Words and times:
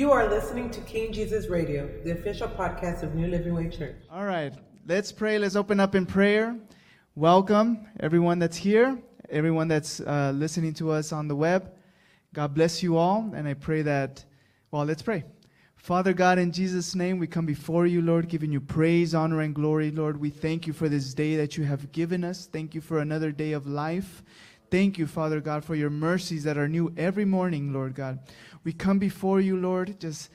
You 0.00 0.12
are 0.12 0.30
listening 0.30 0.70
to 0.70 0.80
King 0.80 1.12
Jesus 1.12 1.48
Radio, 1.48 1.86
the 2.04 2.12
official 2.12 2.48
podcast 2.48 3.02
of 3.02 3.14
New 3.14 3.26
Living 3.26 3.54
Way 3.54 3.68
Church. 3.68 3.96
All 4.10 4.24
right, 4.24 4.54
let's 4.86 5.12
pray. 5.12 5.38
Let's 5.38 5.56
open 5.56 5.78
up 5.78 5.94
in 5.94 6.06
prayer. 6.06 6.56
Welcome, 7.16 7.86
everyone 8.00 8.38
that's 8.38 8.56
here, 8.56 8.98
everyone 9.28 9.68
that's 9.68 10.00
uh, 10.00 10.32
listening 10.34 10.72
to 10.72 10.90
us 10.90 11.12
on 11.12 11.28
the 11.28 11.36
web. 11.36 11.72
God 12.32 12.54
bless 12.54 12.82
you 12.82 12.96
all, 12.96 13.30
and 13.34 13.46
I 13.46 13.52
pray 13.52 13.82
that, 13.82 14.24
well, 14.70 14.86
let's 14.86 15.02
pray. 15.02 15.22
Father 15.76 16.14
God, 16.14 16.38
in 16.38 16.50
Jesus' 16.50 16.94
name, 16.94 17.18
we 17.18 17.26
come 17.26 17.44
before 17.44 17.86
you, 17.86 18.00
Lord, 18.00 18.30
giving 18.30 18.50
you 18.50 18.62
praise, 18.62 19.14
honor, 19.14 19.42
and 19.42 19.54
glory. 19.54 19.90
Lord, 19.90 20.18
we 20.18 20.30
thank 20.30 20.66
you 20.66 20.72
for 20.72 20.88
this 20.88 21.12
day 21.12 21.36
that 21.36 21.58
you 21.58 21.64
have 21.64 21.92
given 21.92 22.24
us. 22.24 22.46
Thank 22.46 22.74
you 22.74 22.80
for 22.80 23.00
another 23.00 23.32
day 23.32 23.52
of 23.52 23.66
life. 23.66 24.22
Thank 24.70 24.98
you, 24.98 25.08
Father 25.08 25.40
God, 25.40 25.64
for 25.64 25.74
your 25.74 25.90
mercies 25.90 26.44
that 26.44 26.56
are 26.56 26.68
new 26.68 26.94
every 26.96 27.24
morning, 27.24 27.72
Lord 27.72 27.94
God. 27.94 28.20
We 28.62 28.72
come 28.72 28.98
before 28.98 29.40
you, 29.40 29.56
Lord, 29.56 29.98
just, 30.00 30.30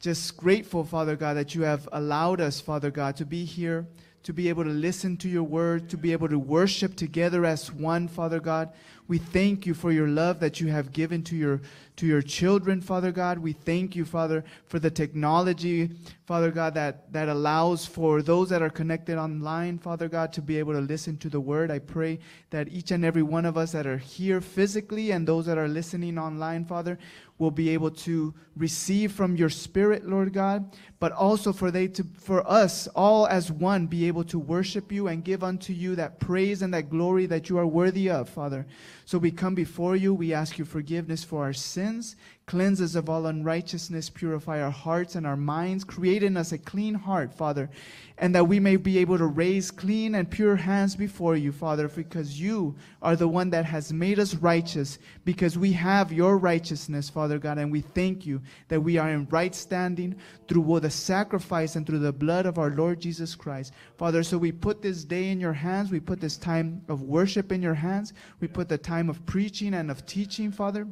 just 0.00 0.36
grateful, 0.36 0.84
Father 0.84 1.16
God, 1.16 1.34
that 1.34 1.54
you 1.54 1.62
have 1.62 1.88
allowed 1.92 2.40
us, 2.40 2.60
Father 2.60 2.90
God, 2.90 3.16
to 3.16 3.24
be 3.24 3.44
here, 3.44 3.86
to 4.22 4.34
be 4.34 4.50
able 4.50 4.64
to 4.64 4.70
listen 4.70 5.16
to 5.18 5.28
your 5.28 5.44
word, 5.44 5.88
to 5.88 5.96
be 5.96 6.12
able 6.12 6.28
to 6.28 6.38
worship 6.38 6.94
together 6.94 7.46
as 7.46 7.72
one, 7.72 8.06
Father 8.06 8.38
God. 8.38 8.70
We 9.10 9.18
thank 9.18 9.66
you 9.66 9.74
for 9.74 9.90
your 9.90 10.06
love 10.06 10.38
that 10.38 10.60
you 10.60 10.68
have 10.68 10.92
given 10.92 11.24
to 11.24 11.36
your 11.36 11.60
to 12.00 12.06
your 12.06 12.22
children, 12.22 12.80
Father 12.80 13.12
God. 13.12 13.38
We 13.38 13.52
thank 13.52 13.94
you, 13.94 14.06
Father, 14.06 14.42
for 14.64 14.78
the 14.78 14.90
technology, 14.90 15.90
Father 16.24 16.50
God, 16.50 16.72
that, 16.72 17.12
that 17.12 17.28
allows 17.28 17.84
for 17.84 18.22
those 18.22 18.48
that 18.48 18.62
are 18.62 18.70
connected 18.70 19.18
online, 19.18 19.76
Father 19.76 20.08
God, 20.08 20.32
to 20.32 20.40
be 20.40 20.58
able 20.58 20.72
to 20.72 20.80
listen 20.80 21.18
to 21.18 21.28
the 21.28 21.40
word. 21.40 21.70
I 21.70 21.78
pray 21.78 22.20
that 22.48 22.68
each 22.70 22.90
and 22.90 23.04
every 23.04 23.22
one 23.22 23.44
of 23.44 23.58
us 23.58 23.72
that 23.72 23.86
are 23.86 23.98
here 23.98 24.40
physically 24.40 25.10
and 25.10 25.28
those 25.28 25.44
that 25.44 25.58
are 25.58 25.68
listening 25.68 26.16
online, 26.16 26.64
Father, 26.64 26.98
will 27.36 27.50
be 27.50 27.68
able 27.68 27.90
to 27.90 28.32
receive 28.56 29.12
from 29.12 29.36
your 29.36 29.50
spirit, 29.50 30.06
Lord 30.06 30.32
God, 30.32 30.74
but 31.00 31.12
also 31.12 31.52
for 31.52 31.70
they 31.70 31.88
to 31.88 32.04
for 32.18 32.48
us 32.50 32.86
all 32.94 33.26
as 33.26 33.52
one 33.52 33.86
be 33.86 34.06
able 34.06 34.24
to 34.24 34.38
worship 34.38 34.90
you 34.90 35.08
and 35.08 35.22
give 35.22 35.44
unto 35.44 35.74
you 35.74 35.96
that 35.96 36.18
praise 36.18 36.62
and 36.62 36.72
that 36.72 36.88
glory 36.88 37.26
that 37.26 37.50
you 37.50 37.58
are 37.58 37.66
worthy 37.66 38.08
of, 38.08 38.28
Father. 38.28 38.66
So 39.10 39.18
we 39.18 39.32
come 39.32 39.56
before 39.56 39.96
you, 39.96 40.14
we 40.14 40.32
ask 40.32 40.56
you 40.56 40.64
forgiveness 40.64 41.24
for 41.24 41.42
our 41.42 41.52
sins, 41.52 42.14
cleanse 42.50 42.80
us 42.80 42.96
of 42.96 43.08
all 43.08 43.26
unrighteousness, 43.26 44.10
purify 44.10 44.60
our 44.60 44.72
hearts 44.72 45.14
and 45.14 45.24
our 45.24 45.36
minds, 45.36 45.84
create 45.84 46.24
in 46.24 46.36
us 46.36 46.50
a 46.50 46.58
clean 46.58 46.94
heart, 46.94 47.32
Father, 47.32 47.70
and 48.18 48.34
that 48.34 48.48
we 48.48 48.58
may 48.58 48.74
be 48.74 48.98
able 48.98 49.16
to 49.16 49.26
raise 49.26 49.70
clean 49.70 50.16
and 50.16 50.28
pure 50.28 50.56
hands 50.56 50.96
before 50.96 51.36
you, 51.36 51.52
Father, 51.52 51.86
because 51.86 52.40
you 52.40 52.74
are 53.02 53.14
the 53.14 53.28
one 53.28 53.50
that 53.50 53.64
has 53.64 53.92
made 53.92 54.18
us 54.18 54.34
righteous, 54.34 54.98
because 55.24 55.56
we 55.56 55.70
have 55.70 56.12
your 56.12 56.38
righteousness, 56.38 57.08
Father 57.08 57.38
God, 57.38 57.56
and 57.56 57.70
we 57.70 57.82
thank 57.82 58.26
you 58.26 58.42
that 58.66 58.80
we 58.80 58.98
are 58.98 59.10
in 59.10 59.28
right 59.28 59.54
standing 59.54 60.16
through 60.48 60.80
the 60.80 60.90
sacrifice 60.90 61.76
and 61.76 61.86
through 61.86 62.00
the 62.00 62.12
blood 62.12 62.46
of 62.46 62.58
our 62.58 62.70
Lord 62.70 62.98
Jesus 62.98 63.36
Christ. 63.36 63.72
Father, 63.96 64.24
so 64.24 64.36
we 64.36 64.50
put 64.50 64.82
this 64.82 65.04
day 65.04 65.28
in 65.28 65.38
your 65.38 65.52
hands, 65.52 65.92
we 65.92 66.00
put 66.00 66.20
this 66.20 66.36
time 66.36 66.82
of 66.88 67.02
worship 67.02 67.52
in 67.52 67.62
your 67.62 67.74
hands, 67.74 68.12
we 68.40 68.48
put 68.48 68.68
the 68.68 68.76
time 68.76 69.08
of 69.08 69.24
preaching 69.24 69.74
and 69.74 69.88
of 69.88 70.04
teaching, 70.04 70.50
Father 70.50 70.88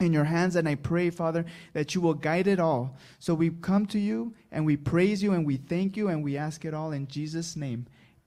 in 0.00 0.12
your 0.12 0.24
hands. 0.24 0.56
And 0.56 0.68
I 0.68 0.74
pray, 0.74 1.10
Father, 1.10 1.44
that 1.72 1.94
you 1.94 2.00
will 2.00 2.14
guide 2.14 2.46
it 2.46 2.60
all. 2.60 2.96
So 3.18 3.34
we 3.34 3.50
come 3.50 3.86
to 3.86 3.98
you 3.98 4.34
and 4.52 4.64
we 4.64 4.76
praise 4.76 5.22
you 5.22 5.32
and 5.32 5.46
we 5.46 5.56
thank 5.56 5.96
you 5.96 6.08
and 6.08 6.22
we 6.22 6.36
ask 6.36 6.64
it 6.64 6.74
all 6.74 6.92
in 6.92 7.06
Jesus' 7.06 7.56
name. 7.56 7.86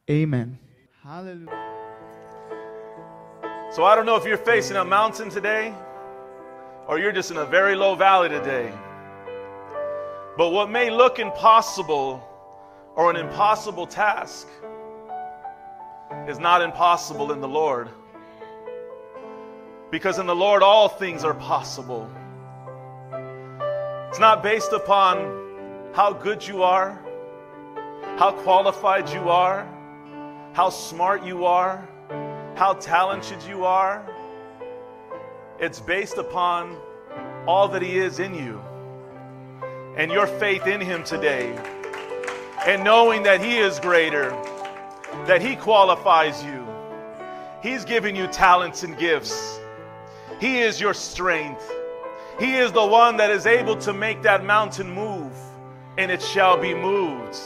Amen. 0.10 0.60
Hallelujah. 1.04 1.50
So 3.72 3.86
I 3.86 3.96
don't 3.96 4.06
know 4.06 4.18
if 4.18 4.26
you're 4.26 4.38
facing 4.38 4.78
a 4.78 4.84
mountain 4.84 5.30
today 5.30 5.74
or 6.88 7.00
you're 7.00 7.14
just 7.14 7.32
in 7.32 7.38
a 7.38 7.46
very 7.46 7.76
low 7.76 7.96
valley 7.96 8.28
today. 8.30 8.72
But 10.38 10.50
what 10.50 10.70
may 10.70 10.90
look 10.90 11.20
impossible 11.20 12.28
or 12.96 13.10
an 13.10 13.16
impossible 13.16 13.88
task 13.88 14.48
is 16.28 16.40
not 16.40 16.62
impossible 16.62 17.32
in 17.32 17.40
the 17.40 17.48
Lord. 17.48 17.90
Because 19.92 20.20
in 20.20 20.26
the 20.26 20.36
Lord, 20.36 20.64
all 20.64 20.88
things 20.88 21.26
are 21.26 21.34
possible. 21.34 22.10
It's 24.08 24.20
not 24.20 24.42
based 24.42 24.72
upon 24.72 25.92
how 25.94 26.14
good 26.14 26.48
you 26.48 26.64
are, 26.64 26.98
how 28.18 28.32
qualified 28.32 29.10
you 29.10 29.30
are, 29.30 29.68
how 30.54 30.70
smart 30.70 31.26
you 31.26 31.46
are, 31.46 31.88
how 32.56 32.74
talented 32.74 33.44
you 33.44 33.66
are. 33.66 34.06
It's 35.60 35.80
based 35.80 36.18
upon 36.18 36.78
all 37.46 37.68
that 37.68 37.82
He 37.82 37.98
is 37.98 38.20
in 38.20 38.34
you 38.34 38.62
and 39.98 40.10
your 40.12 40.28
faith 40.28 40.68
in 40.68 40.80
Him 40.80 41.04
today, 41.04 41.54
and 42.66 42.84
knowing 42.84 43.24
that 43.24 43.44
He 43.44 43.58
is 43.58 43.80
greater, 43.80 44.30
that 45.26 45.42
He 45.42 45.56
qualifies 45.56 46.44
you. 46.46 46.66
He's 47.62 47.84
given 47.84 48.16
you 48.16 48.28
talents 48.28 48.84
and 48.84 48.98
gifts. 48.98 49.61
He 50.42 50.58
is 50.58 50.82
your 50.82 50.96
strength. 50.96 51.72
He 52.40 52.56
is 52.56 52.72
the 52.72 52.84
one 52.84 53.18
that 53.18 53.30
is 53.30 53.46
able 53.46 53.76
to 53.78 53.94
make 53.94 54.24
that 54.24 54.44
mountain 54.44 54.90
move, 54.90 55.32
and 56.00 56.10
it 56.10 56.20
shall 56.20 56.58
be 56.58 56.74
moved. 56.74 57.38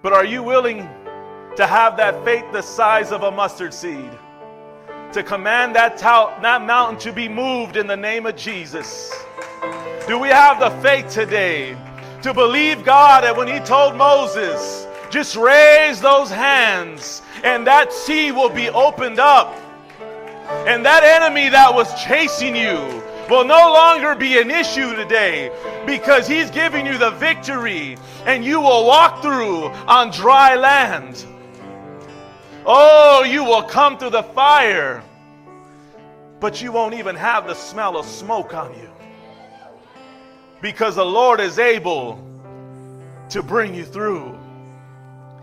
But 0.00 0.14
are 0.14 0.24
you 0.24 0.42
willing 0.42 0.88
to 1.56 1.66
have 1.66 1.98
that 1.98 2.24
faith 2.24 2.46
the 2.52 2.62
size 2.62 3.12
of 3.12 3.22
a 3.22 3.30
mustard 3.30 3.74
seed? 3.74 4.10
To 5.12 5.22
command 5.22 5.76
that, 5.76 5.98
that 5.98 6.62
mountain 6.62 6.98
to 7.00 7.12
be 7.12 7.28
moved 7.28 7.76
in 7.76 7.86
the 7.86 7.98
name 7.98 8.24
of 8.24 8.34
Jesus? 8.34 9.12
Do 10.08 10.18
we 10.18 10.28
have 10.28 10.58
the 10.58 10.70
faith 10.80 11.10
today 11.10 11.76
to 12.22 12.32
believe 12.32 12.82
God 12.82 13.24
that 13.24 13.36
when 13.36 13.46
He 13.46 13.60
told 13.60 13.94
Moses, 13.94 14.86
just 15.10 15.36
raise 15.36 16.00
those 16.00 16.30
hands 16.30 17.20
and 17.44 17.66
that 17.66 17.92
sea 17.92 18.32
will 18.32 18.48
be 18.48 18.70
opened 18.70 19.18
up? 19.18 19.54
And 20.66 20.84
that 20.84 21.04
enemy 21.04 21.48
that 21.48 21.74
was 21.74 21.92
chasing 22.02 22.56
you 22.56 23.02
will 23.30 23.44
no 23.44 23.72
longer 23.72 24.14
be 24.14 24.38
an 24.38 24.50
issue 24.50 24.94
today 24.96 25.50
because 25.86 26.26
he's 26.26 26.50
giving 26.50 26.84
you 26.84 26.98
the 26.98 27.12
victory 27.12 27.96
and 28.26 28.44
you 28.44 28.60
will 28.60 28.84
walk 28.86 29.22
through 29.22 29.66
on 29.86 30.10
dry 30.10 30.56
land. 30.56 31.24
Oh, 32.66 33.22
you 33.22 33.44
will 33.44 33.62
come 33.62 33.96
through 33.96 34.10
the 34.10 34.22
fire, 34.22 35.02
but 36.40 36.60
you 36.60 36.72
won't 36.72 36.94
even 36.94 37.14
have 37.14 37.46
the 37.46 37.54
smell 37.54 37.96
of 37.96 38.04
smoke 38.04 38.52
on 38.52 38.74
you 38.74 38.90
because 40.60 40.96
the 40.96 41.04
Lord 41.04 41.40
is 41.40 41.58
able 41.58 42.22
to 43.30 43.42
bring 43.42 43.74
you 43.74 43.84
through. 43.84 44.36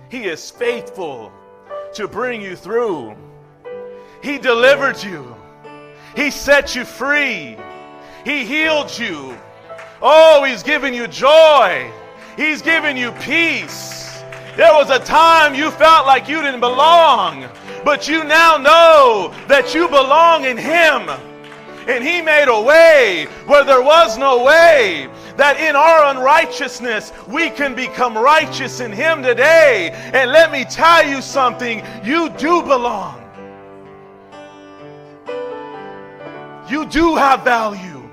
He 0.09 0.25
is 0.25 0.51
faithful 0.51 1.31
to 1.93 2.07
bring 2.07 2.41
you 2.41 2.55
through. 2.55 3.15
He 4.21 4.37
delivered 4.37 5.01
you. 5.03 5.35
He 6.15 6.31
set 6.31 6.75
you 6.75 6.83
free. 6.85 7.57
He 8.25 8.45
healed 8.45 8.97
you. 8.97 9.37
Oh, 10.01 10.43
He's 10.43 10.63
given 10.63 10.93
you 10.93 11.07
joy. 11.07 11.91
He's 12.35 12.61
given 12.61 12.97
you 12.97 13.11
peace. 13.13 14.21
There 14.55 14.73
was 14.73 14.89
a 14.89 14.99
time 14.99 15.53
you 15.53 15.69
felt 15.71 16.07
like 16.07 16.27
you 16.27 16.41
didn't 16.41 16.59
belong, 16.59 17.47
but 17.85 18.07
you 18.07 18.23
now 18.23 18.57
know 18.57 19.33
that 19.47 19.75
you 19.75 19.87
belong 19.87 20.45
in 20.45 20.57
Him. 20.57 21.09
And 21.87 22.03
He 22.03 22.21
made 22.21 22.47
a 22.47 22.61
way 22.61 23.27
where 23.45 23.63
there 23.63 23.81
was 23.81 24.17
no 24.17 24.43
way. 24.43 25.09
That 25.37 25.59
in 25.59 25.75
our 25.75 26.11
unrighteousness, 26.15 27.13
we 27.27 27.51
can 27.51 27.75
become 27.75 28.17
righteous 28.17 28.79
in 28.79 28.91
Him 28.91 29.21
today. 29.21 29.91
And 30.13 30.31
let 30.31 30.51
me 30.51 30.65
tell 30.65 31.07
you 31.07 31.21
something 31.21 31.83
you 32.03 32.29
do 32.29 32.63
belong. 32.63 33.26
You 36.69 36.85
do 36.85 37.15
have 37.15 37.43
value. 37.43 38.09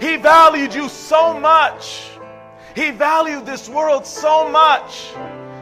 He 0.00 0.16
valued 0.16 0.74
you 0.74 0.88
so 0.88 1.38
much. 1.38 2.10
He 2.74 2.90
valued 2.90 3.46
this 3.46 3.68
world 3.68 4.06
so 4.06 4.48
much 4.48 5.12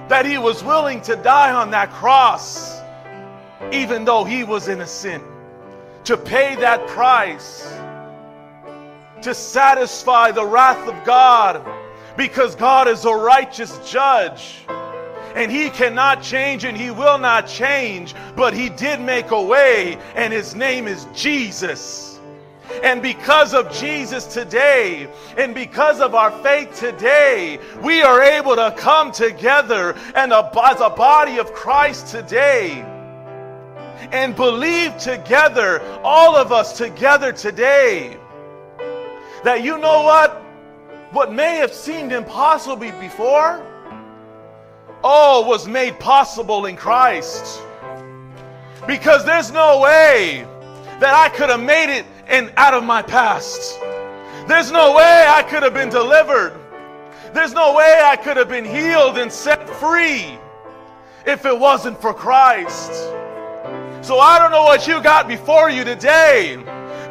that 0.09 0.27
he 0.27 0.39
was 0.39 0.65
willing 0.65 1.01
to 1.03 1.15
die 1.17 1.53
on 1.53 1.71
that 1.71 1.91
cross, 1.93 2.81
even 3.73 4.05
though 4.05 4.25
he 4.25 4.43
was 4.43 4.67
innocent, 4.67 5.23
to 6.05 6.17
pay 6.17 6.57
that 6.57 6.87
price, 6.89 7.73
to 9.23 9.35
satisfy 9.35 10.33
the 10.33 10.45
wrath 10.45 10.89
of 10.89 11.05
God, 11.05 11.65
because 12.17 12.57
God 12.57 12.89
is 12.89 13.05
a 13.05 13.15
righteous 13.15 13.79
judge. 13.89 14.67
And 15.35 15.51
he 15.51 15.71
cannot 15.71 16.23
change 16.23 16.65
and 16.65 16.77
he 16.77 16.91
will 16.91 17.19
not 17.19 17.47
change, 17.47 18.15
but 18.37 18.55
he 18.55 18.69
did 18.69 19.01
make 19.01 19.31
a 19.31 19.43
way, 19.43 19.99
and 20.15 20.33
his 20.33 20.55
name 20.55 20.89
is 20.89 21.07
Jesus. 21.15 22.19
And 22.83 23.03
because 23.03 23.53
of 23.53 23.73
Jesus 23.73 24.27
today, 24.27 25.09
and 25.37 25.55
because 25.55 26.01
of 26.01 26.15
our 26.15 26.31
faith 26.43 26.79
today, 26.79 27.59
we 27.83 28.03
are 28.03 28.23
able 28.23 28.55
to 28.57 28.75
come 28.77 29.11
together 29.13 29.97
and 30.15 30.33
as 30.33 30.81
a 30.81 30.91
body 30.91 31.39
of 31.39 31.53
Christ 31.53 32.07
today 32.09 32.83
and 34.13 34.35
believe 34.35 34.97
together, 34.99 35.83
all 36.03 36.37
of 36.37 36.53
us 36.53 36.77
together 36.79 37.33
today, 37.33 38.17
that 39.45 39.63
you 39.63 39.79
know 39.79 40.03
what? 40.03 40.41
what 41.13 41.33
may 41.33 41.57
have 41.57 41.73
seemed 41.73 42.13
impossible 42.13 42.77
before, 42.77 43.67
oh, 45.03 45.47
was 45.47 45.67
made 45.67 45.99
possible 45.99 46.67
in 46.67 46.77
Christ. 46.77 47.63
Because 48.87 49.25
there's 49.25 49.53
no 49.53 49.81
way 49.81 50.47
that 51.01 51.15
I 51.15 51.29
could 51.35 51.49
have 51.51 51.63
made 51.63 51.95
it 51.95 52.07
in, 52.29 52.51
out 52.57 52.75
of 52.75 52.85
my 52.85 53.03
past. 53.03 53.79
There's 54.47 54.71
no 54.71 54.95
way 54.95 55.27
I 55.29 55.43
could 55.43 55.63
have 55.63 55.75
been 55.75 55.91
delivered. 55.91 56.55
There's 57.33 57.53
no 57.53 57.75
way 57.75 58.01
I 58.03 58.17
could 58.17 58.37
have 58.37 58.49
been 58.49 58.65
healed 58.65 59.19
and 59.19 59.31
set 59.31 59.69
free 59.69 60.39
if 61.27 61.45
it 61.45 61.59
wasn't 61.59 62.01
for 62.01 62.13
Christ. 62.13 62.91
So 64.03 64.19
I 64.19 64.39
don't 64.39 64.51
know 64.51 64.63
what 64.63 64.87
you 64.87 65.03
got 65.03 65.29
before 65.29 65.71
you 65.71 65.85
today. 65.85 66.57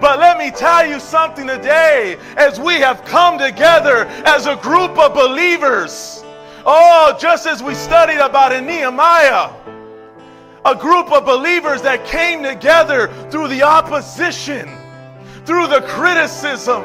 But 0.01 0.19
let 0.19 0.37
me 0.37 0.49
tell 0.49 0.87
you 0.87 0.99
something 0.99 1.45
today 1.45 2.17
as 2.37 2.59
we 2.59 2.75
have 2.75 3.03
come 3.05 3.37
together 3.37 4.05
as 4.25 4.47
a 4.47 4.55
group 4.57 4.97
of 4.97 5.13
believers. 5.13 6.23
Oh, 6.65 7.15
just 7.19 7.47
as 7.47 7.63
we 7.63 7.73
studied 7.73 8.19
about 8.19 8.51
in 8.51 8.65
Nehemiah, 8.65 9.51
a 10.65 10.75
group 10.75 11.11
of 11.11 11.25
believers 11.25 11.81
that 11.83 12.05
came 12.05 12.43
together 12.43 13.07
through 13.31 13.47
the 13.47 13.63
opposition, 13.63 14.69
through 15.45 15.67
the 15.67 15.81
criticism, 15.87 16.83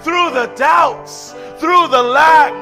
through 0.00 0.30
the 0.30 0.52
doubts, 0.56 1.32
through 1.58 1.88
the 1.88 2.02
lack, 2.02 2.52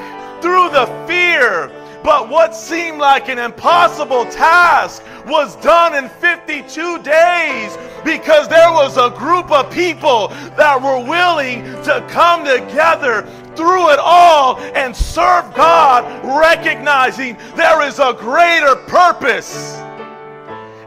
through 0.41 0.69
the 0.69 0.85
fear. 1.07 1.71
But 2.03 2.29
what 2.29 2.55
seemed 2.55 2.99
like 2.99 3.29
an 3.29 3.39
impossible 3.39 4.25
task 4.25 5.03
was 5.25 5.55
done 5.57 5.95
in 5.95 6.09
52 6.09 7.01
days 7.03 7.77
because 8.03 8.47
there 8.47 8.71
was 8.71 8.97
a 8.97 9.15
group 9.17 9.51
of 9.51 9.71
people 9.71 10.29
that 10.57 10.81
were 10.81 11.03
willing 11.03 11.63
to 11.83 12.05
come 12.09 12.43
together 12.43 13.27
through 13.55 13.91
it 13.91 13.99
all 13.99 14.57
and 14.59 14.95
serve 14.95 15.53
God, 15.53 16.03
recognizing 16.23 17.37
there 17.55 17.81
is 17.81 17.99
a 17.99 18.13
greater 18.13 18.75
purpose. 18.87 19.75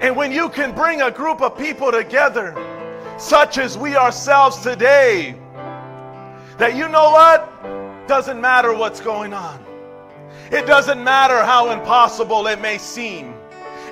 And 0.01 0.17
when 0.17 0.33
you 0.33 0.49
can 0.49 0.75
bring 0.75 1.03
a 1.03 1.11
group 1.11 1.41
of 1.41 1.57
people 1.57 1.91
together, 1.91 2.55
such 3.19 3.59
as 3.59 3.79
we 3.79 3.97
ourselves 3.97 4.59
today, 4.59 5.35
that 6.59 6.77
you 6.77 6.89
know 6.89 7.11
what? 7.11 7.51
Doesn't 8.07 8.41
matter 8.41 8.75
what's 8.75 9.01
going 9.01 9.33
on. 9.33 9.65
It 10.51 10.67
doesn't 10.67 11.03
matter 11.03 11.43
how 11.43 11.71
impossible 11.71 12.47
it 12.49 12.61
may 12.61 12.79
seem. 12.79 13.35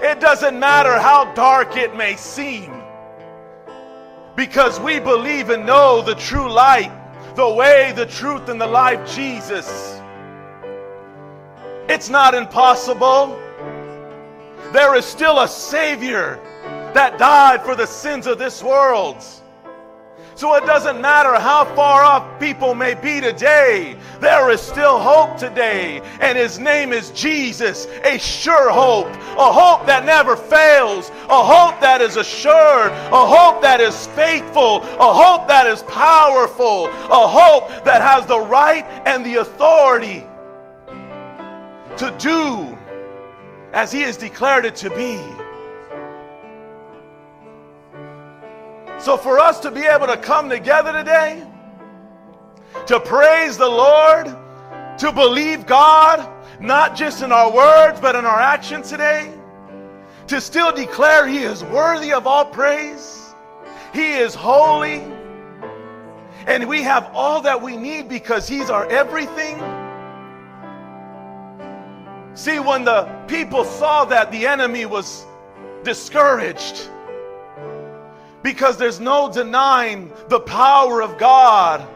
It 0.03 0.21
doesn't 0.21 0.59
matter 0.59 0.99
how 0.99 1.33
dark 1.35 1.77
it 1.77 1.97
may 1.97 2.17
seem. 2.17 2.73
Because 4.37 4.79
we 4.81 4.99
believe 5.01 5.51
and 5.51 5.65
know 5.65 6.03
the 6.03 6.15
true 6.15 6.51
light, 6.51 6.93
the 7.35 7.49
way, 7.49 7.93
the 7.95 8.07
truth, 8.07 8.49
and 8.49 8.61
the 8.61 8.67
life, 8.67 9.15
Jesus. 9.15 10.01
It's 11.89 12.09
not 12.09 12.35
impossible. 12.35 13.39
There 14.73 14.95
is 14.95 15.05
still 15.05 15.41
a 15.41 15.49
Savior 15.49 16.41
that 16.95 17.19
died 17.19 17.63
for 17.63 17.75
the 17.75 17.87
sins 17.87 18.27
of 18.27 18.39
this 18.39 18.63
world. 18.63 19.25
So 20.35 20.55
it 20.55 20.65
doesn't 20.65 21.01
matter 21.01 21.35
how 21.35 21.65
far 21.77 22.03
off 22.03 22.41
people 22.41 22.75
may 22.75 22.95
be 22.95 23.21
today, 23.21 23.97
there 24.21 24.51
is 24.51 24.61
still 24.61 24.99
hope 24.99 25.37
today. 25.37 26.01
And 26.21 26.39
his 26.39 26.59
name 26.59 26.93
is 26.93 27.11
Jesus, 27.11 27.87
a 28.05 28.19
sure 28.19 28.71
hope, 28.71 29.09
a 29.37 29.53
hope 29.53 29.87
that 29.87 30.05
never 30.05 30.37
fails, 30.37 31.11
a 31.29 31.43
hope 31.43 31.81
that 31.81 32.01
is 32.01 32.17
assured, 32.17 32.93
a 32.93 33.27
hope 33.27 33.61
that 33.63 33.81
is 33.81 34.07
faithful, 34.09 34.83
a 34.83 35.13
hope 35.13 35.49
that 35.49 35.67
is 35.67 35.83
powerful, 35.85 36.87
a 36.87 37.27
hope 37.29 37.69
that 37.85 38.01
has 38.01 38.27
the 38.27 38.41
right 38.41 38.85
and 39.07 39.25
the 39.27 39.37
authority 39.37 40.27
to 41.97 42.15
do 42.19 42.79
as 43.73 43.93
he 43.93 44.01
has 44.01 44.17
declared 44.17 44.65
it 44.65 44.77
to 44.77 44.91
be. 44.91 45.21
So, 49.03 49.17
for 49.17 49.41
us 49.41 49.59
to 49.59 49.73
be 49.73 49.81
able 49.81 50.07
to 50.07 50.17
come 50.17 50.49
together 50.49 50.93
today, 50.93 51.45
to 52.87 53.01
praise 53.01 53.59
the 53.59 53.67
Lord, 53.67 54.27
to 54.99 55.11
believe 55.11 55.67
God, 55.67 56.25
not 56.61 56.95
just 56.95 57.21
in 57.21 57.33
our 57.33 57.53
words, 57.53 57.99
but 57.99 58.15
in 58.15 58.25
our 58.25 58.39
actions 58.39 58.91
today, 58.91 59.35
to 60.29 60.41
still 60.41 60.71
declare 60.71 61.27
He 61.27 61.39
is 61.39 61.65
worthy 61.65 62.13
of 62.13 62.29
all 62.29 62.45
praise, 62.45 63.35
He 63.93 64.13
is 64.13 64.37
holy, 64.37 65.03
and 66.47 66.69
we 66.69 66.81
have 66.83 67.11
all 67.13 67.41
that 67.41 67.61
we 67.61 67.77
need 67.77 68.09
because 68.09 68.47
He's 68.47 68.71
our 68.71 68.87
everything. 68.89 69.57
See, 72.37 72.61
when 72.61 72.85
the 72.85 73.03
people 73.27 73.65
saw 73.65 74.05
that 74.05 74.31
the 74.31 74.47
enemy 74.47 74.87
was 74.87 75.27
discouraged, 75.83 76.89
because 78.43 78.77
there's 78.77 79.01
no 79.01 79.31
denying 79.33 80.13
the 80.29 80.41
power 80.41 81.03
of 81.03 81.19
God 81.19 81.87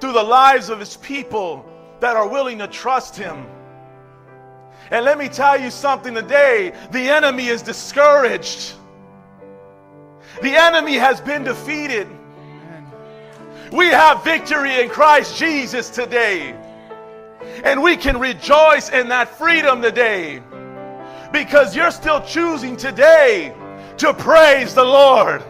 through 0.00 0.12
the 0.12 0.22
lives 0.22 0.68
of 0.68 0.78
his 0.78 0.96
people 0.98 1.64
that 2.00 2.16
are 2.16 2.28
willing 2.28 2.58
to 2.58 2.68
trust 2.68 3.16
him. 3.16 3.46
And 4.90 5.04
let 5.04 5.18
me 5.18 5.28
tell 5.28 5.58
you 5.58 5.70
something 5.70 6.14
today 6.14 6.72
the 6.92 7.08
enemy 7.08 7.48
is 7.48 7.62
discouraged, 7.62 8.74
the 10.42 10.54
enemy 10.54 10.94
has 10.94 11.20
been 11.20 11.44
defeated. 11.44 12.06
We 13.72 13.86
have 13.86 14.22
victory 14.22 14.80
in 14.80 14.88
Christ 14.88 15.36
Jesus 15.36 15.90
today. 15.90 16.54
And 17.64 17.82
we 17.82 17.96
can 17.96 18.18
rejoice 18.18 18.90
in 18.90 19.08
that 19.08 19.36
freedom 19.36 19.82
today 19.82 20.42
because 21.32 21.74
you're 21.74 21.90
still 21.90 22.20
choosing 22.20 22.76
today 22.76 23.54
to 23.98 24.14
praise 24.14 24.74
the 24.74 24.84
Lord. 24.84 25.42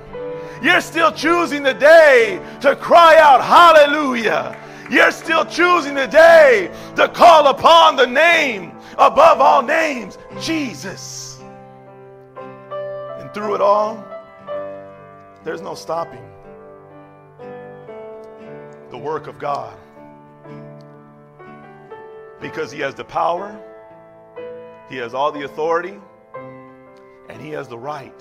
You're 0.66 0.80
still 0.80 1.12
choosing 1.12 1.62
the 1.62 1.74
day 1.74 2.44
to 2.60 2.74
cry 2.74 3.18
out, 3.18 3.40
Hallelujah. 3.40 4.60
You're 4.90 5.12
still 5.12 5.44
choosing 5.44 5.94
the 5.94 6.08
day 6.08 6.72
to 6.96 7.06
call 7.06 7.46
upon 7.46 7.94
the 7.94 8.04
name 8.04 8.72
above 8.98 9.40
all 9.40 9.62
names, 9.62 10.18
Jesus. 10.40 11.38
And 12.36 13.32
through 13.32 13.54
it 13.54 13.60
all, 13.60 14.04
there's 15.44 15.60
no 15.60 15.76
stopping 15.76 16.28
the 18.90 18.98
work 18.98 19.28
of 19.28 19.38
God 19.38 19.78
because 22.40 22.72
He 22.72 22.80
has 22.80 22.96
the 22.96 23.04
power, 23.04 23.56
He 24.88 24.96
has 24.96 25.14
all 25.14 25.30
the 25.30 25.44
authority, 25.44 26.00
and 27.28 27.40
He 27.40 27.50
has 27.50 27.68
the 27.68 27.78
right 27.78 28.18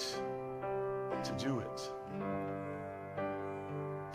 to 1.23 1.31
do 1.43 1.57
it 1.57 1.91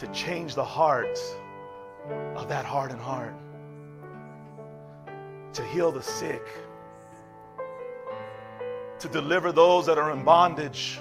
to 0.00 0.06
change 0.08 0.54
the 0.54 0.64
hearts 0.64 1.34
of 2.34 2.48
that 2.48 2.64
hardened 2.64 3.02
heart, 3.02 3.34
to 5.52 5.62
heal 5.62 5.92
the 5.92 6.02
sick, 6.02 6.42
to 8.98 9.08
deliver 9.08 9.52
those 9.52 9.84
that 9.84 9.98
are 9.98 10.10
in 10.12 10.24
bondage, 10.24 10.98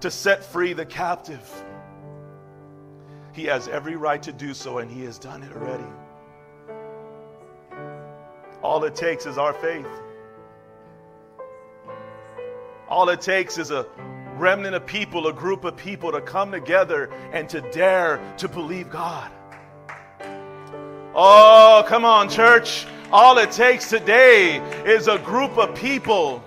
to 0.00 0.10
set 0.10 0.42
free 0.42 0.72
the 0.72 0.84
captive. 0.84 1.48
He 3.32 3.44
has 3.44 3.68
every 3.68 3.94
right 3.94 4.20
to 4.24 4.32
do 4.32 4.52
so, 4.52 4.78
and 4.78 4.90
He 4.90 5.04
has 5.04 5.16
done 5.16 5.44
it 5.44 5.52
already. 5.52 5.84
All 8.64 8.82
it 8.82 8.96
takes 8.96 9.26
is 9.26 9.38
our 9.38 9.52
faith. 9.52 9.86
All 12.88 13.08
it 13.10 13.20
takes 13.20 13.58
is 13.58 13.70
a 13.70 13.86
remnant 14.42 14.74
of 14.74 14.84
people, 14.84 15.28
a 15.28 15.32
group 15.32 15.62
of 15.62 15.76
people 15.76 16.10
to 16.10 16.20
come 16.20 16.50
together 16.50 17.08
and 17.32 17.48
to 17.48 17.60
dare 17.70 18.20
to 18.36 18.48
believe 18.48 18.90
God. 18.90 19.30
Oh, 21.14 21.84
come 21.86 22.04
on, 22.04 22.28
church. 22.28 22.84
All 23.12 23.38
it 23.38 23.52
takes 23.52 23.88
today 23.88 24.56
is 24.84 25.06
a 25.06 25.18
group 25.18 25.56
of 25.58 25.76
people, 25.76 26.42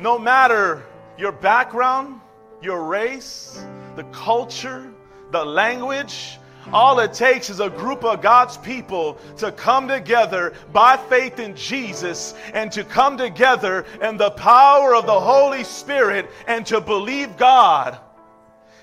no 0.00 0.18
matter 0.18 0.86
your 1.18 1.32
background, 1.32 2.18
your 2.62 2.84
race, 2.84 3.62
the 3.94 4.04
culture, 4.04 4.90
the 5.30 5.44
language, 5.44 6.38
all 6.72 6.98
it 7.00 7.12
takes 7.12 7.48
is 7.48 7.60
a 7.60 7.70
group 7.70 8.04
of 8.04 8.20
God's 8.20 8.58
people 8.58 9.14
to 9.38 9.50
come 9.52 9.88
together 9.88 10.52
by 10.72 10.96
faith 10.96 11.38
in 11.38 11.56
Jesus 11.56 12.34
and 12.52 12.70
to 12.72 12.84
come 12.84 13.16
together 13.16 13.86
in 14.02 14.16
the 14.16 14.30
power 14.32 14.94
of 14.94 15.06
the 15.06 15.20
Holy 15.20 15.64
Spirit 15.64 16.28
and 16.46 16.66
to 16.66 16.80
believe 16.80 17.36
God 17.36 17.98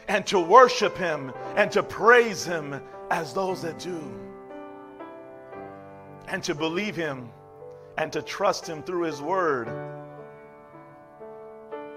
and 0.07 0.25
to 0.27 0.39
worship 0.39 0.97
Him 0.97 1.31
and 1.55 1.71
to 1.71 1.83
praise 1.83 2.43
Him 2.43 2.81
as 3.11 3.33
those 3.33 3.61
that 3.61 3.79
do. 3.79 4.01
And 6.27 6.43
to 6.43 6.55
believe 6.55 6.95
Him 6.95 7.29
and 7.97 8.11
to 8.13 8.21
trust 8.21 8.67
Him 8.67 8.81
through 8.81 9.03
His 9.03 9.21
Word. 9.21 9.69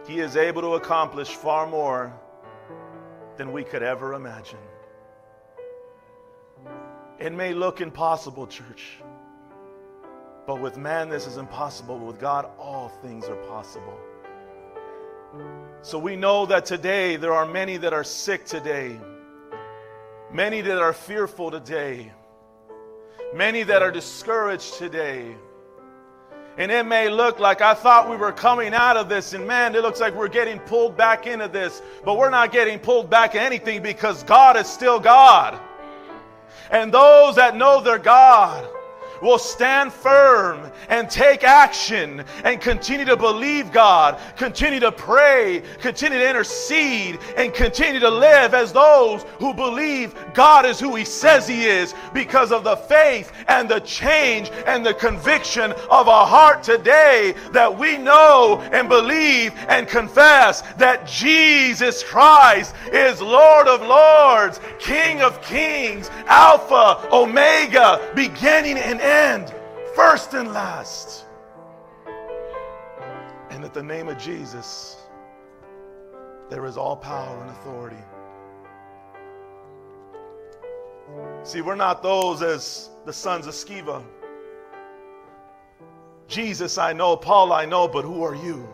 He 0.07 0.21
is 0.21 0.37
able 0.37 0.63
to 0.63 0.75
accomplish 0.75 1.29
far 1.29 1.67
more 1.67 2.13
than 3.37 3.53
we 3.53 3.65
could 3.65 3.83
ever 3.83 4.15
imagine. 4.15 4.59
It 7.19 7.33
may 7.33 7.53
look 7.53 7.81
impossible, 7.81 8.47
church. 8.47 8.99
But 10.47 10.61
with 10.61 10.77
man, 10.77 11.09
this 11.09 11.27
is 11.27 11.37
impossible. 11.37 11.99
With 11.99 12.21
God, 12.21 12.49
all 12.59 12.89
things 13.03 13.25
are 13.25 13.37
possible. 13.47 13.99
So 15.83 15.99
we 15.99 16.15
know 16.15 16.47
that 16.47 16.65
today 16.65 17.17
there 17.17 17.35
are 17.35 17.45
many 17.45 17.77
that 17.79 17.93
are 17.93 18.05
sick 18.05 18.47
today, 18.47 18.99
many 20.33 20.61
that 20.61 20.79
are 20.79 20.93
fearful 20.93 21.51
today, 21.51 22.13
many 23.35 23.65
that 23.65 23.83
are 23.83 23.91
discouraged 23.91 24.75
today. 24.75 25.35
And 26.57 26.73
it 26.73 26.87
may 26.87 27.09
look 27.09 27.41
like 27.41 27.61
I 27.61 27.75
thought 27.75 28.09
we 28.09 28.17
were 28.17 28.33
coming 28.33 28.75
out 28.75 28.97
of 28.97 29.09
this, 29.09 29.33
and 29.33 29.47
man, 29.47 29.75
it 29.75 29.83
looks 29.83 30.01
like 30.01 30.15
we're 30.15 30.29
getting 30.29 30.59
pulled 30.61 30.97
back 30.97 31.27
into 31.27 31.47
this, 31.47 31.83
but 32.05 32.17
we're 32.17 32.31
not 32.31 32.53
getting 32.53 32.79
pulled 32.79 33.11
back 33.11 33.35
in 33.35 33.41
anything 33.41 33.83
because 33.83 34.23
God 34.23 34.57
is 34.57 34.67
still 34.67 34.99
God. 34.99 35.61
And 36.71 36.93
those 36.93 37.37
that 37.37 37.57
know 37.57 37.81
their 37.81 37.99
God, 37.99 38.69
will 39.23 39.39
stand 39.39 39.93
firm 39.93 40.71
and 40.89 41.11
take 41.11 41.45
action 41.45 42.25
and 42.45 42.61
continue 42.61 43.05
to 43.05 43.17
believe 43.17 43.73
God, 43.73 44.19
continue 44.37 44.81
to 44.81 44.93
pray, 44.93 45.63
continue 45.81 46.19
to 46.19 46.29
intercede, 46.29 47.19
and 47.37 47.53
continue 47.53 48.01
to 48.01 48.11
live 48.11 48.55
as 48.55 48.73
those 48.73 49.23
who 49.39 49.53
believe 49.55 50.15
God 50.35 50.67
is 50.67 50.79
who 50.81 50.95
He 50.95 51.05
says 51.05 51.49
He 51.49 51.67
is 51.67 51.95
because 52.13 52.53
of 52.53 52.65
the 52.65 52.77
faith 52.77 53.33
and 53.49 53.69
the 53.69 53.81
change 53.81 54.51
and 54.67 54.85
the 54.85 54.95
conviction 54.95 55.73
of 55.91 56.09
our 56.09 56.27
heart 56.27 56.63
today 56.63 57.35
that 57.53 57.77
we 57.77 57.99
know 57.99 58.61
and 58.73 58.89
believe 58.89 59.53
and 59.69 59.89
confess 59.89 60.63
that 60.77 61.07
Jesus 61.07 62.03
Christ 62.03 62.75
is 62.93 63.21
Lord 63.21 63.69
of 63.69 63.83
Lords, 63.83 64.61
King 64.79 65.23
of 65.23 65.43
Kings, 65.43 66.11
Alpha, 66.27 67.09
Omega, 67.13 68.11
beginning 68.15 68.79
and 68.79 69.01
end, 69.09 69.55
first 69.95 70.35
and 70.35 70.53
last. 70.53 71.25
And 73.51 73.65
at 73.65 73.75
the 73.75 73.83
name 73.83 74.09
of 74.09 74.19
Jesus, 74.19 74.97
there 76.51 76.67
is 76.67 76.77
all 76.77 76.97
power 76.97 77.41
and 77.41 77.51
authority. 77.51 78.03
See, 81.43 81.63
we're 81.63 81.75
not 81.75 82.03
those 82.03 82.43
as 82.43 82.91
the 83.07 83.13
sons 83.13 83.47
of 83.47 83.55
Sceva. 83.55 84.05
Jesus, 86.27 86.77
I 86.77 86.93
know, 86.93 87.17
Paul, 87.17 87.53
I 87.53 87.65
know, 87.65 87.89
but 87.89 88.05
who 88.05 88.23
are 88.23 88.35
you? 88.35 88.69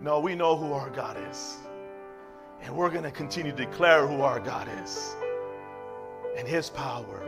No, 0.00 0.18
we 0.20 0.34
know 0.34 0.56
who 0.56 0.72
our 0.72 0.90
God 0.90 1.16
is. 1.30 1.56
And 2.60 2.74
we're 2.76 2.90
going 2.90 3.04
to 3.04 3.10
continue 3.10 3.52
to 3.52 3.56
declare 3.56 4.06
who 4.06 4.22
our 4.22 4.40
God 4.40 4.68
is 4.82 5.14
and 6.36 6.46
His 6.46 6.70
power 6.70 7.22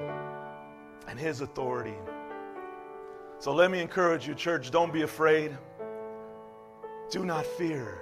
and 1.09 1.19
His 1.19 1.41
authority. 1.41 1.97
So 3.39 3.53
let 3.53 3.71
me 3.71 3.81
encourage 3.81 4.29
you, 4.29 4.35
church, 4.35 4.71
don't 4.71 4.93
be 4.93 5.03
afraid. 5.03 5.57
Do 7.11 7.25
not 7.25 7.47
fear. 7.47 7.99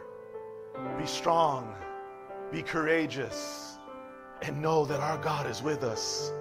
Be 0.98 1.06
strong. 1.06 1.74
Be 2.50 2.62
courageous. 2.62 3.78
And 4.42 4.60
know 4.60 4.84
that 4.84 5.00
our 5.00 5.18
God 5.18 5.48
is 5.48 5.62
with 5.62 5.82
us. 5.82 6.32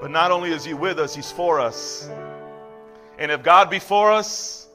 But 0.00 0.10
not 0.10 0.30
only 0.30 0.52
is 0.52 0.64
He 0.64 0.74
with 0.74 0.98
us, 0.98 1.14
He's 1.14 1.32
for 1.32 1.60
us. 1.60 2.08
And 3.18 3.30
if 3.30 3.42
God 3.42 3.70
be 3.70 3.78
for 3.78 4.12
us, 4.12 4.68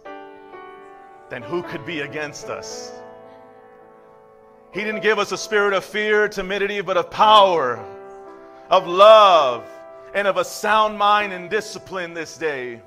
then 1.30 1.42
who 1.42 1.64
could 1.64 1.86
be 1.86 2.02
against 2.02 2.50
us? 2.50 2.92
He 4.74 4.84
didn't 4.84 5.02
give 5.02 5.20
us 5.20 5.32
a 5.32 5.38
spirit 5.38 5.74
of 5.74 5.84
fear, 5.84 6.28
timidity, 6.28 6.82
but 6.82 6.98
of 6.98 7.10
power, 7.12 7.84
of 8.70 8.88
love, 8.88 9.64
and 10.14 10.28
of 10.28 10.38
a 10.38 10.46
sound 10.46 10.98
mind 10.98 11.34
and 11.34 11.50
discipline 11.50 12.14
this 12.14 12.38
day. 12.38 12.82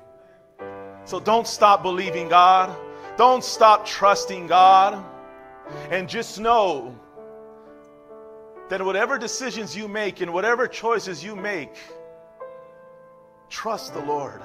So 1.05 1.19
don't 1.19 1.47
stop 1.47 1.83
believing 1.83 2.29
God. 2.29 2.75
Don't 3.17 3.43
stop 3.43 3.85
trusting 3.85 4.47
God. 4.47 5.03
And 5.89 6.07
just 6.07 6.39
know 6.39 6.95
that 8.69 8.83
whatever 8.83 9.17
decisions 9.17 9.75
you 9.75 9.87
make 9.87 10.21
and 10.21 10.33
whatever 10.33 10.67
choices 10.67 11.23
you 11.23 11.35
make, 11.35 11.75
trust 13.49 13.93
the 13.93 14.01
Lord. 14.01 14.41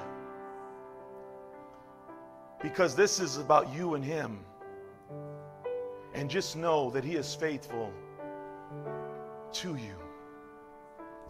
Because 2.61 2.95
this 2.95 3.19
is 3.19 3.37
about 3.37 3.73
you 3.73 3.95
and 3.95 4.03
Him. 4.03 4.39
And 6.13 6.29
just 6.29 6.55
know 6.55 6.89
that 6.91 7.03
He 7.03 7.15
is 7.15 7.33
faithful 7.33 7.91
to 9.53 9.75
you, 9.75 9.95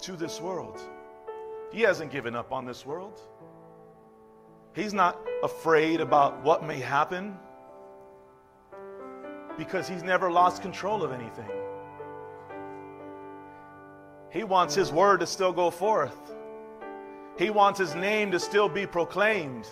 to 0.01 0.13
this 0.13 0.41
world. 0.41 0.81
He 1.72 1.82
hasn't 1.82 2.12
given 2.12 2.36
up 2.36 2.51
on 2.51 2.66
this 2.66 2.86
world. 2.86 3.20
He's 4.74 4.94
not 4.94 5.20
afraid 5.44 6.01
about 6.01 6.44
what 6.44 6.66
may 6.66 6.80
happen 6.80 7.38
because 9.58 9.88
he's 9.88 10.04
never 10.04 10.32
lost 10.32 10.62
control 10.62 11.04
of 11.04 11.12
anything. 11.12 11.50
He 14.30 14.44
wants 14.44 14.74
his 14.74 14.92
word 14.92 15.20
to 15.20 15.28
still 15.28 15.51
go 15.51 15.70
forth. 15.70 16.18
He 17.38 17.50
wants 17.50 17.80
his 17.80 17.96
name 17.96 18.32
to 18.32 18.40
still 18.40 18.70
be 18.70 18.86
proclaimed. 18.86 19.68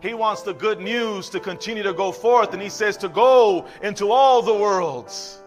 He 0.00 0.14
wants 0.14 0.42
the 0.42 0.52
good 0.52 0.80
news 0.80 1.30
to 1.30 1.40
continue 1.40 1.82
to 1.82 1.92
go 1.92 2.12
forth, 2.12 2.52
and 2.52 2.62
he 2.62 2.68
says 2.68 2.96
to 2.98 3.08
go 3.08 3.66
into 3.82 4.10
all 4.10 4.42
the 4.42 4.54
worlds, 4.54 5.41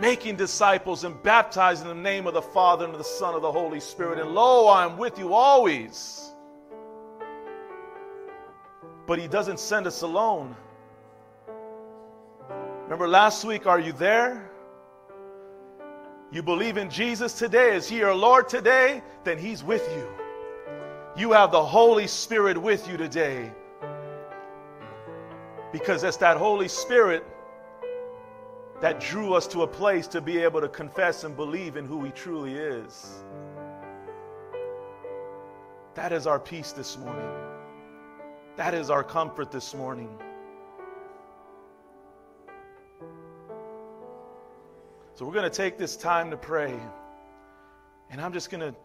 making 0.00 0.36
disciples 0.36 1.04
and 1.04 1.20
baptizing 1.22 1.88
in 1.88 1.96
the 1.96 2.02
name 2.02 2.26
of 2.26 2.34
the 2.34 2.42
Father 2.42 2.84
and 2.84 2.92
of 2.94 2.98
the 2.98 3.04
Son 3.04 3.34
of 3.34 3.42
the 3.42 3.50
Holy 3.50 3.80
Spirit. 3.80 4.18
And 4.18 4.30
lo, 4.30 4.66
I 4.66 4.84
am 4.84 4.96
with 4.98 5.18
you 5.18 5.34
always. 5.34 6.30
But 9.06 9.18
he 9.18 9.28
doesn't 9.28 9.60
send 9.60 9.86
us 9.86 10.02
alone. 10.02 10.54
Remember 12.84 13.08
last 13.08 13.44
week, 13.44 13.66
are 13.66 13.80
you 13.80 13.92
there? 13.92 14.50
You 16.30 16.42
believe 16.42 16.76
in 16.76 16.90
Jesus 16.90 17.32
today? 17.32 17.74
Is 17.74 17.88
he 17.88 17.98
your 17.98 18.14
Lord 18.14 18.48
today? 18.48 19.02
Then 19.24 19.38
he's 19.38 19.64
with 19.64 19.88
you. 19.96 20.08
You 21.16 21.32
have 21.32 21.50
the 21.50 21.64
Holy 21.64 22.06
Spirit 22.06 22.60
with 22.60 22.88
you 22.88 22.96
today. 22.96 23.50
Because 25.72 26.04
it's 26.04 26.16
that 26.18 26.36
Holy 26.36 26.68
Spirit 26.68 27.24
that 28.80 29.00
drew 29.00 29.34
us 29.34 29.46
to 29.48 29.62
a 29.62 29.66
place 29.66 30.06
to 30.08 30.20
be 30.20 30.38
able 30.38 30.60
to 30.60 30.68
confess 30.68 31.24
and 31.24 31.34
believe 31.34 31.76
in 31.76 31.86
who 31.86 32.04
He 32.04 32.10
truly 32.10 32.54
is. 32.54 33.24
That 35.94 36.12
is 36.12 36.26
our 36.26 36.38
peace 36.38 36.72
this 36.72 36.98
morning. 36.98 37.30
That 38.56 38.74
is 38.74 38.90
our 38.90 39.02
comfort 39.02 39.50
this 39.50 39.74
morning. 39.74 40.10
So, 45.14 45.24
we're 45.24 45.32
going 45.32 45.50
to 45.50 45.56
take 45.56 45.78
this 45.78 45.96
time 45.96 46.30
to 46.30 46.36
pray. 46.36 46.78
And 48.10 48.20
I'm 48.20 48.34
just 48.34 48.50
going 48.50 48.60
to 48.60 48.78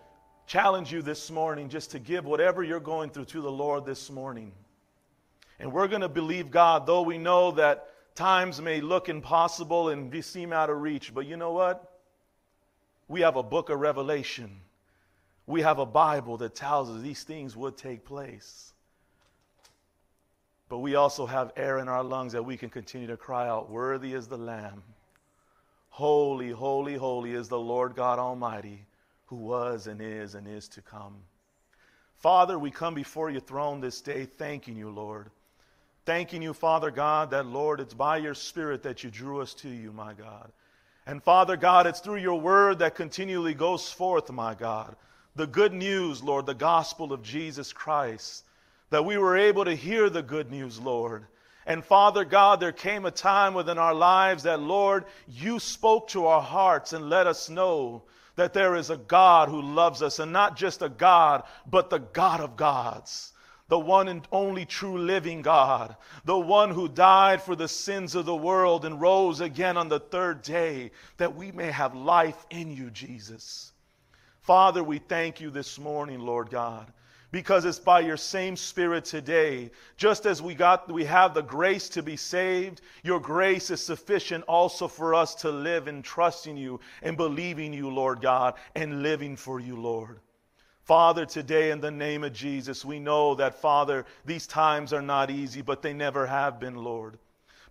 challenge 0.48 0.92
you 0.92 1.02
this 1.02 1.30
morning 1.30 1.68
just 1.68 1.92
to 1.92 2.00
give 2.00 2.26
whatever 2.26 2.64
you're 2.64 2.80
going 2.80 3.10
through 3.10 3.26
to 3.26 3.42
the 3.42 3.52
Lord 3.52 3.86
this 3.86 4.10
morning. 4.10 4.54
And 5.60 5.74
we're 5.74 5.90
going 5.90 6.02
to 6.02 6.10
believe 6.10 6.50
God, 6.50 6.88
though 6.88 7.02
we 7.02 7.18
know 7.18 7.52
that 7.52 7.91
times 8.16 8.62
may 8.62 8.82
look 8.82 9.10
impossible 9.10 9.90
and 9.90 10.24
seem 10.24 10.54
out 10.54 10.70
of 10.70 10.82
reach. 10.82 11.14
But 11.14 11.26
you 11.26 11.38
know 11.38 11.52
what? 11.52 12.00
We 13.08 13.22
have 13.22 13.36
a 13.36 13.44
book 13.44 13.70
of 13.70 13.80
Revelation. 13.80 14.62
We 15.48 15.62
have 15.62 15.80
a 15.80 15.86
Bible 15.86 16.38
that 16.38 16.56
tells 16.56 16.90
us 16.90 17.02
these 17.02 17.24
things 17.24 17.58
would 17.58 17.78
take 17.78 18.06
place. 18.06 18.74
But 20.70 20.80
we 20.80 20.96
also 20.96 21.26
have 21.26 21.52
air 21.58 21.80
in 21.80 21.90
our 21.90 22.04
lungs 22.04 22.32
that 22.32 22.46
we 22.46 22.56
can 22.56 22.70
continue 22.70 23.08
to 23.08 23.18
cry 23.18 23.50
out, 23.50 23.70
Worthy 23.70 24.14
is 24.14 24.28
the 24.28 24.38
Lamb. 24.38 24.84
Holy, 25.90 26.52
holy, 26.52 26.96
holy 26.96 27.34
is 27.34 27.50
the 27.50 27.60
Lord 27.60 27.94
God 27.96 28.18
Almighty, 28.18 28.86
who 29.26 29.36
was 29.36 29.88
and 29.88 30.02
is 30.02 30.36
and 30.36 30.48
is 30.48 30.70
to 30.70 30.82
come. 30.82 31.18
Father, 32.16 32.58
we 32.58 32.72
come 32.72 32.94
before 32.94 33.30
your 33.30 33.42
throne 33.42 33.82
this 33.82 34.00
day 34.00 34.24
thanking 34.24 34.78
you, 34.78 34.90
Lord. 34.90 35.30
Thanking 36.06 36.42
you, 36.42 36.54
Father 36.54 36.90
God, 36.90 37.32
that, 37.32 37.46
Lord, 37.46 37.80
it's 37.80 37.94
by 37.94 38.18
your 38.18 38.34
Spirit 38.34 38.84
that 38.84 39.04
you 39.04 39.12
drew 39.12 39.42
us 39.42 39.54
to 39.56 39.70
you, 39.70 39.92
my 39.92 40.14
God. 40.14 40.52
And 41.06 41.22
Father 41.22 41.58
God, 41.58 41.88
it's 41.88 42.00
through 42.00 42.18
your 42.18 42.40
word 42.40 42.80
that 42.80 42.96
continually 42.96 43.54
goes 43.54 43.92
forth, 43.92 44.32
my 44.32 44.56
God. 44.56 44.96
The 45.36 45.48
good 45.48 45.74
news, 45.74 46.24
Lord, 46.24 46.46
the 46.46 46.54
gospel 46.54 47.14
of 47.14 47.24
Jesus 47.24 47.72
Christ, 47.72 48.44
that 48.90 49.06
we 49.06 49.18
were 49.18 49.38
able 49.38 49.66
to 49.66 49.76
hear 49.76 50.10
the 50.10 50.24
good 50.24 50.52
news, 50.52 50.80
Lord. 50.80 51.26
And 51.66 51.86
Father 51.86 52.26
God, 52.26 52.60
there 52.60 52.72
came 52.72 53.06
a 53.06 53.12
time 53.12 53.54
within 53.54 53.78
our 53.78 53.94
lives 53.94 54.44
that, 54.44 54.60
Lord, 54.60 55.06
you 55.28 55.60
spoke 55.60 56.08
to 56.10 56.26
our 56.26 56.42
hearts 56.42 56.94
and 56.94 57.10
let 57.10 57.28
us 57.28 57.50
know 57.50 58.04
that 58.36 58.54
there 58.54 58.76
is 58.76 58.90
a 58.90 58.98
God 58.98 59.50
who 59.50 59.62
loves 59.62 60.02
us, 60.02 60.20
and 60.20 60.34
not 60.34 60.58
just 60.58 60.82
a 60.82 60.90
God, 60.90 61.44
but 61.70 61.90
the 61.90 62.00
God 62.00 62.40
of 62.42 62.56
gods, 62.56 63.31
the 63.72 63.80
one 63.80 64.10
and 64.10 64.28
only 64.34 64.66
true 64.66 64.98
living 64.98 65.42
God, 65.42 65.96
the 66.26 66.38
one 66.38 66.72
who 66.72 66.90
died 66.90 67.42
for 67.42 67.56
the 67.56 67.70
sins 67.70 68.16
of 68.16 68.26
the 68.26 68.36
world 68.36 68.84
and 68.84 69.00
rose 69.00 69.40
again 69.40 69.78
on 69.78 69.88
the 69.88 70.02
third 70.02 70.42
day, 70.42 70.92
that 71.16 71.38
we 71.38 71.54
may 71.54 71.72
have 71.72 71.96
life 71.96 72.46
in 72.50 72.76
you, 72.76 72.90
Jesus. 72.90 73.72
Father, 74.42 74.84
we 74.84 74.98
thank 74.98 75.40
you 75.40 75.50
this 75.50 75.80
morning, 75.80 76.20
Lord 76.20 76.50
God 76.50 76.92
because 77.32 77.64
it's 77.64 77.80
by 77.80 78.02
your 78.02 78.18
same 78.18 78.58
spirit 78.58 79.06
today 79.06 79.72
just 79.96 80.26
as 80.26 80.42
we 80.42 80.54
got 80.54 80.92
we 80.92 81.06
have 81.06 81.34
the 81.34 81.42
grace 81.42 81.88
to 81.88 82.04
be 82.04 82.18
saved 82.18 82.82
your 83.04 83.22
grace 83.22 83.72
is 83.72 83.80
sufficient 83.80 84.44
also 84.50 84.86
for 84.86 85.16
us 85.16 85.34
to 85.34 85.50
live 85.50 85.88
in 85.88 86.02
trusting 86.02 86.58
you 86.58 86.78
and 87.04 87.16
believing 87.16 87.72
you 87.72 87.90
lord 87.90 88.20
god 88.22 88.56
and 88.76 89.02
living 89.02 89.38
for 89.38 89.62
you 89.62 89.80
lord 89.80 90.20
Father, 90.92 91.26
today 91.26 91.72
in 91.72 91.80
the 91.80 91.90
name 91.90 92.26
of 92.26 92.34
Jesus, 92.34 92.84
we 92.84 93.00
know 93.00 93.34
that, 93.36 93.56
Father, 93.56 94.06
these 94.26 94.46
times 94.46 94.92
are 94.92 95.02
not 95.02 95.32
easy, 95.32 95.62
but 95.62 95.82
they 95.82 95.94
never 95.94 96.28
have 96.28 96.60
been, 96.60 96.76
Lord. 96.76 97.18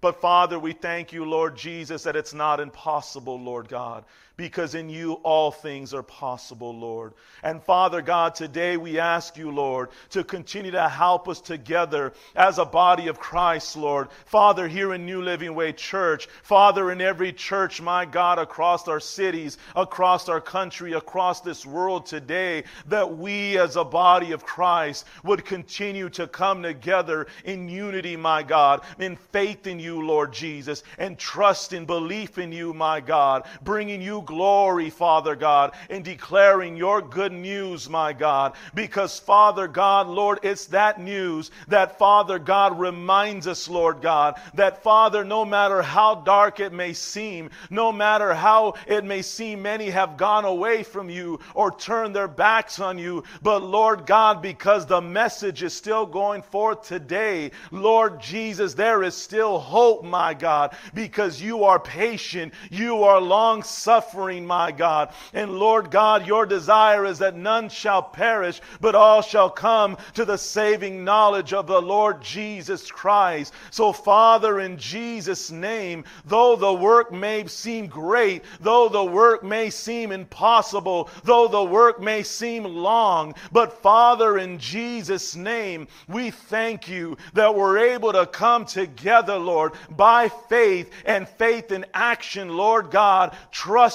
But 0.00 0.22
Father, 0.22 0.58
we 0.58 0.72
thank 0.72 1.12
you, 1.12 1.26
Lord 1.26 1.54
Jesus, 1.54 2.04
that 2.04 2.16
it's 2.16 2.32
not 2.32 2.60
impossible, 2.60 3.38
Lord 3.38 3.68
God 3.68 4.06
because 4.40 4.74
in 4.74 4.88
you 4.88 5.12
all 5.22 5.50
things 5.50 5.92
are 5.92 6.02
possible, 6.02 6.74
Lord. 6.74 7.12
And 7.42 7.62
Father 7.62 8.00
God, 8.00 8.34
today 8.34 8.78
we 8.78 8.98
ask 8.98 9.36
you, 9.36 9.50
Lord, 9.50 9.90
to 10.10 10.24
continue 10.24 10.70
to 10.70 10.88
help 10.88 11.28
us 11.28 11.42
together 11.42 12.14
as 12.34 12.56
a 12.56 12.64
body 12.64 13.08
of 13.08 13.20
Christ, 13.20 13.76
Lord. 13.76 14.08
Father, 14.24 14.66
here 14.66 14.94
in 14.94 15.04
New 15.04 15.20
Living 15.20 15.54
Way 15.54 15.74
Church, 15.74 16.26
Father, 16.42 16.90
in 16.90 17.02
every 17.02 17.34
church, 17.34 17.82
my 17.82 18.06
God, 18.06 18.38
across 18.38 18.88
our 18.88 18.98
cities, 18.98 19.58
across 19.76 20.26
our 20.30 20.40
country, 20.40 20.94
across 20.94 21.42
this 21.42 21.66
world 21.66 22.06
today, 22.06 22.64
that 22.86 23.18
we 23.18 23.58
as 23.58 23.76
a 23.76 23.84
body 23.84 24.32
of 24.32 24.42
Christ 24.42 25.04
would 25.22 25.44
continue 25.44 26.08
to 26.10 26.26
come 26.26 26.62
together 26.62 27.26
in 27.44 27.68
unity, 27.68 28.16
my 28.16 28.42
God, 28.42 28.80
in 28.98 29.16
faith 29.16 29.66
in 29.66 29.78
you, 29.78 30.00
Lord 30.00 30.32
Jesus, 30.32 30.82
and 30.96 31.18
trust 31.18 31.74
and 31.74 31.86
belief 31.86 32.38
in 32.38 32.52
you, 32.52 32.72
my 32.72 33.00
God, 33.00 33.46
bringing 33.62 34.00
you 34.00 34.22
glory, 34.30 34.90
Father 34.90 35.34
God, 35.34 35.72
in 35.88 36.04
declaring 36.04 36.76
your 36.76 37.02
good 37.02 37.32
news, 37.32 37.90
my 37.90 38.12
God. 38.12 38.54
Because, 38.76 39.18
Father 39.18 39.66
God, 39.66 40.06
Lord, 40.06 40.38
it's 40.44 40.66
that 40.66 41.00
news 41.00 41.50
that, 41.66 41.98
Father 41.98 42.38
God, 42.38 42.78
reminds 42.78 43.48
us, 43.48 43.68
Lord 43.68 44.00
God, 44.00 44.40
that, 44.54 44.84
Father, 44.84 45.24
no 45.24 45.44
matter 45.44 45.82
how 45.82 46.14
dark 46.14 46.60
it 46.60 46.72
may 46.72 46.92
seem, 46.92 47.50
no 47.70 47.90
matter 47.90 48.32
how 48.32 48.74
it 48.86 49.04
may 49.04 49.20
seem 49.20 49.62
many 49.62 49.90
have 49.90 50.16
gone 50.16 50.44
away 50.44 50.84
from 50.84 51.10
you 51.10 51.40
or 51.52 51.76
turned 51.76 52.14
their 52.14 52.28
backs 52.28 52.78
on 52.78 52.98
you, 52.98 53.24
but, 53.42 53.64
Lord 53.64 54.06
God, 54.06 54.40
because 54.40 54.86
the 54.86 55.00
message 55.00 55.64
is 55.64 55.74
still 55.74 56.06
going 56.06 56.42
forth 56.42 56.82
today, 56.82 57.50
Lord 57.72 58.20
Jesus, 58.20 58.74
there 58.74 59.02
is 59.02 59.16
still 59.16 59.58
hope, 59.58 60.04
my 60.04 60.34
God, 60.34 60.76
because 60.94 61.42
you 61.42 61.64
are 61.64 61.80
patient, 61.80 62.54
you 62.70 63.02
are 63.02 63.20
long 63.20 63.64
suffering 63.64 64.09
my 64.14 64.72
God. 64.72 65.12
And 65.32 65.58
Lord 65.58 65.90
God, 65.90 66.26
your 66.26 66.46
desire 66.46 67.04
is 67.04 67.18
that 67.18 67.36
none 67.36 67.68
shall 67.68 68.02
perish, 68.02 68.60
but 68.80 68.94
all 68.94 69.22
shall 69.22 69.50
come 69.50 69.96
to 70.14 70.24
the 70.24 70.38
saving 70.38 71.04
knowledge 71.04 71.52
of 71.52 71.66
the 71.66 71.80
Lord 71.80 72.22
Jesus 72.22 72.90
Christ. 72.90 73.52
So, 73.70 73.92
Father, 73.92 74.60
in 74.60 74.76
Jesus' 74.78 75.50
name, 75.50 76.04
though 76.24 76.56
the 76.56 76.72
work 76.72 77.12
may 77.12 77.46
seem 77.46 77.86
great, 77.86 78.44
though 78.60 78.88
the 78.88 79.04
work 79.04 79.42
may 79.42 79.70
seem 79.70 80.12
impossible, 80.12 81.08
though 81.24 81.48
the 81.48 81.64
work 81.64 82.00
may 82.00 82.22
seem 82.22 82.64
long, 82.64 83.34
but 83.52 83.82
Father, 83.82 84.38
in 84.38 84.58
Jesus' 84.58 85.36
name, 85.36 85.88
we 86.08 86.30
thank 86.30 86.88
you 86.88 87.16
that 87.34 87.54
we're 87.54 87.78
able 87.78 88.12
to 88.12 88.26
come 88.26 88.64
together, 88.64 89.36
Lord, 89.36 89.72
by 89.90 90.28
faith 90.28 90.90
and 91.04 91.28
faith 91.28 91.72
in 91.72 91.86
action, 91.94 92.56
Lord 92.56 92.90
God, 92.90 93.36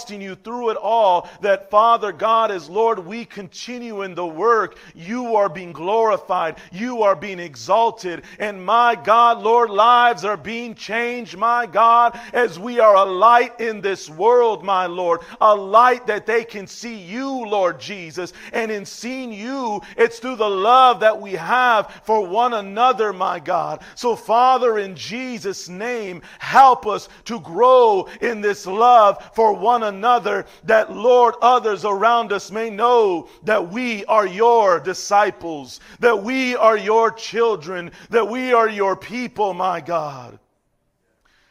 trusting 0.06 0.22
you 0.22 0.36
through 0.36 0.70
it 0.70 0.78
all 0.78 1.28
that, 1.42 1.72
Father 1.72 2.12
God, 2.12 2.52
as 2.52 2.70
Lord, 2.70 3.00
we 3.00 3.26
continue 3.26 4.04
in 4.04 4.14
the 4.14 4.26
work, 4.26 4.78
you 4.94 5.36
are 5.36 5.50
being 5.50 5.74
glorified, 5.74 6.58
you 6.72 7.02
are 7.02 7.16
being 7.16 7.40
exalted, 7.40 8.24
and 8.38 8.64
my 8.64 8.94
God, 8.94 9.42
Lord, 9.42 9.72
lives 9.72 10.24
are 10.24 10.38
being 10.38 10.76
changed, 10.76 11.36
my 11.36 11.66
God, 11.66 12.20
as 12.34 12.60
we 12.60 12.80
are 12.80 12.96
a 12.96 13.04
light 13.04 13.60
in 13.60 13.82
this 13.82 14.08
world, 14.08 14.64
my 14.64 14.86
Lord, 14.86 15.22
a 15.42 15.56
light 15.56 16.06
that 16.06 16.28
they 16.28 16.44
can 16.44 16.68
see 16.68 16.98
you, 16.98 17.28
Lord 17.48 17.80
Jesus, 17.80 18.32
and 18.54 18.72
in 18.72 18.86
seeing 18.86 19.34
you, 19.34 19.82
it's 19.98 20.20
through 20.20 20.36
the 20.36 20.48
love 20.48 21.00
that 21.00 21.20
we 21.20 21.32
have 21.32 22.00
for 22.04 22.28
one 22.28 22.54
another, 22.54 23.12
my 23.12 23.40
God. 23.40 23.82
So, 23.96 24.16
Father, 24.16 24.78
in 24.78 24.96
Jesus' 24.96 25.68
name, 25.68 26.22
help 26.38 26.86
us 26.86 27.10
to 27.26 27.40
grow 27.40 28.08
in 28.22 28.42
this 28.42 28.68
love 28.68 29.32
for 29.34 29.52
one 29.52 29.82
another 29.82 29.95
another, 29.96 30.46
that, 30.64 30.92
Lord, 30.92 31.36
others 31.42 31.86
around 31.86 32.32
us 32.32 32.52
may 32.52 32.70
know 32.70 33.28
that 33.44 33.72
we 33.72 34.06
are 34.06 34.28
your 34.28 34.80
disciples, 34.80 35.80
that 36.00 36.24
we 36.24 36.56
are 36.56 36.78
your 36.78 37.12
children, 37.12 37.92
that 38.10 38.28
we 38.28 38.54
are 38.54 38.70
your 38.70 38.96
people, 38.96 39.54
my 39.54 39.82
God. 39.82 40.40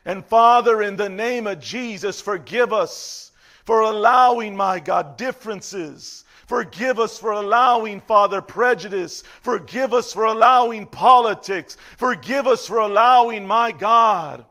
And 0.05 0.25
Father, 0.25 0.83
in 0.83 0.97
the 0.97 1.09
name 1.09 1.47
of 1.47 1.61
Jesus, 1.61 2.21
forgive 2.21 2.73
us 2.73 3.33
for 3.65 3.81
allowing, 3.81 4.55
my 4.55 4.79
God, 4.79 5.17
differences. 5.17 6.25
Forgive 6.47 7.01
us 7.01 7.19
for 7.19 7.33
allowing, 7.33 8.01
Father, 8.03 8.43
prejudice. 8.43 9.23
Forgive 9.41 9.95
us 9.95 10.13
for 10.13 10.25
allowing 10.25 10.87
politics. 10.87 11.79
Forgive 11.97 12.47
us 12.47 12.67
for 12.67 12.79
allowing, 12.79 13.47
my 13.47 13.73
God, 13.73 14.45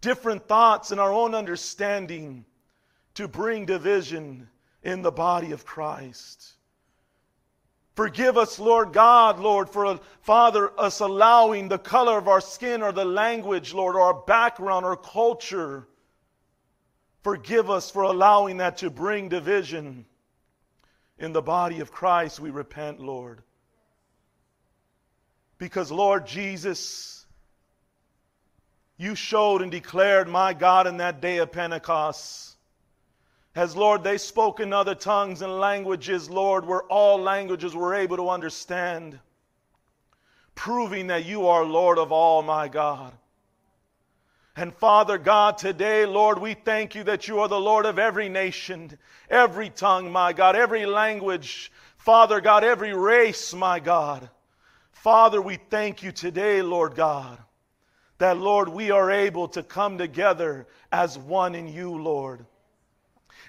different 0.00 0.46
thoughts 0.46 0.92
in 0.92 1.00
our 1.00 1.12
own 1.12 1.34
understanding 1.34 2.44
to 3.16 3.26
bring 3.26 3.64
division 3.66 4.48
in 4.82 5.02
the 5.02 5.10
body 5.10 5.52
of 5.52 5.64
Christ. 5.64 6.52
Forgive 7.94 8.36
us, 8.36 8.58
Lord 8.58 8.92
God, 8.92 9.40
Lord, 9.40 9.70
for 9.70 9.98
Father, 10.20 10.70
us 10.78 11.00
allowing 11.00 11.68
the 11.68 11.78
color 11.78 12.18
of 12.18 12.28
our 12.28 12.42
skin 12.42 12.82
or 12.82 12.92
the 12.92 13.06
language, 13.06 13.72
Lord, 13.72 13.96
or 13.96 14.02
our 14.02 14.14
background 14.14 14.84
or 14.84 14.96
culture. 14.96 15.88
Forgive 17.22 17.70
us 17.70 17.90
for 17.90 18.02
allowing 18.02 18.58
that 18.58 18.76
to 18.78 18.90
bring 18.90 19.30
division 19.30 20.04
in 21.18 21.32
the 21.32 21.40
body 21.40 21.80
of 21.80 21.90
Christ. 21.90 22.38
We 22.38 22.50
repent, 22.50 23.00
Lord. 23.00 23.42
Because, 25.56 25.90
Lord 25.90 26.26
Jesus, 26.26 27.24
you 28.98 29.14
showed 29.14 29.62
and 29.62 29.72
declared, 29.72 30.28
my 30.28 30.52
God, 30.52 30.86
in 30.86 30.98
that 30.98 31.22
day 31.22 31.38
of 31.38 31.50
Pentecost 31.50 32.55
as 33.56 33.74
Lord, 33.74 34.04
they 34.04 34.18
spoke 34.18 34.60
in 34.60 34.74
other 34.74 34.94
tongues 34.94 35.40
and 35.40 35.58
languages, 35.58 36.28
Lord, 36.28 36.66
where 36.66 36.82
all 36.82 37.18
languages 37.18 37.74
were 37.74 37.94
able 37.94 38.18
to 38.18 38.28
understand, 38.28 39.18
proving 40.54 41.06
that 41.06 41.24
you 41.24 41.48
are 41.48 41.64
Lord 41.64 41.96
of 41.96 42.12
all, 42.12 42.42
my 42.42 42.68
God. 42.68 43.14
And 44.56 44.74
Father 44.74 45.16
God, 45.16 45.56
today, 45.56 46.04
Lord, 46.04 46.38
we 46.38 46.52
thank 46.52 46.94
you 46.94 47.02
that 47.04 47.28
you 47.28 47.40
are 47.40 47.48
the 47.48 47.58
Lord 47.58 47.86
of 47.86 47.98
every 47.98 48.28
nation, 48.28 48.98
every 49.30 49.70
tongue, 49.70 50.12
my 50.12 50.34
God, 50.34 50.54
every 50.54 50.84
language, 50.84 51.72
Father 51.96 52.42
God, 52.42 52.62
every 52.62 52.94
race, 52.94 53.54
my 53.54 53.80
God. 53.80 54.28
Father, 54.92 55.40
we 55.40 55.56
thank 55.70 56.02
you 56.02 56.12
today, 56.12 56.60
Lord 56.60 56.94
God, 56.94 57.38
that, 58.18 58.36
Lord, 58.36 58.68
we 58.68 58.90
are 58.90 59.10
able 59.10 59.48
to 59.48 59.62
come 59.62 59.96
together 59.96 60.66
as 60.92 61.18
one 61.18 61.54
in 61.54 61.68
you, 61.68 61.90
Lord. 61.90 62.44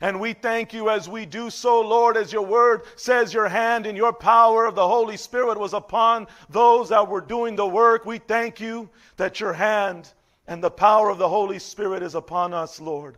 And 0.02 0.20
we 0.20 0.34
thank 0.34 0.74
you 0.74 0.90
as 0.90 1.10
we 1.10 1.26
do 1.26 1.50
so, 1.50 1.82
Lord, 1.82 2.18
as 2.18 2.32
your 2.32 2.46
word 2.46 2.84
says 2.96 3.34
your 3.34 3.48
hand 3.48 3.88
and 3.88 3.98
your 3.98 4.14
power 4.14 4.66
of 4.66 4.76
the 4.76 4.88
Holy 4.88 5.18
Spirit 5.18 5.60
was 5.60 5.74
upon 5.74 6.28
those 6.50 6.90
that 6.90 7.10
were 7.10 7.22
doing 7.22 7.56
the 7.56 7.68
work. 7.68 8.06
We 8.06 8.20
thank 8.20 8.60
you 8.60 8.90
that 9.16 9.40
your 9.40 9.54
hand 9.54 10.14
and 10.48 10.64
the 10.64 10.70
power 10.70 11.10
of 11.10 11.18
the 11.18 11.30
Holy 11.30 11.58
Spirit 11.58 12.04
is 12.04 12.14
upon 12.14 12.54
us, 12.54 12.80
Lord, 12.80 13.18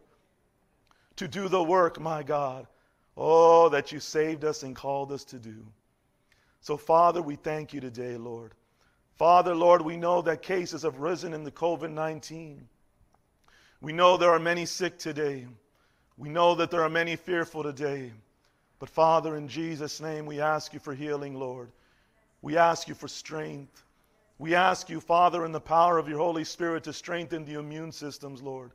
to 1.18 1.28
do 1.28 1.50
the 1.50 1.62
work, 1.62 2.00
my 2.00 2.24
God. 2.24 2.66
Oh, 3.18 3.68
that 3.70 3.92
you 3.92 4.00
saved 4.00 4.46
us 4.46 4.64
and 4.64 4.74
called 4.74 5.12
us 5.12 5.26
to 5.26 5.38
do. 5.38 5.66
So, 6.62 6.78
Father, 6.78 7.22
we 7.22 7.36
thank 7.36 7.74
you 7.74 7.82
today, 7.82 8.16
Lord. 8.16 8.54
Father, 9.18 9.54
Lord, 9.54 9.82
we 9.82 9.98
know 9.98 10.22
that 10.22 10.42
cases 10.42 10.84
have 10.84 11.00
risen 11.00 11.34
in 11.34 11.44
the 11.44 11.52
COVID 11.52 11.92
19. 11.92 12.66
We 13.82 13.92
know 13.92 14.16
there 14.16 14.32
are 14.32 14.40
many 14.40 14.66
sick 14.66 14.98
today. 14.98 15.48
We 16.20 16.28
know 16.28 16.54
that 16.56 16.70
there 16.70 16.84
are 16.84 16.90
many 16.90 17.16
fearful 17.16 17.64
today. 17.64 18.12
But 18.78 18.90
Father, 18.90 19.38
in 19.38 19.48
Jesus' 19.48 20.02
name, 20.02 20.26
we 20.26 20.42
ask 20.42 20.74
you 20.74 20.80
for 20.82 20.94
healing, 20.94 21.34
Lord. 21.34 21.72
We 22.42 22.58
ask 22.58 22.90
you 22.90 22.94
for 22.94 23.08
strength. 23.08 23.82
We 24.38 24.54
ask 24.54 24.90
you, 24.90 25.00
Father, 25.00 25.46
in 25.46 25.54
the 25.54 25.62
power 25.62 25.98
of 25.98 26.10
your 26.10 26.18
Holy 26.18 26.44
Spirit, 26.44 26.84
to 26.84 26.94
strengthen 26.94 27.46
the 27.46 27.58
immune 27.58 27.94
systems, 27.94 28.42
Lord. 28.42 28.72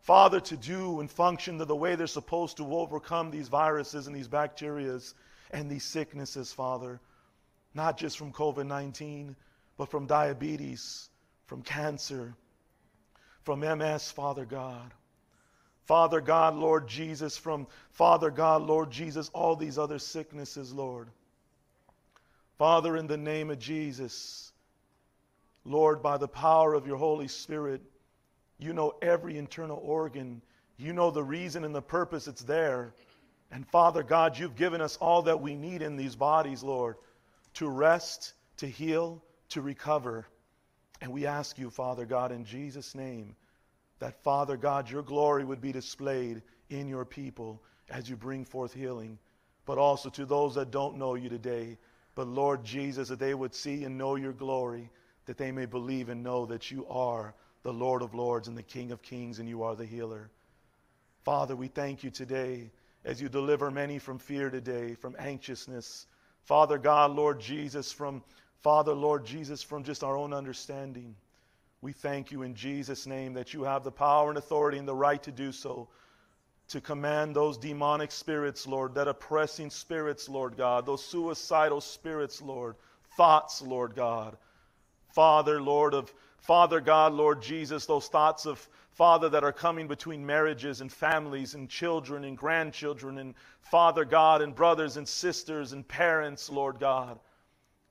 Father, 0.00 0.40
to 0.40 0.56
do 0.56 0.98
and 0.98 1.08
function 1.08 1.58
the 1.58 1.76
way 1.76 1.94
they're 1.94 2.08
supposed 2.08 2.56
to 2.56 2.74
overcome 2.74 3.30
these 3.30 3.46
viruses 3.46 4.08
and 4.08 4.16
these 4.16 4.28
bacterias 4.28 5.14
and 5.52 5.70
these 5.70 5.84
sicknesses, 5.84 6.52
Father. 6.52 7.00
Not 7.72 7.98
just 7.98 8.18
from 8.18 8.32
COVID 8.32 8.66
19, 8.66 9.36
but 9.76 9.88
from 9.92 10.06
diabetes, 10.06 11.08
from 11.46 11.62
cancer, 11.62 12.34
from 13.44 13.60
MS, 13.60 14.10
Father 14.10 14.44
God. 14.44 14.92
Father 15.90 16.20
God, 16.20 16.54
Lord 16.54 16.86
Jesus, 16.86 17.36
from 17.36 17.66
Father 17.90 18.30
God, 18.30 18.62
Lord 18.62 18.92
Jesus, 18.92 19.28
all 19.34 19.56
these 19.56 19.76
other 19.76 19.98
sicknesses, 19.98 20.72
Lord. 20.72 21.08
Father, 22.58 22.96
in 22.96 23.08
the 23.08 23.16
name 23.16 23.50
of 23.50 23.58
Jesus, 23.58 24.52
Lord, 25.64 26.00
by 26.00 26.16
the 26.16 26.28
power 26.28 26.74
of 26.74 26.86
your 26.86 26.96
Holy 26.96 27.26
Spirit, 27.26 27.82
you 28.60 28.72
know 28.72 28.94
every 29.02 29.36
internal 29.36 29.82
organ. 29.82 30.42
You 30.76 30.92
know 30.92 31.10
the 31.10 31.24
reason 31.24 31.64
and 31.64 31.74
the 31.74 31.82
purpose 31.82 32.28
it's 32.28 32.42
there. 32.42 32.94
And 33.50 33.66
Father 33.66 34.04
God, 34.04 34.38
you've 34.38 34.54
given 34.54 34.80
us 34.80 34.96
all 34.98 35.22
that 35.22 35.40
we 35.40 35.56
need 35.56 35.82
in 35.82 35.96
these 35.96 36.14
bodies, 36.14 36.62
Lord, 36.62 36.98
to 37.54 37.68
rest, 37.68 38.34
to 38.58 38.68
heal, 38.68 39.24
to 39.48 39.60
recover. 39.60 40.28
And 41.00 41.10
we 41.10 41.26
ask 41.26 41.58
you, 41.58 41.68
Father 41.68 42.06
God, 42.06 42.30
in 42.30 42.44
Jesus' 42.44 42.94
name, 42.94 43.34
that, 44.00 44.22
Father 44.24 44.56
God, 44.56 44.90
your 44.90 45.02
glory 45.02 45.44
would 45.44 45.60
be 45.60 45.72
displayed 45.72 46.42
in 46.68 46.88
your 46.88 47.04
people 47.04 47.62
as 47.88 48.08
you 48.08 48.16
bring 48.16 48.44
forth 48.44 48.74
healing, 48.74 49.18
but 49.66 49.78
also 49.78 50.08
to 50.10 50.24
those 50.24 50.54
that 50.56 50.70
don't 50.70 50.98
know 50.98 51.14
you 51.14 51.28
today. 51.28 51.78
But 52.14 52.26
Lord 52.26 52.64
Jesus, 52.64 53.08
that 53.08 53.18
they 53.18 53.34
would 53.34 53.54
see 53.54 53.84
and 53.84 53.96
know 53.96 54.16
your 54.16 54.32
glory, 54.32 54.90
that 55.26 55.38
they 55.38 55.52
may 55.52 55.66
believe 55.66 56.08
and 56.08 56.22
know 56.22 56.46
that 56.46 56.70
you 56.70 56.86
are 56.88 57.34
the 57.62 57.72
Lord 57.72 58.02
of 58.02 58.14
Lords 58.14 58.48
and 58.48 58.56
the 58.56 58.62
King 58.62 58.90
of 58.90 59.02
Kings, 59.02 59.38
and 59.38 59.48
you 59.48 59.62
are 59.62 59.76
the 59.76 59.86
healer. 59.86 60.30
Father, 61.24 61.54
we 61.54 61.68
thank 61.68 62.02
you 62.02 62.10
today 62.10 62.70
as 63.04 63.20
you 63.20 63.28
deliver 63.28 63.70
many 63.70 63.98
from 63.98 64.18
fear 64.18 64.50
today, 64.50 64.94
from 64.94 65.14
anxiousness. 65.18 66.06
Father 66.44 66.78
God, 66.78 67.10
Lord 67.12 67.40
Jesus, 67.40 67.92
from 67.92 68.22
Father, 68.62 68.94
Lord 68.94 69.26
Jesus, 69.26 69.62
from 69.62 69.84
just 69.84 70.02
our 70.02 70.16
own 70.16 70.32
understanding. 70.32 71.14
We 71.82 71.92
thank 71.92 72.30
you 72.30 72.42
in 72.42 72.54
Jesus' 72.54 73.06
name 73.06 73.32
that 73.34 73.54
you 73.54 73.62
have 73.64 73.84
the 73.84 73.90
power 73.90 74.28
and 74.28 74.36
authority 74.36 74.76
and 74.76 74.86
the 74.86 74.94
right 74.94 75.22
to 75.22 75.32
do 75.32 75.50
so. 75.50 75.88
To 76.68 76.80
command 76.80 77.34
those 77.34 77.56
demonic 77.56 78.12
spirits, 78.12 78.66
Lord, 78.66 78.94
that 78.94 79.08
oppressing 79.08 79.70
spirits, 79.70 80.28
Lord 80.28 80.56
God, 80.56 80.86
those 80.86 81.04
suicidal 81.04 81.80
spirits, 81.80 82.42
Lord, 82.42 82.76
thoughts, 83.16 83.62
Lord 83.62 83.94
God. 83.96 84.36
Father, 85.08 85.60
Lord 85.60 85.94
of 85.94 86.12
Father 86.38 86.80
God, 86.80 87.12
Lord 87.12 87.42
Jesus, 87.42 87.86
those 87.86 88.08
thoughts 88.08 88.46
of 88.46 88.66
Father 88.92 89.28
that 89.28 89.44
are 89.44 89.52
coming 89.52 89.88
between 89.88 90.24
marriages 90.24 90.80
and 90.80 90.92
families 90.92 91.54
and 91.54 91.68
children 91.68 92.24
and 92.24 92.36
grandchildren 92.36 93.18
and 93.18 93.34
Father 93.60 94.04
God 94.04 94.40
and 94.40 94.54
brothers 94.54 94.96
and 94.96 95.06
sisters 95.06 95.72
and 95.72 95.86
parents, 95.86 96.48
Lord 96.50 96.78
God. 96.78 97.18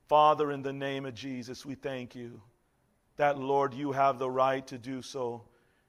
Father, 0.07 0.51
in 0.51 0.61
the 0.61 0.73
name 0.73 1.05
of 1.05 1.13
Jesus, 1.13 1.65
we 1.65 1.75
thank 1.75 2.15
you 2.15 2.41
that, 3.19 3.37
Lord, 3.37 3.73
you 3.73 3.91
have 3.91 4.17
the 4.17 4.29
right 4.29 4.65
to 4.67 4.77
do 4.77 5.01
so. 5.01 5.43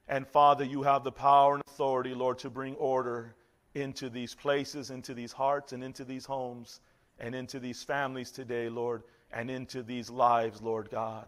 And 0.09 0.27
Father, 0.27 0.65
you 0.65 0.83
have 0.83 1.05
the 1.05 1.13
power 1.13 1.53
and 1.53 1.63
authority, 1.65 2.13
Lord, 2.13 2.39
to 2.39 2.49
bring 2.49 2.75
order 2.75 3.35
into 3.73 4.09
these 4.09 4.35
places, 4.35 4.91
into 4.91 5.13
these 5.13 5.31
hearts, 5.31 5.71
and 5.71 5.81
into 5.81 6.03
these 6.03 6.25
homes, 6.25 6.81
and 7.19 7.33
into 7.33 7.57
these 7.57 7.83
families 7.83 8.31
today, 8.31 8.67
Lord, 8.67 9.03
and 9.31 9.49
into 9.49 9.81
these 9.81 10.09
lives, 10.09 10.61
Lord 10.61 10.89
God. 10.89 11.25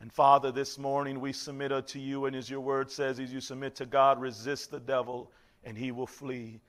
And 0.00 0.12
Father, 0.12 0.52
this 0.52 0.78
morning 0.78 1.18
we 1.18 1.32
submit 1.32 1.72
unto 1.72 1.98
you, 1.98 2.26
and 2.26 2.36
as 2.36 2.48
your 2.48 2.60
word 2.60 2.88
says, 2.88 3.18
as 3.18 3.32
you 3.32 3.40
submit 3.40 3.74
to 3.76 3.86
God, 3.86 4.20
resist 4.20 4.70
the 4.70 4.78
devil, 4.78 5.32
and 5.64 5.76
he 5.76 5.90
will 5.90 6.06
flee. 6.06 6.60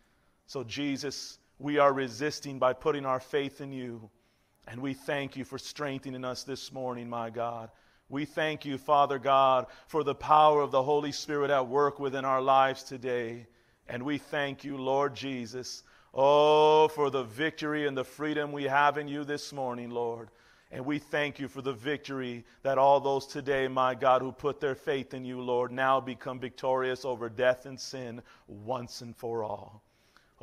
So, 0.47 0.63
Jesus, 0.63 1.37
we 1.59 1.77
are 1.77 1.93
resisting 1.93 2.57
by 2.57 2.73
putting 2.73 3.05
our 3.05 3.19
faith 3.19 3.61
in 3.61 3.71
you. 3.71 4.09
And 4.67 4.81
we 4.81 4.95
thank 4.95 5.37
you 5.37 5.45
for 5.45 5.59
strengthening 5.59 6.25
us 6.25 6.43
this 6.43 6.71
morning, 6.71 7.07
my 7.07 7.29
God. 7.29 7.69
We 8.09 8.25
thank 8.25 8.65
you, 8.65 8.77
Father 8.77 9.17
God, 9.19 9.67
for 9.87 10.03
the 10.03 10.15
power 10.15 10.61
of 10.61 10.71
the 10.71 10.83
Holy 10.83 11.11
Spirit 11.11 11.49
at 11.49 11.67
work 11.67 11.99
within 11.99 12.25
our 12.25 12.41
lives 12.41 12.83
today. 12.83 13.47
And 13.87 14.03
we 14.03 14.17
thank 14.17 14.63
you, 14.63 14.77
Lord 14.77 15.15
Jesus, 15.15 15.83
oh, 16.13 16.87
for 16.89 17.09
the 17.09 17.23
victory 17.23 17.87
and 17.87 17.97
the 17.97 18.03
freedom 18.03 18.51
we 18.51 18.63
have 18.63 18.97
in 18.97 19.07
you 19.07 19.23
this 19.23 19.51
morning, 19.51 19.89
Lord. 19.89 20.29
And 20.71 20.85
we 20.85 20.97
thank 20.97 21.39
you 21.39 21.47
for 21.47 21.61
the 21.61 21.73
victory 21.73 22.45
that 22.63 22.79
all 22.79 22.99
those 22.99 23.27
today, 23.27 23.67
my 23.67 23.93
God, 23.93 24.23
who 24.23 24.31
put 24.31 24.59
their 24.59 24.73
faith 24.73 25.13
in 25.13 25.23
you, 25.23 25.39
Lord, 25.39 25.71
now 25.71 25.99
become 25.99 26.39
victorious 26.39 27.05
over 27.05 27.29
death 27.29 27.67
and 27.67 27.79
sin 27.79 28.23
once 28.47 29.01
and 29.01 29.15
for 29.15 29.43
all. 29.43 29.82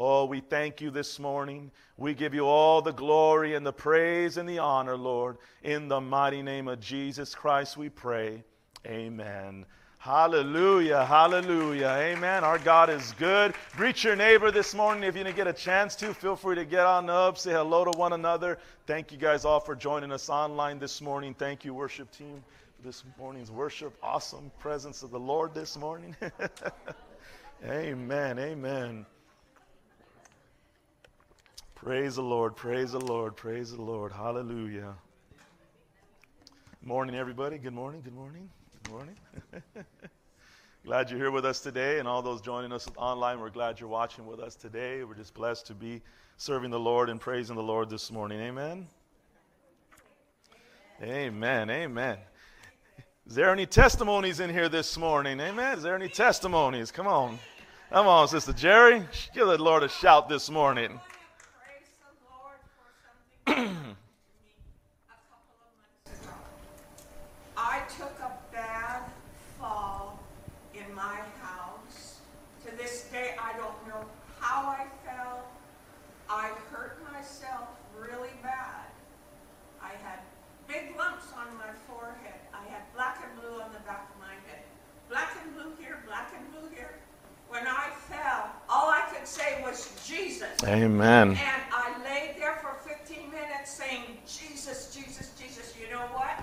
Oh, 0.03 0.25
we 0.25 0.41
thank 0.41 0.81
you 0.81 0.91
this 0.91 1.19
morning. 1.19 1.71
We 1.99 2.15
give 2.15 2.33
you 2.33 2.47
all 2.47 2.81
the 2.81 2.91
glory 2.91 3.55
and 3.55 3.67
the 3.67 3.73
praise 3.75 4.39
and 4.39 4.49
the 4.49 4.59
honor, 4.59 4.97
Lord. 4.97 5.37
In 5.63 5.89
the 5.89 6.01
mighty 6.01 6.41
name 6.41 6.69
of 6.69 6.81
Jesus 6.81 7.35
Christ, 7.35 7.77
we 7.77 7.91
pray. 7.91 8.43
Amen. 8.87 9.67
Hallelujah, 9.99 11.05
hallelujah. 11.05 11.95
Amen. 11.99 12.45
Our 12.45 12.59
God 12.59 12.89
is 12.89 13.13
good. 13.19 13.53
Greet 13.77 14.03
your 14.03 14.17
neighbor 14.17 14.51
this 14.51 14.75
morning. 14.75 15.05
If 15.05 15.15
you 15.19 15.23
didn't 15.23 15.37
get 15.37 15.47
a 15.47 15.53
chance 15.53 15.95
to, 15.97 16.15
feel 16.15 16.35
free 16.35 16.55
to 16.55 16.65
get 16.65 16.87
on 16.87 17.11
up, 17.11 17.37
say 17.37 17.51
hello 17.51 17.85
to 17.85 17.91
one 17.99 18.15
another. 18.15 18.59
Thank 18.87 19.13
you 19.13 19.19
guys 19.19 19.45
all 19.45 19.61
for 19.61 19.77
joining 19.77 20.13
us 20.13 20.31
online 20.31 20.79
this 20.79 21.03
morning. 21.03 21.35
Thank 21.35 21.63
you, 21.63 21.75
worship 21.75 22.11
team, 22.11 22.43
for 22.75 22.87
this 22.89 23.05
morning's 23.19 23.51
worship. 23.51 23.93
Awesome 24.03 24.51
presence 24.61 25.03
of 25.03 25.11
the 25.11 25.21
Lord 25.21 25.53
this 25.53 25.77
morning. 25.77 26.17
amen, 27.67 28.39
amen. 28.39 29.05
Praise 31.83 32.17
the 32.17 32.23
Lord, 32.23 32.57
praise 32.57 32.93
the 32.93 33.01
Lord, 33.01 33.37
praise 33.37 33.73
the 33.73 33.81
Lord. 33.81 34.13
Hallelujah. 34.13 34.93
Morning, 36.83 37.17
everybody. 37.17 37.57
Good 37.57 37.73
morning, 37.73 38.03
good 38.03 38.15
morning, 38.15 38.51
good 38.83 38.93
morning. 38.93 39.17
glad 40.85 41.09
you're 41.09 41.19
here 41.19 41.31
with 41.31 41.47
us 41.47 41.61
today, 41.61 41.99
and 41.99 42.07
all 42.07 42.21
those 42.21 42.43
joining 42.43 42.71
us 42.71 42.87
online, 42.99 43.41
we're 43.41 43.49
glad 43.49 43.81
you're 43.81 43.89
watching 43.89 44.27
with 44.27 44.41
us 44.41 44.57
today. 44.57 45.05
We're 45.05 45.15
just 45.15 45.33
blessed 45.33 45.69
to 45.69 45.75
be 45.75 46.03
serving 46.37 46.71
the 46.71 46.79
Lord 46.79 47.09
and 47.09 47.19
praising 47.19 47.57
the 47.57 47.63
Lord 47.63 47.89
this 47.89 48.13
morning. 48.13 48.43
Amen. 48.43 48.87
Amen, 51.03 51.71
amen. 51.71 52.19
Is 53.27 53.35
there 53.35 53.51
any 53.51 53.65
testimonies 53.65 54.41
in 54.41 54.51
here 54.51 54.69
this 54.69 54.99
morning? 54.99 55.41
Amen. 55.41 55.79
Is 55.79 55.83
there 55.83 55.95
any 55.95 56.11
testimonies? 56.11 56.91
Come 56.91 57.07
on. 57.07 57.39
Come 57.91 58.07
on, 58.07 58.29
Sister 58.29 58.53
Jerry. 58.53 59.03
Give 59.35 59.47
the 59.47 59.57
Lord 59.57 59.83
a 59.83 59.89
shout 59.89 60.29
this 60.29 60.51
morning. 60.51 61.01
I 67.57 67.83
took 67.99 68.19
a 68.21 68.33
bad 68.53 69.03
fall 69.59 70.21
in 70.75 70.95
my 70.95 71.19
house. 71.43 72.21
To 72.65 72.77
this 72.77 73.05
day, 73.13 73.35
I 73.41 73.53
don't 73.55 73.89
know 73.89 74.05
how 74.39 74.69
I 74.69 74.87
fell. 75.05 75.45
I 76.29 76.51
hurt 76.71 76.99
myself 77.13 77.69
really 77.99 78.31
bad. 78.43 78.87
I 79.83 79.91
had 80.05 80.21
big 80.69 80.97
lumps 80.97 81.27
on 81.37 81.57
my 81.57 81.73
forehead. 81.89 82.41
I 82.55 82.65
had 82.71 82.83
black 82.95 83.19
and 83.25 83.41
blue 83.41 83.61
on 83.61 83.73
the 83.73 83.81
back 83.81 84.09
of 84.15 84.21
my 84.21 84.35
head. 84.47 84.63
Black 85.09 85.37
and 85.43 85.55
blue 85.55 85.73
here, 85.81 85.99
black 86.07 86.33
and 86.37 86.51
blue 86.53 86.69
here. 86.75 86.95
When 87.49 87.67
I 87.67 87.91
fell, 88.09 88.53
all 88.69 88.91
I 88.91 89.03
could 89.13 89.27
say 89.27 89.61
was 89.65 89.91
Jesus. 90.07 90.60
Amen. 90.71 91.31
And 91.31 91.63
I 91.73 91.97
laid 92.05 92.37
there 92.39 92.55
for 92.63 92.77
15 92.89 93.29
minutes 93.29 93.73
saying, 93.73 94.05
Jesus, 94.25 94.95
Jesus, 94.95 95.33
Jesus. 95.37 95.75
You 95.81 95.93
know 95.93 96.07
what? 96.15 96.41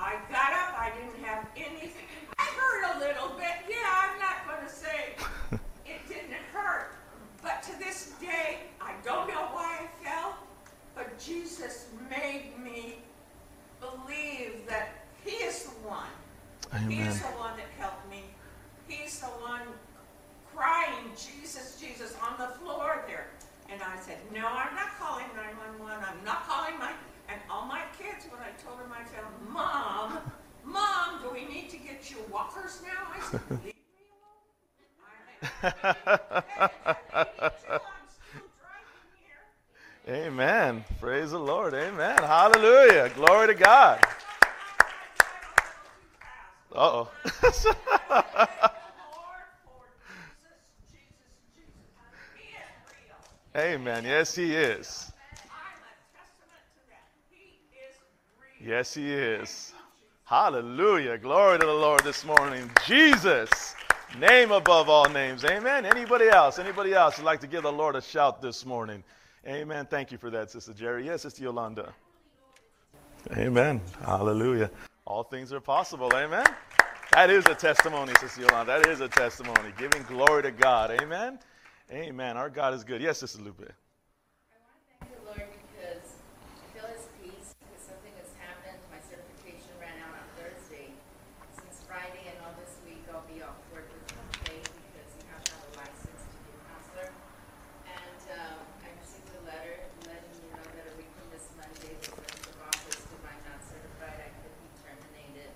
I 0.00 0.16
got 0.28 0.52
up. 0.52 0.74
I 0.76 0.90
didn't 0.98 1.24
have 1.24 1.46
anything. 1.56 2.06
I 2.40 2.42
hurt 2.42 2.96
a 2.96 2.98
little 2.98 3.28
bit. 3.38 3.54
Yeah, 3.70 3.76
I'm 3.86 4.18
not 4.18 4.48
going 4.48 4.66
to 4.66 4.74
say 4.74 5.14
it 5.86 6.08
didn't 6.08 6.42
hurt. 6.52 6.96
But 7.40 7.62
to 7.62 7.78
this 7.78 8.14
day, 8.20 8.58
I 8.80 8.94
don't 9.04 9.28
know 9.28 9.46
why 9.52 9.82
I 9.82 10.04
fell, 10.04 10.34
but 10.96 11.16
Jesus 11.20 11.86
made 12.10 12.50
me 12.60 12.96
believe 13.80 14.66
that 14.66 15.04
He 15.24 15.36
is 15.36 15.66
the 15.66 15.88
one. 15.88 16.10
He 16.88 16.96
Amen. 16.96 17.06
is 17.06 17.20
the 17.20 17.28
one 17.28 17.56
that 17.56 17.66
helped 17.78 18.10
me. 18.10 18.24
He's 18.88 19.20
the 19.20 19.26
one 19.26 19.62
crying, 20.54 21.10
Jesus, 21.16 21.78
Jesus, 21.80 22.14
on 22.22 22.38
the 22.38 22.54
floor. 22.58 23.01
And 23.72 23.82
I 23.82 23.96
said, 24.00 24.18
No, 24.32 24.46
I'm 24.46 24.74
not 24.76 24.90
calling 25.00 25.26
911. 25.36 26.04
I'm 26.04 26.24
not 26.24 26.46
calling 26.46 26.78
my. 26.78 26.92
And 27.28 27.40
all 27.50 27.66
my 27.66 27.82
kids, 27.98 28.26
when 28.30 28.40
I 28.42 28.50
told 28.62 28.80
them 28.80 28.92
I 28.92 29.04
said, 29.06 29.24
Mom, 29.48 30.18
Mom, 30.64 31.22
do 31.22 31.30
we 31.32 31.46
need 31.46 31.70
to 31.70 31.78
get 31.78 32.10
you 32.10 32.18
walkers 32.30 32.82
now? 32.84 33.08
I 33.14 33.20
said, 33.30 33.40
Leave 33.50 33.62
me 33.64 33.74
alone. 34.12 35.62
I- 35.62 35.70
I'm 37.24 38.08
still 38.10 38.48
driving 38.60 39.12
here. 40.06 40.16
Amen. 40.26 40.84
Praise 41.00 41.30
the 41.32 41.38
Lord. 41.40 41.74
Amen. 41.74 42.18
Hallelujah. 42.18 43.10
Glory 43.16 43.48
to 43.48 43.54
God. 43.54 44.00
Uh 46.74 47.04
oh. 47.04 47.10
Lord, 47.24 47.44
for 49.62 49.84
Jesus, 50.08 50.56
Jesus, 50.90 51.36
Jesus. 51.54 51.76
He 52.34 52.48
is 52.48 52.72
real. 52.88 53.20
Amen. 53.56 54.04
Yes, 54.04 54.34
He 54.34 54.54
is. 54.54 55.12
Yes, 58.60 58.94
He 58.94 59.12
is. 59.12 59.72
Hallelujah. 60.24 61.18
Glory 61.18 61.58
to 61.58 61.66
the 61.66 61.72
Lord 61.72 62.02
this 62.04 62.24
morning. 62.24 62.70
Jesus. 62.86 63.74
Name 64.18 64.52
above 64.52 64.88
all 64.88 65.08
names. 65.10 65.44
Amen. 65.44 65.84
Anybody 65.84 66.28
else? 66.28 66.58
Anybody 66.58 66.94
else 66.94 67.18
would 67.18 67.26
like 67.26 67.40
to 67.40 67.46
give 67.46 67.64
the 67.64 67.72
Lord 67.72 67.96
a 67.96 68.00
shout 68.00 68.40
this 68.40 68.64
morning? 68.64 69.04
Amen. 69.46 69.86
Thank 69.86 70.12
you 70.12 70.18
for 70.18 70.30
that, 70.30 70.50
Sister 70.50 70.72
Jerry. 70.72 71.06
Yes, 71.06 71.22
Sister 71.22 71.42
Yolanda. 71.42 71.92
Amen. 73.36 73.80
Hallelujah. 74.04 74.70
All 75.06 75.24
things 75.24 75.52
are 75.52 75.60
possible. 75.60 76.10
Amen. 76.14 76.46
That 77.12 77.28
is 77.28 77.44
a 77.46 77.54
testimony, 77.54 78.12
Sister 78.20 78.42
Yolanda. 78.42 78.80
That 78.80 78.86
is 78.86 79.00
a 79.00 79.08
testimony. 79.08 79.72
Giving 79.76 80.02
glory 80.04 80.42
to 80.44 80.50
God. 80.50 80.90
Amen. 81.02 81.38
Amen. 81.92 82.38
Our 82.40 82.48
God 82.48 82.72
is 82.72 82.84
good. 82.84 83.02
Yes, 83.02 83.18
Sister 83.20 83.42
Lupe. 83.44 83.60
I 83.60 83.68
want 83.68 84.80
to 84.80 84.84
thank 84.96 85.12
the 85.12 85.20
Lord 85.28 85.44
because 85.44 86.08
I 86.56 86.64
feel 86.72 86.88
His 86.88 87.04
peace 87.20 87.52
because 87.60 87.84
something 87.84 88.16
has 88.16 88.32
happened. 88.40 88.80
My 88.88 88.96
certification 89.04 89.68
ran 89.76 89.92
out 90.00 90.16
on 90.16 90.24
Thursday. 90.40 90.88
Since 91.52 91.84
Friday 91.84 92.32
and 92.32 92.40
all 92.48 92.56
this 92.56 92.80
week, 92.88 93.04
I'll 93.12 93.28
be 93.28 93.44
off 93.44 93.60
work 93.76 93.92
with 93.92 94.08
pay 94.48 94.64
because 94.64 95.08
you 95.20 95.24
have 95.36 95.44
to 95.44 95.52
have 95.52 95.64
a 95.68 95.72
license 95.84 96.22
to 96.32 96.36
be 96.48 96.56
a 96.56 96.60
counselor. 96.64 97.08
And 97.84 98.20
um, 98.40 98.56
I 98.80 98.88
received 98.96 99.28
a 99.36 99.42
letter 99.44 99.84
letting 100.08 100.32
me 100.40 100.48
know 100.48 100.64
that 100.64 100.88
a 100.88 100.94
week 100.96 101.12
from 101.12 101.28
this 101.28 101.44
Monday, 101.60 101.92
the 101.92 102.08
terms 102.08 102.40
of 102.48 102.56
office, 102.72 103.04
if 103.04 103.20
I'm 103.20 103.42
not 103.44 103.60
certified, 103.68 104.16
I 104.16 104.32
could 104.40 104.56
be 104.64 104.68
terminated. 104.80 105.52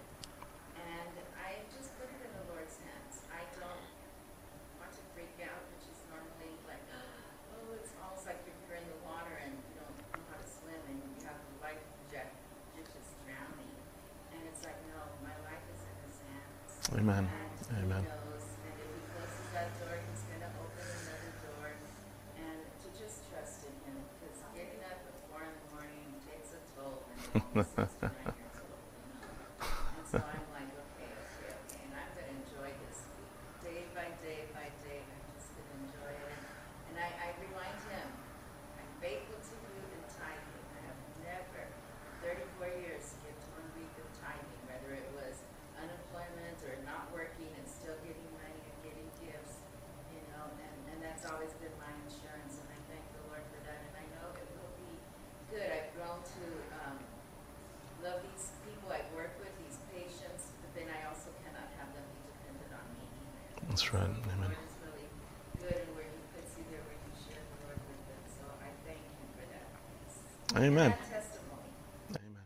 And 0.85 1.16
I 1.40 1.64
just 1.72 1.96
put 1.96 2.12
it 2.12 2.20
in 2.20 2.29
the 2.29 2.44
Lord's 2.53 2.77
hands. 2.85 3.25
I 3.33 3.40
don't 3.57 3.88
want 4.77 4.92
to 4.92 5.03
freak 5.16 5.33
out, 5.40 5.64
which 5.72 5.88
is 5.88 5.99
normally 6.12 6.53
like, 6.68 6.85
oh, 6.92 7.72
it's 7.77 7.92
almost 8.01 8.29
like 8.29 8.40
you're, 8.44 8.57
you're 8.68 8.79
in 8.81 8.87
the 8.92 9.01
water 9.09 9.35
and 9.40 9.53
you 9.57 9.72
don't 9.81 9.96
know 10.12 10.20
how 10.31 10.37
to 10.38 10.46
swim 10.46 10.81
and 10.88 10.96
you 11.01 11.11
have 11.27 11.38
the 11.40 11.55
life 11.64 11.83
jacket, 12.12 12.37
you're 12.77 12.87
just 12.87 13.11
drowning. 13.25 13.72
And 14.37 14.40
it's 14.46 14.62
like, 14.62 14.79
no, 14.92 15.01
my 15.25 15.35
life 15.49 15.64
is 15.72 15.81
in 15.83 15.96
His 16.07 16.18
hands. 16.29 16.70
Amen. 16.94 17.25
And 17.27 17.90
Amen. 17.90 18.03
He 18.05 18.11
knows, 18.12 18.46
and 18.62 18.77
if 18.79 18.88
He 18.94 19.01
closes 19.11 19.49
that 19.57 19.68
door, 19.83 19.96
He's 19.99 20.22
going 20.31 20.42
to 20.44 20.51
open 20.61 20.87
another 20.87 21.33
door. 21.42 21.66
And 22.38 22.59
to 22.62 22.88
just 22.94 23.27
trust 23.33 23.66
in 23.66 23.75
Him, 23.88 23.99
because 24.20 24.38
getting 24.55 24.83
up 24.87 25.03
at 25.03 25.16
four 25.27 25.42
in 25.42 25.51
the 25.57 25.66
morning 25.75 26.14
takes 26.22 26.55
a 26.55 26.61
toll. 26.77 27.03
And 27.35 27.42
it 27.42 27.42
almost 27.42 27.75
takes 27.75 27.96
nine 28.07 28.38
years 28.38 28.59
old, 28.62 28.87
you 28.87 29.25
know. 29.27 29.66
And 29.66 30.05
so 30.07 30.18
I'm 30.22 30.46
like, 30.55 30.70
okay, 30.70 31.11
okay, 31.11 31.51
okay, 31.51 31.81
and 31.83 31.92
I'm 31.99 32.11
gonna 32.14 32.38
enjoy 32.38 32.70
this 32.87 32.99
day 33.66 33.83
by 33.96 34.07
day 34.22 34.46
by 34.55 34.70
day. 34.87 35.03
I'm 35.03 35.27
just 35.35 35.51
gonna 35.59 35.75
enjoy 35.83 36.12
it, 36.14 36.31
and, 36.31 36.44
and 36.94 36.96
I, 37.03 37.09
I 37.11 37.29
remind 37.42 37.79
him, 37.90 38.07
I'm 38.79 38.90
faithful 39.03 39.37
to 39.42 39.55
you 39.75 39.83
in 39.90 40.03
tithing. 40.07 40.64
I 40.79 40.81
have 40.87 41.01
never, 41.27 41.66
34 42.22 42.70
years, 42.87 43.03
skipped 43.18 43.42
one 43.59 43.66
week 43.75 43.90
of 43.99 44.07
tithing, 44.22 44.62
whether 44.70 44.94
it 44.94 45.09
was 45.18 45.42
unemployment 45.77 46.57
or 46.64 46.79
not 46.87 47.11
working 47.11 47.51
and 47.59 47.66
still 47.66 47.99
getting 48.07 48.31
money 48.38 48.62
and 48.62 48.77
getting 48.87 49.09
gifts, 49.20 49.59
you 50.14 50.22
know, 50.33 50.46
and, 50.62 50.77
and 50.94 50.99
that's 51.03 51.27
always 51.27 51.51
been 51.59 51.75
my 51.83 51.90
insurance, 52.07 52.62
and 52.62 52.68
I 52.70 52.79
thank 52.88 53.05
the 53.18 53.22
Lord 53.29 53.42
for 53.51 53.61
that, 53.66 53.81
and 53.90 53.94
I 53.99 54.07
know 54.16 54.31
it 54.38 54.46
will 54.57 54.72
be 54.81 54.92
good. 55.53 55.66
I've 55.68 55.90
grown 55.99 56.22
to, 56.22 56.44
um, 56.81 56.96
love 58.05 58.22
these 58.22 58.55
people 58.64 58.88
I 58.92 59.03
work 59.16 59.35
with, 59.40 59.53
these 59.61 59.79
patients, 59.90 60.53
but 60.62 60.70
then 60.77 60.87
I 60.88 61.09
also 61.09 61.29
cannot 61.42 61.66
have 61.81 61.90
them 61.92 62.07
be 62.14 62.20
dependent 62.31 62.72
on 62.72 62.87
me 62.96 63.05
either. 63.05 63.46
That's 63.57 63.65
right. 63.65 63.65
So 63.65 63.65
Amen. 63.65 63.65
The 63.65 63.65
Lord 63.65 63.65
is 63.65 63.65
really 63.65 63.65
good 63.65 63.65
and 63.65 63.65
where 63.65 63.65
He 63.65 63.65
puts 63.65 63.65
you 63.65 63.65
there, 63.65 63.65
where 63.65 63.65
you 63.65 63.65
share 63.65 63.65
the 63.65 63.65
Lord 63.65 63.65
with 63.65 63.65
them. 63.65 63.65
So 63.65 63.65
I 63.65 63.65
thank 63.65 63.65
Him 63.82 64.16
for 69.34 70.54
that. 70.54 70.64
Amen. 70.64 70.94
Testimony. 71.10 71.68
Amen. 72.10 72.42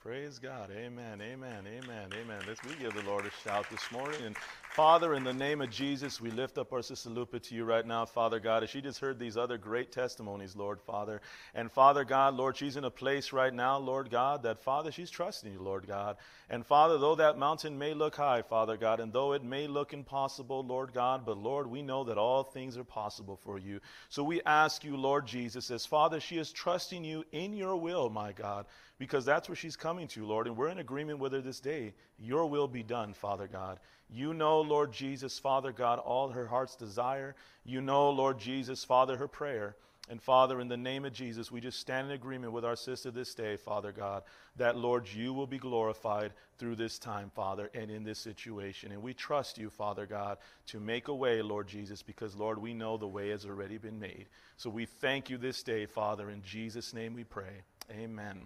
Praise 0.00 0.38
God. 0.38 0.70
Amen. 0.70 1.20
Amen. 1.20 1.66
Amen. 1.66 2.10
Amen. 2.14 2.40
Let's 2.46 2.62
we 2.64 2.76
give 2.76 2.94
the 2.94 3.02
Lord 3.10 3.26
a 3.26 3.30
shout 3.42 3.68
this 3.70 3.90
morning. 3.90 4.22
And 4.24 4.36
Father, 4.74 5.12
in 5.12 5.22
the 5.22 5.34
name 5.34 5.60
of 5.60 5.68
Jesus, 5.68 6.18
we 6.18 6.30
lift 6.30 6.56
up 6.56 6.72
our 6.72 6.80
sister 6.80 7.10
Lupe 7.10 7.42
to 7.42 7.54
you 7.54 7.62
right 7.62 7.86
now, 7.86 8.06
Father 8.06 8.40
God, 8.40 8.62
as 8.62 8.70
she 8.70 8.80
just 8.80 9.00
heard 9.00 9.18
these 9.18 9.36
other 9.36 9.58
great 9.58 9.92
testimonies, 9.92 10.56
Lord 10.56 10.80
Father. 10.80 11.20
And 11.54 11.70
Father 11.70 12.04
God, 12.04 12.36
Lord, 12.36 12.56
she's 12.56 12.78
in 12.78 12.84
a 12.84 12.90
place 12.90 13.34
right 13.34 13.52
now, 13.52 13.76
Lord 13.76 14.08
God, 14.08 14.44
that 14.44 14.60
Father, 14.60 14.90
she's 14.90 15.10
trusting 15.10 15.52
you, 15.52 15.60
Lord 15.60 15.86
God. 15.86 16.16
And 16.48 16.64
Father, 16.64 16.96
though 16.96 17.16
that 17.16 17.36
mountain 17.36 17.76
may 17.76 17.92
look 17.92 18.16
high, 18.16 18.40
Father 18.40 18.78
God, 18.78 19.00
and 19.00 19.12
though 19.12 19.34
it 19.34 19.44
may 19.44 19.66
look 19.66 19.92
impossible, 19.92 20.64
Lord 20.64 20.94
God, 20.94 21.26
but 21.26 21.36
Lord, 21.36 21.66
we 21.66 21.82
know 21.82 22.04
that 22.04 22.16
all 22.16 22.42
things 22.42 22.78
are 22.78 22.84
possible 22.84 23.36
for 23.36 23.58
you. 23.58 23.78
So 24.08 24.24
we 24.24 24.40
ask 24.46 24.84
you, 24.84 24.96
Lord 24.96 25.26
Jesus, 25.26 25.70
as 25.70 25.84
Father, 25.84 26.18
she 26.18 26.38
is 26.38 26.50
trusting 26.50 27.04
you 27.04 27.24
in 27.30 27.52
your 27.52 27.76
will, 27.76 28.08
my 28.08 28.32
God, 28.32 28.64
because 28.98 29.26
that's 29.26 29.50
where 29.50 29.56
she's 29.56 29.76
coming 29.76 30.08
to, 30.08 30.24
Lord. 30.24 30.46
And 30.46 30.56
we're 30.56 30.68
in 30.68 30.78
agreement 30.78 31.18
with 31.18 31.34
her 31.34 31.42
this 31.42 31.60
day. 31.60 31.92
Your 32.18 32.46
will 32.46 32.68
be 32.68 32.82
done, 32.82 33.12
Father 33.12 33.48
God. 33.48 33.78
You 34.12 34.34
know, 34.34 34.60
Lord 34.60 34.92
Jesus, 34.92 35.38
Father 35.38 35.72
God, 35.72 35.98
all 35.98 36.28
her 36.28 36.46
heart's 36.46 36.76
desire. 36.76 37.34
You 37.64 37.80
know, 37.80 38.10
Lord 38.10 38.38
Jesus, 38.38 38.84
Father, 38.84 39.16
her 39.16 39.28
prayer. 39.28 39.74
And 40.10 40.20
Father, 40.20 40.60
in 40.60 40.68
the 40.68 40.76
name 40.76 41.04
of 41.04 41.12
Jesus, 41.12 41.50
we 41.50 41.60
just 41.60 41.78
stand 41.78 42.08
in 42.08 42.12
agreement 42.12 42.52
with 42.52 42.64
our 42.64 42.76
sister 42.76 43.10
this 43.10 43.34
day, 43.34 43.56
Father 43.56 43.92
God, 43.92 44.24
that, 44.56 44.76
Lord, 44.76 45.08
you 45.08 45.32
will 45.32 45.46
be 45.46 45.58
glorified 45.58 46.32
through 46.58 46.76
this 46.76 46.98
time, 46.98 47.30
Father, 47.34 47.70
and 47.72 47.90
in 47.90 48.02
this 48.02 48.18
situation. 48.18 48.92
And 48.92 49.00
we 49.00 49.14
trust 49.14 49.58
you, 49.58 49.70
Father 49.70 50.04
God, 50.04 50.38
to 50.66 50.80
make 50.80 51.08
a 51.08 51.14
way, 51.14 51.40
Lord 51.40 51.68
Jesus, 51.68 52.02
because, 52.02 52.36
Lord, 52.36 52.58
we 52.58 52.74
know 52.74 52.96
the 52.98 53.06
way 53.06 53.30
has 53.30 53.46
already 53.46 53.78
been 53.78 54.00
made. 54.00 54.26
So 54.56 54.68
we 54.68 54.86
thank 54.86 55.30
you 55.30 55.38
this 55.38 55.62
day, 55.62 55.86
Father. 55.86 56.28
In 56.30 56.42
Jesus' 56.42 56.92
name 56.92 57.14
we 57.14 57.24
pray. 57.24 57.62
Amen. 57.90 58.40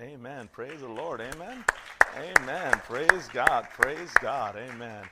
Amen. 0.00 0.48
Praise 0.52 0.80
the 0.80 0.86
Lord. 0.86 1.20
Amen. 1.20 1.64
Amen. 2.16 2.72
Praise 2.84 3.26
God. 3.32 3.66
Praise 3.70 4.12
God. 4.20 4.54
Amen. 4.54 5.02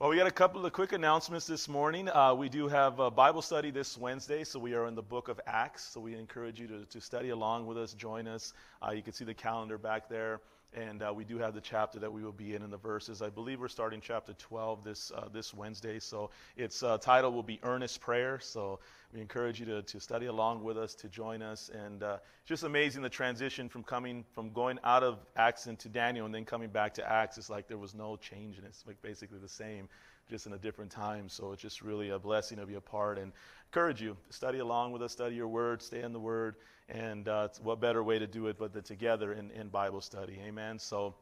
Well, 0.00 0.10
we 0.10 0.16
got 0.16 0.26
a 0.26 0.32
couple 0.32 0.66
of 0.66 0.72
quick 0.72 0.90
announcements 0.90 1.46
this 1.46 1.68
morning. 1.68 2.08
Uh, 2.08 2.34
we 2.34 2.48
do 2.48 2.66
have 2.66 2.98
a 2.98 3.12
Bible 3.12 3.42
study 3.42 3.70
this 3.70 3.96
Wednesday, 3.96 4.42
so 4.42 4.58
we 4.58 4.74
are 4.74 4.86
in 4.86 4.96
the 4.96 5.02
book 5.02 5.28
of 5.28 5.40
Acts. 5.46 5.84
So 5.84 6.00
we 6.00 6.16
encourage 6.16 6.58
you 6.58 6.66
to, 6.66 6.84
to 6.86 7.00
study 7.00 7.28
along 7.28 7.66
with 7.68 7.78
us, 7.78 7.92
join 7.92 8.26
us. 8.26 8.54
Uh, 8.84 8.90
you 8.90 9.02
can 9.02 9.12
see 9.12 9.24
the 9.24 9.34
calendar 9.34 9.78
back 9.78 10.08
there. 10.08 10.40
And 10.74 11.02
uh, 11.02 11.12
we 11.14 11.24
do 11.24 11.38
have 11.38 11.54
the 11.54 11.60
chapter 11.60 11.98
that 11.98 12.12
we 12.12 12.22
will 12.22 12.32
be 12.32 12.54
in 12.54 12.62
in 12.62 12.70
the 12.70 12.76
verses. 12.76 13.22
I 13.22 13.30
believe 13.30 13.58
we're 13.58 13.68
starting 13.68 14.00
chapter 14.02 14.34
12 14.34 14.84
this, 14.84 15.10
uh, 15.14 15.28
this 15.32 15.54
Wednesday. 15.54 15.98
So 15.98 16.30
its 16.56 16.82
uh, 16.82 16.98
title 16.98 17.32
will 17.32 17.42
be 17.42 17.58
Earnest 17.62 18.00
Prayer. 18.00 18.38
So 18.38 18.78
we 19.14 19.20
encourage 19.20 19.58
you 19.60 19.66
to, 19.66 19.82
to 19.82 19.98
study 19.98 20.26
along 20.26 20.62
with 20.62 20.76
us, 20.76 20.94
to 20.96 21.08
join 21.08 21.40
us. 21.40 21.70
And 21.72 22.02
uh, 22.02 22.18
it's 22.40 22.48
just 22.48 22.64
amazing 22.64 23.02
the 23.02 23.08
transition 23.08 23.68
from 23.70 23.82
coming, 23.82 24.24
from 24.34 24.50
going 24.50 24.78
out 24.84 25.02
of 25.02 25.18
Acts 25.36 25.66
into 25.66 25.88
Daniel 25.88 26.26
and 26.26 26.34
then 26.34 26.44
coming 26.44 26.68
back 26.68 26.94
to 26.94 27.10
Acts. 27.10 27.38
It's 27.38 27.48
like 27.48 27.66
there 27.66 27.78
was 27.78 27.94
no 27.94 28.16
change 28.16 28.58
and 28.58 28.66
it's 28.66 28.86
like 28.86 29.00
basically 29.00 29.38
the 29.38 29.48
same, 29.48 29.88
just 30.28 30.46
in 30.46 30.52
a 30.52 30.58
different 30.58 30.90
time. 30.90 31.28
So 31.28 31.52
it's 31.52 31.62
just 31.62 31.82
really 31.82 32.10
a 32.10 32.18
blessing 32.18 32.58
to 32.58 32.66
be 32.66 32.74
a 32.74 32.80
part 32.80 33.18
and 33.18 33.32
encourage 33.66 34.00
you 34.00 34.16
study 34.30 34.58
along 34.58 34.92
with 34.92 35.02
us, 35.02 35.12
study 35.12 35.36
your 35.36 35.48
word, 35.48 35.82
stay 35.82 36.02
in 36.02 36.12
the 36.12 36.20
word. 36.20 36.56
And 36.88 37.28
uh, 37.28 37.48
what 37.62 37.80
better 37.80 38.02
way 38.02 38.18
to 38.18 38.26
do 38.26 38.46
it 38.46 38.58
but 38.58 38.72
the 38.72 38.80
together 38.80 39.32
in, 39.32 39.50
in 39.50 39.68
Bible 39.68 40.00
study? 40.00 40.38
Amen. 40.46 40.78
So 40.78 41.14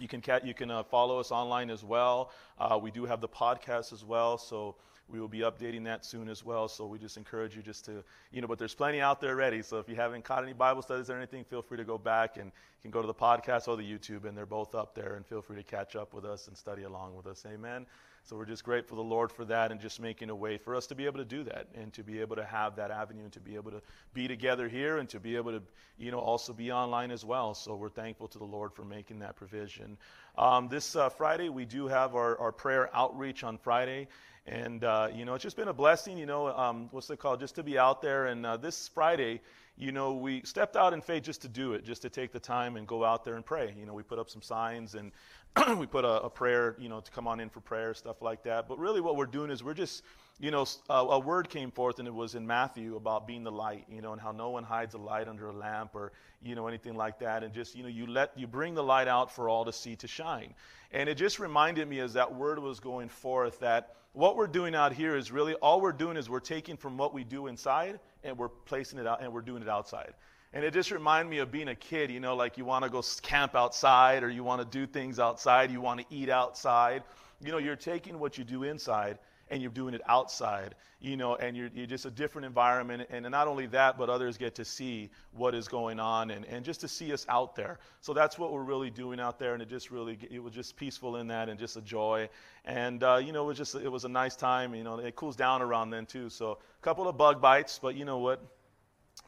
you 0.00 0.08
can 0.08 0.20
ca- 0.20 0.40
you 0.42 0.54
can 0.54 0.70
uh, 0.70 0.82
follow 0.82 1.20
us 1.20 1.30
online 1.30 1.70
as 1.70 1.84
well. 1.84 2.32
Uh, 2.58 2.78
we 2.80 2.90
do 2.90 3.04
have 3.04 3.20
the 3.20 3.28
podcast 3.28 3.92
as 3.92 4.04
well, 4.04 4.38
so 4.38 4.74
we 5.08 5.20
will 5.20 5.28
be 5.28 5.40
updating 5.40 5.84
that 5.84 6.04
soon 6.04 6.28
as 6.28 6.44
well. 6.44 6.66
So 6.66 6.86
we 6.86 6.98
just 6.98 7.16
encourage 7.16 7.54
you 7.54 7.62
just 7.62 7.84
to 7.84 8.02
you 8.32 8.40
know, 8.40 8.48
but 8.48 8.58
there's 8.58 8.74
plenty 8.74 9.00
out 9.00 9.20
there 9.20 9.30
already. 9.30 9.62
So 9.62 9.78
if 9.78 9.88
you 9.88 9.94
haven't 9.94 10.24
caught 10.24 10.42
any 10.42 10.52
Bible 10.52 10.82
studies 10.82 11.10
or 11.10 11.16
anything, 11.16 11.44
feel 11.44 11.62
free 11.62 11.78
to 11.78 11.84
go 11.84 11.98
back 11.98 12.36
and 12.38 12.46
you 12.46 12.82
can 12.82 12.90
go 12.90 13.00
to 13.00 13.06
the 13.06 13.14
podcast 13.14 13.68
or 13.68 13.76
the 13.76 13.84
YouTube, 13.84 14.24
and 14.24 14.36
they're 14.36 14.46
both 14.46 14.74
up 14.74 14.94
there. 14.94 15.14
And 15.14 15.24
feel 15.24 15.42
free 15.42 15.56
to 15.56 15.62
catch 15.62 15.94
up 15.94 16.12
with 16.12 16.24
us 16.24 16.48
and 16.48 16.56
study 16.56 16.82
along 16.82 17.16
with 17.16 17.26
us. 17.26 17.46
Amen. 17.46 17.86
So 18.26 18.36
we're 18.36 18.46
just 18.46 18.64
grateful 18.64 18.96
to 18.96 19.02
the 19.02 19.08
Lord 19.08 19.30
for 19.30 19.44
that 19.44 19.70
and 19.70 19.78
just 19.78 20.00
making 20.00 20.30
a 20.30 20.34
way 20.34 20.56
for 20.56 20.74
us 20.74 20.86
to 20.86 20.94
be 20.94 21.04
able 21.04 21.18
to 21.18 21.26
do 21.26 21.44
that 21.44 21.66
and 21.74 21.92
to 21.92 22.02
be 22.02 22.22
able 22.22 22.36
to 22.36 22.44
have 22.44 22.76
that 22.76 22.90
avenue 22.90 23.24
and 23.24 23.32
to 23.34 23.40
be 23.40 23.54
able 23.54 23.70
to 23.70 23.82
be 24.14 24.26
together 24.26 24.66
here 24.66 24.96
and 24.96 25.06
to 25.10 25.20
be 25.20 25.36
able 25.36 25.52
to, 25.52 25.62
you 25.98 26.10
know, 26.10 26.18
also 26.18 26.54
be 26.54 26.72
online 26.72 27.10
as 27.10 27.22
well. 27.22 27.52
So 27.52 27.76
we're 27.76 27.90
thankful 27.90 28.28
to 28.28 28.38
the 28.38 28.44
Lord 28.44 28.72
for 28.72 28.82
making 28.82 29.18
that 29.18 29.36
provision. 29.36 29.98
Um, 30.38 30.68
this 30.68 30.96
uh, 30.96 31.10
Friday, 31.10 31.50
we 31.50 31.66
do 31.66 31.86
have 31.86 32.14
our, 32.14 32.38
our 32.38 32.50
prayer 32.50 32.88
outreach 32.96 33.44
on 33.44 33.58
Friday. 33.58 34.08
And, 34.46 34.84
uh, 34.84 35.08
you 35.14 35.26
know, 35.26 35.34
it's 35.34 35.42
just 35.42 35.56
been 35.56 35.68
a 35.68 35.74
blessing, 35.74 36.16
you 36.16 36.26
know, 36.26 36.46
um, 36.48 36.88
what's 36.92 37.10
it 37.10 37.18
called, 37.18 37.40
just 37.40 37.56
to 37.56 37.62
be 37.62 37.78
out 37.78 38.00
there. 38.00 38.26
And 38.26 38.46
uh, 38.46 38.56
this 38.56 38.88
Friday, 38.88 39.42
you 39.76 39.90
know, 39.90 40.12
we 40.12 40.42
stepped 40.42 40.76
out 40.76 40.92
in 40.92 41.00
faith 41.00 41.24
just 41.24 41.42
to 41.42 41.48
do 41.48 41.72
it, 41.72 41.84
just 41.84 42.02
to 42.02 42.08
take 42.08 42.32
the 42.32 42.38
time 42.38 42.76
and 42.76 42.86
go 42.86 43.04
out 43.04 43.24
there 43.24 43.34
and 43.34 43.44
pray. 43.44 43.74
You 43.78 43.86
know, 43.86 43.94
we 43.94 44.02
put 44.02 44.18
up 44.18 44.30
some 44.30 44.42
signs 44.42 44.94
and 44.94 45.10
we 45.78 45.86
put 45.86 46.04
a, 46.04 46.22
a, 46.22 46.30
prayer, 46.30 46.76
you 46.78 46.88
know, 46.88 47.00
to 47.00 47.10
come 47.10 47.26
on 47.26 47.40
in 47.40 47.48
for 47.48 47.60
prayer, 47.60 47.92
stuff 47.94 48.22
like 48.22 48.44
that. 48.44 48.68
But 48.68 48.78
really, 48.78 49.00
what 49.00 49.16
we're 49.16 49.26
doing 49.26 49.50
is 49.50 49.64
we're 49.64 49.74
just, 49.74 50.04
you 50.40 50.50
know, 50.50 50.66
a, 50.90 50.92
uh, 50.92 51.02
a, 51.10 51.18
word 51.18 51.48
came 51.48 51.70
forth, 51.70 52.00
and 52.00 52.08
it 52.08 52.14
was 52.14 52.34
in 52.34 52.44
Matthew 52.44 52.96
about 52.96 53.26
being 53.26 53.44
the 53.44 53.52
light, 53.52 53.86
you 53.88 54.02
know, 54.02 54.12
and 54.12 54.20
how 54.20 54.32
no 54.32 54.50
one 54.50 54.64
hides 54.64 54.94
a 54.94 54.98
light 54.98 55.28
under 55.28 55.48
a 55.48 55.52
lamp 55.52 55.94
or, 55.94 56.12
you 56.42 56.56
know, 56.56 56.66
anything 56.66 56.96
like 56.96 57.20
that. 57.20 57.44
And 57.44 57.54
just, 57.54 57.76
you 57.76 57.84
know, 57.84 57.88
you 57.88 58.06
let 58.06 58.36
you 58.36 58.48
bring 58.48 58.74
the 58.74 58.82
light 58.82 59.06
out 59.06 59.32
for 59.32 59.48
all 59.48 59.64
to 59.64 59.72
see 59.72 59.94
to 59.96 60.08
shine. 60.08 60.52
And 60.90 61.08
it 61.08 61.16
just 61.16 61.38
reminded 61.38 61.88
me 61.88 62.00
as 62.00 62.12
that 62.14 62.34
word 62.34 62.58
was 62.58 62.80
going 62.80 63.08
forth 63.08 63.60
that 63.60 63.94
what 64.12 64.36
we're 64.36 64.48
doing 64.48 64.74
out 64.74 64.92
here 64.92 65.16
is 65.16 65.30
really 65.30 65.54
all 65.54 65.80
we're 65.80 65.92
doing 65.92 66.16
is 66.16 66.28
we're 66.28 66.40
taking 66.40 66.76
from 66.76 66.96
what 66.96 67.14
we 67.14 67.24
do 67.24 67.46
inside 67.46 67.98
and 68.22 68.36
we're 68.36 68.48
placing 68.48 68.98
it 68.98 69.06
out 69.06 69.22
and 69.22 69.32
we're 69.32 69.40
doing 69.40 69.62
it 69.62 69.68
outside. 69.68 70.14
And 70.52 70.64
it 70.64 70.72
just 70.72 70.92
reminded 70.92 71.30
me 71.30 71.38
of 71.38 71.50
being 71.50 71.68
a 71.68 71.74
kid, 71.74 72.10
you 72.10 72.20
know, 72.20 72.36
like 72.36 72.56
you 72.56 72.64
want 72.64 72.84
to 72.84 72.90
go 72.90 73.02
camp 73.22 73.56
outside 73.56 74.22
or 74.22 74.30
you 74.30 74.44
want 74.44 74.60
to 74.60 74.78
do 74.78 74.86
things 74.86 75.18
outside, 75.18 75.70
you 75.70 75.80
want 75.80 76.00
to 76.00 76.06
eat 76.14 76.28
outside. 76.28 77.02
you 77.44 77.50
know, 77.50 77.58
you're 77.58 77.74
taking 77.76 78.20
what 78.20 78.38
you 78.38 78.44
do 78.44 78.62
inside 78.62 79.18
and 79.50 79.60
you're 79.62 79.70
doing 79.70 79.94
it 79.94 80.00
outside, 80.06 80.74
you 81.00 81.16
know, 81.16 81.36
and 81.36 81.56
you're, 81.56 81.70
you're 81.74 81.86
just 81.86 82.06
a 82.06 82.10
different 82.10 82.46
environment. 82.46 83.06
And 83.10 83.28
not 83.30 83.46
only 83.46 83.66
that, 83.68 83.98
but 83.98 84.08
others 84.08 84.36
get 84.36 84.54
to 84.56 84.64
see 84.64 85.10
what 85.32 85.54
is 85.54 85.68
going 85.68 86.00
on 86.00 86.30
and, 86.30 86.44
and 86.46 86.64
just 86.64 86.80
to 86.80 86.88
see 86.88 87.12
us 87.12 87.26
out 87.28 87.54
there. 87.54 87.78
So 88.00 88.14
that's 88.14 88.38
what 88.38 88.52
we're 88.52 88.62
really 88.62 88.90
doing 88.90 89.20
out 89.20 89.38
there. 89.38 89.54
And 89.54 89.62
it 89.62 89.68
just 89.68 89.90
really, 89.90 90.18
it 90.30 90.42
was 90.42 90.52
just 90.52 90.76
peaceful 90.76 91.16
in 91.16 91.28
that 91.28 91.48
and 91.48 91.58
just 91.58 91.76
a 91.76 91.82
joy. 91.82 92.28
And, 92.64 93.02
uh, 93.02 93.16
you 93.16 93.32
know, 93.32 93.44
it 93.44 93.46
was 93.48 93.58
just, 93.58 93.74
it 93.74 93.90
was 93.90 94.04
a 94.04 94.08
nice 94.08 94.36
time. 94.36 94.74
You 94.74 94.84
know, 94.84 94.98
it 94.98 95.16
cools 95.16 95.36
down 95.36 95.62
around 95.62 95.90
then 95.90 96.06
too. 96.06 96.30
So 96.30 96.52
a 96.52 96.82
couple 96.82 97.06
of 97.08 97.16
bug 97.16 97.40
bites, 97.40 97.78
but 97.80 97.94
you 97.94 98.04
know 98.04 98.18
what? 98.18 98.40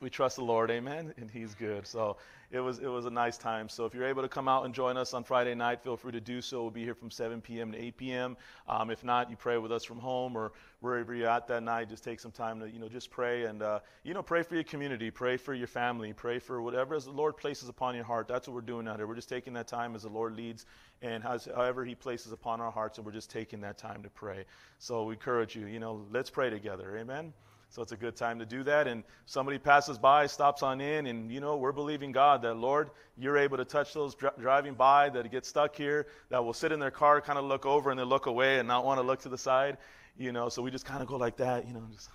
we 0.00 0.11
trust 0.11 0.37
the 0.37 0.44
Lord, 0.44 0.70
amen, 0.70 1.14
and 1.16 1.31
He's 1.31 1.55
good. 1.55 1.87
So 1.87 2.16
it 2.50 2.61
was 2.61 2.78
it 2.78 2.87
was 2.87 3.06
a 3.06 3.11
nice 3.11 3.37
time. 3.37 3.68
So 3.68 3.85
if 3.85 3.94
you're 3.94 4.06
able 4.06 4.22
to 4.22 4.28
come 4.28 4.48
out 4.48 4.64
and 4.64 4.74
join 4.74 4.96
us 4.96 5.14
on 5.14 5.24
Friday 5.24 5.54
night, 5.54 5.82
feel 5.82 5.96
free 5.96 6.12
to 6.12 6.20
do 6.20 6.40
so. 6.40 6.62
We'll 6.62 6.70
be 6.70 6.85
here 6.85 6.94
from 6.94 7.11
7 7.11 7.40
p.m. 7.40 7.72
to 7.72 7.78
8 7.78 7.96
p.m. 7.96 8.37
Um, 8.68 8.90
if 8.90 9.04
not, 9.04 9.30
you 9.30 9.37
pray 9.37 9.59
with 9.59 9.72
us 9.72 9.85
from 9.85 9.98
home 9.98 10.37
or 10.37 10.52
wherever 10.80 11.14
you're 11.14 11.28
at 11.28 11.48
that 11.48 11.62
night. 11.62 11.88
Just 11.88 12.04
take 12.04 12.20
some 12.20 12.30
time 12.30 12.61
to 12.61 12.70
you 12.70 12.78
know 12.78 12.88
just 12.88 13.11
pray 13.11 13.44
and 13.44 13.62
uh, 13.62 13.80
you 14.04 14.14
know 14.14 14.22
pray 14.22 14.42
for 14.42 14.54
your 14.54 14.64
community, 14.64 15.11
pray 15.11 15.37
for 15.37 15.54
your 15.54 15.66
family, 15.66 16.12
pray 16.12 16.38
for 16.38 16.62
whatever 16.62 16.94
as 16.94 17.04
the 17.04 17.11
Lord 17.11 17.37
places 17.37 17.68
upon 17.68 17.94
your 17.94 18.04
heart. 18.04 18.28
That's 18.28 18.46
what 18.46 18.54
we're 18.54 18.61
doing 18.61 18.87
out 18.88 18.96
here. 18.96 19.06
We're 19.06 19.14
just 19.16 19.28
taking 19.28 19.52
that 19.54 19.66
time 19.66 19.94
as 19.94 20.02
the 20.02 20.09
Lord 20.09 20.37
leads 20.37 20.66
and 21.02 21.22
has, 21.22 21.46
however 21.46 21.85
He 21.85 21.94
places 21.94 22.32
upon 22.32 22.61
our 22.61 22.70
hearts, 22.70 22.98
and 22.98 23.06
we're 23.06 23.12
just 23.12 23.30
taking 23.30 23.61
that 23.62 23.78
time 23.78 24.02
to 24.02 24.11
pray. 24.11 24.44
So 24.78 25.04
we 25.04 25.14
encourage 25.14 25.56
you. 25.56 25.66
You 25.66 25.80
know, 25.80 26.06
let's 26.12 26.30
pray 26.30 26.50
together, 26.50 26.96
amen. 26.96 27.32
So 27.76 27.82
it's 27.82 27.92
a 27.92 27.96
good 27.96 28.16
time 28.16 28.38
to 28.38 28.46
do 28.46 28.62
that. 28.62 28.88
And 28.88 29.04
somebody 29.26 29.58
passes 29.58 29.98
by, 29.98 30.28
stops 30.28 30.62
on 30.62 30.80
in, 30.80 31.08
and 31.08 31.30
you 31.30 31.40
know, 31.40 31.58
we're 31.58 31.72
believing 31.72 32.10
God 32.10 32.40
that, 32.40 32.54
Lord, 32.54 32.88
you're 33.18 33.36
able 33.36 33.58
to 33.58 33.66
touch 33.66 33.92
those 33.92 34.14
dr- 34.14 34.40
driving 34.40 34.72
by 34.72 35.10
that 35.10 35.30
get 35.30 35.44
stuck 35.44 35.76
here, 35.76 36.06
that 36.30 36.42
will 36.42 36.54
sit 36.54 36.72
in 36.72 36.80
their 36.80 36.90
car, 36.90 37.20
kind 37.20 37.38
of 37.38 37.44
look 37.44 37.66
over 37.66 37.90
and 37.90 38.00
then 38.00 38.06
look 38.06 38.24
away 38.24 38.58
and 38.60 38.66
not 38.66 38.86
want 38.86 38.98
to 38.98 39.06
look 39.06 39.20
to 39.20 39.28
the 39.28 39.36
side. 39.36 39.76
You 40.16 40.32
know, 40.32 40.48
so 40.48 40.62
we 40.62 40.70
just 40.70 40.86
kind 40.86 41.02
of 41.02 41.06
go 41.06 41.18
like 41.18 41.36
that, 41.36 41.68
you 41.68 41.74
know, 41.74 41.82
just. 41.92 42.08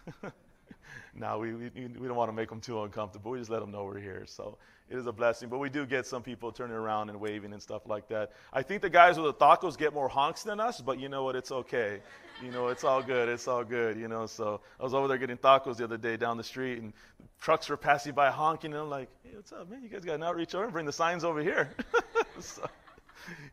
we, 1.40 1.54
we, 1.54 1.70
we 1.76 2.08
don't 2.08 2.18
want 2.18 2.30
to 2.30 2.36
make 2.36 2.50
them 2.50 2.60
too 2.60 2.82
uncomfortable. 2.82 3.30
We 3.30 3.38
just 3.38 3.52
let 3.52 3.60
them 3.60 3.70
know 3.70 3.84
we're 3.84 4.00
here. 4.00 4.24
So 4.26 4.58
it 4.90 4.98
is 4.98 5.06
a 5.06 5.12
blessing. 5.12 5.48
But 5.48 5.60
we 5.60 5.70
do 5.70 5.86
get 5.86 6.08
some 6.08 6.24
people 6.24 6.52
turning 6.52 6.76
around 6.76 7.10
and 7.10 7.20
waving 7.22 7.54
and 7.54 7.62
stuff 7.62 7.84
like 7.86 8.08
that. 8.08 8.32
I 8.52 8.64
think 8.64 8.82
the 8.82 8.90
guys 8.90 9.20
with 9.20 9.38
the 9.38 9.46
tacos 9.46 9.78
get 9.78 9.94
more 9.94 10.10
honks 10.10 10.42
than 10.42 10.60
us, 10.60 10.82
but 10.82 11.00
you 11.00 11.08
know 11.08 11.24
what? 11.24 11.36
It's 11.36 11.52
okay. 11.52 12.00
You 12.42 12.52
know, 12.52 12.70
it's 12.70 12.84
all 12.84 13.04
good. 13.04 13.30
It's 13.30 13.48
all 13.48 13.64
good, 13.64 13.98
you 13.98 14.08
know. 14.08 14.26
So 14.26 14.62
I 14.80 14.84
was 14.84 14.96
over 14.96 15.08
there 15.08 15.20
getting 15.20 15.38
tacos 15.38 15.78
the 15.78 15.84
other 15.84 15.98
day 15.98 16.18
down 16.18 16.38
the 16.38 16.44
street, 16.44 16.82
and 16.82 16.92
trucks 17.40 17.70
were 17.70 17.78
passing 17.78 18.14
by 18.14 18.32
honking, 18.32 18.72
and 18.72 18.82
I'm 18.82 18.90
like, 18.90 19.10
hey, 19.24 19.36
what's 19.36 19.52
up, 19.52 19.70
man? 19.70 19.84
You 19.84 19.90
guys 19.90 20.04
got 20.04 20.16
an 20.16 20.24
outreach 20.24 20.56
over? 20.56 20.68
Bring 20.70 20.88
the 20.88 20.92
signs 20.92 21.24
over 21.24 21.42
here. 21.42 21.76
so, 22.40 22.68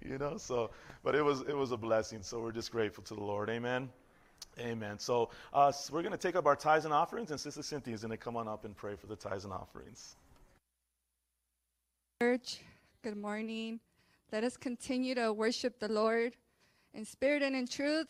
you 0.01 0.17
know, 0.17 0.39
so, 0.39 0.71
but 1.05 1.15
it 1.15 1.23
was, 1.23 1.43
it 1.43 1.55
was 1.55 1.73
a 1.73 1.77
blessing. 1.77 2.23
So 2.23 2.41
we're 2.41 2.53
just 2.53 2.73
grateful 2.73 3.05
to 3.05 3.15
the 3.15 3.23
Lord. 3.23 3.51
Amen. 3.51 3.91
Amen. 4.59 4.99
So, 4.99 5.31
uh, 5.53 5.71
so 5.71 5.93
we're 5.93 6.03
going 6.03 6.13
to 6.13 6.19
take 6.19 6.35
up 6.35 6.47
our 6.47 6.57
tithes 6.57 6.87
and 6.87 6.95
offerings, 6.95 7.31
and 7.31 7.39
Sister 7.39 7.63
Cynthia 7.63 7.95
is 7.95 8.01
going 8.01 8.11
to 8.11 8.17
come 8.17 8.37
on 8.37 8.49
up 8.49 8.65
and 8.65 8.75
pray 8.75 8.97
for 8.97 9.07
the 9.07 9.17
tithes 9.17 9.45
and 9.45 9.53
offerings. 9.53 10.17
Church, 12.23 12.61
good 13.03 13.17
morning. 13.17 13.81
Let 14.33 14.45
us 14.45 14.57
continue 14.57 15.15
to 15.15 15.33
worship 15.33 15.79
the 15.79 15.89
Lord 15.89 16.35
in 16.95 17.05
spirit 17.05 17.43
and 17.43 17.55
in 17.55 17.67
truth, 17.67 18.09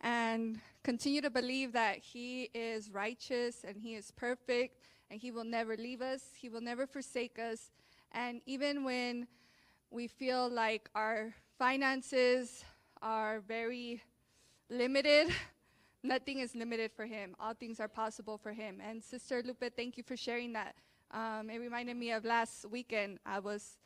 and 0.00 0.60
continue 0.82 1.20
to 1.20 1.30
believe 1.30 1.72
that 1.72 1.98
He 1.98 2.50
is 2.54 2.90
righteous 2.90 3.64
and 3.66 3.76
He 3.76 3.94
is 3.94 4.10
perfect, 4.10 4.78
and 5.10 5.20
He 5.20 5.30
will 5.30 5.44
never 5.44 5.76
leave 5.76 6.02
us, 6.02 6.22
He 6.36 6.48
will 6.48 6.60
never 6.60 6.86
forsake 6.86 7.38
us. 7.38 7.70
And 8.12 8.40
even 8.46 8.84
when 8.84 9.26
we 9.90 10.06
feel 10.06 10.48
like 10.48 10.88
our 10.94 11.34
finances 11.58 12.64
are 13.02 13.40
very 13.40 14.02
limited, 14.68 15.28
nothing 16.02 16.38
is 16.38 16.54
limited 16.54 16.90
for 16.92 17.06
him. 17.06 17.34
All 17.38 17.54
things 17.54 17.80
are 17.80 17.88
possible 17.88 18.38
for 18.38 18.52
him. 18.52 18.80
And 18.80 19.02
Sister 19.02 19.42
Lupe, 19.44 19.64
thank 19.76 19.96
you 19.96 20.02
for 20.02 20.16
sharing 20.16 20.52
that. 20.54 20.74
Um, 21.10 21.50
it 21.50 21.58
reminded 21.58 21.96
me 21.96 22.12
of 22.12 22.24
last 22.24 22.64
weekend. 22.70 23.18
I 23.26 23.40
was 23.40 23.78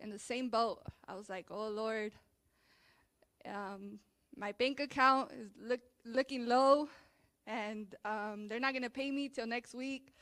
in 0.00 0.10
the 0.10 0.18
same 0.18 0.48
boat. 0.48 0.80
I 1.06 1.14
was 1.14 1.28
like, 1.28 1.46
oh 1.50 1.68
Lord, 1.68 2.12
um, 3.44 3.98
my 4.38 4.52
bank 4.52 4.80
account 4.80 5.32
is 5.32 5.50
look, 5.60 5.80
looking 6.04 6.46
low, 6.46 6.88
and 7.46 7.94
um, 8.04 8.46
they're 8.48 8.60
not 8.60 8.72
going 8.72 8.82
to 8.82 8.90
pay 8.90 9.10
me 9.10 9.28
till 9.28 9.46
next 9.46 9.74
week. 9.74 10.14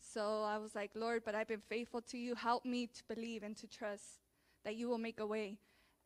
So 0.00 0.42
I 0.42 0.58
was 0.58 0.74
like, 0.74 0.92
Lord, 0.94 1.22
but 1.24 1.34
I've 1.34 1.48
been 1.48 1.60
faithful 1.60 2.00
to 2.02 2.18
you. 2.18 2.34
Help 2.34 2.64
me 2.64 2.86
to 2.86 3.02
believe 3.12 3.42
and 3.42 3.56
to 3.56 3.66
trust 3.66 4.20
that 4.64 4.76
you 4.76 4.88
will 4.88 4.98
make 4.98 5.20
a 5.20 5.26
way. 5.26 5.58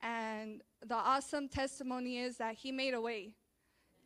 And 0.03 0.62
the 0.85 0.96
awesome 0.96 1.48
testimony 1.48 2.18
is 2.18 2.38
that 2.38 2.55
He 2.55 2.72
made 2.72 2.94
a 2.94 3.01
way 3.01 3.35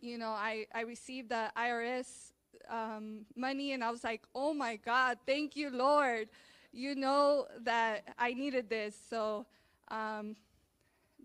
you 0.01 0.19
know, 0.19 0.31
I, 0.31 0.67
I 0.75 0.83
received 0.83 1.31
the 1.31 1.51
IRS 1.57 2.33
um, 2.69 3.27
money 3.35 3.73
and 3.73 3.83
I 3.83 3.91
was 3.91 4.05
like, 4.05 4.23
oh 4.35 4.53
my 4.53 4.77
God, 4.77 5.19
thank 5.27 5.57
you, 5.57 5.71
Lord. 5.71 6.29
You 6.73 6.95
know 6.95 7.47
that 7.63 8.15
I 8.19 8.35
needed 8.35 8.69
this. 8.69 8.97
So 9.09 9.47
um, 9.89 10.37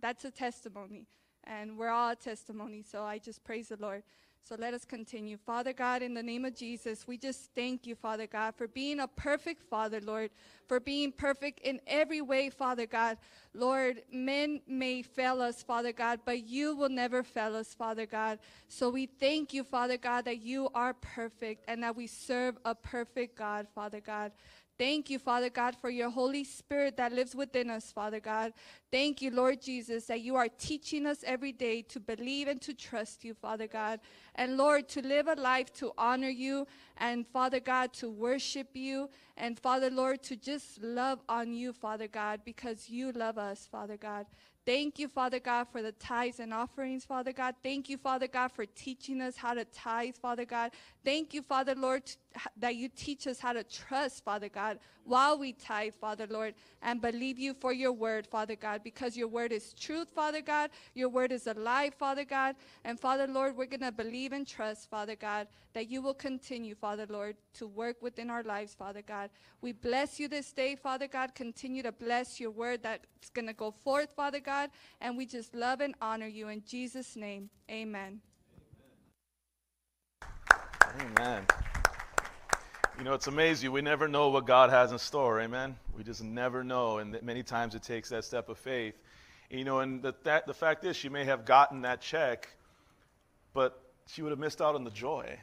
that's 0.01 0.25
a 0.25 0.31
testimony. 0.31 1.05
And 1.45 1.77
we're 1.77 1.89
all 1.89 2.11
a 2.11 2.15
testimony. 2.15 2.83
So 2.83 3.03
I 3.03 3.17
just 3.17 3.43
praise 3.43 3.69
the 3.69 3.77
Lord. 3.77 4.03
So 4.43 4.55
let 4.57 4.73
us 4.73 4.85
continue. 4.85 5.37
Father 5.37 5.71
God, 5.71 6.01
in 6.01 6.15
the 6.15 6.23
name 6.23 6.45
of 6.45 6.55
Jesus, 6.55 7.07
we 7.07 7.17
just 7.17 7.51
thank 7.55 7.85
you, 7.85 7.93
Father 7.95 8.25
God, 8.25 8.55
for 8.55 8.67
being 8.67 8.99
a 8.99 9.07
perfect 9.07 9.61
Father, 9.61 10.01
Lord, 10.01 10.31
for 10.67 10.79
being 10.79 11.11
perfect 11.11 11.59
in 11.59 11.79
every 11.85 12.21
way, 12.21 12.49
Father 12.49 12.87
God. 12.87 13.17
Lord, 13.53 14.01
men 14.11 14.61
may 14.67 15.03
fail 15.03 15.41
us, 15.41 15.61
Father 15.61 15.93
God, 15.93 16.21
but 16.25 16.47
you 16.47 16.75
will 16.75 16.89
never 16.89 17.21
fail 17.21 17.55
us, 17.55 17.73
Father 17.75 18.07
God. 18.07 18.39
So 18.67 18.89
we 18.89 19.05
thank 19.05 19.53
you, 19.53 19.63
Father 19.63 19.97
God, 19.97 20.25
that 20.25 20.41
you 20.41 20.69
are 20.73 20.95
perfect 20.95 21.65
and 21.67 21.83
that 21.83 21.95
we 21.95 22.07
serve 22.07 22.57
a 22.65 22.73
perfect 22.73 23.37
God, 23.37 23.67
Father 23.75 24.01
God. 24.01 24.31
Thank 24.81 25.11
you, 25.11 25.19
Father 25.19 25.51
God, 25.51 25.75
for 25.79 25.91
your 25.91 26.09
Holy 26.09 26.43
Spirit 26.43 26.97
that 26.97 27.13
lives 27.13 27.35
within 27.35 27.69
us, 27.69 27.91
Father 27.91 28.19
God. 28.19 28.51
Thank 28.91 29.21
you, 29.21 29.29
Lord 29.29 29.61
Jesus, 29.61 30.05
that 30.05 30.21
you 30.21 30.35
are 30.35 30.47
teaching 30.47 31.05
us 31.05 31.23
every 31.23 31.51
day 31.51 31.83
to 31.83 31.99
believe 31.99 32.47
and 32.47 32.59
to 32.63 32.73
trust 32.73 33.23
you, 33.23 33.35
Father 33.35 33.67
God. 33.67 33.99
And 34.33 34.57
Lord, 34.57 34.89
to 34.89 35.05
live 35.05 35.27
a 35.27 35.35
life 35.35 35.71
to 35.73 35.91
honor 35.99 36.29
you, 36.29 36.65
and 36.97 37.27
Father 37.27 37.59
God, 37.59 37.93
to 37.93 38.09
worship 38.09 38.69
you, 38.73 39.11
and 39.37 39.59
Father, 39.59 39.91
Lord, 39.91 40.23
to 40.23 40.35
just 40.35 40.81
love 40.81 41.19
on 41.29 41.53
you, 41.53 41.73
Father 41.73 42.07
God, 42.07 42.41
because 42.43 42.89
you 42.89 43.11
love 43.11 43.37
us, 43.37 43.67
Father 43.71 43.97
God. 43.97 44.25
Thank 44.63 44.99
you, 44.99 45.07
Father 45.07 45.39
God, 45.39 45.67
for 45.71 45.81
the 45.81 45.91
tithes 45.93 46.39
and 46.39 46.53
offerings, 46.53 47.03
Father 47.03 47.33
God. 47.33 47.55
Thank 47.63 47.89
you, 47.89 47.97
Father 47.97 48.27
God, 48.27 48.51
for 48.51 48.65
teaching 48.67 49.19
us 49.19 49.35
how 49.35 49.55
to 49.55 49.65
tithe, 49.65 50.15
Father 50.21 50.45
God. 50.45 50.71
Thank 51.03 51.33
you, 51.33 51.41
Father 51.41 51.73
Lord, 51.73 52.03
that 52.57 52.75
you 52.75 52.89
teach 52.89 53.27
us 53.27 53.39
how 53.39 53.53
to 53.53 53.63
trust, 53.63 54.23
Father 54.23 54.49
God, 54.49 54.79
while 55.03 55.37
we 55.37 55.53
tithe, 55.53 55.93
Father 55.99 56.27
Lord, 56.29 56.53
and 56.81 57.01
believe 57.01 57.39
you 57.39 57.53
for 57.53 57.73
your 57.73 57.91
word, 57.91 58.27
Father 58.27 58.55
God, 58.55 58.81
because 58.83 59.17
your 59.17 59.27
word 59.27 59.51
is 59.51 59.73
truth, 59.73 60.07
Father 60.13 60.41
God. 60.41 60.69
Your 60.93 61.09
word 61.09 61.31
is 61.31 61.47
alive, 61.47 61.93
Father 61.95 62.23
God. 62.23 62.55
And 62.83 62.99
Father 62.99 63.27
Lord, 63.27 63.57
we're 63.57 63.65
going 63.65 63.81
to 63.81 63.91
believe 63.91 64.31
and 64.31 64.47
trust, 64.47 64.89
Father 64.89 65.15
God, 65.15 65.47
that 65.73 65.89
you 65.89 66.01
will 66.01 66.13
continue, 66.13 66.75
Father 66.75 67.05
Lord, 67.09 67.35
to 67.55 67.67
work 67.67 68.01
within 68.01 68.29
our 68.29 68.43
lives, 68.43 68.73
Father 68.73 69.01
God. 69.01 69.29
We 69.61 69.71
bless 69.71 70.19
you 70.19 70.27
this 70.27 70.51
day, 70.51 70.75
Father 70.75 71.07
God. 71.07 71.35
Continue 71.35 71.83
to 71.83 71.91
bless 71.91 72.39
your 72.39 72.51
word 72.51 72.83
that's 72.83 73.29
going 73.33 73.47
to 73.47 73.53
go 73.53 73.71
forth, 73.71 74.11
Father 74.15 74.39
God. 74.39 74.69
And 74.99 75.17
we 75.17 75.25
just 75.25 75.55
love 75.55 75.81
and 75.81 75.95
honor 76.01 76.27
you 76.27 76.49
in 76.49 76.63
Jesus' 76.65 77.15
name. 77.15 77.49
Amen. 77.69 78.21
Amen. 80.99 81.45
You 83.01 83.05
know, 83.05 83.15
it's 83.15 83.25
amazing. 83.25 83.71
We 83.71 83.81
never 83.81 84.07
know 84.07 84.29
what 84.29 84.45
God 84.45 84.69
has 84.69 84.91
in 84.91 84.99
store. 84.99 85.41
Amen. 85.41 85.75
We 85.97 86.03
just 86.03 86.23
never 86.23 86.63
know. 86.63 86.99
And 86.99 87.19
many 87.23 87.41
times 87.41 87.73
it 87.73 87.81
takes 87.81 88.09
that 88.09 88.25
step 88.25 88.47
of 88.47 88.59
faith. 88.59 88.93
You 89.49 89.63
know, 89.63 89.79
and 89.79 90.03
the, 90.03 90.13
that, 90.21 90.45
the 90.45 90.53
fact 90.53 90.85
is, 90.85 90.95
she 90.95 91.09
may 91.09 91.25
have 91.25 91.43
gotten 91.43 91.81
that 91.81 92.01
check, 92.01 92.47
but 93.55 93.81
she 94.05 94.21
would 94.21 94.29
have 94.29 94.37
missed 94.37 94.61
out 94.61 94.75
on 94.75 94.83
the 94.83 94.91
joy 94.91 95.39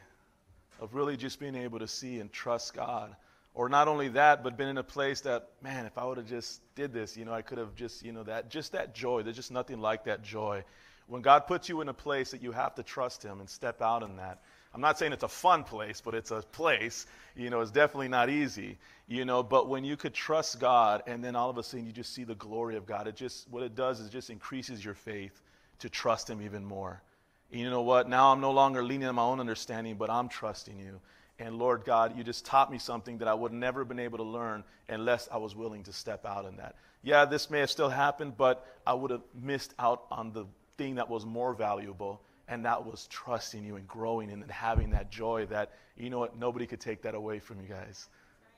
of 0.79 0.95
really 0.95 1.17
just 1.17 1.41
being 1.41 1.57
able 1.57 1.81
to 1.81 1.89
see 1.89 2.21
and 2.21 2.33
trust 2.33 2.75
God. 2.75 3.17
Or 3.55 3.69
not 3.69 3.89
only 3.89 4.11
that, 4.11 4.45
but 4.45 4.57
been 4.57 4.69
in 4.69 4.79
a 4.79 4.85
place 4.85 5.23
that, 5.23 5.49
man, 5.61 5.85
if 5.85 5.99
I 5.99 6.05
would 6.05 6.19
have 6.19 6.29
just 6.29 6.61
did 6.77 6.93
this, 6.93 7.17
you 7.17 7.25
know, 7.25 7.33
I 7.33 7.43
could 7.43 7.59
have 7.59 7.75
just, 7.75 8.05
you 8.05 8.13
know, 8.13 8.23
that, 8.23 8.51
just 8.51 8.71
that 8.71 8.95
joy. 8.95 9.25
There's 9.25 9.35
just 9.35 9.51
nothing 9.51 9.81
like 9.81 10.05
that 10.05 10.23
joy. 10.23 10.63
When 11.09 11.23
God 11.23 11.49
puts 11.49 11.69
you 11.69 11.81
in 11.81 11.89
a 11.89 11.95
place 11.95 12.31
that 12.31 12.41
you 12.41 12.53
have 12.53 12.77
to 12.77 12.85
trust 12.85 13.25
Him 13.25 13.41
and 13.41 13.51
step 13.51 13.83
out 13.83 14.05
in 14.05 14.19
that, 14.19 14.43
I'm 14.75 14.81
not 14.81 14.99
saying 14.99 15.13
it's 15.13 15.23
a 15.23 15.29
fun 15.29 15.65
place, 15.65 16.01
but 16.01 16.15
it's 16.15 16.31
a 16.31 16.43
place. 16.43 17.07
You 17.35 17.51
know, 17.51 17.61
it's 17.61 17.71
definitely 17.71 18.09
not 18.09 18.29
easy. 18.29 18.79
You 19.07 19.25
know, 19.25 19.43
but 19.43 19.69
when 19.69 19.85
you 19.85 19.97
could 19.97 20.13
trust 20.13 20.61
God 20.61 21.03
and 21.07 21.25
then 21.25 21.35
all 21.35 21.49
of 21.49 21.57
a 21.57 21.63
sudden 21.63 21.87
you 21.87 21.93
just 21.93 22.13
see 22.13 22.25
the 22.25 22.35
glory 22.35 22.77
of 22.77 22.87
God, 22.87 23.07
it 23.07 23.17
just 23.17 23.49
what 23.51 23.63
it 23.63 23.75
does 23.75 24.01
is 24.01 24.11
just 24.11 24.31
increases 24.31 24.85
your 24.85 24.95
faith 24.95 25.41
to 25.79 25.89
trust 25.89 26.29
Him 26.29 26.43
even 26.43 26.65
more. 26.65 27.03
And 27.51 27.61
you 27.61 27.71
know 27.71 27.83
what? 27.83 28.09
Now 28.09 28.33
I'm 28.33 28.41
no 28.41 28.51
longer 28.51 28.83
leaning 28.83 29.09
on 29.09 29.15
my 29.15 29.23
own 29.23 29.41
understanding, 29.41 29.97
but 29.97 30.11
I'm 30.11 30.29
trusting 30.29 30.79
you. 30.79 31.01
And 31.39 31.57
Lord 31.59 31.85
God, 31.85 32.17
you 32.17 32.25
just 32.25 32.45
taught 32.45 32.71
me 32.71 32.79
something 32.79 33.19
that 33.19 33.29
I 33.29 33.35
would 33.35 33.53
never 33.53 33.81
have 33.81 33.89
been 33.89 34.01
able 34.01 34.19
to 34.19 34.25
learn 34.25 34.65
unless 34.89 35.29
I 35.31 35.37
was 35.37 35.55
willing 35.55 35.85
to 35.85 35.93
step 35.93 36.27
out 36.27 36.45
in 36.45 36.57
that. 36.57 36.75
Yeah, 37.03 37.25
this 37.25 37.49
may 37.49 37.61
have 37.61 37.71
still 37.71 37.89
happened, 37.89 38.37
but 38.37 38.67
I 38.87 38.95
would 38.95 39.13
have 39.13 39.23
missed 39.41 39.73
out 39.79 40.05
on 40.11 40.33
the 40.33 40.47
thing 40.77 40.97
that 40.97 41.09
was 41.09 41.25
more 41.25 41.55
valuable, 41.55 42.21
and 42.49 42.65
that 42.65 42.85
was 42.85 43.07
trusting 43.09 43.65
you 43.65 43.77
and 43.77 43.87
growing 43.87 44.31
and 44.31 44.51
having 44.51 44.91
that 44.91 45.11
joy 45.11 45.47
that, 45.47 45.73
you 45.97 46.11
know 46.11 46.19
what, 46.19 46.39
nobody 46.39 46.67
could 46.67 46.81
take 46.81 47.03
that 47.03 47.15
away 47.15 47.39
from 47.39 47.61
you 47.61 47.69
guys. 47.69 48.09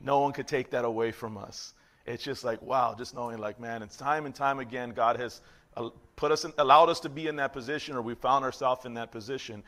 No 0.01 0.21
one 0.21 0.33
could 0.33 0.47
take 0.47 0.71
that 0.71 0.85
away 0.85 1.11
from 1.13 1.37
us. 1.37 1.75
It's 2.07 2.23
just 2.23 2.45
like, 2.45 2.63
wow, 2.63 2.95
just 2.97 3.15
knowing, 3.15 3.39
like, 3.39 3.61
man, 3.61 3.83
it's 3.83 3.97
time 3.97 4.27
and 4.27 4.35
time 4.35 4.59
again, 4.59 4.93
God 4.93 5.19
has 5.19 5.41
uh, 5.77 5.91
put 6.17 6.33
us 6.33 6.45
in, 6.45 6.53
allowed 6.59 6.89
us 6.89 7.01
to 7.01 7.09
be 7.09 7.29
in 7.29 7.37
that 7.37 7.53
position, 7.53 7.95
or 7.97 8.03
we 8.03 8.15
found 8.15 8.45
ourselves 8.45 8.87
in 8.87 8.95
that 8.95 9.13
position. 9.13 9.63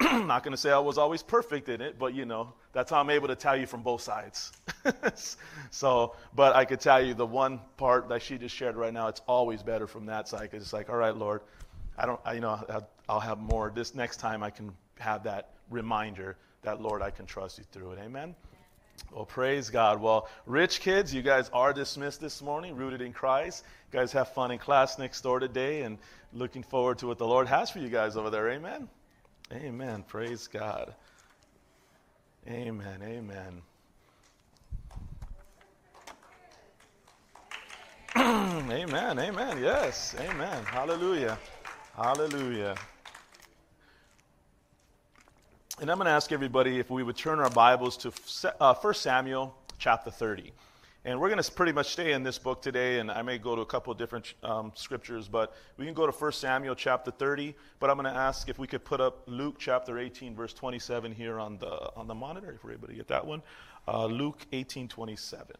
Not 0.00 0.42
going 0.42 0.52
to 0.52 0.56
say 0.56 0.70
I 0.70 0.78
was 0.78 0.98
always 0.98 1.22
perfect 1.22 1.68
in 1.68 1.80
it, 1.80 1.98
but 1.98 2.14
you 2.14 2.24
know, 2.24 2.52
that's 2.72 2.90
how 2.90 3.00
I'm 3.00 3.10
able 3.10 3.28
to 3.28 3.36
tell 3.36 3.56
you 3.56 3.66
from 3.66 3.82
both 3.82 4.00
sides. 4.00 4.52
so, 5.70 6.16
but 6.34 6.56
I 6.56 6.64
could 6.64 6.80
tell 6.80 7.04
you 7.04 7.14
the 7.14 7.26
one 7.26 7.60
part 7.76 8.08
that 8.08 8.22
she 8.22 8.38
just 8.38 8.54
shared 8.54 8.76
right 8.76 8.92
now, 8.92 9.08
it's 9.08 9.22
always 9.28 9.62
better 9.62 9.86
from 9.86 10.06
that 10.06 10.26
side 10.26 10.50
because 10.50 10.62
it's 10.62 10.72
like, 10.72 10.88
all 10.88 10.96
right, 10.96 11.16
Lord, 11.16 11.42
I 11.96 12.06
don't, 12.06 12.20
I, 12.24 12.32
you 12.34 12.40
know, 12.40 12.64
I'll 13.08 13.20
have 13.20 13.38
more. 13.38 13.70
This 13.74 13.94
next 13.94 14.18
time 14.18 14.42
I 14.42 14.50
can 14.50 14.72
have 14.98 15.24
that 15.24 15.50
reminder 15.70 16.36
that, 16.62 16.80
Lord, 16.80 17.02
I 17.02 17.10
can 17.10 17.26
trust 17.26 17.58
you 17.58 17.64
through 17.72 17.92
it. 17.92 17.98
Amen. 17.98 18.34
Well, 19.12 19.24
praise 19.24 19.70
God. 19.70 20.00
Well, 20.00 20.28
rich 20.46 20.80
kids, 20.80 21.12
you 21.12 21.22
guys 21.22 21.50
are 21.52 21.72
dismissed 21.72 22.20
this 22.20 22.42
morning, 22.42 22.76
rooted 22.76 23.00
in 23.00 23.12
Christ. 23.12 23.64
You 23.92 23.98
guys 23.98 24.12
have 24.12 24.28
fun 24.28 24.50
in 24.50 24.58
class 24.58 24.98
next 24.98 25.20
door 25.20 25.40
today 25.40 25.82
and 25.82 25.98
looking 26.32 26.62
forward 26.62 26.98
to 26.98 27.06
what 27.06 27.18
the 27.18 27.26
Lord 27.26 27.46
has 27.46 27.70
for 27.70 27.78
you 27.78 27.88
guys 27.88 28.16
over 28.16 28.30
there. 28.30 28.50
Amen. 28.50 28.88
Amen. 29.52 30.04
Praise 30.06 30.48
God. 30.48 30.94
Amen. 32.48 33.00
Amen. 33.02 33.62
amen. 38.16 39.18
Amen. 39.18 39.62
Yes. 39.62 40.14
Amen. 40.18 40.64
Hallelujah. 40.64 41.38
Hallelujah. 41.96 42.76
And 45.80 45.90
I'm 45.90 45.98
going 45.98 46.06
to 46.06 46.12
ask 46.12 46.30
everybody 46.30 46.78
if 46.78 46.88
we 46.88 47.02
would 47.02 47.16
turn 47.16 47.40
our 47.40 47.50
Bibles 47.50 47.96
to 47.96 48.12
uh, 48.60 48.74
1 48.74 48.94
Samuel 48.94 49.52
chapter 49.76 50.08
30. 50.08 50.52
And 51.04 51.20
we're 51.20 51.28
going 51.28 51.42
to 51.42 51.50
pretty 51.50 51.72
much 51.72 51.90
stay 51.94 52.12
in 52.12 52.22
this 52.22 52.38
book 52.38 52.62
today, 52.62 53.00
and 53.00 53.10
I 53.10 53.22
may 53.22 53.38
go 53.38 53.56
to 53.56 53.62
a 53.62 53.66
couple 53.66 53.90
of 53.90 53.98
different 53.98 54.34
um, 54.44 54.70
scriptures, 54.76 55.26
but 55.26 55.52
we 55.76 55.84
can 55.84 55.92
go 55.92 56.06
to 56.06 56.12
1 56.12 56.30
Samuel 56.30 56.76
chapter 56.76 57.10
30. 57.10 57.56
But 57.80 57.90
I'm 57.90 57.96
going 57.96 58.12
to 58.12 58.16
ask 58.16 58.48
if 58.48 58.56
we 58.56 58.68
could 58.68 58.84
put 58.84 59.00
up 59.00 59.24
Luke 59.26 59.56
chapter 59.58 59.98
18, 59.98 60.36
verse 60.36 60.52
27 60.52 61.10
here 61.10 61.40
on 61.40 61.58
the, 61.58 61.92
on 61.96 62.06
the 62.06 62.14
monitor, 62.14 62.52
if 62.52 62.62
we're 62.62 62.74
able 62.74 62.86
to 62.86 62.94
get 62.94 63.08
that 63.08 63.26
one. 63.26 63.42
Uh, 63.88 64.06
Luke 64.06 64.46
18, 64.52 64.86
27. 64.86 65.56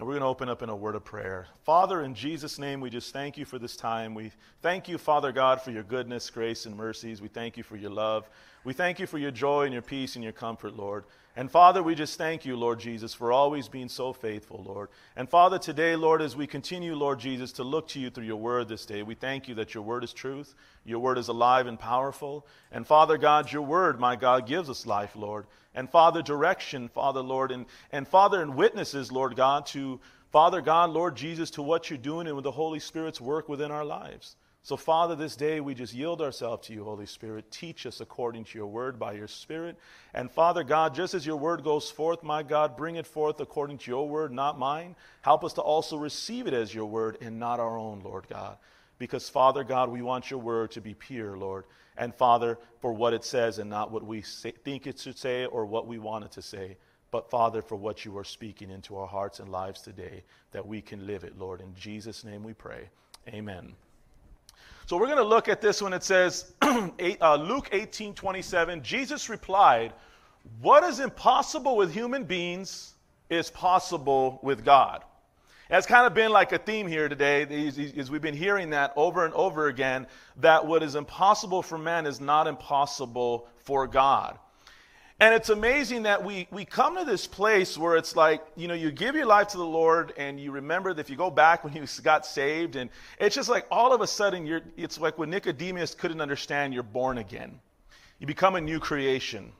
And 0.00 0.06
we're 0.06 0.14
going 0.14 0.22
to 0.22 0.28
open 0.28 0.48
up 0.48 0.62
in 0.62 0.70
a 0.70 0.74
word 0.74 0.94
of 0.94 1.04
prayer. 1.04 1.46
Father, 1.62 2.00
in 2.00 2.14
Jesus' 2.14 2.58
name, 2.58 2.80
we 2.80 2.88
just 2.88 3.12
thank 3.12 3.36
you 3.36 3.44
for 3.44 3.58
this 3.58 3.76
time. 3.76 4.14
We 4.14 4.32
thank 4.62 4.88
you, 4.88 4.96
Father 4.96 5.30
God, 5.30 5.60
for 5.60 5.72
your 5.72 5.82
goodness, 5.82 6.30
grace, 6.30 6.64
and 6.64 6.74
mercies. 6.74 7.20
We 7.20 7.28
thank 7.28 7.58
you 7.58 7.62
for 7.62 7.76
your 7.76 7.90
love. 7.90 8.26
We 8.64 8.72
thank 8.72 8.98
you 8.98 9.06
for 9.06 9.18
your 9.18 9.30
joy 9.30 9.64
and 9.64 9.74
your 9.74 9.82
peace 9.82 10.14
and 10.14 10.24
your 10.24 10.32
comfort, 10.32 10.74
Lord. 10.74 11.04
And 11.36 11.50
Father, 11.50 11.82
we 11.82 11.94
just 11.94 12.16
thank 12.16 12.46
you, 12.46 12.56
Lord 12.56 12.80
Jesus, 12.80 13.12
for 13.12 13.30
always 13.30 13.68
being 13.68 13.90
so 13.90 14.14
faithful, 14.14 14.64
Lord. 14.66 14.88
And 15.16 15.28
Father, 15.28 15.58
today, 15.58 15.96
Lord, 15.96 16.22
as 16.22 16.34
we 16.34 16.46
continue, 16.46 16.94
Lord 16.94 17.20
Jesus, 17.20 17.52
to 17.52 17.62
look 17.62 17.86
to 17.88 18.00
you 18.00 18.08
through 18.08 18.24
your 18.24 18.36
word 18.36 18.68
this 18.68 18.86
day, 18.86 19.02
we 19.02 19.14
thank 19.14 19.48
you 19.48 19.54
that 19.56 19.74
your 19.74 19.82
word 19.82 20.02
is 20.02 20.14
truth, 20.14 20.54
your 20.82 21.00
word 21.00 21.18
is 21.18 21.28
alive 21.28 21.66
and 21.66 21.78
powerful. 21.78 22.46
And 22.72 22.86
Father 22.86 23.18
God, 23.18 23.52
your 23.52 23.62
word, 23.62 24.00
my 24.00 24.16
God, 24.16 24.46
gives 24.46 24.70
us 24.70 24.86
life, 24.86 25.14
Lord. 25.14 25.44
And 25.74 25.88
Father, 25.88 26.22
direction, 26.22 26.88
Father, 26.88 27.20
Lord, 27.20 27.52
and, 27.52 27.66
and 27.92 28.06
Father, 28.06 28.42
and 28.42 28.56
witnesses, 28.56 29.12
Lord 29.12 29.36
God, 29.36 29.66
to 29.66 30.00
Father 30.32 30.60
God, 30.60 30.90
Lord 30.90 31.16
Jesus, 31.16 31.50
to 31.52 31.62
what 31.62 31.90
you're 31.90 31.98
doing 31.98 32.26
and 32.26 32.36
with 32.36 32.44
the 32.44 32.50
Holy 32.50 32.80
Spirit's 32.80 33.20
work 33.20 33.48
within 33.48 33.70
our 33.70 33.84
lives. 33.84 34.36
So, 34.62 34.76
Father, 34.76 35.16
this 35.16 35.36
day 35.36 35.60
we 35.60 35.74
just 35.74 35.94
yield 35.94 36.20
ourselves 36.20 36.66
to 36.66 36.74
you, 36.74 36.84
Holy 36.84 37.06
Spirit. 37.06 37.50
Teach 37.50 37.86
us 37.86 38.00
according 38.00 38.44
to 38.44 38.58
your 38.58 38.66
word 38.66 38.98
by 38.98 39.12
your 39.12 39.26
Spirit. 39.26 39.78
And, 40.12 40.30
Father 40.30 40.64
God, 40.64 40.94
just 40.94 41.14
as 41.14 41.24
your 41.24 41.36
word 41.36 41.64
goes 41.64 41.90
forth, 41.90 42.22
my 42.22 42.42
God, 42.42 42.76
bring 42.76 42.96
it 42.96 43.06
forth 43.06 43.40
according 43.40 43.78
to 43.78 43.90
your 43.90 44.06
word, 44.06 44.32
not 44.32 44.58
mine. 44.58 44.96
Help 45.22 45.44
us 45.44 45.54
to 45.54 45.62
also 45.62 45.96
receive 45.96 46.46
it 46.46 46.52
as 46.52 46.74
your 46.74 46.84
word 46.84 47.16
and 47.22 47.38
not 47.38 47.58
our 47.58 47.78
own, 47.78 48.00
Lord 48.00 48.28
God. 48.28 48.58
Because, 48.98 49.30
Father 49.30 49.64
God, 49.64 49.88
we 49.88 50.02
want 50.02 50.30
your 50.30 50.40
word 50.40 50.72
to 50.72 50.82
be 50.82 50.92
pure, 50.92 51.38
Lord. 51.38 51.64
And, 52.00 52.14
Father, 52.14 52.58
for 52.80 52.94
what 52.94 53.12
it 53.12 53.24
says 53.24 53.58
and 53.58 53.68
not 53.68 53.90
what 53.90 54.02
we 54.02 54.22
say, 54.22 54.52
think 54.64 54.86
it 54.86 54.98
should 54.98 55.18
say 55.18 55.44
or 55.44 55.66
what 55.66 55.86
we 55.86 55.98
want 55.98 56.24
it 56.24 56.32
to 56.32 56.42
say. 56.42 56.78
But, 57.10 57.28
Father, 57.28 57.60
for 57.60 57.76
what 57.76 58.06
you 58.06 58.16
are 58.16 58.24
speaking 58.24 58.70
into 58.70 58.96
our 58.96 59.06
hearts 59.06 59.38
and 59.38 59.50
lives 59.50 59.82
today, 59.82 60.24
that 60.52 60.66
we 60.66 60.80
can 60.80 61.06
live 61.06 61.24
it, 61.24 61.38
Lord. 61.38 61.60
In 61.60 61.74
Jesus' 61.74 62.24
name 62.24 62.42
we 62.42 62.54
pray. 62.54 62.88
Amen. 63.28 63.74
So 64.86 64.96
we're 64.96 65.06
going 65.06 65.18
to 65.18 65.24
look 65.24 65.48
at 65.48 65.60
this 65.60 65.82
one. 65.82 65.92
It 65.92 66.02
says, 66.02 66.54
uh, 66.62 67.36
Luke 67.36 67.68
18 67.70 68.14
27, 68.14 68.82
Jesus 68.82 69.28
replied, 69.28 69.92
What 70.62 70.82
is 70.84 71.00
impossible 71.00 71.76
with 71.76 71.92
human 71.92 72.24
beings 72.24 72.94
is 73.28 73.50
possible 73.50 74.40
with 74.42 74.64
God. 74.64 75.04
It's 75.72 75.86
kind 75.86 76.04
of 76.04 76.14
been 76.14 76.32
like 76.32 76.50
a 76.50 76.58
theme 76.58 76.88
here 76.88 77.08
today, 77.08 77.42
is 77.44 78.10
we've 78.10 78.20
been 78.20 78.34
hearing 78.34 78.70
that 78.70 78.92
over 78.96 79.24
and 79.24 79.32
over 79.34 79.68
again, 79.68 80.08
that 80.38 80.66
what 80.66 80.82
is 80.82 80.96
impossible 80.96 81.62
for 81.62 81.78
man 81.78 82.06
is 82.06 82.20
not 82.20 82.48
impossible 82.48 83.46
for 83.58 83.86
God. 83.86 84.36
And 85.20 85.32
it's 85.32 85.48
amazing 85.48 86.04
that 86.04 86.24
we, 86.24 86.48
we 86.50 86.64
come 86.64 86.96
to 86.96 87.04
this 87.04 87.28
place 87.28 87.78
where 87.78 87.96
it's 87.96 88.16
like, 88.16 88.42
you 88.56 88.66
know, 88.66 88.74
you 88.74 88.90
give 88.90 89.14
your 89.14 89.26
life 89.26 89.48
to 89.48 89.58
the 89.58 89.64
Lord 89.64 90.12
and 90.16 90.40
you 90.40 90.50
remember 90.50 90.92
that 90.92 91.00
if 91.00 91.08
you 91.08 91.16
go 91.16 91.30
back 91.30 91.62
when 91.62 91.72
you 91.72 91.84
got 92.02 92.26
saved, 92.26 92.74
and 92.74 92.90
it's 93.20 93.36
just 93.36 93.48
like 93.48 93.66
all 93.70 93.92
of 93.92 94.00
a 94.00 94.08
sudden, 94.08 94.46
you're, 94.46 94.62
it's 94.76 94.98
like 94.98 95.18
when 95.18 95.30
Nicodemus 95.30 95.94
couldn't 95.94 96.20
understand, 96.20 96.74
you're 96.74 96.82
born 96.82 97.18
again. 97.18 97.60
You 98.18 98.26
become 98.26 98.56
a 98.56 98.60
new 98.60 98.80
creation. 98.80 99.52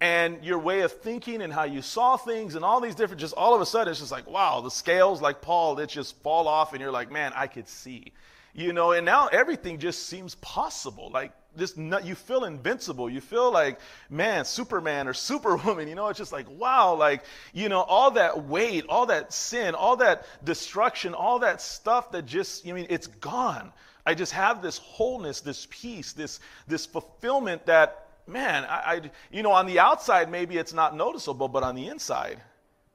And 0.00 0.42
your 0.42 0.58
way 0.58 0.80
of 0.80 0.92
thinking 0.92 1.42
and 1.42 1.52
how 1.52 1.64
you 1.64 1.82
saw 1.82 2.16
things 2.16 2.54
and 2.54 2.64
all 2.64 2.80
these 2.80 2.94
different, 2.94 3.20
just 3.20 3.34
all 3.34 3.54
of 3.54 3.60
a 3.60 3.66
sudden, 3.66 3.90
it's 3.90 4.00
just 4.00 4.12
like, 4.12 4.26
wow, 4.26 4.62
the 4.62 4.70
scales, 4.70 5.20
like 5.20 5.42
Paul, 5.42 5.74
they 5.74 5.84
just 5.84 6.16
fall 6.22 6.48
off, 6.48 6.72
and 6.72 6.80
you're 6.80 6.90
like, 6.90 7.12
man, 7.12 7.32
I 7.36 7.46
could 7.46 7.68
see. 7.68 8.12
You 8.54 8.72
know, 8.72 8.92
and 8.92 9.04
now 9.04 9.26
everything 9.28 9.78
just 9.78 10.08
seems 10.08 10.34
possible. 10.36 11.10
Like, 11.12 11.32
this 11.56 11.76
you 11.76 12.14
feel 12.14 12.44
invincible 12.44 13.10
you 13.10 13.20
feel 13.20 13.50
like 13.52 13.80
man 14.08 14.44
superman 14.44 15.08
or 15.08 15.14
superwoman 15.30 15.88
you 15.88 15.94
know 15.94 16.08
it's 16.08 16.18
just 16.18 16.32
like 16.32 16.46
wow 16.58 16.94
like 16.94 17.24
you 17.52 17.68
know 17.68 17.80
all 17.80 18.12
that 18.12 18.44
weight 18.44 18.84
all 18.88 19.06
that 19.06 19.32
sin 19.32 19.74
all 19.74 19.96
that 19.96 20.26
destruction 20.44 21.14
all 21.14 21.40
that 21.40 21.60
stuff 21.60 22.12
that 22.12 22.26
just 22.26 22.66
i 22.68 22.72
mean 22.72 22.86
it's 22.88 23.08
gone 23.08 23.72
i 24.06 24.14
just 24.14 24.32
have 24.32 24.62
this 24.62 24.78
wholeness 24.78 25.40
this 25.40 25.66
peace 25.70 26.12
this 26.12 26.38
this 26.68 26.86
fulfillment 26.86 27.66
that 27.66 28.09
man 28.30 28.64
I, 28.64 28.76
I 28.76 29.10
you 29.30 29.42
know 29.42 29.52
on 29.52 29.66
the 29.66 29.78
outside 29.78 30.30
maybe 30.30 30.56
it's 30.56 30.72
not 30.72 30.96
noticeable 30.96 31.48
but 31.48 31.62
on 31.62 31.74
the 31.74 31.88
inside 31.88 32.40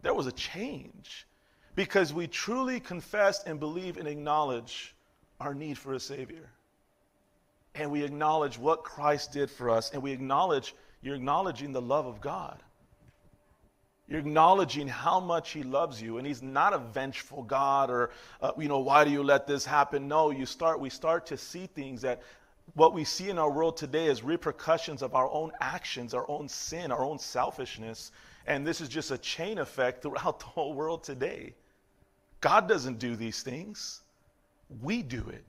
there 0.02 0.14
was 0.14 0.28
a 0.28 0.32
change 0.32 1.28
because 1.76 2.14
we 2.14 2.28
truly 2.28 2.80
confessed 2.80 3.48
and 3.48 3.60
believe 3.60 3.98
and 3.98 4.08
acknowledge 4.08 4.96
our 5.40 5.54
need 5.54 5.78
for 5.78 5.94
a 5.94 6.00
savior 6.00 6.50
and 7.76 7.92
we 7.92 8.04
acknowledge 8.04 8.58
what 8.58 8.84
Christ 8.84 9.34
did 9.34 9.52
for 9.52 9.70
us, 9.70 9.92
and 9.92 10.02
we 10.02 10.12
acknowledge, 10.12 10.74
you're 11.02 11.16
acknowledging 11.16 11.74
the 11.74 11.82
love 11.82 12.06
of 12.06 12.22
God. 12.22 12.64
You're 14.08 14.20
acknowledging 14.20 14.88
how 14.88 15.20
much 15.20 15.52
He 15.52 15.64
loves 15.64 16.02
you, 16.02 16.18
and 16.18 16.26
He's 16.26 16.42
not 16.42 16.74
a 16.74 16.78
vengeful 16.78 17.44
God 17.44 17.90
or, 17.90 18.12
uh, 18.42 18.52
you 18.58 18.68
know, 18.68 18.80
why 18.80 19.04
do 19.04 19.12
you 19.12 19.24
let 19.24 19.46
this 19.46 19.66
happen? 19.66 20.08
No, 20.08 20.30
you 20.30 20.46
start, 20.46 20.80
we 20.80 20.90
start 20.90 21.26
to 21.28 21.38
see 21.38 21.68
things 21.68 22.02
that 22.02 22.22
what 22.74 22.94
we 22.94 23.04
see 23.04 23.30
in 23.30 23.38
our 23.38 23.50
world 23.50 23.78
today 23.78 24.08
is 24.08 24.24
repercussions 24.24 25.02
of 25.02 25.16
our 25.16 25.30
own 25.32 25.52
actions, 25.62 26.14
our 26.14 26.30
own 26.30 26.50
sin, 26.50 26.92
our 26.92 27.04
own 27.04 27.20
selfishness, 27.20 28.12
and 28.48 28.66
this 28.66 28.82
is 28.82 28.90
just 28.90 29.12
a 29.12 29.18
chain 29.18 29.58
effect 29.60 30.02
throughout 30.02 30.40
the 30.40 30.46
whole 30.46 30.74
world 30.74 31.04
today. 31.04 31.54
God 32.42 32.68
doesn't 32.68 33.00
do 33.00 33.16
these 33.16 33.44
things, 33.44 34.02
we 34.82 35.02
do 35.02 35.26
it. 35.30 35.44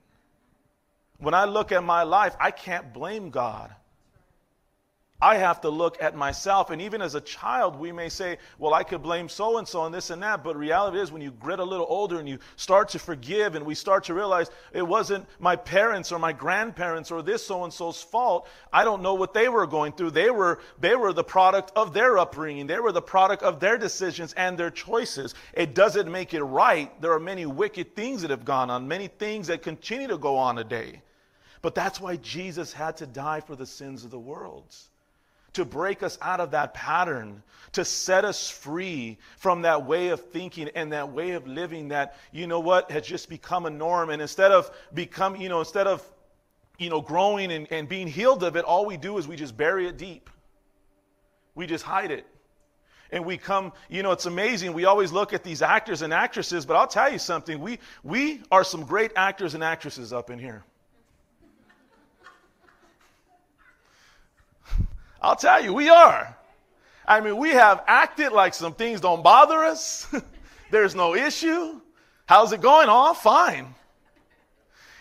When 1.19 1.33
I 1.33 1.45
look 1.45 1.71
at 1.71 1.83
my 1.83 2.03
life, 2.03 2.35
I 2.39 2.51
can't 2.51 2.93
blame 2.93 3.31
God. 3.31 3.73
I 5.19 5.37
have 5.37 5.61
to 5.61 5.69
look 5.71 5.97
at 5.99 6.15
myself. 6.15 6.69
And 6.69 6.79
even 6.83 7.01
as 7.01 7.15
a 7.15 7.21
child, 7.21 7.79
we 7.79 7.91
may 7.91 8.07
say, 8.07 8.37
well, 8.59 8.75
I 8.75 8.83
could 8.83 9.01
blame 9.01 9.29
so 9.29 9.57
and 9.57 9.67
so 9.67 9.83
and 9.85 9.93
this 9.93 10.11
and 10.11 10.21
that. 10.21 10.43
But 10.43 10.55
reality 10.55 10.99
is, 10.99 11.11
when 11.11 11.23
you 11.23 11.31
get 11.31 11.57
a 11.57 11.63
little 11.63 11.87
older 11.89 12.19
and 12.19 12.29
you 12.29 12.37
start 12.55 12.89
to 12.89 12.99
forgive 12.99 13.55
and 13.55 13.65
we 13.65 13.73
start 13.73 14.03
to 14.05 14.13
realize 14.13 14.51
it 14.73 14.87
wasn't 14.87 15.25
my 15.39 15.55
parents 15.55 16.11
or 16.11 16.19
my 16.19 16.33
grandparents 16.33 17.09
or 17.09 17.23
this 17.23 17.43
so 17.43 17.63
and 17.63 17.73
so's 17.73 17.99
fault, 17.99 18.47
I 18.71 18.83
don't 18.83 19.01
know 19.01 19.15
what 19.15 19.33
they 19.33 19.49
were 19.49 19.65
going 19.65 19.93
through. 19.93 20.11
They 20.11 20.29
were, 20.29 20.59
they 20.79 20.95
were 20.95 21.13
the 21.13 21.23
product 21.23 21.71
of 21.75 21.95
their 21.95 22.19
upbringing, 22.19 22.67
they 22.67 22.79
were 22.79 22.91
the 22.91 23.01
product 23.01 23.41
of 23.41 23.59
their 23.59 23.79
decisions 23.79 24.33
and 24.33 24.55
their 24.55 24.69
choices. 24.69 25.33
It 25.53 25.73
doesn't 25.73 26.11
make 26.11 26.35
it 26.35 26.43
right. 26.43 27.01
There 27.01 27.13
are 27.13 27.19
many 27.19 27.47
wicked 27.47 27.95
things 27.95 28.21
that 28.21 28.29
have 28.29 28.45
gone 28.45 28.69
on, 28.69 28.87
many 28.87 29.07
things 29.07 29.47
that 29.47 29.63
continue 29.63 30.09
to 30.09 30.17
go 30.19 30.37
on 30.37 30.57
today. 30.57 31.01
But 31.63 31.73
that's 31.73 31.99
why 31.99 32.17
Jesus 32.17 32.71
had 32.71 32.97
to 32.97 33.07
die 33.07 33.39
for 33.39 33.55
the 33.55 33.65
sins 33.65 34.03
of 34.03 34.11
the 34.11 34.19
world. 34.19 34.75
To 35.57 35.65
break 35.65 36.03
us 36.03 36.19
out 36.21 36.39
of 36.39 36.51
that 36.51 36.73
pattern, 36.73 37.41
to 37.71 37.83
set 37.83 38.25
us 38.25 38.47
free 38.47 39.17
from 39.37 39.63
that 39.63 39.85
way 39.85 40.09
of 40.09 40.21
thinking 40.29 40.69
and 40.75 40.93
that 40.93 41.11
way 41.11 41.31
of 41.31 41.47
living 41.47 41.87
that, 41.87 42.15
you 42.31 42.45
know 42.45 42.59
what, 42.59 42.91
has 42.91 43.05
just 43.05 43.27
become 43.27 43.65
a 43.65 43.71
norm. 43.71 44.11
And 44.11 44.21
instead 44.21 44.51
of 44.51 44.69
become, 44.93 45.35
you 45.35 45.49
know, 45.49 45.59
instead 45.59 45.87
of 45.87 46.07
you 46.77 46.91
know, 46.91 47.01
growing 47.01 47.51
and, 47.51 47.67
and 47.71 47.89
being 47.89 48.07
healed 48.07 48.43
of 48.43 48.55
it, 48.55 48.65
all 48.65 48.85
we 48.85 48.97
do 48.97 49.17
is 49.17 49.27
we 49.27 49.35
just 49.35 49.57
bury 49.57 49.87
it 49.87 49.97
deep. 49.97 50.29
We 51.55 51.65
just 51.65 51.83
hide 51.83 52.11
it. 52.11 52.27
And 53.11 53.25
we 53.25 53.37
come, 53.37 53.73
you 53.89 54.03
know, 54.03 54.11
it's 54.11 54.27
amazing. 54.27 54.73
We 54.73 54.85
always 54.85 55.11
look 55.11 55.33
at 55.33 55.43
these 55.43 55.61
actors 55.61 56.01
and 56.01 56.13
actresses, 56.13 56.65
but 56.65 56.75
I'll 56.75 56.87
tell 56.87 57.11
you 57.11 57.17
something. 57.17 57.59
We, 57.59 57.79
we 58.03 58.43
are 58.51 58.63
some 58.63 58.83
great 58.83 59.11
actors 59.15 59.55
and 59.55 59.63
actresses 59.63 60.13
up 60.13 60.29
in 60.29 60.37
here. 60.37 60.63
I'll 65.21 65.35
tell 65.35 65.63
you, 65.63 65.73
we 65.73 65.89
are. 65.89 66.35
I 67.07 67.21
mean, 67.21 67.37
we 67.37 67.49
have 67.49 67.83
acted 67.87 68.31
like 68.31 68.53
some 68.53 68.73
things 68.73 69.01
don't 69.01 69.23
bother 69.23 69.63
us. 69.63 70.13
There's 70.71 70.95
no 70.95 71.15
issue. 71.15 71.79
How's 72.25 72.51
it 72.51 72.61
going? 72.61 72.87
Oh, 72.89 73.13
fine. 73.13 73.73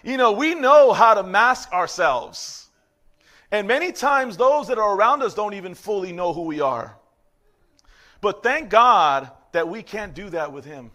You 0.05 0.17
know, 0.17 0.33
we 0.33 0.55
know 0.55 0.93
how 0.93 1.15
to 1.15 1.25
mask 1.25 1.73
ourselves. 1.73 2.69
And 3.51 3.67
many 3.67 3.91
times 3.91 4.37
those 4.37 4.69
that 4.69 4.79
are 4.79 4.97
around 4.97 5.23
us 5.23 5.35
don't 5.35 5.55
even 5.55 5.75
fully 5.75 6.13
know 6.13 6.33
who 6.33 6.43
we 6.43 6.61
are. 6.61 6.97
But 8.21 8.43
thank 8.43 8.71
God 8.71 9.31
that 9.53 9.69
we 9.69 9.83
can't 9.83 10.15
do 10.15 10.31
that 10.31 10.53
with 10.53 10.65
Him. 10.65 10.91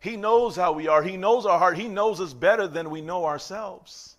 He 0.00 0.16
knows 0.16 0.54
how 0.56 0.72
we 0.72 0.88
are, 0.88 1.02
He 1.02 1.16
knows 1.16 1.46
our 1.46 1.58
heart, 1.58 1.78
He 1.78 1.88
knows 1.88 2.20
us 2.20 2.34
better 2.34 2.66
than 2.66 2.90
we 2.90 3.00
know 3.00 3.24
ourselves. 3.24 4.16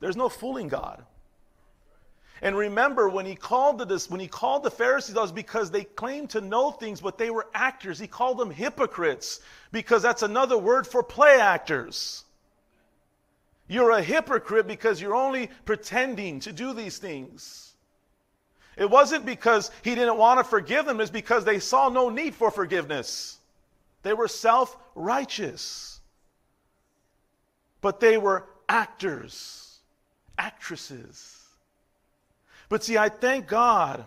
There's 0.00 0.16
no 0.16 0.28
fooling 0.28 0.68
God. 0.68 1.04
And 2.42 2.56
remember, 2.58 3.08
when 3.08 3.24
he 3.24 3.36
called 3.36 3.78
the, 3.78 4.04
when 4.08 4.18
he 4.18 4.26
called 4.26 4.64
the 4.64 4.70
Pharisees, 4.70 5.14
that 5.14 5.20
was 5.20 5.30
because 5.30 5.70
they 5.70 5.84
claimed 5.84 6.30
to 6.30 6.40
know 6.40 6.72
things, 6.72 7.00
but 7.00 7.16
they 7.16 7.30
were 7.30 7.46
actors. 7.54 8.00
He 8.00 8.08
called 8.08 8.36
them 8.36 8.50
hypocrites 8.50 9.40
because 9.70 10.02
that's 10.02 10.24
another 10.24 10.58
word 10.58 10.84
for 10.84 11.04
play 11.04 11.40
actors. 11.40 12.24
You're 13.68 13.92
a 13.92 14.02
hypocrite 14.02 14.66
because 14.66 15.00
you're 15.00 15.14
only 15.14 15.50
pretending 15.64 16.40
to 16.40 16.52
do 16.52 16.72
these 16.72 16.98
things. 16.98 17.74
It 18.76 18.90
wasn't 18.90 19.24
because 19.24 19.70
he 19.82 19.94
didn't 19.94 20.18
want 20.18 20.40
to 20.40 20.44
forgive 20.44 20.84
them, 20.84 21.00
it's 21.00 21.10
because 21.10 21.44
they 21.44 21.60
saw 21.60 21.90
no 21.90 22.08
need 22.08 22.34
for 22.34 22.50
forgiveness. 22.50 23.38
They 24.02 24.14
were 24.14 24.26
self 24.26 24.76
righteous. 24.96 26.00
But 27.80 28.00
they 28.00 28.18
were 28.18 28.48
actors, 28.68 29.78
actresses. 30.36 31.41
But 32.72 32.82
see, 32.82 32.96
I 32.96 33.10
thank 33.10 33.48
God 33.48 34.06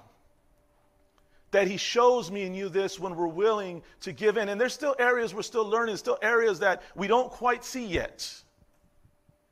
that 1.51 1.67
He 1.67 1.77
shows 1.77 2.31
me 2.31 2.47
and 2.47 2.55
you 2.55 2.67
this 2.67 2.99
when 2.99 3.15
we're 3.15 3.27
willing 3.27 3.83
to 4.01 4.11
give 4.11 4.37
in. 4.37 4.49
And 4.49 4.59
there's 4.59 4.73
still 4.73 4.95
areas 4.97 5.35
we're 5.35 5.43
still 5.43 5.69
learning, 5.69 5.97
still 5.97 6.17
areas 6.23 6.57
that 6.61 6.81
we 6.95 7.05
don't 7.05 7.29
quite 7.29 7.63
see 7.63 7.85
yet. 7.85 8.27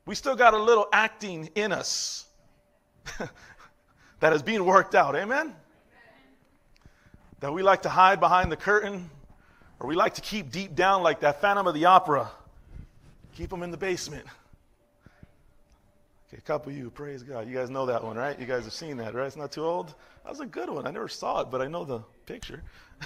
We 0.08 0.16
still 0.16 0.36
got 0.36 0.56
a 0.56 0.58
little 0.58 0.88
acting 0.92 1.52
in 1.54 1.72
us 1.72 2.26
that 4.20 4.34
is 4.34 4.42
being 4.42 4.66
worked 4.66 4.96
out. 4.96 5.16
Amen? 5.16 5.56
That 7.42 7.54
we 7.54 7.62
like 7.62 7.84
to 7.84 7.90
hide 7.90 8.20
behind 8.20 8.52
the 8.52 8.58
curtain, 8.58 9.12
or 9.80 9.86
we 9.86 9.94
like 9.94 10.16
to 10.16 10.22
keep 10.22 10.52
deep 10.52 10.74
down 10.74 11.04
like 11.04 11.20
that 11.20 11.40
Phantom 11.40 11.68
of 11.68 11.76
the 11.76 11.86
Opera. 11.86 12.32
Keep 13.36 13.52
them 13.52 13.62
in 13.62 13.70
the 13.70 13.78
basement. 13.78 14.26
Okay, 16.34 16.40
a 16.40 16.42
couple 16.42 16.72
of 16.72 16.78
you, 16.78 16.90
praise 16.90 17.22
God. 17.22 17.48
You 17.48 17.54
guys 17.54 17.70
know 17.70 17.86
that 17.86 18.04
one, 18.04 18.18
right? 18.18 18.40
You 18.40 18.48
guys 18.48 18.64
have 18.64 18.74
seen 18.74 18.98
that, 18.98 19.14
right? 19.14 19.28
It's 19.28 19.36
not 19.36 19.52
too 19.52 19.64
old. 19.64 19.94
That 20.24 20.32
was 20.32 20.40
a 20.40 20.48
good 20.48 20.68
one. 20.68 20.88
I 20.88 20.92
never 20.92 21.08
saw 21.08 21.42
it, 21.42 21.52
but 21.52 21.62
I 21.62 21.68
know 21.68 21.86
the 21.86 22.00
picture. 22.26 22.64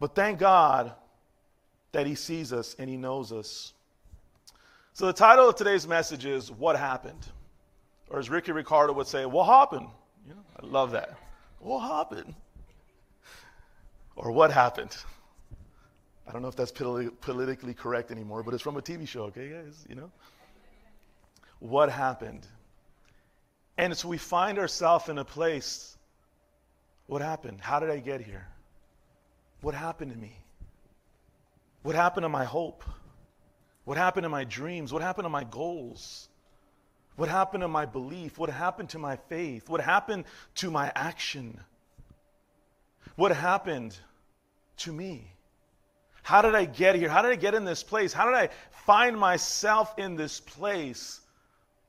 but 0.00 0.14
thank 0.14 0.38
God 0.38 0.94
that 1.92 2.06
He 2.06 2.14
sees 2.14 2.54
us 2.54 2.74
and 2.78 2.88
He 2.88 2.96
knows 2.96 3.32
us. 3.32 3.74
So 4.94 5.04
the 5.06 5.12
title 5.12 5.50
of 5.50 5.56
today's 5.56 5.86
message 5.86 6.24
is 6.24 6.50
What 6.50 6.78
Happened? 6.78 7.26
Or 8.08 8.18
as 8.18 8.30
Ricky 8.30 8.52
Ricardo 8.52 8.94
would 8.94 9.08
say, 9.08 9.26
What 9.26 9.44
happened? 9.44 9.88
You 10.26 10.32
know, 10.32 10.44
I 10.58 10.64
love 10.64 10.92
that. 10.92 11.18
What 11.60 11.80
happened? 11.80 12.34
Or 14.16 14.32
what 14.32 14.52
happened? 14.52 14.96
I 16.28 16.32
don't 16.32 16.42
know 16.42 16.48
if 16.48 16.56
that's 16.56 16.72
politically 16.72 17.72
correct 17.72 18.10
anymore, 18.10 18.42
but 18.42 18.52
it's 18.52 18.62
from 18.62 18.76
a 18.76 18.82
TV 18.82 19.08
show, 19.08 19.24
okay, 19.24 19.48
guys? 19.48 19.86
You 19.88 19.94
know? 19.94 20.10
What 21.58 21.90
happened? 21.90 22.46
And 23.78 23.96
so 23.96 24.08
we 24.08 24.18
find 24.18 24.58
ourselves 24.58 25.08
in 25.08 25.16
a 25.16 25.24
place 25.24 25.96
what 27.06 27.22
happened? 27.22 27.60
How 27.62 27.80
did 27.80 27.88
I 27.88 28.00
get 28.00 28.20
here? 28.20 28.46
What 29.62 29.74
happened 29.74 30.12
to 30.12 30.18
me? 30.18 30.36
What 31.82 31.96
happened 31.96 32.24
to 32.24 32.28
my 32.28 32.44
hope? 32.44 32.84
What 33.84 33.96
happened 33.96 34.24
to 34.24 34.28
my 34.28 34.44
dreams? 34.44 34.92
What 34.92 35.00
happened 35.00 35.24
to 35.24 35.30
my 35.30 35.44
goals? 35.44 36.28
What 37.16 37.30
happened 37.30 37.62
to 37.62 37.68
my 37.68 37.86
belief? 37.86 38.38
What 38.38 38.50
happened 38.50 38.90
to 38.90 38.98
my 38.98 39.16
faith? 39.16 39.70
What 39.70 39.80
happened 39.80 40.26
to 40.56 40.70
my 40.70 40.92
action? 40.94 41.58
What 43.16 43.34
happened 43.34 43.98
to 44.78 44.92
me? 44.92 45.32
How 46.28 46.42
did 46.42 46.54
I 46.54 46.66
get 46.66 46.94
here? 46.94 47.08
How 47.08 47.22
did 47.22 47.32
I 47.32 47.36
get 47.36 47.54
in 47.54 47.64
this 47.64 47.82
place? 47.82 48.12
How 48.12 48.26
did 48.26 48.34
I 48.34 48.50
find 48.84 49.18
myself 49.18 49.98
in 49.98 50.14
this 50.14 50.40
place 50.40 51.22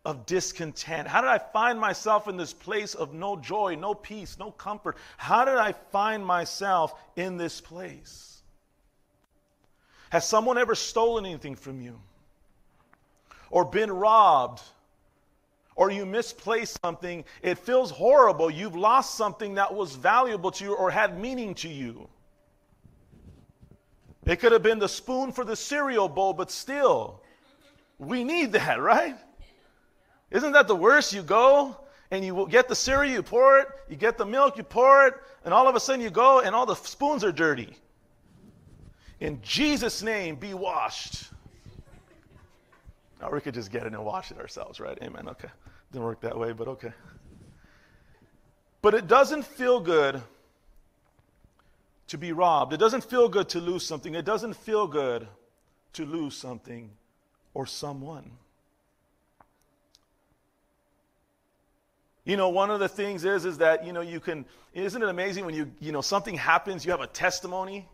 of 0.06 0.26
discontent? 0.26 1.10
How 1.10 1.20
did 1.20 1.30
I 1.30 1.40
find 1.40 1.78
myself 1.78 2.30
in 2.30 2.38
this 2.38 2.54
place 2.54 2.96
of 2.96 3.14
no 3.14 3.36
joy, 3.36 3.76
no 3.76 3.94
peace, 3.94 4.38
no 4.40 4.52
comfort? 4.52 4.96
How 5.18 5.44
did 5.44 5.58
I 5.58 5.74
find 5.74 6.26
myself 6.26 6.94
in 7.18 7.36
this 7.36 7.60
place? 7.60 8.42
Has 10.10 10.26
someone 10.26 10.58
ever 10.58 10.74
stolen 10.74 11.26
anything 11.26 11.56
from 11.56 11.82
you? 11.82 12.00
Or 13.52 13.66
been 13.66 13.92
robbed? 13.92 14.62
Or 15.76 15.92
you 15.92 16.06
misplaced 16.06 16.80
something? 16.82 17.26
It 17.42 17.58
feels 17.58 17.92
horrible. 17.92 18.50
You've 18.50 18.78
lost 18.78 19.16
something 19.16 19.56
that 19.56 19.74
was 19.74 19.98
valuable 19.98 20.52
to 20.52 20.64
you 20.64 20.76
or 20.76 20.92
had 20.92 21.20
meaning 21.20 21.56
to 21.56 21.68
you. 21.68 22.08
It 24.26 24.38
could 24.38 24.52
have 24.52 24.64
been 24.64 24.80
the 24.80 24.90
spoon 24.90 25.32
for 25.32 25.46
the 25.46 25.56
cereal 25.56 26.10
bowl, 26.10 26.34
but 26.34 26.52
still, 26.52 27.22
we 27.98 28.24
need 28.24 28.52
that, 28.54 28.82
right? 28.82 29.16
Isn't 30.32 30.52
that 30.52 30.68
the 30.68 30.76
worst? 30.76 31.14
You 31.14 31.24
go 31.24 31.78
and 32.12 32.24
you 32.24 32.48
get 32.50 32.68
the 32.68 32.76
cereal, 32.76 33.14
you 33.14 33.24
pour 33.24 33.60
it, 33.60 33.68
you 33.88 33.96
get 33.96 34.18
the 34.18 34.26
milk, 34.26 34.58
you 34.58 34.64
pour 34.64 35.08
it, 35.08 35.14
and 35.46 35.54
all 35.54 35.68
of 35.68 35.76
a 35.76 35.80
sudden 35.80 36.02
you 36.02 36.10
go 36.10 36.42
and 36.42 36.56
all 36.56 36.66
the 36.66 36.76
spoons 36.76 37.24
are 37.24 37.32
dirty. 37.32 37.76
In 39.20 39.42
Jesus' 39.42 40.02
name, 40.02 40.36
be 40.36 40.54
washed. 40.54 41.30
Now 43.22 43.32
we 43.32 43.42
could 43.42 43.54
just 43.54 43.72
get 43.72 43.84
it 43.84 43.94
and 43.94 44.06
wash 44.06 44.32
it 44.32 44.38
ourselves, 44.38 44.80
right? 44.80 44.98
Amen. 45.02 45.28
Okay. 45.28 45.50
Didn't 45.92 46.06
work 46.06 46.22
that 46.22 46.38
way, 46.38 46.54
but 46.54 46.68
okay. 46.68 46.94
But 48.82 48.94
it 48.94 49.08
doesn't 49.08 49.44
feel 49.44 49.80
good 49.80 50.22
to 52.10 52.18
be 52.18 52.32
robbed. 52.32 52.74
It 52.74 52.78
doesn't 52.78 53.04
feel 53.04 53.30
good 53.30 53.50
to 53.50 53.60
lose 53.60 53.86
something. 53.86 54.16
It 54.16 54.26
doesn't 54.26 54.56
feel 54.56 54.88
good 54.88 55.28
to 55.94 56.06
lose 56.06 56.36
something 56.36 56.92
or 57.54 57.66
someone. 57.66 58.32
You 62.26 62.38
know, 62.38 62.50
one 62.50 62.70
of 62.70 62.80
the 62.80 62.90
things 62.90 63.26
is 63.26 63.46
is 63.46 63.58
that, 63.60 63.86
you 63.86 63.94
know, 63.94 64.02
you 64.02 64.20
can 64.20 64.46
isn't 64.74 65.02
it 65.02 65.10
amazing 65.10 65.46
when 65.46 65.56
you, 65.56 65.72
you 65.80 65.92
know, 65.92 66.02
something 66.02 66.36
happens, 66.36 66.86
you 66.86 66.92
have 66.92 67.02
a 67.02 67.08
testimony 67.08 67.88